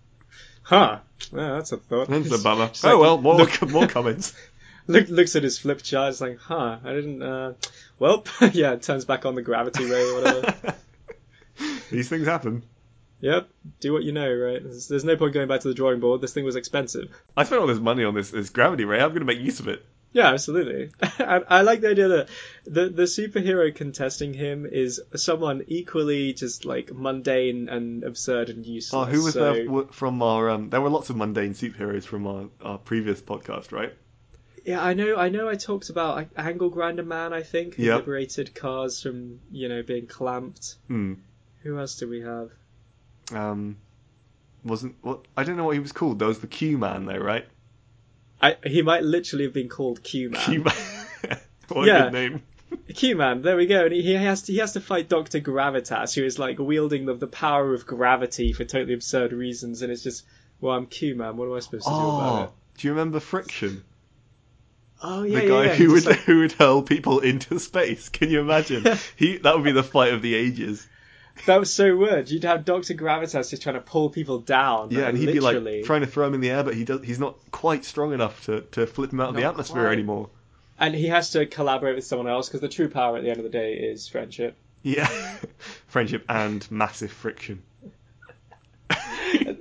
huh? 0.64 1.00
Yeah, 1.34 1.54
that's 1.54 1.72
a 1.74 1.78
thought. 1.78 2.08
That's 2.08 2.32
a 2.32 2.42
bummer. 2.42 2.68
Just 2.68 2.86
oh 2.86 2.90
like, 2.92 3.00
well, 3.00 3.18
more 3.20 3.36
look- 3.36 3.70
more 3.70 3.88
comments. 3.88 4.34
Look, 4.88 5.10
looks 5.10 5.36
at 5.36 5.44
his 5.44 5.58
flip 5.58 5.82
chart. 5.82 6.12
It's 6.12 6.22
like, 6.22 6.38
huh? 6.38 6.78
I 6.84 6.94
didn't. 6.94 7.22
Uh, 7.22 7.54
well, 8.00 8.24
yeah. 8.54 8.74
It 8.74 8.84
turns 8.84 9.04
back 9.06 9.26
on 9.26 9.36
the 9.36 9.42
gravity 9.42 9.86
ray 9.86 10.10
or 10.10 10.16
whatever. 10.22 10.76
These 11.90 12.10
things 12.10 12.28
happen. 12.28 12.64
yep. 13.20 13.50
Do 13.80 13.94
what 13.94 14.04
you 14.04 14.12
know, 14.12 14.32
right? 14.32 14.62
There's, 14.62 14.88
there's 14.88 15.04
no 15.06 15.16
point 15.16 15.34
going 15.34 15.48
back 15.48 15.62
to 15.62 15.68
the 15.70 15.74
drawing 15.74 16.00
board. 16.02 16.22
This 16.22 16.34
thing 16.34 16.46
was 16.46 16.56
expensive. 16.56 17.10
I 17.36 17.46
spent 17.46 17.62
all 17.62 17.68
this 17.68 17.80
money 17.80 18.04
on 18.04 18.14
this 18.14 18.30
this 18.30 18.50
gravity 18.50 18.86
ray. 18.86 19.00
I'm 19.00 19.10
going 19.10 19.22
to 19.22 19.26
make 19.26 19.40
use 19.40 19.60
of 19.60 19.68
it. 19.68 19.84
Yeah, 20.16 20.30
absolutely. 20.30 20.92
and 21.20 21.44
I 21.50 21.64
like 21.64 21.82
the 21.82 21.90
idea 21.90 22.08
that 22.08 22.30
the 22.64 22.88
the 22.88 23.04
superhero 23.04 23.76
contesting 23.76 24.34
him 24.34 24.66
is 24.66 25.02
someone 25.14 25.66
equally 25.68 26.32
just 26.32 26.64
like 26.64 26.94
mundane 26.94 27.68
and 27.68 28.02
absurd 28.06 28.50
and 28.50 28.66
useless. 28.66 29.10
Oh, 29.10 29.12
who 29.12 29.22
was 29.22 29.34
so, 29.34 29.54
there 29.54 29.84
from 29.92 30.24
our? 30.24 30.50
Um, 30.50 30.70
there 30.70 30.80
were 30.80 30.90
lots 30.90 31.10
of 31.10 31.18
mundane 31.18 31.54
superheroes 31.54 32.06
from 32.06 32.28
our, 32.28 32.46
our 32.62 32.78
previous 32.78 33.22
podcast, 33.22 33.74
right? 33.74 33.94
Yeah, 34.64 34.82
I 34.82 34.94
know. 34.94 35.18
I 35.18 35.28
know. 35.28 35.50
I 35.50 35.56
talked 35.56 35.90
about 35.90 36.16
like, 36.16 36.30
Angle 36.38 36.70
Grinder 36.70 37.04
Man. 37.04 37.34
I 37.34 37.44
think 37.44 37.76
who 37.76 37.84
Yep. 37.84 37.98
liberated 37.98 38.56
cars 38.56 39.02
from 39.02 39.42
you 39.52 39.68
know 39.68 39.84
being 39.84 40.08
clamped. 40.08 40.76
Hmm. 40.88 41.16
Who 41.64 41.78
else 41.78 41.98
do 41.98 42.08
we 42.08 42.22
have? 42.22 42.52
Um, 43.34 43.76
wasn't 44.64 44.96
what? 45.02 45.26
I 45.36 45.44
don't 45.44 45.58
know 45.58 45.66
what 45.66 45.74
he 45.74 45.82
was 45.82 45.92
called. 45.92 46.20
There 46.20 46.30
was 46.30 46.40
the 46.40 46.48
Q 46.48 46.78
Man, 46.78 47.04
though, 47.04 47.18
right? 47.18 47.46
I, 48.46 48.58
he 48.68 48.82
might 48.82 49.04
literally 49.04 49.46
have 49.46 49.54
been 49.54 49.70
called 49.70 50.04
Q 50.04 50.30
Man. 50.32 50.66
What 51.70 51.88
Yeah. 51.88 52.08
a 52.08 52.12
good 52.12 52.14
name. 52.14 52.44
Q 52.94 53.16
Man, 53.16 53.42
there 53.42 53.56
we 53.58 53.66
go. 53.66 53.86
And 53.86 53.94
he, 53.94 54.02
he 54.04 54.14
has 54.14 54.44
to 54.44 54.52
he 54.52 54.60
has 54.60 54.74
to 54.74 54.82
fight 54.82 55.10
Doctor 55.10 55.40
Gravitas, 55.40 56.14
who 56.14 56.24
is 56.24 56.38
like 56.38 56.60
wielding 56.60 57.06
the, 57.06 57.14
the 57.16 57.28
power 57.28 57.74
of 57.74 57.86
gravity 57.88 58.54
for 58.54 58.64
totally 58.66 58.94
absurd 58.94 59.32
reasons. 59.34 59.82
And 59.82 59.92
it's 59.92 60.04
just, 60.04 60.26
well, 60.62 60.76
I'm 60.76 60.86
Q 60.86 61.16
Man. 61.16 61.38
What 61.38 61.46
am 61.48 61.54
I 61.56 61.60
supposed 61.60 61.86
to 61.86 61.90
do 61.90 61.96
about 61.96 62.40
Oh, 62.40 62.44
it? 62.44 62.50
do 62.78 62.88
you 62.88 62.94
remember 62.94 63.20
Friction? 63.20 63.84
Oh 65.02 65.24
yeah, 65.24 65.42
the 65.42 65.48
guy 65.48 65.64
yeah. 65.66 65.74
who 65.76 65.92
would 65.92 66.06
like- 66.06 66.20
who 66.20 66.40
would 66.40 66.52
hurl 66.54 66.82
people 66.84 67.20
into 67.20 67.60
space. 67.60 68.10
Can 68.10 68.30
you 68.30 68.40
imagine? 68.42 68.86
he 69.16 69.38
that 69.38 69.56
would 69.56 69.64
be 69.64 69.72
the 69.72 69.84
fight 69.84 70.14
of 70.14 70.22
the 70.22 70.36
ages. 70.36 70.88
That 71.46 71.60
was 71.60 71.74
so 71.74 71.96
weird. 71.96 72.30
You'd 72.30 72.44
have 72.44 72.66
Doctor 72.66 72.94
Gravitas 72.94 73.50
just 73.50 73.62
trying 73.62 73.76
to 73.76 73.82
pull 73.82 74.10
people 74.10 74.40
down. 74.40 74.92
Yeah, 74.92 75.02
like, 75.02 75.10
and 75.10 75.18
he'd 75.18 75.26
literally. 75.40 75.72
be 75.72 75.78
like 75.80 75.86
trying 75.86 76.02
to 76.02 76.08
throw 76.08 76.28
him 76.28 76.34
in 76.34 76.42
the 76.42 76.50
air, 76.50 76.64
but 76.64 76.74
he 76.76 76.86
does. 76.86 77.04
He's 77.04 77.20
not 77.20 77.38
quite 77.52 77.86
strong 77.86 78.14
enough 78.14 78.46
to, 78.46 78.62
to 78.72 78.88
flip 78.88 79.12
him 79.12 79.20
out 79.20 79.30
of 79.30 79.36
the 79.36 79.44
atmosphere 79.44 79.84
quite. 79.84 79.94
anymore. 79.94 80.30
and 80.80 80.96
he 80.96 81.08
has 81.08 81.32
to 81.32 81.46
collaborate 81.46 81.96
with 81.96 82.06
someone 82.06 82.28
else 82.28 82.48
because 82.48 82.62
the 82.62 82.70
true 82.70 82.90
power 82.90 83.18
at 83.18 83.24
the 83.24 83.30
end 83.30 83.38
of 83.38 83.44
the 83.44 83.50
day 83.50 83.74
is 83.74 84.08
friendship. 84.08 84.56
Yeah, 84.82 85.08
friendship 85.88 86.26
and 86.30 86.70
massive 86.72 87.12
friction. 87.12 87.64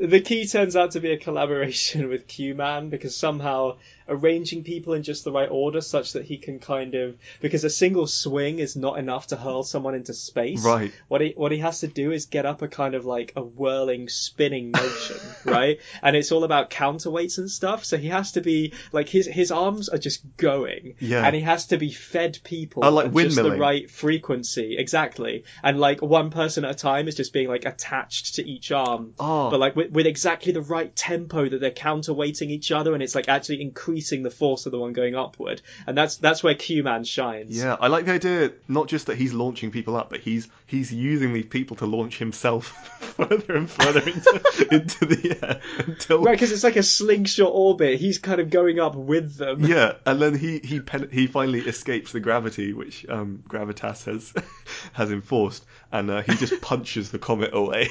the 0.01 0.20
key 0.20 0.47
turns 0.47 0.77
out 0.77 0.93
to 0.93 1.01
be 1.01 1.12
a 1.12 1.18
collaboration 1.18 2.09
with 2.09 2.27
Q-Man 2.29 2.91
because 2.91 3.16
somehow 3.16 3.79
arranging 4.09 4.65
people 4.65 4.93
in 4.93 5.03
just 5.03 5.25
the 5.25 5.33
right 5.33 5.49
order 5.51 5.81
such 5.81 6.13
that 6.13 6.25
he 6.25 6.37
can 6.37 6.59
kind 6.59 6.95
of 6.95 7.17
because 7.41 7.65
a 7.65 7.71
single 7.71 8.07
swing 8.07 8.59
is 8.59 8.77
not 8.77 8.99
enough 8.99 9.29
to 9.29 9.37
hurl 9.37 9.63
someone 9.63 9.95
into 9.95 10.13
space. 10.13 10.65
Right. 10.65 10.93
What 11.09 11.21
he 11.21 11.33
what 11.37 11.53
he 11.53 11.59
has 11.59 11.81
to 11.81 11.89
do 11.89 12.13
is 12.13 12.27
get 12.27 12.47
up 12.47 12.63
a 12.63 12.69
kind 12.69 12.95
of 12.95 13.05
like 13.05 13.33
a 13.37 13.43
whirling 13.43 14.09
spinning 14.09 14.73
motion, 14.73 15.17
right? 15.45 15.79
And 16.03 16.17
it's 16.17 16.33
all 16.33 16.45
about 16.45 16.71
counterweights 16.71 17.39
and 17.39 17.51
stuff. 17.51 17.85
So 17.85 17.97
he 17.97 18.09
has 18.09 18.33
to 18.33 18.41
be 18.41 18.75
like 18.93 19.09
his 19.09 19.27
his 19.27 19.51
arms 19.51 19.89
are 19.89 19.99
just 19.99 20.23
going. 20.37 20.95
Yeah. 20.99 21.25
And 21.25 21.35
he 21.35 21.41
has 21.43 21.67
to 21.67 21.79
be 21.79 21.91
fed 21.91 22.39
people 22.45 22.85
Oh, 22.85 22.91
like 22.91 23.07
at 23.07 23.15
just 23.15 23.37
the 23.37 23.57
right 23.57 23.91
frequency. 23.91 24.77
Exactly. 24.79 25.45
And 25.63 25.81
like 25.81 26.03
one 26.03 26.31
person 26.31 26.65
at 26.65 26.73
a 26.73 26.75
time 26.75 27.09
is 27.09 27.15
just 27.15 27.33
being 27.33 27.49
like 27.49 27.65
attached 27.65 28.35
to 28.35 28.47
each 28.47 28.71
arm 28.71 29.15
Oh, 29.19 29.51
but 29.51 29.61
like 29.61 29.77
with, 29.77 29.93
with 29.93 30.07
exactly 30.07 30.53
the 30.53 30.61
right 30.61 30.95
tempo 30.95 31.49
that 31.49 31.61
they're 31.61 31.71
counterweighting 31.71 32.51
each 32.51 32.71
other, 32.71 32.93
and 32.95 33.03
it's 33.03 33.15
like 33.15 33.29
actually 33.29 33.63
increasing 33.63 33.93
the 34.01 34.30
force 34.30 34.66
of 34.66 34.72
the 34.72 34.78
one 34.78 34.92
going 34.92 35.14
upward, 35.14 35.62
and 35.86 35.97
that's 35.97 36.16
that's 36.16 36.42
where 36.42 36.55
Q 36.55 36.82
Man 36.82 37.05
shines. 37.05 37.57
yeah. 37.57 37.76
I 37.80 37.88
like 37.88 38.05
the 38.07 38.12
idea 38.12 38.53
not 38.68 38.88
just 38.88 39.07
that 39.07 39.16
he's 39.16 39.32
launching 39.32 39.70
people 39.70 39.97
up, 39.97 40.11
but 40.11 40.20
he's 40.20 40.49
he's 40.66 40.92
using 40.92 41.32
these 41.32 41.47
people 41.47 41.76
to 41.76 41.86
launch 41.86 42.18
himself 42.18 42.66
further 43.16 43.55
and 43.57 43.70
further 43.70 44.01
into 44.01 44.68
into 44.74 45.07
the 45.07 45.38
air 45.42 45.61
until 45.86 46.22
Right, 46.22 46.32
because 46.32 46.53
it's 46.53 46.64
like 46.64 46.76
a 46.76 46.82
slingshot 46.82 47.50
orbit. 47.53 48.00
He's 48.00 48.18
kind 48.18 48.41
of 48.41 48.50
going 48.50 48.80
up 48.80 48.95
with 48.96 49.37
them. 49.37 49.64
Yeah, 49.64 49.95
and 50.07 50.21
then 50.21 50.34
he 50.34 50.58
he 50.58 50.80
pen- 50.80 51.11
he 51.12 51.26
finally 51.26 51.61
escapes 51.61 52.12
the 52.12 52.21
gravity 52.21 52.72
which 52.72 53.07
um, 53.08 53.42
Gravitas 53.49 54.04
has 54.07 54.33
has 54.92 55.12
enforced, 55.12 55.64
and 55.92 56.11
uh, 56.11 56.22
he 56.22 56.34
just 56.34 56.61
punches 56.61 57.11
the 57.11 57.18
comet 57.18 57.50
away. 57.54 57.88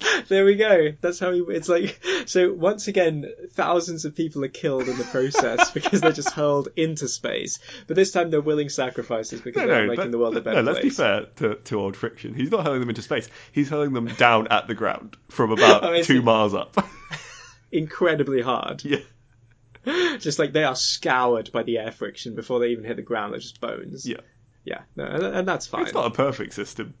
There 0.28 0.44
we 0.44 0.56
go. 0.56 0.92
That's 1.00 1.20
how 1.20 1.30
he. 1.32 1.40
It's 1.48 1.68
like 1.68 2.02
so. 2.26 2.52
Once 2.52 2.88
again, 2.88 3.26
thousands 3.52 4.04
of 4.04 4.16
people 4.16 4.44
are 4.44 4.48
killed 4.48 4.88
in 4.88 4.96
the 4.98 5.04
process 5.04 5.70
because 5.74 6.00
they're 6.00 6.10
just 6.10 6.30
hurled 6.32 6.68
into 6.74 7.06
space. 7.06 7.60
But 7.86 7.94
this 7.96 8.10
time 8.10 8.30
they're 8.30 8.40
willing 8.40 8.68
sacrifices 8.68 9.40
because 9.40 9.62
no, 9.62 9.68
they're 9.68 9.82
no, 9.82 9.88
making 9.88 10.04
but- 10.06 10.10
the 10.10 10.18
world 10.18 10.36
a 10.36 10.40
better 10.40 10.62
no. 10.62 10.72
Let's 10.72 10.82
be 10.84 10.90
fair 10.90 11.26
to, 11.36 11.54
to 11.56 11.78
old 11.80 11.96
friction. 11.96 12.34
He's 12.34 12.50
not 12.50 12.64
hurling 12.64 12.80
them 12.80 12.88
into 12.88 13.02
space. 13.02 13.28
He's 13.52 13.68
hurling 13.68 13.92
them 13.92 14.06
down 14.06 14.48
at 14.48 14.66
the 14.66 14.74
ground 14.74 15.16
from 15.28 15.52
about 15.52 15.84
Oh, 15.84 16.02
two 16.02 16.22
miles 16.22 16.54
up. 16.54 16.76
Incredibly 17.70 18.42
hard. 18.42 18.82
yeah, 18.84 18.98
Just 20.18 20.38
like 20.38 20.52
they 20.52 20.64
are 20.64 20.76
scoured 20.76 21.52
by 21.52 21.62
the 21.62 21.78
air 21.78 21.92
friction 21.92 22.34
before 22.34 22.58
they 22.60 22.68
even 22.68 22.84
hit 22.84 22.96
the 22.96 23.02
ground. 23.02 23.32
They're 23.32 23.40
just 23.40 23.60
bones. 23.60 24.06
yeah. 24.08 24.16
Yeah. 24.64 24.80
No, 24.96 25.04
and, 25.04 25.22
and 25.24 25.48
that's 25.48 25.66
fine. 25.68 25.82
It's 25.82 25.94
not 25.94 26.06
a 26.06 26.10
perfect 26.10 26.52
system. 26.54 26.94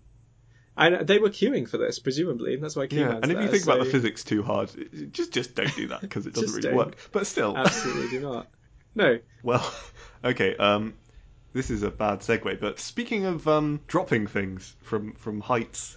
And 0.76 1.06
they 1.06 1.18
were 1.18 1.30
queuing 1.30 1.68
for 1.68 1.78
this, 1.78 1.98
presumably. 1.98 2.54
And 2.54 2.62
that's 2.62 2.76
why 2.76 2.86
Yeah, 2.90 3.18
and 3.22 3.32
if 3.32 3.40
you 3.40 3.48
think 3.48 3.64
about 3.64 3.78
the 3.78 3.86
physics 3.86 4.24
too 4.24 4.42
hard, 4.42 4.70
just 5.12 5.32
just 5.32 5.54
don't 5.54 5.74
do 5.74 5.88
that 5.88 6.02
because 6.02 6.26
it 6.26 6.34
doesn't 6.34 6.50
really 6.50 6.68
don't. 6.68 6.76
work. 6.76 6.96
But 7.12 7.26
still, 7.26 7.56
Absolutely 7.56 8.18
do 8.18 8.20
not. 8.28 8.48
No. 8.94 9.18
well, 9.42 9.74
okay. 10.24 10.56
Um, 10.56 10.94
this 11.52 11.70
is 11.70 11.82
a 11.82 11.90
bad 11.90 12.20
segue. 12.20 12.60
But 12.60 12.78
speaking 12.78 13.24
of 13.24 13.48
um 13.48 13.80
dropping 13.86 14.26
things 14.26 14.74
from 14.82 15.14
from 15.14 15.40
heights, 15.40 15.96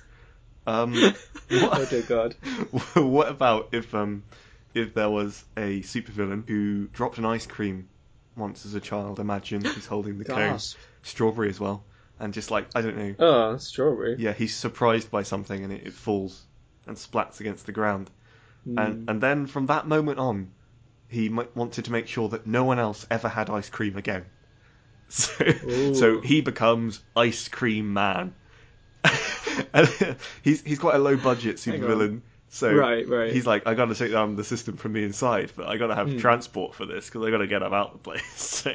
um, 0.65 0.93
Oh 1.51 1.85
dear 1.89 2.03
God. 2.03 2.35
what 2.93 3.27
about 3.29 3.69
if 3.73 3.93
um 3.93 4.23
if 4.73 4.93
there 4.93 5.09
was 5.09 5.43
a 5.57 5.81
supervillain 5.81 6.47
who 6.47 6.87
dropped 6.87 7.17
an 7.17 7.25
ice 7.25 7.45
cream 7.45 7.89
once 8.37 8.65
as 8.65 8.75
a 8.75 8.79
child? 8.79 9.19
Imagine 9.19 9.61
he's 9.65 9.87
holding 9.87 10.17
the 10.19 10.25
cone, 10.25 10.59
strawberry 11.01 11.49
as 11.49 11.59
well, 11.59 11.83
and 12.19 12.33
just 12.33 12.51
like 12.51 12.67
I 12.75 12.81
don't 12.81 12.97
know. 12.97 13.15
Oh, 13.19 13.57
strawberry. 13.57 14.15
Yeah, 14.19 14.33
he's 14.33 14.55
surprised 14.55 15.09
by 15.11 15.23
something 15.23 15.63
and 15.63 15.71
it, 15.73 15.87
it 15.87 15.93
falls 15.93 16.43
and 16.87 16.95
splats 16.97 17.39
against 17.39 17.65
the 17.65 17.71
ground. 17.71 18.09
Hmm. 18.65 18.79
And 18.79 19.09
and 19.09 19.21
then 19.21 19.47
from 19.47 19.67
that 19.67 19.87
moment 19.87 20.19
on, 20.19 20.51
he 21.07 21.27
m- 21.27 21.47
wanted 21.55 21.85
to 21.85 21.91
make 21.91 22.07
sure 22.07 22.29
that 22.29 22.45
no 22.45 22.63
one 22.65 22.79
else 22.79 23.07
ever 23.09 23.29
had 23.29 23.49
ice 23.49 23.69
cream 23.69 23.97
again. 23.97 24.25
So 25.11 25.43
Ooh. 25.65 25.95
so 25.95 26.21
he 26.21 26.41
becomes 26.41 27.01
Ice 27.15 27.47
Cream 27.47 27.93
Man. 27.93 28.35
and 29.73 29.87
he's 30.43 30.61
he's 30.61 30.77
quite 30.77 30.93
a 30.93 30.99
low 30.99 31.17
budget 31.17 31.55
supervillain. 31.55 32.21
So 32.49 32.71
Right, 32.71 33.07
right. 33.07 33.31
he's 33.33 33.47
like, 33.47 33.65
I 33.67 33.73
got 33.73 33.85
to 33.85 33.95
take 33.95 34.11
down 34.11 34.35
the 34.35 34.43
system 34.43 34.77
from 34.77 34.93
the 34.93 35.03
inside, 35.03 35.51
but 35.55 35.67
I 35.67 35.77
got 35.77 35.87
to 35.87 35.95
have 35.95 36.09
Hmm. 36.11 36.17
transport 36.17 36.75
for 36.75 36.85
this 36.85 37.05
because 37.07 37.25
I 37.25 37.31
got 37.31 37.39
to 37.39 37.47
get 37.47 37.61
him 37.63 37.73
out 37.73 37.87
of 37.87 37.93
the 37.93 37.99
place. 37.99 38.21
So, 38.37 38.73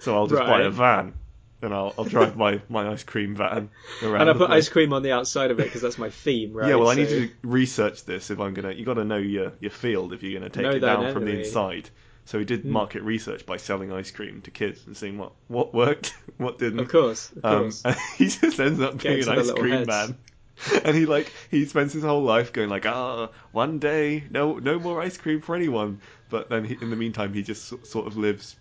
so 0.00 0.16
I'll 0.16 0.26
just 0.26 0.40
buy 0.42 0.62
a 0.62 0.70
van 0.70 1.14
and 1.62 1.74
I'll 1.74 1.94
I'll 1.98 2.04
drive 2.04 2.36
my, 2.36 2.60
my 2.68 2.88
ice 2.88 3.04
cream 3.04 3.34
van 3.36 3.70
around. 4.02 4.22
And 4.22 4.28
I 4.30 4.34
put 4.34 4.50
ice 4.50 4.68
cream 4.68 4.92
on 4.92 5.02
the 5.02 5.12
outside 5.12 5.50
of 5.50 5.58
it 5.60 5.64
because 5.64 5.82
that's 5.82 5.98
my 5.98 6.10
theme, 6.10 6.52
right? 6.52 6.70
Yeah, 6.70 6.74
well, 6.76 6.88
I 6.88 6.94
need 6.94 7.08
to 7.10 7.30
research 7.42 8.04
this 8.04 8.30
if 8.30 8.40
I'm 8.40 8.54
gonna. 8.54 8.72
You 8.72 8.84
got 8.84 8.94
to 8.94 9.04
know 9.04 9.16
your 9.16 9.52
your 9.60 9.70
field 9.70 10.12
if 10.12 10.22
you're 10.22 10.38
gonna 10.38 10.50
take 10.50 10.74
Know 10.74 10.76
it 10.76 10.84
down 10.84 11.08
from 11.08 11.24
the 11.24 11.32
inside. 11.32 11.90
So 12.24 12.38
he 12.38 12.44
did 12.44 12.64
Hmm. 12.64 12.68
market 12.68 13.02
research 13.02 13.46
by 13.46 13.56
selling 13.56 13.92
ice 13.92 14.10
cream 14.10 14.42
to 14.42 14.50
kids 14.50 14.86
and 14.86 14.96
seeing 14.96 15.18
what 15.18 15.32
what 15.48 15.72
worked, 15.74 16.14
what 16.36 16.58
didn't. 16.58 16.84
Of 16.84 16.88
course, 16.88 17.30
of 17.32 17.44
Um, 17.44 17.46
course. 17.46 17.84
and 17.84 17.96
he 18.16 18.28
just 18.28 18.58
ends 18.60 18.80
up 18.80 18.98
Get 19.00 19.06
being 19.06 19.22
an 19.22 19.28
ice 19.28 19.50
cream 19.52 19.84
heads. 19.84 19.86
man. 19.86 20.18
And 20.84 20.96
he 20.96 21.06
like 21.06 21.32
he 21.50 21.64
spends 21.66 21.92
his 21.92 22.02
whole 22.02 22.22
life 22.22 22.52
going 22.52 22.68
like 22.68 22.84
ah 22.86 23.30
one 23.52 23.78
day 23.78 24.24
no 24.30 24.58
no 24.58 24.78
more 24.80 25.00
ice 25.00 25.16
cream 25.16 25.40
for 25.40 25.54
anyone 25.54 26.00
but 26.28 26.50
then 26.50 26.64
he, 26.64 26.74
in 26.74 26.90
the 26.90 26.96
meantime 26.96 27.32
he 27.32 27.42
just 27.44 27.86
sort 27.86 28.08
of 28.08 28.16
lives 28.16 28.56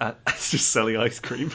at, 0.00 0.24
just 0.50 0.70
selling 0.70 0.96
ice 0.96 1.20
cream 1.20 1.50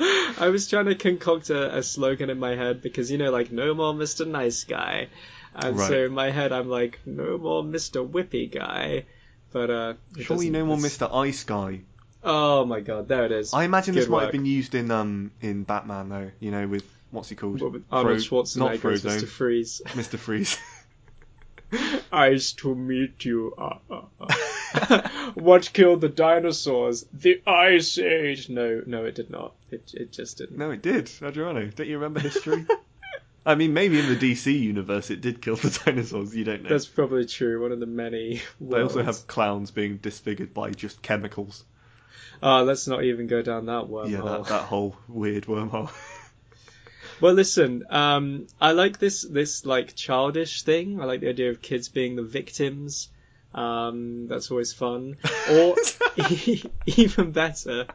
I 0.00 0.48
was 0.48 0.68
trying 0.68 0.86
to 0.86 0.94
concoct 0.94 1.50
a, 1.50 1.76
a 1.78 1.82
slogan 1.82 2.30
in 2.30 2.38
my 2.38 2.56
head 2.56 2.82
because 2.82 3.10
you 3.10 3.18
know, 3.18 3.30
like 3.30 3.52
no 3.52 3.74
more 3.74 3.92
Mr. 3.94 4.26
Nice 4.26 4.64
Guy, 4.64 5.08
and 5.54 5.78
so 5.78 6.06
in 6.06 6.12
my 6.12 6.30
head 6.30 6.52
I'm 6.52 6.68
like 6.68 6.98
no 7.06 7.38
more 7.38 7.62
Mr. 7.62 8.06
Whippy 8.08 8.50
Guy, 8.52 9.04
but 9.52 9.70
uh, 9.70 9.94
surely 10.20 10.50
no 10.50 10.64
more 10.66 10.76
it's- 10.78 10.98
Mr. 10.98 11.14
Ice 11.14 11.44
Guy 11.44 11.80
Oh 12.26 12.64
my 12.64 12.80
god, 12.80 13.06
there 13.06 13.26
it 13.26 13.32
is. 13.32 13.52
I 13.52 13.64
imagine 13.64 13.94
this 13.94 14.06
Good 14.06 14.12
might 14.12 14.22
have 14.22 14.32
been 14.32 14.46
used 14.46 14.74
in 14.74 14.90
um 14.90 15.30
in 15.42 15.62
Batman 15.64 16.08
though 16.08 16.30
you 16.40 16.50
know 16.50 16.66
with 16.66 16.84
what's 17.10 17.28
he 17.28 17.34
called 17.36 17.60
What 17.60 17.72
with 17.72 17.84
Arnold 17.92 18.24
Fro- 18.24 18.42
Schwarzenegger 18.44 18.98
Mr. 18.98 19.28
Freeze. 19.28 19.82
Mr. 19.88 20.18
Freeze 20.18 20.58
Ice 22.12 22.52
to 22.52 22.74
meet 22.74 23.24
you. 23.24 23.54
Uh, 23.56 23.76
uh, 23.90 24.02
uh. 24.20 25.08
what 25.34 25.70
killed 25.72 26.00
the 26.00 26.08
dinosaurs? 26.08 27.06
The 27.12 27.40
Ice 27.46 27.98
Age. 27.98 28.48
No, 28.48 28.82
no, 28.86 29.04
it 29.04 29.14
did 29.14 29.30
not. 29.30 29.52
It 29.70 29.90
it 29.94 30.12
just 30.12 30.38
didn't. 30.38 30.56
no 30.58 30.70
it 30.70 30.82
did 30.82 31.10
Adriano 31.22 31.66
don't 31.66 31.88
you 31.88 31.94
remember 31.96 32.20
history 32.20 32.64
I 33.46 33.56
mean 33.56 33.74
maybe 33.74 33.98
in 33.98 34.08
the 34.08 34.16
DC 34.16 34.58
universe 34.58 35.10
it 35.10 35.20
did 35.20 35.42
kill 35.42 35.56
the 35.56 35.76
dinosaurs 35.84 36.34
you 36.34 36.44
don't 36.44 36.62
know 36.62 36.68
That's 36.68 36.86
probably 36.86 37.26
true. 37.26 37.60
One 37.60 37.72
of 37.72 37.80
the 37.80 37.86
many. 37.86 38.40
they 38.60 38.80
also 38.82 39.02
have 39.02 39.26
clowns 39.26 39.70
being 39.72 39.96
disfigured 39.96 40.54
by 40.54 40.70
just 40.70 41.02
chemicals 41.02 41.64
Oh, 42.42 42.62
let's 42.62 42.86
not 42.86 43.02
even 43.04 43.26
go 43.26 43.42
down 43.42 43.66
that 43.66 43.84
wormhole. 43.86 44.10
yeah 44.10 44.20
that, 44.20 44.44
that 44.46 44.62
whole 44.62 44.96
weird 45.08 45.46
wormhole 45.46 45.90
Well, 47.20 47.34
listen. 47.34 47.84
Um, 47.90 48.46
I 48.60 48.72
like 48.72 48.98
this 48.98 49.22
this 49.22 49.64
like 49.64 49.94
childish 49.94 50.62
thing. 50.62 51.00
I 51.00 51.04
like 51.04 51.20
the 51.20 51.28
idea 51.28 51.50
of 51.50 51.62
kids 51.62 51.88
being 51.88 52.16
the 52.16 52.22
victims. 52.22 53.08
Um, 53.54 54.26
that's 54.26 54.50
always 54.50 54.72
fun. 54.72 55.16
Or 55.50 55.76
even 56.86 57.32
better, 57.32 57.86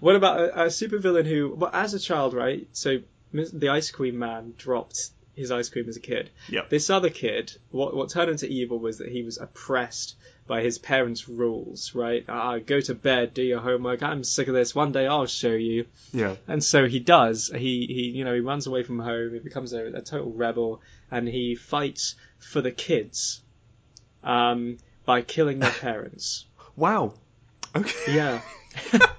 what 0.00 0.16
about 0.16 0.40
a, 0.40 0.64
a 0.64 0.66
supervillain 0.66 1.26
who, 1.26 1.54
well, 1.54 1.70
as 1.72 1.94
a 1.94 2.00
child, 2.00 2.34
right? 2.34 2.66
So 2.72 2.98
the 3.32 3.68
ice 3.68 3.90
cream 3.90 4.18
man 4.18 4.54
dropped 4.56 5.10
his 5.34 5.50
ice 5.50 5.68
cream 5.68 5.88
as 5.88 5.96
a 5.96 6.00
kid. 6.00 6.30
Yep. 6.48 6.70
This 6.70 6.90
other 6.90 7.10
kid, 7.10 7.52
what 7.70 7.94
what 7.94 8.10
turned 8.10 8.30
him 8.30 8.36
to 8.38 8.48
evil 8.48 8.78
was 8.78 8.98
that 8.98 9.08
he 9.08 9.22
was 9.22 9.38
oppressed 9.38 10.16
by 10.46 10.62
his 10.62 10.78
parents' 10.78 11.28
rules. 11.28 11.94
Right? 11.94 12.24
Ah, 12.28 12.58
go 12.58 12.80
to 12.80 12.94
bed, 12.94 13.34
do 13.34 13.42
your 13.42 13.60
homework. 13.60 14.02
I'm 14.02 14.24
sick 14.24 14.48
of 14.48 14.54
this. 14.54 14.74
One 14.74 14.92
day 14.92 15.06
I'll 15.06 15.26
show 15.26 15.52
you. 15.52 15.86
yeah 16.12 16.36
And 16.48 16.62
so 16.62 16.86
he 16.86 17.00
does. 17.00 17.50
He 17.54 17.86
he 17.86 18.10
you 18.18 18.24
know 18.24 18.34
he 18.34 18.40
runs 18.40 18.66
away 18.66 18.82
from 18.82 18.98
home. 18.98 19.32
He 19.32 19.38
becomes 19.40 19.72
a, 19.72 19.86
a 19.86 20.02
total 20.02 20.32
rebel, 20.32 20.80
and 21.10 21.26
he 21.28 21.54
fights 21.54 22.14
for 22.38 22.60
the 22.60 22.72
kids, 22.72 23.40
um, 24.22 24.76
by 25.04 25.22
killing 25.22 25.58
their 25.60 25.70
parents. 25.80 26.46
wow 26.76 27.14
okay 27.74 28.14
Yeah. 28.14 28.40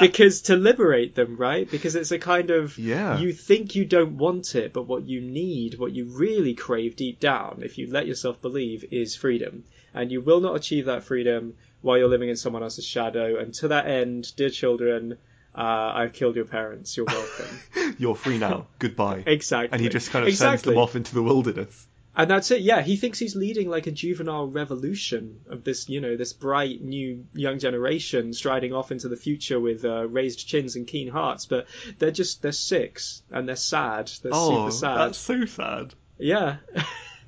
because 0.06 0.42
to 0.42 0.56
liberate 0.56 1.14
them, 1.14 1.36
right? 1.36 1.70
Because 1.70 1.94
it's 1.94 2.10
a 2.10 2.18
kind 2.18 2.50
of 2.50 2.78
Yeah. 2.78 3.18
you 3.18 3.32
think 3.32 3.74
you 3.74 3.84
don't 3.84 4.18
want 4.18 4.54
it, 4.54 4.72
but 4.72 4.82
what 4.84 5.06
you 5.06 5.20
need, 5.20 5.78
what 5.78 5.92
you 5.92 6.04
really 6.06 6.54
crave 6.54 6.96
deep 6.96 7.20
down, 7.20 7.60
if 7.62 7.78
you 7.78 7.90
let 7.90 8.06
yourself 8.06 8.40
believe, 8.40 8.84
is 8.90 9.16
freedom. 9.16 9.64
And 9.94 10.10
you 10.12 10.20
will 10.20 10.40
not 10.40 10.56
achieve 10.56 10.86
that 10.86 11.04
freedom 11.04 11.54
while 11.82 11.98
you're 11.98 12.08
living 12.08 12.28
in 12.28 12.36
someone 12.36 12.62
else's 12.62 12.84
shadow. 12.84 13.38
And 13.38 13.52
to 13.54 13.68
that 13.68 13.86
end, 13.86 14.34
dear 14.36 14.50
children, 14.50 15.18
uh, 15.54 15.92
I've 15.94 16.12
killed 16.12 16.36
your 16.36 16.44
parents. 16.44 16.96
You're 16.96 17.06
welcome. 17.06 17.60
you're 17.98 18.14
free 18.14 18.38
now 18.38 18.66
goodbye 18.78 19.22
exactly. 19.26 19.68
and 19.72 19.82
he 19.82 19.88
just 19.88 20.10
kind 20.10 20.26
of 20.26 20.34
sends 20.34 20.62
them 20.62 20.78
off 20.78 20.96
into 20.96 21.14
the 21.14 21.22
wilderness 21.22 21.86
And 22.16 22.28
that's 22.28 22.50
it. 22.50 22.62
Yeah, 22.62 22.82
he 22.82 22.96
thinks 22.96 23.18
he's 23.20 23.36
leading 23.36 23.70
like 23.70 23.86
a 23.86 23.92
juvenile 23.92 24.46
revolution 24.48 25.40
of 25.48 25.62
this, 25.62 25.88
you 25.88 26.00
know, 26.00 26.16
this 26.16 26.32
bright 26.32 26.82
new 26.82 27.24
young 27.34 27.60
generation 27.60 28.32
striding 28.32 28.72
off 28.72 28.90
into 28.90 29.08
the 29.08 29.16
future 29.16 29.60
with 29.60 29.84
uh, 29.84 30.08
raised 30.08 30.46
chins 30.46 30.74
and 30.74 30.86
keen 30.88 31.08
hearts. 31.08 31.46
But 31.46 31.66
they're 31.98 32.10
just 32.10 32.42
they're 32.42 32.50
six 32.52 33.22
and 33.30 33.48
they're 33.48 33.54
sad. 33.56 34.10
They're 34.22 34.32
oh 34.34 34.68
super 34.68 34.72
sad. 34.72 34.98
that's 34.98 35.18
so 35.18 35.44
sad 35.46 35.94
Yeah. 36.18 36.56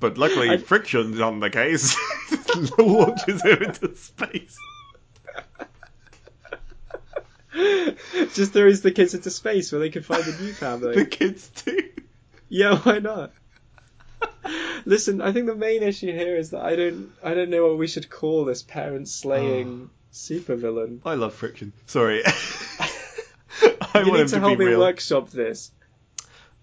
But 0.01 0.17
luckily, 0.17 0.49
I- 0.51 0.57
friction's 0.57 1.21
on 1.21 1.39
the 1.39 1.49
case. 1.49 1.95
Launches 2.77 3.41
him 3.41 3.63
into 3.63 3.95
space. 3.95 4.57
just 8.33 8.51
throws 8.53 8.81
the 8.81 8.91
kids 8.91 9.13
into 9.13 9.29
space 9.29 9.71
where 9.71 9.79
they 9.79 9.89
can 9.89 10.03
find 10.03 10.23
a 10.25 10.41
new 10.41 10.51
family. 10.53 10.95
The 10.95 11.05
kids 11.05 11.49
too. 11.55 11.89
Yeah, 12.49 12.77
why 12.79 12.99
not? 12.99 13.31
Listen, 14.85 15.21
I 15.21 15.31
think 15.31 15.45
the 15.47 15.55
main 15.55 15.83
issue 15.83 16.11
here 16.11 16.35
is 16.35 16.49
that 16.51 16.61
I 16.63 16.75
don't 16.75 17.11
I 17.23 17.33
don't 17.33 17.49
know 17.49 17.67
what 17.67 17.77
we 17.77 17.87
should 17.87 18.09
call 18.09 18.45
this 18.45 18.63
parent 18.63 19.07
slaying 19.07 19.89
supervillain. 20.11 20.99
I 21.05 21.15
love 21.15 21.33
friction. 21.33 21.73
Sorry. 21.85 22.23
I 22.25 22.29
you 23.61 23.71
want 23.93 24.07
him 24.07 24.13
need 24.13 24.27
to 24.27 24.35
to 24.35 24.39
help 24.39 24.59
me 24.59 24.65
real. 24.65 24.79
workshop 24.79 25.29
this. 25.29 25.71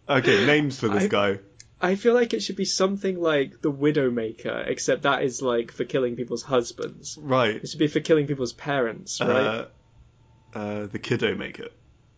Okay, 0.09 0.45
names 0.47 0.79
for 0.81 0.89
this 0.89 1.05
I- 1.05 1.09
guy. 1.09 1.39
I 1.83 1.95
feel 1.95 2.13
like 2.13 2.35
it 2.35 2.43
should 2.43 2.57
be 2.57 2.67
something 2.67 3.19
like 3.19 3.63
the 3.63 3.73
Widowmaker, 3.73 4.69
except 4.69 5.05
that 5.05 5.23
is 5.23 5.41
like 5.41 5.73
for 5.73 5.85
killing 5.85 6.15
people's 6.15 6.43
husbands. 6.43 7.17
Right. 7.19 7.57
It 7.57 7.69
should 7.71 7.79
be 7.79 7.87
for 7.87 8.01
killing 8.01 8.27
people's 8.27 8.53
parents, 8.53 9.19
right? 9.19 9.31
Uh, 9.31 10.59
uh, 10.59 10.87
the 10.89 10.99
kiddo 10.99 11.35
maker. 11.37 11.69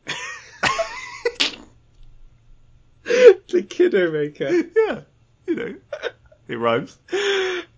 the 3.04 3.62
Kidowmaker. 3.62 4.70
Yeah. 4.76 5.00
You 5.46 5.54
know. 5.54 5.74
It 6.48 6.56
rhymes. 6.58 6.98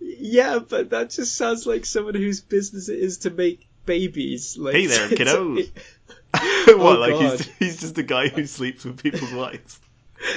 Yeah, 0.01 0.59
but 0.59 0.91
that 0.91 1.11
just 1.11 1.37
sounds 1.37 1.67
like 1.67 1.85
someone 1.85 2.15
whose 2.15 2.41
business 2.41 2.89
it 2.89 2.99
is 2.99 3.19
to 3.19 3.31
make 3.31 3.69
babies. 3.85 4.57
Like, 4.59 4.75
Hey 4.75 4.87
there, 4.87 5.09
kiddos. 5.11 5.59
it- 5.59 5.73
what, 6.79 6.97
Oh, 6.97 7.01
like 7.01 7.13
God. 7.13 7.39
he's, 7.39 7.47
he's 7.59 7.81
just 7.81 7.99
a 7.99 8.03
guy 8.03 8.29
who 8.29 8.47
sleeps 8.47 8.85
with 8.85 9.01
people's 9.03 9.33
wives. 9.33 9.79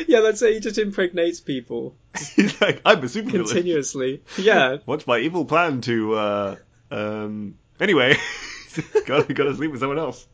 yeah, 0.07 0.19
that's 0.19 0.41
it. 0.41 0.55
He 0.55 0.59
just 0.59 0.77
impregnates 0.77 1.39
people 1.39 1.95
He's 2.35 2.59
like, 2.61 2.81
I'm 2.85 2.99
a 2.99 3.03
supervillain. 3.03 3.31
continuously. 3.47 4.21
Yeah, 4.37 4.77
What's 4.85 5.07
my 5.07 5.19
evil 5.19 5.45
plan 5.45 5.79
to, 5.81 6.13
uh, 6.15 6.55
um, 6.91 7.57
anyway, 7.79 8.17
gotta, 9.05 9.33
gotta 9.33 9.55
sleep 9.55 9.71
with 9.71 9.79
someone 9.79 9.99
else. 9.99 10.27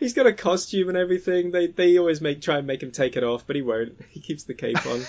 he's 0.00 0.12
got 0.12 0.26
a 0.26 0.32
costume 0.34 0.88
and 0.90 0.98
everything. 0.98 1.50
They 1.50 1.66
they 1.68 1.98
always 1.98 2.20
make 2.20 2.42
try 2.42 2.58
and 2.58 2.66
make 2.66 2.82
him 2.82 2.90
take 2.92 3.16
it 3.16 3.24
off, 3.24 3.46
but 3.46 3.56
he 3.56 3.62
won't. 3.62 3.98
He 4.10 4.20
keeps 4.20 4.44
the 4.44 4.54
cape 4.54 4.84
on. 4.86 5.02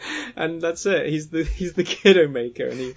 and 0.36 0.60
that's 0.60 0.84
it. 0.86 1.08
He's 1.08 1.28
the 1.28 1.44
he's 1.44 1.72
the 1.74 1.84
kiddo 1.84 2.28
maker, 2.28 2.66
and 2.66 2.78
he 2.78 2.94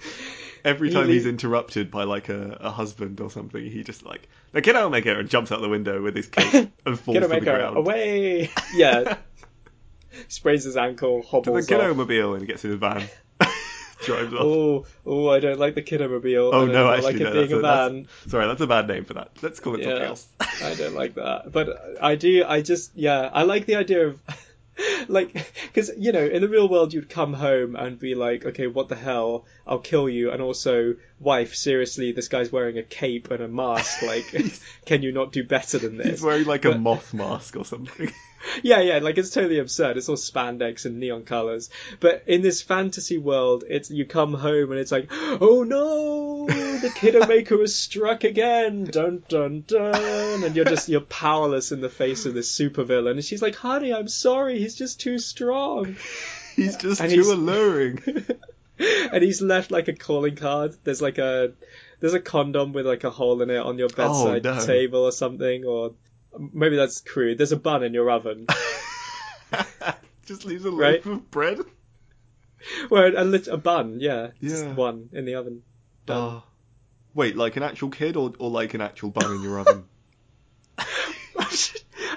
every 0.64 0.88
He 0.88 0.94
time 0.94 1.08
he's 1.08 1.26
interrupted 1.26 1.90
by 1.90 2.04
like 2.04 2.28
a, 2.28 2.58
a 2.60 2.70
husband 2.70 3.20
or 3.20 3.30
something, 3.30 3.62
he 3.64 3.82
just 3.82 4.04
like 4.04 4.28
the 4.52 4.62
kiddo 4.62 4.88
maker 4.90 5.18
and 5.18 5.28
jumps 5.28 5.52
out 5.52 5.60
the 5.60 5.68
window 5.68 6.02
with 6.02 6.16
his 6.16 6.26
cape 6.26 6.70
and 6.86 6.98
falls 6.98 7.16
to 7.18 7.24
a 7.24 7.28
the 7.28 7.34
maker 7.34 7.56
ground. 7.56 7.76
away. 7.76 8.50
Yeah. 8.74 9.16
Sprains 10.28 10.64
his 10.64 10.76
ankle, 10.76 11.22
hobbles 11.22 11.66
to 11.66 11.74
the 11.74 11.78
kiddo 11.80 11.94
mobile 11.94 12.34
and 12.34 12.46
gets 12.46 12.64
in 12.64 12.70
his 12.72 12.80
van, 12.80 13.08
drives 14.04 14.32
off. 14.34 14.40
Oh, 14.40 14.86
oh, 15.06 15.28
I 15.28 15.38
don't 15.38 15.58
like 15.60 15.76
the 15.76 15.82
kiddo 15.82 16.08
mobile. 16.08 16.50
Oh 16.52 16.66
no, 16.66 16.88
I 16.88 16.96
actually 16.96 17.12
like 17.12 17.20
it 17.20 17.24
no, 17.24 17.32
being 17.32 17.42
that's 17.48 17.52
a 17.52 17.58
a, 17.58 17.62
that's- 17.62 18.30
sorry, 18.30 18.46
that's 18.48 18.60
a 18.60 18.66
bad 18.66 18.88
name 18.88 19.04
for 19.04 19.14
that. 19.14 19.30
Let's 19.40 19.60
call 19.60 19.76
it 19.76 19.84
something 19.84 20.02
else. 20.02 20.26
I 20.40 20.74
don't 20.74 20.94
like 20.96 21.14
that. 21.14 21.52
But 21.52 21.96
I 22.02 22.16
do, 22.16 22.44
I 22.44 22.60
just, 22.60 22.90
yeah, 22.96 23.30
I 23.32 23.44
like 23.44 23.66
the 23.66 23.76
idea 23.76 24.08
of, 24.08 24.20
like, 25.10 25.32
because, 25.66 25.90
you 25.96 26.12
know, 26.12 26.24
in 26.24 26.42
the 26.42 26.48
real 26.48 26.68
world, 26.68 26.92
you'd 26.92 27.08
come 27.08 27.32
home 27.32 27.76
and 27.76 27.98
be 27.98 28.14
like, 28.14 28.44
okay, 28.46 28.66
what 28.66 28.88
the 28.88 28.96
hell? 28.96 29.46
I'll 29.66 29.78
kill 29.78 30.08
you. 30.08 30.30
And 30.30 30.40
also, 30.40 30.96
wife, 31.18 31.54
seriously, 31.54 32.12
this 32.12 32.28
guy's 32.28 32.50
wearing 32.52 32.78
a 32.78 32.82
cape 32.82 33.30
and 33.30 33.42
a 33.42 33.48
mask. 33.48 34.02
Like, 34.02 34.24
can 34.86 35.02
you 35.02 35.12
not 35.12 35.32
do 35.32 35.44
better 35.44 35.78
than 35.78 35.96
this? 35.96 36.06
He's 36.06 36.22
wearing 36.22 36.46
like 36.46 36.64
a 36.64 36.78
moth 36.78 37.12
mask 37.12 37.56
or 37.56 37.64
something. 37.64 38.12
Yeah, 38.62 38.80
yeah, 38.80 38.98
like 38.98 39.18
it's 39.18 39.30
totally 39.30 39.58
absurd. 39.58 39.96
It's 39.96 40.08
all 40.08 40.16
spandex 40.16 40.86
and 40.86 40.98
neon 40.98 41.24
colors. 41.24 41.68
But 42.00 42.24
in 42.26 42.40
this 42.42 42.62
fantasy 42.62 43.18
world, 43.18 43.64
it's 43.68 43.90
you 43.90 44.04
come 44.06 44.32
home 44.34 44.70
and 44.70 44.80
it's 44.80 44.90
like, 44.92 45.08
oh 45.12 45.62
no, 45.66 46.46
the 46.46 46.90
kiddo 46.94 47.26
maker 47.28 47.56
was 47.58 47.76
struck 47.76 48.24
again, 48.24 48.84
dun 48.84 49.22
dun 49.28 49.64
dun, 49.66 50.42
and 50.44 50.56
you're 50.56 50.64
just 50.64 50.88
you're 50.88 51.00
powerless 51.02 51.70
in 51.70 51.80
the 51.80 51.88
face 51.90 52.24
of 52.26 52.34
this 52.34 52.50
supervillain. 52.50 53.12
And 53.12 53.24
she's 53.24 53.42
like, 53.42 53.56
honey, 53.56 53.92
I'm 53.92 54.08
sorry, 54.08 54.58
he's 54.58 54.74
just 54.74 55.00
too 55.00 55.18
strong. 55.18 55.96
He's 56.56 56.76
just 56.76 57.00
And 57.00 57.10
too 57.10 57.16
he's- 57.16 57.28
alluring. 57.28 58.02
and 58.78 59.22
he's 59.22 59.42
left 59.42 59.70
like 59.70 59.88
a 59.88 59.92
calling 59.94 60.36
card. 60.36 60.74
There's 60.84 61.02
like 61.02 61.18
a 61.18 61.52
there's 62.00 62.14
a 62.14 62.20
condom 62.20 62.72
with 62.72 62.86
like 62.86 63.04
a 63.04 63.10
hole 63.10 63.42
in 63.42 63.50
it 63.50 63.58
on 63.58 63.76
your 63.78 63.90
oh, 63.92 63.96
bedside 63.96 64.46
Oh, 64.46 64.54
no. 64.58 64.66
table 64.66 65.00
or 65.04 65.12
something, 65.12 65.64
or 65.66 65.92
maybe 66.38 66.76
that's 66.76 67.00
crude. 67.00 67.38
There's 67.38 67.52
a 67.52 67.56
bun 67.56 67.82
in 67.82 67.94
your 67.94 68.10
oven. 68.10 68.46
just 70.26 70.44
leaves 70.44 70.64
a 70.64 70.70
Right. 70.70 71.04
loaf 71.04 71.16
of 71.16 71.30
bread. 71.30 71.58
Well, 72.90 73.12
a, 73.16 73.24
lit- 73.24 73.48
a 73.48 73.56
bun, 73.56 73.98
yeah, 74.00 74.28
just 74.42 74.64
Yeah. 74.64 74.74
one 74.74 75.08
in 75.12 75.24
the 75.24 75.34
oven. 75.36 75.62
Done. 76.06 76.18
Oh. 76.18 76.42
Wait, 77.14 77.36
like 77.36 77.56
an 77.56 77.62
actual 77.62 77.88
kid 77.90 78.16
or, 78.16 78.32
or 78.38 78.50
like 78.50 78.74
an 78.74 78.80
actual 78.80 79.10
bun 79.10 79.34
in 79.36 79.42
your 79.42 79.58
oven? 79.60 79.84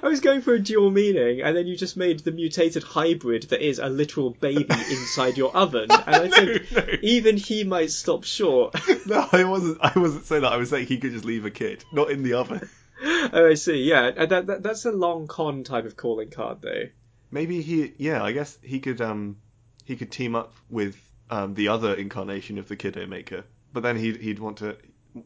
I 0.02 0.08
was 0.10 0.20
going 0.20 0.42
for 0.42 0.54
a 0.54 0.60
dual 0.60 0.92
meaning, 0.92 1.42
and 1.42 1.56
then 1.56 1.66
you 1.66 1.78
just 1.78 1.96
made 1.96 2.20
the 2.20 2.32
mutated 2.32 2.84
hybrid 2.84 3.44
that 3.44 3.66
is 3.66 3.80
a 3.80 3.88
literal 3.88 4.32
baby 4.32 4.66
inside 4.70 5.38
your 5.38 5.56
oven, 5.56 5.88
and 5.90 6.16
I 6.16 6.28
think 6.30 6.72
no. 6.74 6.86
even 7.02 7.38
he 7.38 7.64
might 7.64 7.90
stop 7.90 8.26
short. 8.26 8.76
No, 9.08 9.28
I 9.32 9.46
wasn't. 9.46 9.78
I 9.82 9.98
wasn't 9.98 10.26
saying 10.26 10.42
that. 10.42 10.52
I 10.52 10.58
was 10.58 10.70
saying 10.70 10.88
he 10.88 10.98
could 10.98 11.14
just 11.14 11.24
leave 11.26 11.46
a 11.46 11.52
kid, 11.52 11.86
not 11.94 12.12
in 12.12 12.22
the 12.24 12.34
oven. 12.34 12.68
oh, 13.34 13.50
I 13.50 13.54
see. 13.56 13.84
Yeah, 13.84 14.12
that, 14.12 14.48
that 14.48 14.64
that's 14.64 14.86
a 14.86 14.92
long 14.92 15.28
con 15.28 15.64
type 15.64 15.86
of 15.86 15.96
calling 15.98 16.30
card, 16.30 16.62
though. 16.62 16.84
Maybe 17.32 17.62
he. 17.62 17.94
Yeah, 17.98 18.24
I 18.24 18.32
guess 18.32 18.58
he 18.62 18.80
could. 18.80 19.02
Um, 19.02 19.38
he 19.86 19.96
could 19.96 20.12
team 20.12 20.36
up 20.36 20.54
with 20.70 20.96
um 21.30 21.54
the 21.56 21.68
other 21.70 21.94
incarnation 21.94 22.58
of 22.58 22.68
the 22.68 22.76
Kiddo 22.76 23.06
Maker, 23.08 23.44
but 23.74 23.84
then 23.84 23.98
he'd 23.98 24.18
he'd 24.18 24.40
want 24.40 24.58
to. 24.58 24.78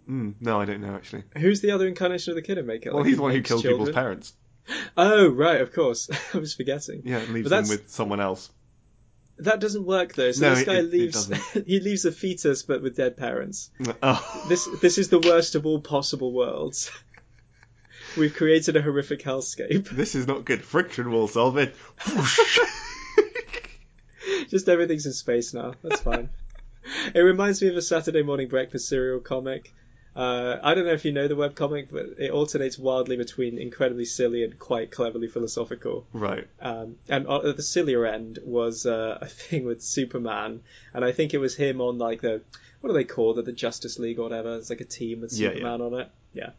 Mm, 0.10 0.34
no, 0.42 0.60
I 0.60 0.66
don't 0.66 0.82
know 0.82 0.96
actually. 0.96 1.24
Who's 1.38 1.62
the 1.62 1.72
other 1.72 1.88
incarnation 1.88 2.32
of 2.32 2.36
the 2.36 2.42
Kiddo 2.42 2.64
Maker? 2.64 2.90
Well, 2.92 3.00
Like, 3.00 3.08
he's 3.08 3.16
the 3.18 3.22
one 3.24 3.32
who 3.32 3.42
killed 3.42 3.62
children? 3.62 3.86
people's 3.86 3.96
parents. 3.96 4.34
Oh, 4.98 5.30
right, 5.30 5.62
of 5.62 5.72
course. 5.72 6.10
I 6.34 6.40
was 6.40 6.54
forgetting. 6.54 7.04
Yeah, 7.06 7.20
and 7.20 7.30
leaves 7.34 7.50
them 7.50 7.70
with 7.70 7.90
someone 7.90 8.20
else. 8.20 8.50
That 9.40 9.62
doesn't 9.62 9.86
work 9.86 10.14
though. 10.14 10.32
So 10.34 10.50
No, 10.50 10.56
this 10.56 10.66
guy 10.66 10.74
it- 10.74 10.86
it 10.86 10.92
leaves. 10.92 11.28
doesn't. 11.28 11.66
he 11.68 11.80
leaves 11.80 12.04
a 12.04 12.12
fetus, 12.12 12.64
but 12.64 12.82
with 12.82 12.98
dead 12.98 13.16
parents. 13.16 13.70
Oh. 14.04 14.46
This 14.50 14.68
this 14.82 14.98
is 14.98 15.08
the 15.10 15.20
worst 15.20 15.56
of 15.56 15.66
all 15.66 15.80
possible 15.80 16.34
worlds. 16.34 16.92
We've 18.18 18.34
created 18.34 18.76
a 18.76 18.82
horrific 18.82 19.22
hellscape. 19.22 19.90
This 19.90 20.16
is 20.16 20.28
not 20.28 20.46
good. 20.46 20.64
Friction 20.64 21.12
will 21.12 21.28
solve 21.28 21.58
it. 21.58 21.76
Just 24.50 24.70
everything's 24.70 25.06
in 25.06 25.14
space 25.14 25.54
now. 25.54 25.74
That's 25.84 26.02
fine. 26.02 26.30
it 27.14 27.20
reminds 27.20 27.62
me 27.62 27.68
of 27.70 27.76
a 27.78 27.82
Saturday 27.82 28.24
morning 28.24 28.48
breakfast 28.48 28.88
cereal 28.88 29.20
comic. 29.20 29.74
Uh, 30.16 30.58
I 30.64 30.74
don't 30.74 30.86
know 30.86 30.94
if 30.94 31.06
you 31.06 31.12
know 31.12 31.28
the 31.28 31.36
webcomic, 31.36 31.90
but 31.92 32.06
it 32.18 32.32
alternates 32.32 32.80
wildly 32.80 33.18
between 33.18 33.60
incredibly 33.60 34.06
silly 34.06 34.44
and 34.44 34.58
quite 34.58 34.90
cleverly 34.90 35.28
philosophical. 35.28 36.08
right. 36.12 36.48
Um, 36.60 36.96
and 37.08 37.30
at 37.30 37.56
the 37.56 37.62
sillier 37.62 38.04
end 38.06 38.40
was 38.44 38.88
uh, 38.88 39.20
a 39.22 39.28
thing 39.28 39.66
with 39.66 39.84
Superman, 39.84 40.62
and 40.94 41.06
I 41.06 41.12
think 41.12 41.36
it 41.36 41.38
was 41.38 41.56
him 41.56 41.82
on 41.82 42.00
like 42.00 42.22
the 42.22 42.42
what 42.82 42.90
do 42.90 42.94
they 42.94 43.04
call 43.04 43.38
it, 43.38 43.46
the 43.46 43.52
Justice 43.52 44.00
League 44.00 44.18
or 44.18 44.24
whatever. 44.24 44.56
It's 44.56 44.72
like 44.72 44.82
a 44.82 44.86
team 44.86 45.22
with 45.22 45.34
Yeah, 45.34 45.50
yeah. 45.50 45.54
Superman 45.56 45.82
on 45.82 45.94
it. 46.00 46.10
Yeah. 46.34 46.50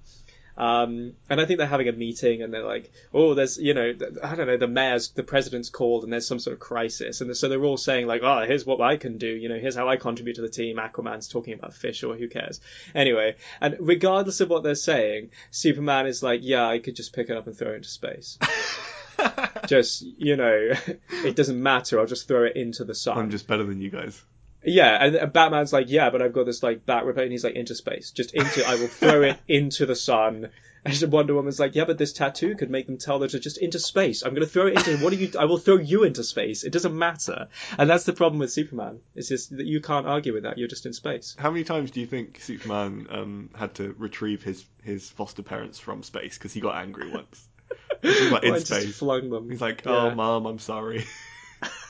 Um, 0.59 1.13
and 1.31 1.41
I 1.41 1.47
think 1.47 1.59
they're 1.59 1.69
having 1.69 1.89
a 1.89 1.93
meeting, 1.93 2.43
and 2.43 2.53
they're 2.53 2.65
like, 2.65 2.91
"Oh, 3.15 3.35
there's, 3.35 3.59
you 3.59 3.75
know, 3.75 3.95
I 4.25 4.35
don't 4.35 4.49
know, 4.49 4.57
the 4.57 4.67
mayor's, 4.67 5.11
the 5.11 5.23
president's 5.23 5.71
called, 5.71 6.03
and 6.03 6.13
there's 6.13 6.27
some 6.27 6.41
sort 6.41 6.55
of 6.55 6.61
crisis." 6.61 7.21
And 7.21 7.35
so 7.37 7.49
they're 7.49 7.65
all 7.65 7.77
saying 7.77 8.09
like, 8.09 8.23
"Oh, 8.25 8.45
here's 8.45 8.67
what 8.67 8.81
I 8.81 8.97
can 8.97 9.19
do. 9.19 9.29
You 9.29 9.49
know, 9.49 9.59
here's 9.59 9.77
how 9.77 9.89
I 9.89 9.97
contribute 9.97 10.35
to 10.35 10.43
the 10.43 10.49
team." 10.49 10.79
Aquaman's 10.79 11.29
talking 11.29 11.55
about 11.55 11.75
fish, 11.75 12.03
or 12.03 12.17
who 12.17 12.29
cares? 12.29 12.61
Anyway, 12.93 13.37
and 13.61 13.77
regardless 13.79 14.41
of 14.41 14.51
what 14.51 14.65
they're 14.65 14.75
saying, 14.75 15.31
Superman 15.53 16.09
is 16.09 16.25
like, 16.25 16.41
"Yeah, 16.43 16.67
I 16.67 16.81
could 16.81 16.97
just 16.97 17.13
pick 17.15 17.31
it 17.31 17.37
up 17.37 17.47
and 17.47 17.57
throw 17.57 17.73
it 17.73 17.77
into 17.77 17.89
space." 17.89 18.37
just 19.67 20.03
you 20.03 20.37
know 20.37 20.71
it 21.25 21.35
doesn't 21.35 21.61
matter 21.61 21.99
i'll 21.99 22.07
just 22.07 22.29
throw 22.29 22.45
it 22.45 22.55
into 22.55 22.85
the 22.85 22.95
sun 22.95 23.19
I'm 23.19 23.31
just 23.31 23.49
better 23.49 23.65
than 23.65 23.81
you 23.81 23.91
guys. 23.91 24.23
Yeah 24.65 25.05
and 25.05 25.15
and 25.15 25.33
batman's 25.33 25.73
like 25.73 25.89
yeah 25.89 26.11
but 26.11 26.21
i've 26.21 26.33
got 26.33 26.45
this 26.47 26.63
like 26.63 26.85
bat 26.85 27.05
repellent 27.05 27.27
and 27.27 27.33
he's 27.33 27.45
like 27.45 27.55
into 27.55 27.75
space. 27.75 28.11
Just 28.11 28.35
into 28.35 28.67
i 28.67 28.75
will 28.75 28.89
throw 28.89 29.23
it 29.23 29.39
into 29.49 29.87
the 29.87 29.97
sun. 29.97 30.51
And 30.85 31.13
wonder 31.13 31.35
woman's 31.35 31.61
like 31.61 31.75
yeah 31.75 31.85
but 31.85 31.99
this 31.99 32.13
tattoo 32.13 32.55
could 32.55 32.71
make 32.71 32.87
them 32.87 32.97
tell 32.99 33.19
that 33.19 33.35
it's 33.35 33.45
just 33.45 33.59
into 33.59 33.79
space. 33.79 34.23
I'm 34.23 34.31
going 34.31 34.43
to 34.47 34.49
throw 34.49 34.69
it 34.69 34.75
into 34.79 34.97
what 35.05 35.13
are 35.13 35.17
you 35.17 35.31
i 35.39 35.45
will 35.45 35.59
throw 35.59 35.77
you 35.77 36.05
into 36.05 36.25
space. 36.25 36.65
It 36.65 36.73
doesn't 36.73 36.97
matter. 36.97 37.49
And 37.77 37.91
that's 37.91 38.05
the 38.05 38.13
problem 38.13 38.39
with 38.39 38.53
superman. 38.53 39.01
It's 39.15 39.29
just 39.29 39.55
that 39.57 39.67
you 39.67 39.81
can't 39.81 40.07
argue 40.07 40.33
with 40.33 40.45
that. 40.45 40.57
You're 40.57 40.69
just 40.69 40.87
in 40.87 40.93
space. 40.93 41.37
How 41.39 41.51
many 41.51 41.65
times 41.65 41.91
do 41.91 42.01
you 42.01 42.07
think 42.07 42.41
Superman 42.41 43.07
um, 43.11 43.51
had 43.55 43.75
to 43.75 43.95
retrieve 43.99 44.43
his, 44.43 44.65
his 44.83 45.11
foster 45.11 45.43
parents 45.43 45.79
from 45.79 46.03
space? 46.05 46.39
Because 46.39 46.53
he 46.55 46.61
got 46.61 46.77
angry 46.77 47.11
once? 47.11 47.47
He's 48.03 48.31
like 48.31 48.45
in 48.45 48.51
Well, 48.53 48.61
I 48.61 48.63
space. 48.65 48.97
flung 48.99 49.29
them. 49.31 49.51
He's 49.51 49.61
like, 49.61 49.83
Yeah. 49.85 49.93
"Oh, 49.93 50.15
mom, 50.15 50.47
I'm 50.47 50.59
sorry. 50.61 51.05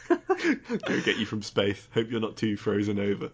Go 0.87 1.01
get 1.01 1.19
you 1.19 1.27
from 1.27 1.43
space. 1.43 1.87
Hope 1.93 2.11
you're 2.11 2.21
not 2.21 2.37
too 2.37 2.57
frozen 2.57 2.99
over." 2.99 3.31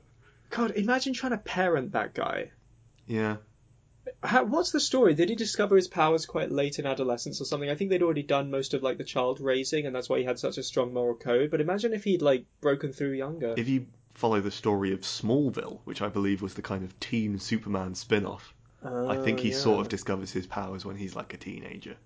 god 0.50 0.70
imagine 0.72 1.12
trying 1.14 1.32
to 1.32 1.38
parent 1.38 1.92
that 1.92 2.14
guy 2.14 2.50
Yeah. 3.06 3.36
How, 4.22 4.44
what's 4.44 4.70
the 4.70 4.78
story? 4.80 5.14
Did 5.14 5.30
he 5.30 5.34
discover 5.34 5.74
his 5.76 5.88
powers 5.88 6.26
quite 6.26 6.52
late 6.52 6.78
in 6.78 6.86
adolescence 6.86 7.40
or 7.40 7.44
something? 7.46 7.70
I 7.70 7.74
think 7.74 7.90
they'd 7.90 8.02
already 8.02 8.22
done 8.22 8.50
most 8.50 8.74
of 8.74 8.82
like 8.82 8.98
the 8.98 9.04
child 9.04 9.40
raising, 9.40 9.86
and 9.86 9.94
that's 9.96 10.08
why 10.10 10.18
he 10.18 10.24
had 10.24 10.38
such 10.38 10.58
a 10.58 10.62
strong 10.62 10.92
moral 10.92 11.16
code. 11.16 11.50
But 11.50 11.60
imagine 11.62 11.94
if 11.94 12.04
he'd 12.04 12.20
like 12.22 12.44
broken 12.60 12.92
through 12.92 13.12
younger. 13.12 13.54
If 13.56 13.68
you 13.68 13.86
follow 14.12 14.40
the 14.42 14.50
story 14.50 14.92
of 14.92 15.00
Smallville, 15.00 15.80
which 15.84 16.02
I 16.02 16.08
believe 16.08 16.42
was 16.42 16.52
the 16.54 16.62
kind 16.62 16.84
of 16.84 16.98
teen 17.00 17.38
Superman 17.38 17.94
spin-off, 17.94 18.54
I 18.84 19.16
think 19.16 19.40
he 19.40 19.52
Oh, 19.54 19.56
sort 19.56 19.80
of 19.80 19.88
discovers 19.88 20.30
his 20.30 20.46
powers 20.46 20.84
when 20.84 20.96
he's 20.96 21.16
like 21.16 21.32
a 21.32 21.38
teenager. 21.38 21.96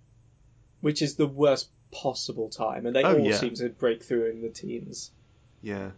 which 0.80 1.02
is 1.02 1.16
the 1.16 1.26
worst 1.26 1.68
possible 1.90 2.48
time, 2.48 2.86
and 2.86 2.94
they 2.94 3.02
Oh, 3.04 3.18
all 3.18 3.20
yeah. 3.26 3.36
seem 3.36 3.54
to 3.54 3.68
break 3.68 4.02
through 4.02 4.30
in 4.30 4.42
the 4.42 4.48
teens. 4.50 5.10
Yeah. 5.62 5.90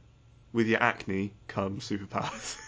With 0.52 0.66
your 0.66 0.82
acne 0.82 1.32
come 1.46 1.78
superpowers. 1.80 2.56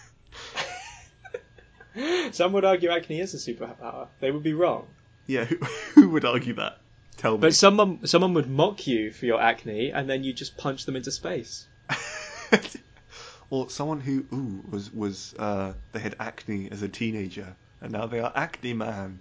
Some 2.32 2.52
would 2.54 2.64
argue 2.64 2.90
acne 2.90 3.20
is 3.20 3.34
a 3.34 3.36
superpower. 3.52 4.08
They 4.20 4.30
would 4.30 4.42
be 4.42 4.54
wrong. 4.54 4.86
yeah, 5.26 5.44
who, 5.44 5.56
who 5.94 6.08
would 6.10 6.24
argue 6.24 6.54
that? 6.54 6.78
Tell 7.18 7.32
me. 7.32 7.38
But 7.38 7.54
someone 7.54 8.06
someone 8.06 8.34
would 8.34 8.48
mock 8.48 8.86
you 8.86 9.10
for 9.12 9.26
your 9.26 9.40
acne, 9.40 9.90
and 9.90 10.08
then 10.08 10.24
you 10.24 10.32
just 10.32 10.56
punch 10.56 10.86
them 10.86 10.96
into 10.96 11.10
space. 11.12 11.66
or 13.50 13.68
someone 13.68 14.00
who 14.00 14.24
ooh 14.32 14.64
was 14.70 14.92
was 14.92 15.34
uh, 15.38 15.74
they 15.92 16.00
had 16.00 16.16
acne 16.18 16.70
as 16.70 16.80
a 16.82 16.88
teenager 16.88 17.54
and 17.82 17.92
now 17.92 18.06
they 18.06 18.20
are 18.20 18.32
acne 18.34 18.72
man, 18.72 19.20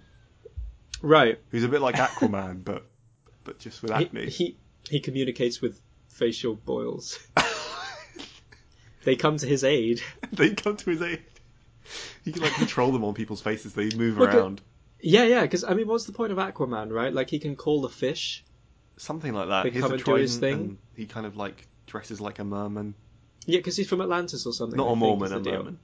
Right. 1.02 1.38
who's 1.50 1.64
a 1.64 1.68
bit 1.68 1.80
like 1.82 1.96
Aquaman 1.96 2.64
but 2.64 2.86
but 3.44 3.58
just 3.58 3.82
with 3.82 3.92
He, 3.92 4.04
acne. 4.04 4.30
he 4.30 4.56
he 4.88 5.00
communicates 5.00 5.60
with 5.60 5.80
facial 6.08 6.54
boils. 6.54 7.18
They 9.04 9.16
come 9.16 9.36
to 9.36 9.46
his 9.46 9.64
aid. 9.64 10.00
they 10.32 10.50
come 10.50 10.76
to 10.76 10.90
his 10.90 11.02
aid. 11.02 11.22
He 12.24 12.32
can 12.32 12.42
like 12.42 12.54
control 12.54 12.92
them 12.92 13.04
on 13.04 13.14
people's 13.14 13.40
faces. 13.40 13.74
They 13.74 13.90
move 13.90 14.18
Look 14.18 14.32
around. 14.32 14.60
Yeah, 15.00 15.24
yeah. 15.24 15.42
Because 15.42 15.64
I 15.64 15.74
mean, 15.74 15.88
what's 15.88 16.04
the 16.04 16.12
point 16.12 16.32
of 16.32 16.38
Aquaman, 16.38 16.90
right? 16.90 17.12
Like 17.12 17.28
he 17.28 17.38
can 17.38 17.56
call 17.56 17.80
the 17.82 17.88
fish. 17.88 18.44
Something 18.96 19.34
like 19.34 19.48
that. 19.48 19.64
They 19.64 19.70
He 19.70 19.80
come 19.80 19.90
a 19.90 19.94
and 19.94 20.04
do 20.04 20.14
his 20.14 20.38
thing. 20.38 20.78
He 20.94 21.06
kind 21.06 21.26
of 21.26 21.36
like 21.36 21.66
dresses 21.86 22.20
like 22.20 22.38
a 22.38 22.44
merman. 22.44 22.94
Yeah, 23.46 23.58
because 23.58 23.76
he's 23.76 23.88
from 23.88 24.00
Atlantis 24.00 24.46
or 24.46 24.52
something. 24.52 24.76
Not 24.76 24.88
I 24.88 24.92
a 24.92 24.96
Mormon, 24.96 25.32
a 25.32 25.40
merman. 25.40 25.78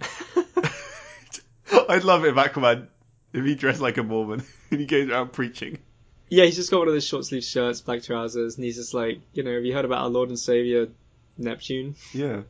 I'd 1.88 2.04
love 2.04 2.24
it 2.24 2.28
if 2.28 2.34
Aquaman 2.36 2.88
if 3.32 3.44
he 3.44 3.54
dressed 3.54 3.80
like 3.80 3.96
a 3.96 4.02
Mormon 4.02 4.42
and 4.70 4.80
he 4.80 4.86
goes 4.86 5.08
around 5.08 5.32
preaching. 5.32 5.78
Yeah, 6.30 6.44
he's 6.44 6.56
just 6.56 6.70
got 6.70 6.78
one 6.78 6.88
of 6.88 6.94
those 6.94 7.06
short 7.06 7.24
sleeve 7.24 7.44
shirts, 7.44 7.80
black 7.80 8.02
trousers, 8.02 8.56
and 8.56 8.64
he's 8.64 8.76
just 8.76 8.94
like, 8.94 9.20
you 9.32 9.42
know, 9.42 9.54
have 9.54 9.64
you 9.64 9.72
heard 9.72 9.84
about 9.84 10.02
our 10.02 10.08
Lord 10.08 10.28
and 10.28 10.38
Savior 10.38 10.88
Neptune? 11.38 11.96
Yeah. 12.12 12.42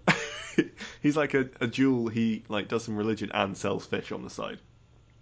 he's 1.02 1.16
like 1.16 1.34
a, 1.34 1.48
a 1.60 1.66
dual. 1.66 2.09
He 2.09 2.44
like 2.48 2.68
does 2.68 2.84
some 2.84 2.96
religion 2.96 3.30
and 3.32 3.56
sells 3.56 3.86
fish 3.86 4.10
on 4.12 4.22
the 4.22 4.30
side. 4.30 4.59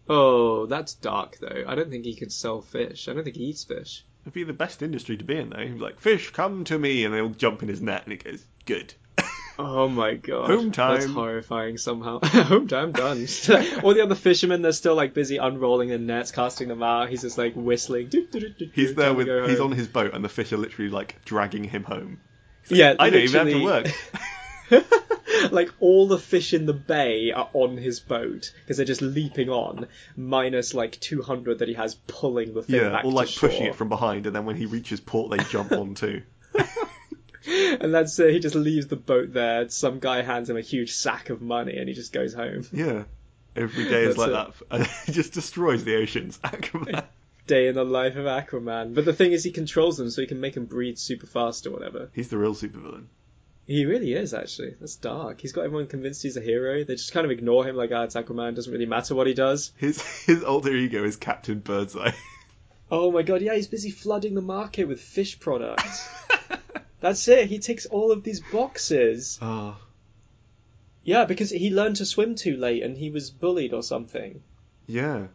Oh, 0.09 0.67
that's 0.67 0.95
dark 0.95 1.39
though. 1.39 1.65
I 1.67 1.75
don't 1.75 1.91
think 1.91 2.05
he 2.05 2.15
could 2.15 2.33
sell 2.33 2.63
fish. 2.63 3.09
I 3.09 3.13
don't 3.13 3.25
think 3.25 3.37
he 3.37 3.45
eats 3.45 3.65
fish. 3.65 4.05
It'd 4.23 4.33
be 4.33 4.45
the 4.45 4.53
best 4.53 4.83
industry 4.83 5.17
to 5.17 5.25
be 5.25 5.37
in 5.37 5.51
though. 5.51 5.59
He'd 5.59 5.75
be 5.75 5.81
like, 5.81 6.01
fish, 6.01 6.31
come 6.31 6.65
to 6.65 6.79
me, 6.79 7.05
and 7.05 7.15
they'll 7.15 7.29
jump 7.29 7.63
in 7.63 7.69
his 7.69 7.83
net, 7.83 8.05
and 8.05 8.13
it 8.13 8.25
goes 8.25 8.45
good. 8.65 8.95
Oh 9.59 9.89
my 9.89 10.15
god. 10.15 10.51
Home 10.51 10.71
time. 10.71 11.01
That's 11.01 11.13
horrifying 11.13 11.79
somehow. 11.79 12.21
Home 12.25 12.69
time 12.69 12.93
done. 12.93 13.27
All 13.83 13.95
the 13.95 14.03
other 14.03 14.15
fishermen, 14.15 14.63
they're 14.63 14.73
still 14.73 14.95
like 14.95 15.15
busy 15.15 15.39
unrolling 15.39 15.89
their 15.89 15.99
nets, 15.99 16.31
casting 16.31 16.69
them 16.69 16.83
out. 16.83 17.09
He's 17.09 17.23
just 17.23 17.39
like 17.39 17.55
whistling. 17.55 18.11
He's 18.75 18.95
there 18.95 19.15
with. 19.15 19.29
He's 19.49 19.59
home. 19.59 19.73
on 19.73 19.77
his 19.77 19.89
boat, 19.89 20.15
and 20.15 20.25
the 20.25 20.29
fish 20.29 20.53
are 20.53 20.59
literally 20.59 20.91
like 20.91 21.25
dragging 21.25 21.65
him 21.65 21.85
home. 21.85 22.21
Yeah, 22.69 22.95
I 22.99 23.11
don't 23.11 23.23
even 23.23 23.47
have 23.47 23.57
to 23.57 23.65
work. 23.65 25.51
like 25.53 25.71
all 25.81 26.09
the 26.09 26.19
fish 26.19 26.53
in 26.53 26.67
the 26.67 26.73
bay 26.73 27.33
are 27.33 27.49
on 27.53 27.77
his 27.77 28.01
boat 28.01 28.53
because 28.61 28.77
they're 28.77 28.87
just 28.87 29.03
leaping 29.03 29.49
on, 29.49 29.87
minus 30.17 30.75
like 30.75 30.99
200 31.01 31.61
that 31.61 31.69
he 31.69 31.75
has 31.75 31.95
pulling 32.07 32.55
the 32.55 32.63
thing 32.63 32.77
Yeah, 32.77 32.91
back 32.91 33.05
or 33.05 33.13
like 33.13 33.35
pushing 33.35 33.67
it 33.67 33.75
from 33.75 33.89
behind, 33.89 34.27
and 34.27 34.35
then 34.35 34.45
when 34.45 34.57
he 34.57 34.67
reaches 34.67 35.01
port, 35.01 35.31
they 35.31 35.43
jump 35.45 35.73
on 35.73 35.95
too. 35.95 36.23
And 37.81 37.95
that's 37.95 38.19
it. 38.19 38.33
He 38.33 38.39
just 38.41 38.55
leaves 38.55 38.87
the 38.87 38.97
boat 38.97 39.33
there. 39.33 39.69
Some 39.69 39.99
guy 39.99 40.23
hands 40.23 40.51
him 40.51 40.57
a 40.57 40.63
huge 40.63 40.93
sack 40.93 41.31
of 41.31 41.41
money, 41.43 41.77
and 41.77 41.89
he 41.89 41.95
just 41.95 42.13
goes 42.13 42.35
home. 42.35 42.67
Yeah, 42.73 43.05
every 43.55 43.85
day 43.85 44.05
is 44.05 44.17
like 44.17 44.31
it. 44.31 44.33
that. 44.33 44.53
And 44.71 44.87
he 45.07 45.13
just 45.13 45.33
destroys 45.33 45.85
the 45.85 45.97
oceans. 45.97 46.39
Aquaman. 46.45 47.05
Day 47.47 47.69
in 47.69 47.75
the 47.75 47.85
life 47.85 48.17
of 48.17 48.25
Aquaman. 48.25 48.95
But 48.95 49.05
the 49.05 49.13
thing 49.13 49.33
is, 49.33 49.45
he 49.45 49.53
controls 49.53 49.97
them, 49.97 50.11
so 50.11 50.21
he 50.21 50.27
can 50.27 50.41
make 50.41 50.55
them 50.55 50.65
breathe 50.65 50.97
super 50.97 51.27
fast 51.27 51.67
or 51.67 51.71
whatever. 51.71 52.09
He's 52.13 52.29
the 52.29 52.39
real 52.39 52.55
supervillain. 52.55 53.05
He 53.67 53.85
really 53.85 54.13
is, 54.13 54.33
actually. 54.33 54.75
That's 54.81 54.97
dark. 54.97 55.41
He's 55.41 55.53
got 55.53 55.65
everyone 55.65 55.87
convinced 55.89 56.23
he's 56.23 56.37
a 56.37 56.41
hero. 56.41 56.85
They 56.85 56.95
just 56.95 57.13
kind 57.13 57.25
of 57.25 57.31
ignore 57.31 57.65
him, 57.67 57.77
like, 57.77 57.91
ah, 57.93 58.05
it's 58.05 58.15
Aquaman. 58.15 58.55
Doesn't 58.55 58.73
really 58.73 58.87
matter 58.87 59.15
what 59.15 59.27
he 59.27 59.35
does. 59.35 59.73
His 59.77 60.01
his 60.25 60.43
alter 60.43 60.75
ego 60.75 61.05
is 61.05 61.17
Captain 61.17 61.59
Birdseye. 61.61 62.13
Oh 62.91 63.11
my 63.11 63.23
god, 63.23 63.43
yeah, 63.43 63.55
he's 63.55 63.67
busy 63.67 63.91
flooding 63.91 64.35
the 64.35 64.41
market 64.41 64.85
with 64.87 65.01
fish 65.01 65.41
products. 65.41 66.09
That's 67.01 67.27
it. 67.29 67.49
He 67.49 67.59
ticks 67.59 67.87
all 67.87 68.11
of 68.13 68.23
these 68.23 68.41
boxes. 68.41 69.39
oh, 69.43 69.77
Yeah, 71.05 71.25
because 71.25 71.51
he 71.51 71.71
learned 71.71 71.97
to 71.97 72.07
swim 72.07 72.35
too 72.35 72.57
late 72.57 72.83
and 72.83 72.97
he 72.97 73.11
was 73.11 73.31
bullied 73.31 73.73
or 73.73 73.83
something. 73.83 74.43
yeah. 74.87 75.27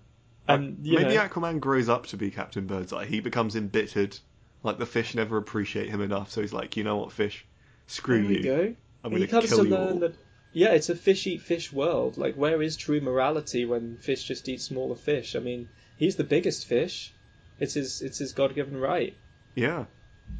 And 0.47 0.79
Maybe 0.83 1.15
know, 1.15 1.27
Aquaman 1.27 1.59
grows 1.59 1.87
up 1.87 2.07
to 2.07 2.17
be 2.17 2.31
Captain 2.31 2.65
Birdseye. 2.65 3.05
He 3.05 3.19
becomes 3.19 3.55
embittered. 3.55 4.17
Like 4.63 4.79
the 4.79 4.85
fish 4.87 5.15
never 5.15 5.37
appreciate 5.37 5.89
him 5.89 6.01
enough, 6.01 6.31
so 6.31 6.41
he's 6.41 6.51
like, 6.53 6.77
you 6.77 6.83
know 6.83 6.97
what, 6.97 7.11
fish, 7.11 7.45
screw 7.87 8.21
there 8.21 8.27
we 8.27 8.37
you. 8.37 8.43
go. 8.43 8.75
I'm 9.03 9.27
comes 9.27 9.49
kill 9.49 9.63
to 9.63 9.69
you 9.69 9.75
all. 9.75 9.99
that 9.99 10.15
yeah, 10.53 10.69
it's 10.69 10.89
a 10.89 10.95
fish 10.95 11.25
eat 11.27 11.41
fish 11.41 11.71
world. 11.71 12.17
Like, 12.17 12.35
where 12.35 12.61
is 12.61 12.75
true 12.75 12.99
morality 13.01 13.65
when 13.65 13.97
fish 13.97 14.23
just 14.25 14.49
eat 14.49 14.61
smaller 14.61 14.95
fish? 14.95 15.35
I 15.35 15.39
mean, 15.39 15.69
he's 15.97 16.15
the 16.17 16.23
biggest 16.23 16.65
fish. 16.67 17.13
It's 17.59 17.73
his 17.75 18.01
it's 18.01 18.17
his 18.17 18.33
God 18.33 18.53
given 18.55 18.77
right 18.77 19.15
Yeah. 19.55 19.85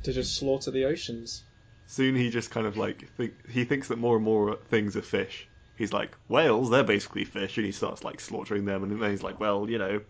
To 0.04 0.14
just 0.14 0.36
slaughter 0.36 0.72
the 0.72 0.86
oceans. 0.86 1.44
Soon 1.88 2.16
he 2.16 2.30
just 2.30 2.52
kind 2.52 2.66
of 2.66 2.78
like 2.78 3.10
think 3.18 3.50
he 3.50 3.66
thinks 3.66 3.90
that 3.90 3.98
more 3.98 4.16
and 4.16 4.26
more 4.26 4.56
things 4.70 4.96
are 4.96 5.02
fish. 5.02 5.48
He's 5.76 5.92
like 5.92 6.16
whales, 6.28 6.70
they're 6.70 6.84
basically 6.84 7.26
fish, 7.26 7.58
and 7.58 7.66
he 7.66 7.72
starts 7.72 8.04
like 8.04 8.20
slaughtering 8.20 8.66
them, 8.66 8.84
and 8.84 9.02
then 9.02 9.12
he's 9.12 9.24
like, 9.24 9.40
well, 9.40 9.70
you 9.70 9.78
know, 9.78 10.02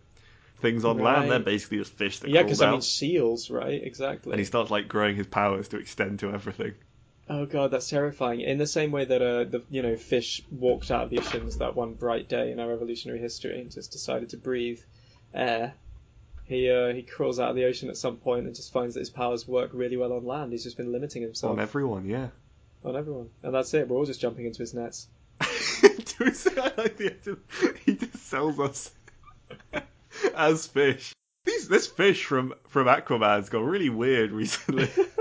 things 0.57 0.85
on 0.85 0.99
land, 0.99 1.31
they're 1.31 1.39
basically 1.39 1.77
just 1.79 1.93
fish 1.93 2.19
that 2.19 2.29
Yeah, 2.29 2.43
because 2.43 2.61
I 2.61 2.71
mean 2.71 2.81
seals, 2.81 3.49
right? 3.49 3.81
Exactly. 3.83 4.31
and 4.33 4.39
he 4.39 4.45
starts 4.45 4.69
like 4.69 4.87
growing 4.87 5.15
his 5.15 5.27
powers 5.27 5.69
to 5.69 5.77
extend 5.77 6.19
to 6.19 6.31
everything. 6.31 6.73
Oh 7.29 7.45
god, 7.45 7.71
that's 7.71 7.89
terrifying. 7.89 8.41
In 8.41 8.57
the 8.57 8.67
same 8.67 8.91
way 8.91 9.05
that 9.05 9.21
uh, 9.21 9.43
the 9.45 9.63
you 9.69 9.81
know 9.81 9.95
fish 9.95 10.41
walked 10.51 10.91
out 10.91 11.05
of 11.05 11.09
the 11.09 11.19
oceans 11.19 11.57
that 11.57 11.75
one 11.75 11.93
bright 11.93 12.27
day 12.27 12.51
in 12.51 12.59
our 12.59 12.71
evolutionary 12.73 13.19
history 13.19 13.59
and 13.59 13.71
just 13.71 13.91
decided 13.91 14.29
to 14.29 14.37
breathe 14.37 14.81
air, 15.33 15.73
he 16.51 16.69
uh, 16.69 16.93
he 16.93 17.01
crawls 17.01 17.39
out 17.39 17.49
of 17.49 17.55
the 17.55 17.63
ocean 17.63 17.89
at 17.89 17.95
some 17.95 18.17
point 18.17 18.45
and 18.45 18.53
just 18.53 18.73
finds 18.73 18.95
that 18.95 18.99
his 18.99 19.09
powers 19.09 19.47
work 19.47 19.71
really 19.73 19.95
well 19.95 20.11
on 20.11 20.25
land. 20.25 20.51
He's 20.51 20.65
just 20.65 20.75
been 20.75 20.91
limiting 20.91 21.21
himself 21.21 21.53
On 21.53 21.59
everyone, 21.61 22.05
yeah. 22.05 22.27
on 22.83 22.97
everyone, 22.97 23.29
and 23.41 23.55
that's 23.55 23.73
it. 23.73 23.87
We're 23.87 23.97
all 23.97 24.05
just 24.05 24.19
jumping 24.19 24.45
into 24.45 24.59
his 24.59 24.73
nets. 24.73 25.07
Do 25.81 26.25
we 26.25 26.31
say 26.31 26.51
I 26.57 26.73
like 26.77 26.97
the 26.97 27.13
idea 27.13 27.37
he 27.85 27.95
just 27.95 28.17
sells 28.17 28.59
us 28.59 28.91
as 30.35 30.67
fish. 30.67 31.13
These, 31.45 31.69
this 31.69 31.87
fish 31.87 32.25
from 32.25 32.53
from 32.67 32.87
Aquaman's 32.87 33.47
got 33.47 33.63
really 33.63 33.89
weird 33.89 34.31
recently. 34.31 34.89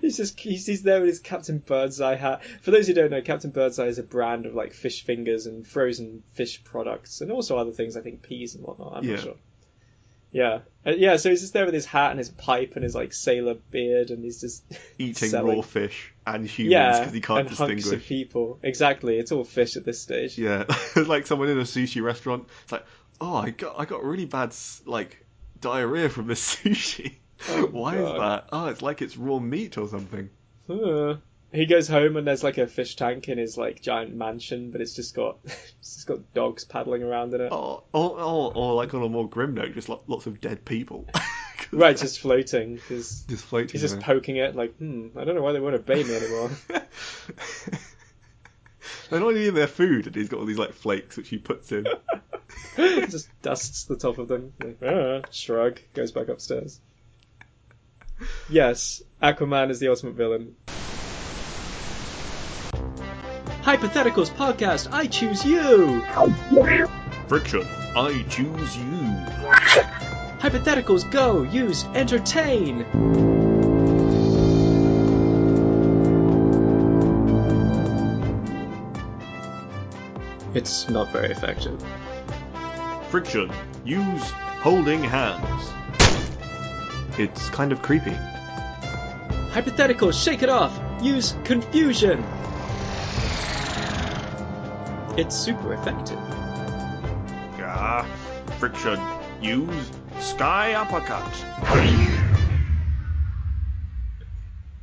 he's 0.00 0.16
just 0.16 0.38
he's, 0.38 0.66
he's 0.66 0.82
there 0.82 1.00
with 1.00 1.08
his 1.08 1.20
Captain 1.20 1.58
Birdseye 1.58 2.16
hat. 2.16 2.42
For 2.62 2.70
those 2.70 2.86
who 2.86 2.94
don't 2.94 3.10
know, 3.10 3.22
Captain 3.22 3.50
Birdseye 3.50 3.86
is 3.86 3.98
a 3.98 4.02
brand 4.02 4.46
of 4.46 4.54
like 4.54 4.72
fish 4.72 5.04
fingers 5.04 5.46
and 5.46 5.66
frozen 5.66 6.22
fish 6.32 6.62
products, 6.64 7.20
and 7.20 7.30
also 7.32 7.56
other 7.58 7.72
things. 7.72 7.96
I 7.96 8.00
think 8.00 8.22
peas 8.22 8.54
and 8.54 8.64
whatnot. 8.64 8.96
I'm 8.96 9.04
Yeah. 9.04 9.14
not 9.16 9.22
sure. 9.24 9.34
Yeah, 10.32 10.58
Uh, 10.84 10.90
yeah. 10.90 11.16
So 11.16 11.30
he's 11.30 11.42
just 11.42 11.52
there 11.52 11.64
with 11.64 11.74
his 11.74 11.86
hat 11.86 12.10
and 12.10 12.18
his 12.18 12.28
pipe 12.28 12.72
and 12.74 12.82
his 12.82 12.92
like 12.94 13.12
sailor 13.12 13.54
beard, 13.70 14.10
and 14.10 14.24
he's 14.24 14.40
just 14.40 14.64
Eating 14.98 15.28
selling- 15.28 15.56
raw 15.56 15.62
fish 15.62 16.12
and 16.26 16.44
humans 16.44 16.72
yeah, 16.72 16.98
because 16.98 17.14
he 17.14 17.20
can't 17.20 17.46
and 17.48 17.56
hunks 17.56 17.92
of 17.92 18.02
people. 18.02 18.58
Exactly, 18.62 19.18
it's 19.18 19.30
all 19.30 19.44
fish 19.44 19.76
at 19.76 19.84
this 19.84 20.00
stage. 20.00 20.36
Yeah, 20.36 20.64
like 20.96 21.28
someone 21.28 21.50
in 21.50 21.58
a 21.58 21.62
sushi 21.62 22.02
restaurant. 22.02 22.48
It's 22.64 22.72
like, 22.72 22.84
oh, 23.20 23.36
I 23.36 23.50
got 23.50 23.78
I 23.78 23.84
got 23.84 24.02
really 24.02 24.24
bad 24.24 24.52
like 24.86 25.24
diarrhea 25.60 26.08
from 26.08 26.26
this 26.26 26.56
sushi. 26.56 27.14
Oh, 27.48 27.66
Why 27.72 27.96
is 27.96 28.08
that? 28.12 28.48
Oh, 28.52 28.66
it's 28.68 28.82
like 28.82 29.02
it's 29.02 29.16
raw 29.16 29.38
meat 29.38 29.76
or 29.78 29.88
something. 29.88 30.30
Uh, 30.68 31.16
he 31.52 31.66
goes 31.66 31.86
home 31.88 32.16
and 32.16 32.26
there's 32.26 32.42
like 32.42 32.58
a 32.58 32.66
fish 32.66 32.96
tank 32.96 33.28
in 33.28 33.38
his 33.38 33.56
like 33.58 33.80
giant 33.82 34.14
mansion, 34.14 34.70
but 34.70 34.80
it's 34.80 34.94
just 34.94 35.14
got 35.14 35.38
it's 35.44 35.94
just 35.94 36.06
got 36.06 36.32
dogs 36.34 36.64
paddling 36.64 37.02
around 37.02 37.34
in 37.34 37.40
it. 37.42 37.52
Oh, 37.52 37.84
oh, 37.92 38.08
or, 38.08 38.52
or 38.56 38.74
like 38.74 38.94
on 38.94 39.02
a 39.02 39.08
more 39.08 39.28
grim 39.28 39.54
note, 39.54 39.74
just 39.74 39.88
lo- 39.88 40.02
lots 40.06 40.26
of 40.26 40.40
dead 40.40 40.64
people. 40.64 41.06
Right, 41.72 41.96
just 41.96 42.20
floating 42.20 42.78
just 42.88 43.26
floating. 43.44 43.70
he's 43.70 43.80
just 43.80 43.98
poking 43.98 44.36
it 44.36 44.54
like, 44.54 44.76
hmm, 44.76 45.08
I 45.16 45.24
don't 45.24 45.34
know 45.34 45.42
why 45.42 45.50
they 45.52 45.58
won't 45.60 45.74
obey 45.74 46.04
me 46.04 46.14
anymore. 46.14 46.50
They're 49.10 49.18
not 49.20 49.34
eating 49.34 49.54
their 49.54 49.66
food, 49.66 50.06
and 50.06 50.14
he's 50.14 50.28
got 50.28 50.38
all 50.40 50.46
these 50.46 50.58
like 50.58 50.72
flakes 50.72 51.16
which 51.16 51.28
he 51.30 51.38
puts 51.38 51.72
in. 51.72 51.86
just 52.76 53.28
dusts 53.42 53.84
the 53.84 53.96
top 53.96 54.18
of 54.18 54.28
them. 54.28 54.52
Like, 54.62 54.78
"Ah," 54.86 55.22
shrug, 55.32 55.80
goes 55.94 56.12
back 56.12 56.28
upstairs. 56.28 56.80
Yes, 58.48 59.02
Aquaman 59.22 59.70
is 59.70 59.80
the 59.80 59.88
ultimate 59.88 60.14
villain. 60.14 60.56
Hypotheticals 63.62 64.30
podcast, 64.30 64.92
I 64.92 65.06
choose 65.06 65.44
you! 65.44 66.02
Friction, 67.28 67.66
I 67.96 68.24
choose 68.28 68.76
you. 68.76 69.00
Hypotheticals 70.38 71.10
go, 71.10 71.42
use, 71.44 71.84
entertain! 71.94 72.84
It's 80.54 80.88
not 80.88 81.10
very 81.10 81.30
effective. 81.30 81.82
Friction, 83.08 83.50
use 83.84 84.30
holding 84.60 85.02
hands. 85.02 85.83
It's 87.16 87.48
kind 87.50 87.70
of 87.70 87.80
creepy. 87.80 88.10
Hypothetical, 89.52 90.10
shake 90.10 90.42
it 90.42 90.48
off! 90.48 90.76
Use 91.00 91.36
confusion! 91.44 92.24
It's 95.16 95.36
super 95.36 95.74
effective. 95.74 96.18
Ah, 97.60 98.04
friction, 98.58 98.98
use 99.40 99.92
sky 100.18 100.72
uppercut. 100.74 101.22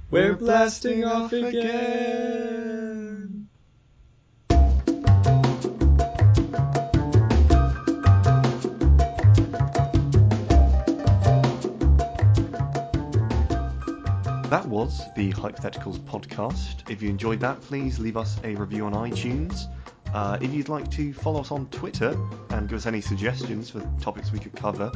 We're 0.10 0.34
blasting 0.34 1.04
off 1.04 1.34
again! 1.34 2.71
That 14.52 14.66
was 14.66 15.06
the 15.16 15.32
Hypotheticals 15.32 16.00
podcast. 16.00 16.90
If 16.90 17.02
you 17.02 17.10
enjoyed 17.10 17.40
that, 17.40 17.62
please 17.62 18.00
leave 18.00 18.18
us 18.18 18.38
a 18.44 18.54
review 18.56 18.86
on 18.86 18.92
iTunes. 18.92 19.74
Uh, 20.14 20.38
if 20.42 20.54
you'd 20.54 20.68
like 20.68 20.92
to 20.92 21.14
follow 21.14 21.40
us 21.40 21.52
on 21.52 21.68
Twitter 21.68 22.18
and 22.50 22.68
give 22.68 22.78
us 22.78 22.86
any 22.86 23.00
suggestions 23.00 23.70
for 23.70 23.80
topics 24.02 24.34
we 24.34 24.40
could 24.40 24.54
cover, 24.54 24.92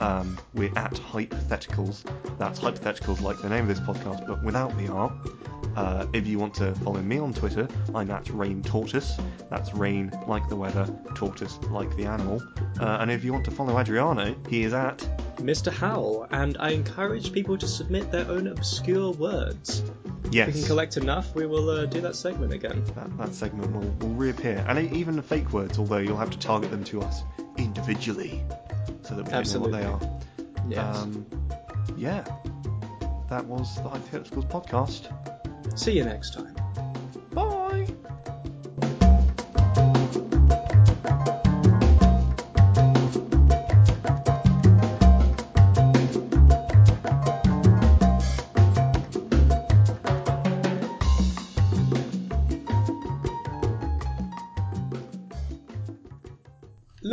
um, 0.00 0.38
we're 0.54 0.76
at 0.76 0.94
Hypotheticals. 0.94 2.04
That's 2.38 2.60
Hypotheticals 2.60 3.20
like 3.20 3.40
the 3.40 3.48
name 3.48 3.68
of 3.68 3.68
this 3.68 3.80
podcast, 3.80 4.26
but 4.26 4.42
without 4.42 4.76
the 4.78 4.88
R. 4.88 5.12
Uh, 5.76 6.06
if 6.12 6.26
you 6.26 6.38
want 6.38 6.54
to 6.54 6.74
follow 6.76 7.00
me 7.00 7.18
on 7.18 7.32
Twitter, 7.32 7.66
I'm 7.94 8.10
at 8.10 8.28
Rain 8.30 8.62
Tortoise. 8.62 9.18
That's 9.48 9.72
rain 9.74 10.12
like 10.28 10.48
the 10.48 10.56
weather, 10.56 10.86
tortoise 11.14 11.58
like 11.70 11.94
the 11.96 12.04
animal. 12.04 12.42
Uh, 12.78 12.98
and 13.00 13.10
if 13.10 13.24
you 13.24 13.32
want 13.32 13.44
to 13.46 13.50
follow 13.50 13.78
Adriano, 13.78 14.34
he 14.48 14.64
is 14.64 14.74
at 14.74 14.98
Mr. 15.36 15.72
Howell, 15.72 16.26
and 16.30 16.56
I 16.60 16.70
encourage 16.70 17.32
people 17.32 17.56
to 17.58 17.66
submit 17.66 18.10
their 18.10 18.28
own 18.28 18.48
obscure 18.48 19.12
words. 19.12 19.82
Yes. 20.30 20.48
If 20.48 20.54
we 20.54 20.60
can 20.60 20.68
collect 20.68 20.96
enough, 20.96 21.34
we 21.34 21.46
will 21.46 21.68
uh, 21.68 21.86
do 21.86 22.00
that 22.02 22.16
segment 22.16 22.52
again. 22.52 22.84
that, 22.94 23.16
that 23.18 23.34
segment 23.34 23.72
will, 23.72 23.80
will 24.06 24.14
reappear. 24.14 24.64
And 24.68 24.92
even 24.94 25.16
the 25.16 25.22
fake 25.22 25.52
words, 25.52 25.78
although 25.78 25.98
you'll 25.98 26.16
have 26.16 26.30
to 26.30 26.38
target 26.38 26.70
them 26.70 26.84
to 26.84 27.02
us 27.02 27.22
individually 27.58 28.42
so 29.02 29.14
that 29.14 29.24
we 29.24 29.30
don't 29.30 29.52
know 29.52 29.60
what 29.60 29.72
they 29.72 29.84
are. 29.84 30.00
Yes. 30.68 30.96
Um, 30.98 31.26
yeah. 31.96 32.24
That 33.28 33.46
was 33.46 33.76
the 33.76 33.88
Hypotheticals 33.88 34.48
podcast. 34.50 35.78
See 35.78 35.92
you 35.92 36.04
next 36.04 36.34
time. 36.34 36.54
Bye! 37.32 37.86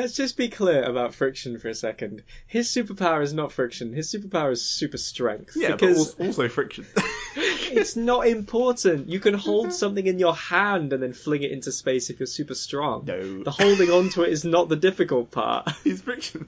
Let's 0.09 0.17
just 0.17 0.37
be 0.37 0.49
clear 0.49 0.81
about 0.81 1.13
friction 1.13 1.59
for 1.59 1.67
a 1.67 1.75
second. 1.75 2.23
His 2.47 2.67
superpower 2.67 3.21
is 3.21 3.31
not 3.31 3.51
friction. 3.51 3.93
His 3.93 4.11
superpower 4.11 4.51
is 4.51 4.63
super 4.63 4.97
strength. 4.97 5.55
Yeah, 5.55 5.75
because 5.75 6.15
but 6.15 6.25
also, 6.25 6.49
friction. 6.49 6.87
it's 7.35 7.95
not 7.95 8.25
important. 8.25 9.07
You 9.07 9.19
can 9.19 9.35
hold 9.35 9.71
something 9.81 10.07
in 10.07 10.17
your 10.17 10.33
hand 10.35 10.93
and 10.93 11.03
then 11.03 11.13
fling 11.13 11.43
it 11.43 11.51
into 11.51 11.71
space 11.71 12.09
if 12.09 12.19
you're 12.19 12.25
super 12.25 12.55
strong. 12.55 13.05
No. 13.05 13.43
The 13.43 13.51
holding 13.51 13.91
onto 13.91 14.23
it 14.23 14.29
is 14.29 14.43
not 14.43 14.67
the 14.67 14.77
difficult 14.77 15.29
part. 15.29 15.69
He's 15.83 16.01
friction. 16.01 16.47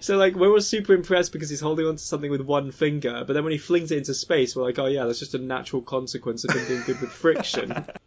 So 0.00 0.18
like 0.18 0.34
we 0.34 0.46
were 0.46 0.60
super 0.60 0.92
impressed 0.92 1.32
because 1.32 1.48
he's 1.48 1.60
holding 1.60 1.86
onto 1.86 1.98
something 1.98 2.30
with 2.30 2.42
one 2.42 2.70
finger, 2.72 3.24
but 3.26 3.32
then 3.32 3.44
when 3.44 3.52
he 3.52 3.58
flings 3.58 3.90
it 3.90 3.96
into 3.96 4.12
space, 4.12 4.54
we're 4.54 4.62
like, 4.62 4.78
oh 4.78 4.84
yeah, 4.84 5.06
that's 5.06 5.18
just 5.18 5.34
a 5.34 5.38
natural 5.38 5.80
consequence 5.80 6.44
of 6.44 6.54
him 6.54 6.66
being 6.68 6.82
good 6.82 7.00
with 7.00 7.10
friction. 7.10 7.86